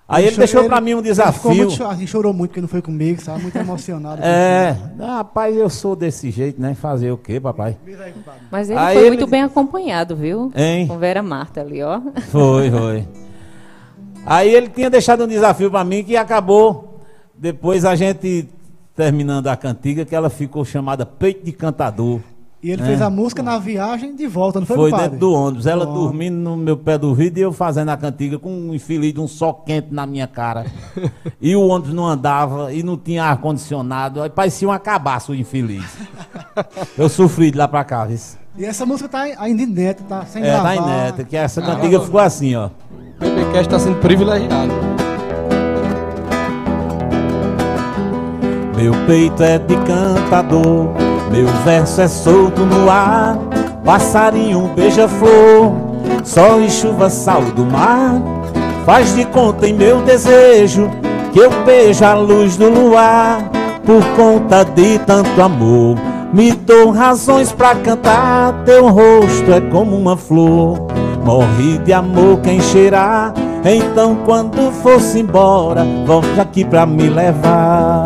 Aí 0.07 0.27
ele, 0.27 0.37
deixou 0.37 0.65
para 0.65 0.79
mim 0.79 0.93
um 0.93 1.01
desafio. 1.01 1.51
Ele 1.51 1.65
muito, 1.65 1.83
assim, 1.83 2.05
chorou 2.05 2.31
muito 2.31 2.51
porque 2.51 2.61
não 2.61 2.67
foi 2.67 2.79
comigo, 2.79 3.19
sabe? 3.19 3.41
Muito 3.41 3.55
emocionado. 3.57 4.21
é, 4.23 4.77
rapaz, 4.99 5.57
eu 5.57 5.67
sou 5.67 5.95
desse 5.95 6.29
jeito, 6.29 6.61
né? 6.61 6.75
Fazer 6.75 7.09
o 7.09 7.17
quê, 7.17 7.39
papai? 7.39 7.75
Mas 8.51 8.69
ele 8.69 8.77
Aí 8.77 8.97
foi 8.97 9.07
ele... 9.07 9.17
muito 9.17 9.25
bem 9.25 9.41
acompanhado, 9.41 10.15
viu? 10.15 10.51
Hein? 10.55 10.85
Com 10.85 10.99
Vera 10.99 11.23
Marta 11.23 11.61
ali, 11.61 11.81
ó. 11.81 11.99
Foi, 12.29 12.69
foi. 12.69 13.07
Aí 14.23 14.53
ele 14.53 14.69
tinha 14.69 14.91
deixado 14.91 15.23
um 15.23 15.27
desafio 15.27 15.71
para 15.71 15.83
mim 15.83 16.03
que 16.03 16.15
acabou. 16.15 16.99
Depois 17.35 17.83
a 17.83 17.95
gente 17.95 18.47
terminando 18.97 19.45
a 19.47 19.55
cantiga, 19.55 20.03
que 20.03 20.15
ela 20.15 20.27
ficou 20.27 20.65
chamada 20.65 21.05
Peito 21.05 21.45
de 21.45 21.51
Cantador. 21.51 22.19
E 22.63 22.71
ele 22.71 22.81
é. 22.81 22.85
fez 22.85 23.01
a 23.03 23.09
música 23.11 23.43
na 23.43 23.59
viagem 23.59 24.15
de 24.15 24.25
volta, 24.25 24.59
não 24.59 24.65
foi, 24.65 24.89
Foi 24.89 24.91
dentro 24.91 25.19
do 25.19 25.31
ônibus. 25.31 25.67
Ela 25.67 25.85
dormindo 25.85 26.35
no 26.35 26.57
meu 26.57 26.75
pé 26.75 26.97
do 26.97 27.13
vidro 27.13 27.39
e 27.39 27.43
eu 27.43 27.53
fazendo 27.53 27.89
a 27.89 27.95
cantiga 27.95 28.39
com 28.39 28.51
um 28.51 28.73
infeliz 28.73 29.13
de 29.13 29.19
um 29.19 29.27
sol 29.27 29.53
quente 29.53 29.89
na 29.91 30.07
minha 30.07 30.25
cara. 30.25 30.65
e 31.39 31.55
o 31.55 31.67
ônibus 31.67 31.93
não 31.93 32.07
andava 32.07 32.73
e 32.73 32.81
não 32.81 32.97
tinha 32.97 33.25
ar-condicionado. 33.25 34.23
Aí 34.23 34.29
parecia 34.31 34.67
um 34.67 34.71
acabaço 34.71 35.31
o 35.31 35.35
infeliz. 35.35 35.85
eu 36.97 37.07
sofri 37.07 37.51
de 37.51 37.57
lá 37.59 37.67
pra 37.67 37.83
cá, 37.83 38.03
viu? 38.05 38.17
E 38.57 38.65
essa 38.65 38.83
música 38.87 39.07
tá 39.07 39.21
ainda 39.37 39.61
inédita, 39.61 40.03
tá 40.09 40.25
sem 40.25 40.41
é, 40.41 40.47
gravar. 40.47 40.73
É, 40.73 40.77
tá 40.77 40.83
inédita, 40.83 41.23
que 41.23 41.37
essa 41.37 41.61
cantiga 41.61 41.99
ficou 41.99 42.19
assim, 42.19 42.55
ó. 42.55 42.65
O 42.65 43.19
PBcast 43.19 43.69
tá 43.69 43.77
sendo 43.77 43.99
privilegiado. 43.99 45.06
Meu 48.77 48.93
peito 49.05 49.43
é 49.43 49.57
de 49.57 49.75
cantador 49.77 51.07
meu 51.31 51.45
verso 51.65 52.01
é 52.01 52.07
solto 52.07 52.65
no 52.65 52.89
ar, 52.89 53.37
passarinho 53.83 54.71
beija-flor, 54.73 55.73
sol 56.23 56.61
e 56.61 56.69
chuva, 56.69 57.09
sal 57.09 57.41
do 57.41 57.65
mar. 57.65 58.21
Faz 58.85 59.13
de 59.13 59.25
conta 59.25 59.67
em 59.67 59.73
meu 59.73 60.01
desejo 60.01 60.89
que 61.33 61.39
eu 61.39 61.51
beijo 61.65 62.05
a 62.05 62.13
luz 62.13 62.55
do 62.55 62.69
luar, 62.69 63.49
por 63.85 64.01
conta 64.15 64.63
de 64.63 64.97
tanto 64.99 65.41
amor. 65.41 65.97
Me 66.33 66.53
dou 66.53 66.91
razões 66.91 67.51
pra 67.51 67.75
cantar, 67.75 68.63
teu 68.63 68.87
rosto 68.87 69.51
é 69.53 69.59
como 69.59 69.97
uma 69.97 70.15
flor. 70.15 70.87
Morri 71.25 71.77
de 71.79 71.91
amor 71.91 72.39
quem 72.39 72.61
cheirar, 72.61 73.33
então 73.65 74.15
quando 74.25 74.71
fosse 74.71 75.19
embora, 75.19 75.85
volte 76.05 76.39
aqui 76.39 76.63
pra 76.63 76.85
me 76.85 77.09
levar 77.09 77.96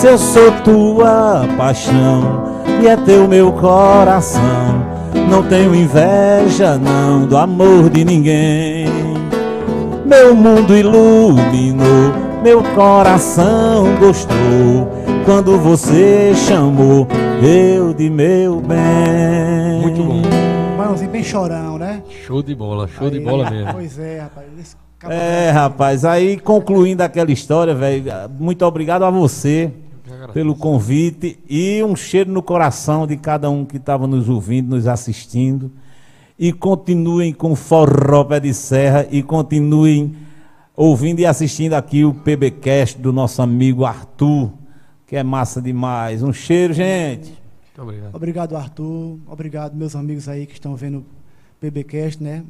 se 0.00 0.06
eu 0.06 0.16
sou 0.16 0.50
tua 0.64 1.46
paixão 1.58 2.62
e 2.82 2.88
é 2.88 2.96
teu 2.96 3.28
meu 3.28 3.52
coração. 3.52 4.40
Não 5.28 5.46
tenho 5.46 5.74
inveja, 5.74 6.78
não, 6.78 7.26
do 7.26 7.36
amor 7.36 7.90
de 7.90 8.02
ninguém. 8.02 8.86
Meu 10.06 10.34
mundo 10.34 10.74
iluminou, 10.74 12.14
meu 12.42 12.62
coração 12.74 13.94
gostou. 13.98 14.88
Quando 15.26 15.58
você 15.58 16.32
chamou, 16.34 17.06
eu 17.42 17.92
de 17.92 18.08
meu 18.08 18.62
bem. 18.62 19.82
Muito 19.82 20.02
bom. 20.02 20.22
Mãozinho 20.78 21.10
bem 21.10 21.22
chorão, 21.22 21.76
né? 21.76 22.02
Show 22.26 22.42
de 22.42 22.54
bola, 22.54 22.88
show 22.88 23.08
aí, 23.08 23.12
de 23.12 23.20
bola 23.20 23.48
mesmo. 23.52 23.74
Pois 23.74 23.98
é, 23.98 24.20
rapaz. 24.20 24.76
É, 25.10 25.50
rapaz, 25.50 26.04
aí 26.06 26.38
concluindo 26.38 27.02
aquela 27.02 27.30
história, 27.30 27.74
velho, 27.74 28.04
muito 28.38 28.64
obrigado 28.64 29.02
a 29.02 29.10
você 29.10 29.70
pelo 30.32 30.54
convite 30.54 31.38
e 31.48 31.82
um 31.82 31.96
cheiro 31.96 32.30
no 32.30 32.42
coração 32.42 33.06
de 33.06 33.16
cada 33.16 33.48
um 33.50 33.64
que 33.64 33.76
estava 33.76 34.06
nos 34.06 34.28
ouvindo, 34.28 34.74
nos 34.74 34.86
assistindo. 34.86 35.70
E 36.38 36.52
continuem 36.52 37.32
com 37.32 37.54
Forró 37.54 38.24
Pé 38.24 38.40
de 38.40 38.54
Serra 38.54 39.06
e 39.10 39.22
continuem 39.22 40.16
ouvindo 40.74 41.20
e 41.20 41.26
assistindo 41.26 41.74
aqui 41.74 42.04
o 42.04 42.14
PBcast 42.14 42.98
do 42.98 43.12
nosso 43.12 43.42
amigo 43.42 43.84
Arthur, 43.84 44.50
que 45.06 45.16
é 45.16 45.22
massa 45.22 45.60
demais. 45.60 46.22
Um 46.22 46.32
cheiro, 46.32 46.72
gente. 46.72 47.28
Muito 47.28 47.82
obrigado. 47.82 48.14
Obrigado, 48.14 48.56
Arthur. 48.56 49.18
Obrigado, 49.26 49.74
meus 49.74 49.94
amigos 49.94 50.28
aí 50.28 50.46
que 50.46 50.54
estão 50.54 50.74
vendo 50.74 50.98
o 50.98 51.04
PBcast, 51.60 52.22
né? 52.22 52.44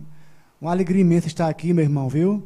Uma 0.61 0.71
alegria 0.71 1.01
imensa 1.01 1.27
estar 1.27 1.49
aqui, 1.49 1.73
meu 1.73 1.85
irmão, 1.85 2.09
viu? 2.09 2.43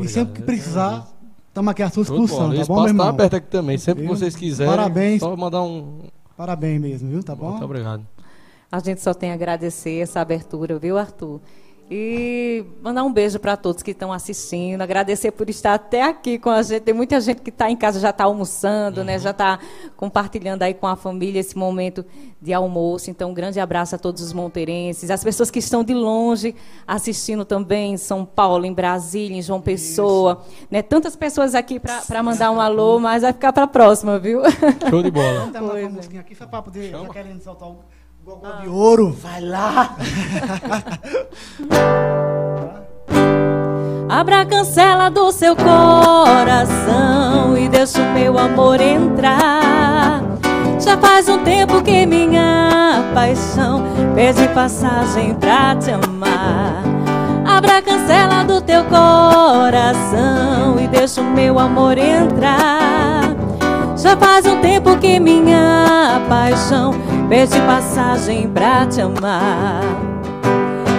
E 0.00 0.08
sempre 0.08 0.34
que 0.34 0.42
precisar, 0.42 1.06
Estamos 1.56 1.70
aqui 1.70 1.82
à 1.82 1.88
sua 1.88 2.02
disposição, 2.02 2.38
tá 2.38 2.44
bom, 2.44 2.50
meu 2.50 2.66
tá 2.66 2.72
irmão? 2.90 2.90
está 2.90 3.08
aberto 3.08 3.34
aqui 3.36 3.46
também, 3.48 3.78
sempre 3.78 4.02
viu? 4.02 4.12
que 4.12 4.18
vocês 4.18 4.36
quiserem. 4.36 4.70
Parabéns. 4.70 5.20
Só 5.20 5.34
mandar 5.34 5.62
um... 5.62 6.00
Parabéns 6.36 6.78
mesmo, 6.78 7.08
viu? 7.08 7.22
Tá 7.24 7.34
bom? 7.34 7.52
Muito 7.52 7.64
obrigado. 7.64 8.06
A 8.70 8.78
gente 8.78 9.00
só 9.00 9.14
tem 9.14 9.30
a 9.30 9.34
agradecer 9.34 10.02
essa 10.02 10.20
abertura, 10.20 10.78
viu, 10.78 10.98
Arthur? 10.98 11.40
E 11.88 12.64
mandar 12.82 13.04
um 13.04 13.12
beijo 13.12 13.38
para 13.38 13.56
todos 13.56 13.80
que 13.80 13.92
estão 13.92 14.12
assistindo, 14.12 14.82
agradecer 14.82 15.30
por 15.30 15.48
estar 15.48 15.74
até 15.74 16.02
aqui 16.02 16.36
com 16.36 16.50
a 16.50 16.60
gente. 16.60 16.80
Tem 16.80 16.92
muita 16.92 17.20
gente 17.20 17.40
que 17.40 17.50
está 17.50 17.70
em 17.70 17.76
casa, 17.76 18.00
já 18.00 18.10
está 18.10 18.24
almoçando, 18.24 19.00
uhum. 19.00 19.06
né? 19.06 19.18
já 19.20 19.30
está 19.30 19.60
compartilhando 19.96 20.64
aí 20.64 20.74
com 20.74 20.88
a 20.88 20.96
família 20.96 21.38
esse 21.38 21.56
momento 21.56 22.04
de 22.42 22.52
almoço. 22.52 23.08
Então, 23.08 23.30
um 23.30 23.34
grande 23.34 23.60
abraço 23.60 23.94
a 23.94 23.98
todos 23.98 24.20
os 24.20 24.32
monteirenses, 24.32 25.12
as 25.12 25.22
pessoas 25.22 25.48
que 25.48 25.60
estão 25.60 25.84
de 25.84 25.94
longe 25.94 26.56
assistindo 26.84 27.44
também 27.44 27.92
em 27.92 27.96
São 27.96 28.24
Paulo, 28.24 28.66
em 28.66 28.72
Brasília, 28.72 29.38
em 29.38 29.42
João 29.42 29.60
Pessoa. 29.60 30.42
Né? 30.68 30.82
Tantas 30.82 31.14
pessoas 31.14 31.54
aqui 31.54 31.78
para 31.78 32.20
mandar 32.20 32.50
um 32.50 32.60
alô, 32.60 32.98
mas 32.98 33.22
vai 33.22 33.32
ficar 33.32 33.52
para 33.52 33.62
a 33.62 33.68
próxima, 33.68 34.18
viu? 34.18 34.40
Show 34.90 35.04
de 35.04 35.10
bola. 35.12 35.38
Vamos 35.46 35.52
terminar 35.52 35.80
com 35.80 35.86
a 35.86 35.90
musiquinha 35.90 36.20
aqui, 36.20 36.34
só 36.34 36.46
para 36.46 36.62
poder, 36.62 36.90
já 36.90 37.08
querendo 37.10 37.40
soltar 37.42 37.68
o 37.68 37.78
Gogó 38.26 38.44
ah. 38.44 38.60
de 38.60 38.68
ouro. 38.68 39.16
Vai 39.22 39.40
lá. 39.40 39.96
Abra 44.10 44.40
a 44.40 44.44
cancela 44.44 45.08
do 45.08 45.30
seu 45.30 45.54
coração 45.54 47.56
e 47.56 47.68
deixa 47.68 48.02
o 48.02 48.12
meu 48.12 48.36
amor 48.36 48.80
entrar. 48.80 50.24
Já 50.80 50.98
faz 50.98 51.28
um 51.28 51.44
tempo 51.44 51.80
que 51.82 52.04
minha 52.04 53.12
paixão 53.14 53.84
pede 54.16 54.48
passagem 54.48 55.36
pra 55.36 55.76
te 55.76 55.92
amar. 55.92 56.82
Abra 57.46 57.78
a 57.78 57.82
cancela 57.82 58.42
do 58.42 58.60
teu 58.60 58.82
coração 58.86 60.80
e 60.80 60.88
deixa 60.88 61.20
o 61.20 61.24
meu 61.24 61.60
amor 61.60 61.96
entrar. 61.96 63.25
Já 64.06 64.16
faz 64.16 64.46
um 64.46 64.60
tempo 64.60 64.96
que 64.98 65.18
minha 65.18 66.22
paixão 66.28 66.94
pede 67.28 67.60
passagem 67.62 68.48
pra 68.48 68.86
te 68.86 69.00
amar. 69.00 69.82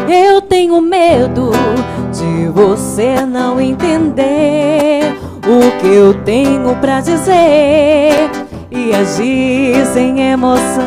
Eu 0.10 0.42
tenho 0.42 0.82
medo 0.82 1.52
de 2.12 2.50
você 2.50 3.26
não 3.26 3.62
entender 3.62 5.18
o 5.38 5.80
que 5.80 5.88
eu 5.88 6.16
tenho 6.26 6.76
pra 6.82 7.00
dizer 7.00 8.30
e 8.70 8.94
agir 8.94 9.86
sem 9.86 10.20
emoção. 10.30 10.82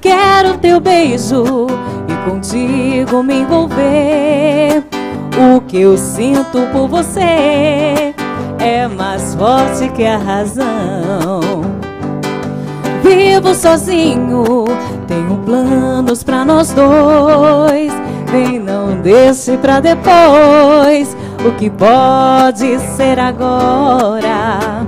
Quero 0.00 0.56
teu 0.58 0.78
beijo 0.78 1.66
e 2.08 2.30
contigo 2.30 3.24
me 3.24 3.40
envolver. 3.40 4.84
O 5.56 5.60
que 5.62 5.80
eu 5.80 5.98
sinto 5.98 6.60
por 6.72 6.86
você 6.86 8.14
é 8.60 8.86
mais 8.86 9.34
forte 9.34 9.88
que 9.90 10.04
a 10.04 10.18
razão. 10.18 11.40
Vivo 13.02 13.54
sozinho, 13.54 14.64
tenho 15.08 15.38
planos 15.38 16.22
pra 16.22 16.44
nós 16.44 16.72
dois. 16.72 17.92
Vem, 18.30 18.58
não 18.60 19.00
deixe 19.00 19.56
pra 19.56 19.80
depois 19.80 21.16
o 21.44 21.52
que 21.56 21.70
pode 21.70 22.78
ser 22.96 23.18
agora. 23.18 24.86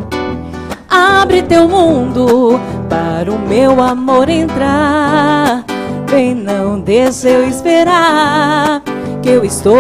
Abre 0.89 1.43
teu 1.43 1.66
mundo 1.66 2.61
para 2.89 3.32
o 3.32 3.39
meu 3.39 3.82
amor 3.82 4.28
entrar. 4.28 5.65
Vem, 6.07 6.35
não 6.35 6.78
deixe 6.78 7.27
eu 7.27 7.49
esperar, 7.49 8.82
que 9.23 9.31
eu 9.31 9.43
estou 9.43 9.74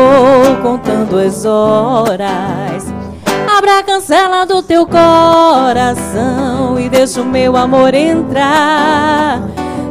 contando 0.62 1.18
as 1.18 1.44
horas 1.44 3.01
Abra 3.62 3.78
a 3.78 3.82
cancela 3.84 4.44
do 4.44 4.60
teu 4.60 4.84
coração 4.84 6.80
e 6.80 6.88
deixa 6.88 7.22
o 7.22 7.24
meu 7.24 7.56
amor 7.56 7.94
entrar. 7.94 9.40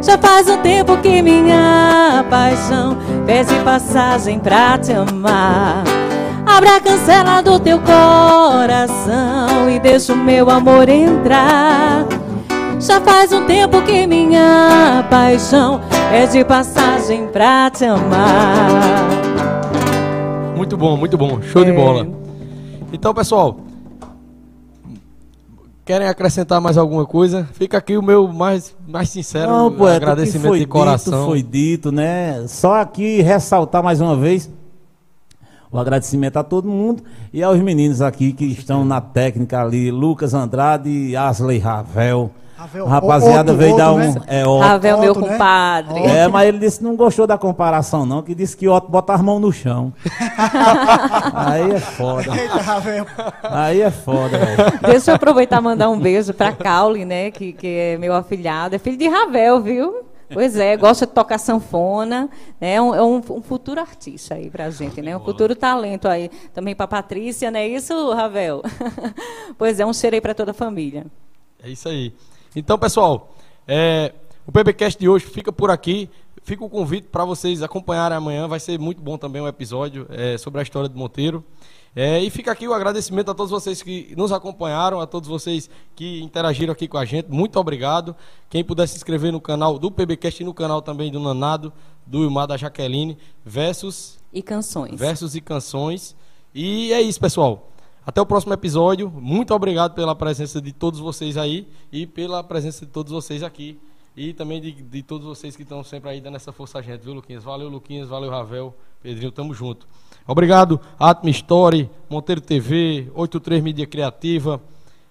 Já 0.01 0.17
faz 0.17 0.49
um 0.49 0.57
tempo 0.57 0.97
que 0.97 1.21
minha 1.21 2.25
paixão 2.29 2.97
pede 3.25 3.55
passagem 3.63 4.39
pra 4.39 4.77
te 4.77 4.91
amar. 4.91 5.85
Abra 6.45 6.75
a 6.75 6.81
cancela 6.81 7.41
do 7.41 7.57
teu 7.61 7.79
coração 7.79 9.69
e 9.73 9.79
deixa 9.79 10.11
o 10.11 10.17
meu 10.17 10.49
amor 10.49 10.89
entrar. 10.89 12.05
Já 12.77 12.99
faz 12.99 13.31
um 13.31 13.45
tempo 13.45 13.81
que 13.83 14.05
minha 14.05 15.05
paixão 15.09 15.79
pede 16.09 16.43
passagem 16.43 17.25
pra 17.27 17.69
te 17.69 17.85
amar. 17.85 19.07
Muito 20.57 20.75
bom, 20.75 20.97
muito 20.97 21.17
bom. 21.17 21.41
Show 21.41 21.61
é. 21.61 21.65
de 21.67 21.71
bola. 21.71 22.21
Então, 22.93 23.13
pessoal, 23.13 23.57
querem 25.85 26.07
acrescentar 26.07 26.59
mais 26.59 26.77
alguma 26.77 27.05
coisa? 27.05 27.47
Fica 27.53 27.77
aqui 27.77 27.95
o 27.97 28.01
meu 28.01 28.27
mais, 28.27 28.75
mais 28.87 29.09
sincero 29.09 29.49
Não, 29.49 29.71
poeta, 29.71 29.97
agradecimento 29.97 30.49
foi 30.49 30.59
de 30.59 30.65
coração. 30.65 31.19
Dito, 31.19 31.25
foi 31.25 31.43
dito, 31.43 31.91
né? 31.91 32.45
Só 32.47 32.81
aqui 32.81 33.21
ressaltar 33.21 33.81
mais 33.81 34.01
uma 34.01 34.15
vez 34.15 34.49
o 35.71 35.79
agradecimento 35.79 36.35
a 36.35 36.43
todo 36.43 36.67
mundo 36.67 37.01
e 37.31 37.41
aos 37.41 37.57
meninos 37.59 38.01
aqui 38.01 38.33
que 38.33 38.43
estão 38.45 38.83
na 38.83 38.99
técnica 38.99 39.61
ali, 39.61 39.89
Lucas 39.89 40.33
Andrade 40.33 40.89
e 40.89 41.15
Asley 41.15 41.59
Ravel. 41.59 42.29
Ravel, 42.61 42.85
A 42.85 42.89
rapaziada 42.89 43.51
outro, 43.51 43.57
veio 43.57 43.75
dar 43.75 43.91
outro, 43.91 44.07
um. 44.07 44.13
né? 44.13 44.21
É, 44.27 44.45
Otto. 44.45 44.59
Ravel, 44.59 44.97
meu 44.99 45.11
Otto, 45.13 45.21
né? 45.21 45.29
compadre. 45.29 45.99
É, 46.01 46.27
mas 46.27 46.47
ele 46.47 46.59
disse 46.59 46.77
que 46.77 46.83
não 46.83 46.95
gostou 46.95 47.25
da 47.25 47.35
comparação, 47.35 48.05
não, 48.05 48.21
que 48.21 48.35
disse 48.35 48.55
que 48.55 48.67
Otto 48.67 48.87
bota 48.91 49.13
as 49.13 49.21
mãos 49.21 49.39
no 49.39 49.51
chão. 49.51 49.91
Aí 51.33 51.71
é 51.71 51.79
foda. 51.79 52.35
Eita, 52.39 52.57
Ravel. 52.57 53.05
Aí 53.41 53.81
é 53.81 53.89
foda, 53.89 54.37
velho. 54.37 54.79
Deixa 54.81 55.09
eu 55.09 55.15
aproveitar 55.15 55.59
e 55.59 55.63
mandar 55.63 55.89
um 55.89 55.99
beijo 55.99 56.35
para 56.35 56.51
Caule, 56.51 57.03
né, 57.03 57.31
que, 57.31 57.51
que 57.51 57.67
é 57.67 57.97
meu 57.97 58.13
afilhado. 58.13 58.75
É 58.75 58.79
filho 58.79 58.97
de 58.97 59.07
Ravel, 59.07 59.59
viu? 59.59 60.05
Pois 60.31 60.55
é, 60.55 60.77
gosta 60.77 61.07
de 61.07 61.13
tocar 61.13 61.39
sanfona, 61.39 62.29
né? 62.59 62.75
É 62.75 62.81
um, 62.81 62.95
é 62.95 63.03
um, 63.03 63.15
um 63.17 63.41
futuro 63.41 63.81
artista 63.81 64.35
aí 64.35 64.49
pra 64.51 64.69
gente, 64.69 65.01
né? 65.01 65.17
Um 65.17 65.19
futuro 65.19 65.55
talento 65.55 66.07
aí. 66.07 66.29
Também 66.53 66.75
para 66.75 66.87
Patrícia, 66.87 67.49
não 67.51 67.59
é 67.59 67.67
isso, 67.67 68.13
Ravel? 68.13 68.61
pois 69.57 69.79
é, 69.79 69.85
um 69.85 69.91
cheiro 69.91 70.15
aí 70.15 70.21
para 70.21 70.33
toda 70.33 70.51
a 70.51 70.53
família. 70.53 71.05
É 71.61 71.69
isso 71.69 71.89
aí. 71.89 72.13
Então, 72.55 72.77
pessoal, 72.77 73.33
é, 73.67 74.13
o 74.45 74.51
PBcast 74.51 74.99
de 74.99 75.07
hoje 75.07 75.25
fica 75.25 75.51
por 75.51 75.71
aqui. 75.71 76.09
Fica 76.43 76.65
o 76.65 76.69
convite 76.69 77.07
para 77.07 77.23
vocês 77.23 77.61
acompanharem 77.61 78.17
amanhã. 78.17 78.47
Vai 78.47 78.59
ser 78.59 78.79
muito 78.79 79.01
bom 79.01 79.17
também 79.17 79.41
o 79.41 79.47
episódio 79.47 80.07
é, 80.09 80.37
sobre 80.37 80.59
a 80.59 80.63
história 80.63 80.89
de 80.89 80.95
Monteiro. 80.95 81.43
É, 81.95 82.19
e 82.19 82.29
fica 82.29 82.51
aqui 82.51 82.67
o 82.67 82.73
agradecimento 82.73 83.29
a 83.29 83.33
todos 83.33 83.51
vocês 83.51 83.81
que 83.83 84.13
nos 84.17 84.31
acompanharam, 84.31 84.99
a 84.99 85.05
todos 85.05 85.29
vocês 85.29 85.69
que 85.95 86.21
interagiram 86.21 86.71
aqui 86.73 86.87
com 86.87 86.97
a 86.97 87.05
gente. 87.05 87.29
Muito 87.29 87.59
obrigado. 87.59 88.15
Quem 88.49 88.63
puder 88.63 88.87
se 88.87 88.95
inscrever 88.95 89.31
no 89.31 89.39
canal 89.41 89.77
do 89.77 89.91
PBcast 89.91 90.41
e 90.41 90.45
no 90.45 90.53
canal 90.53 90.81
também 90.81 91.11
do 91.11 91.19
Nanado, 91.19 91.71
do 92.07 92.23
Ilmar 92.23 92.47
da 92.47 92.57
Jaqueline, 92.57 93.17
versus, 93.45 94.17
E 94.33 94.41
canções. 94.41 94.99
versos 94.99 95.35
e 95.35 95.41
canções. 95.41 96.15
E 96.55 96.91
é 96.91 97.01
isso, 97.01 97.19
pessoal. 97.19 97.69
Até 98.03 98.19
o 98.19 98.25
próximo 98.25 98.51
episódio. 98.51 99.11
Muito 99.11 99.53
obrigado 99.53 99.93
pela 99.93 100.15
presença 100.15 100.59
de 100.59 100.73
todos 100.73 100.99
vocês 100.99 101.37
aí 101.37 101.67
e 101.91 102.07
pela 102.07 102.43
presença 102.43 102.83
de 102.83 102.91
todos 102.91 103.11
vocês 103.11 103.43
aqui. 103.43 103.79
E 104.17 104.33
também 104.33 104.59
de, 104.59 104.71
de 104.71 105.03
todos 105.03 105.27
vocês 105.27 105.55
que 105.55 105.61
estão 105.61 105.83
sempre 105.83 106.09
aí 106.09 106.19
dando 106.19 106.35
essa 106.35 106.51
força 106.51 106.79
a 106.79 106.81
gente, 106.81 107.01
viu, 107.01 107.13
Luquinhas? 107.13 107.43
Valeu, 107.43 107.69
Luquinhas. 107.69 108.09
Valeu, 108.09 108.31
Ravel. 108.31 108.75
Pedrinho, 109.03 109.31
tamo 109.31 109.53
junto. 109.53 109.87
Obrigado, 110.27 110.79
Atma 110.99 111.29
Story, 111.29 111.89
Monteiro 112.09 112.41
TV, 112.41 113.11
83 113.15 113.63
Mídia 113.63 113.87
Criativa, 113.87 114.61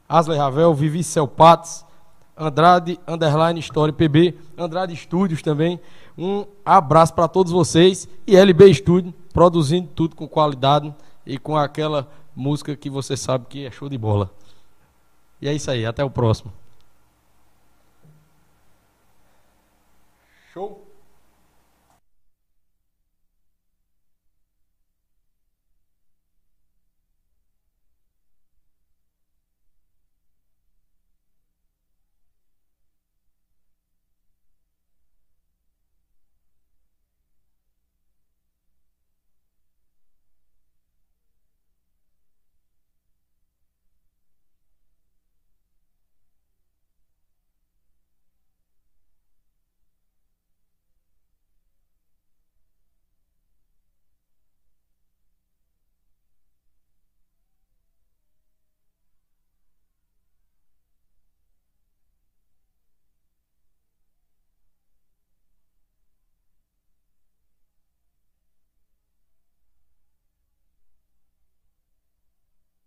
Asley 0.08 0.38
Ravel, 0.38 0.74
Vivi 0.74 1.02
Celpates, 1.02 1.84
Andrade 2.36 2.98
Underline 3.06 3.58
Story 3.60 3.92
PB, 3.92 4.36
Andrade 4.58 4.96
Studios 4.96 5.42
também. 5.42 5.80
Um 6.18 6.44
abraço 6.64 7.14
para 7.14 7.28
todos 7.28 7.52
vocês 7.52 8.08
e 8.26 8.36
LB 8.36 8.74
Studio, 8.74 9.14
produzindo 9.32 9.88
tudo 9.94 10.16
com 10.16 10.26
qualidade 10.26 10.94
e 11.26 11.38
com 11.38 11.56
aquela 11.56 12.08
música 12.40 12.74
que 12.74 12.88
você 12.88 13.16
sabe 13.16 13.46
que 13.46 13.66
é 13.66 13.70
show 13.70 13.88
de 13.88 13.98
bola. 13.98 14.34
E 15.40 15.48
é 15.48 15.52
isso 15.52 15.70
aí, 15.70 15.84
até 15.84 16.02
o 16.02 16.10
próximo. 16.10 16.52
Show! 20.52 20.89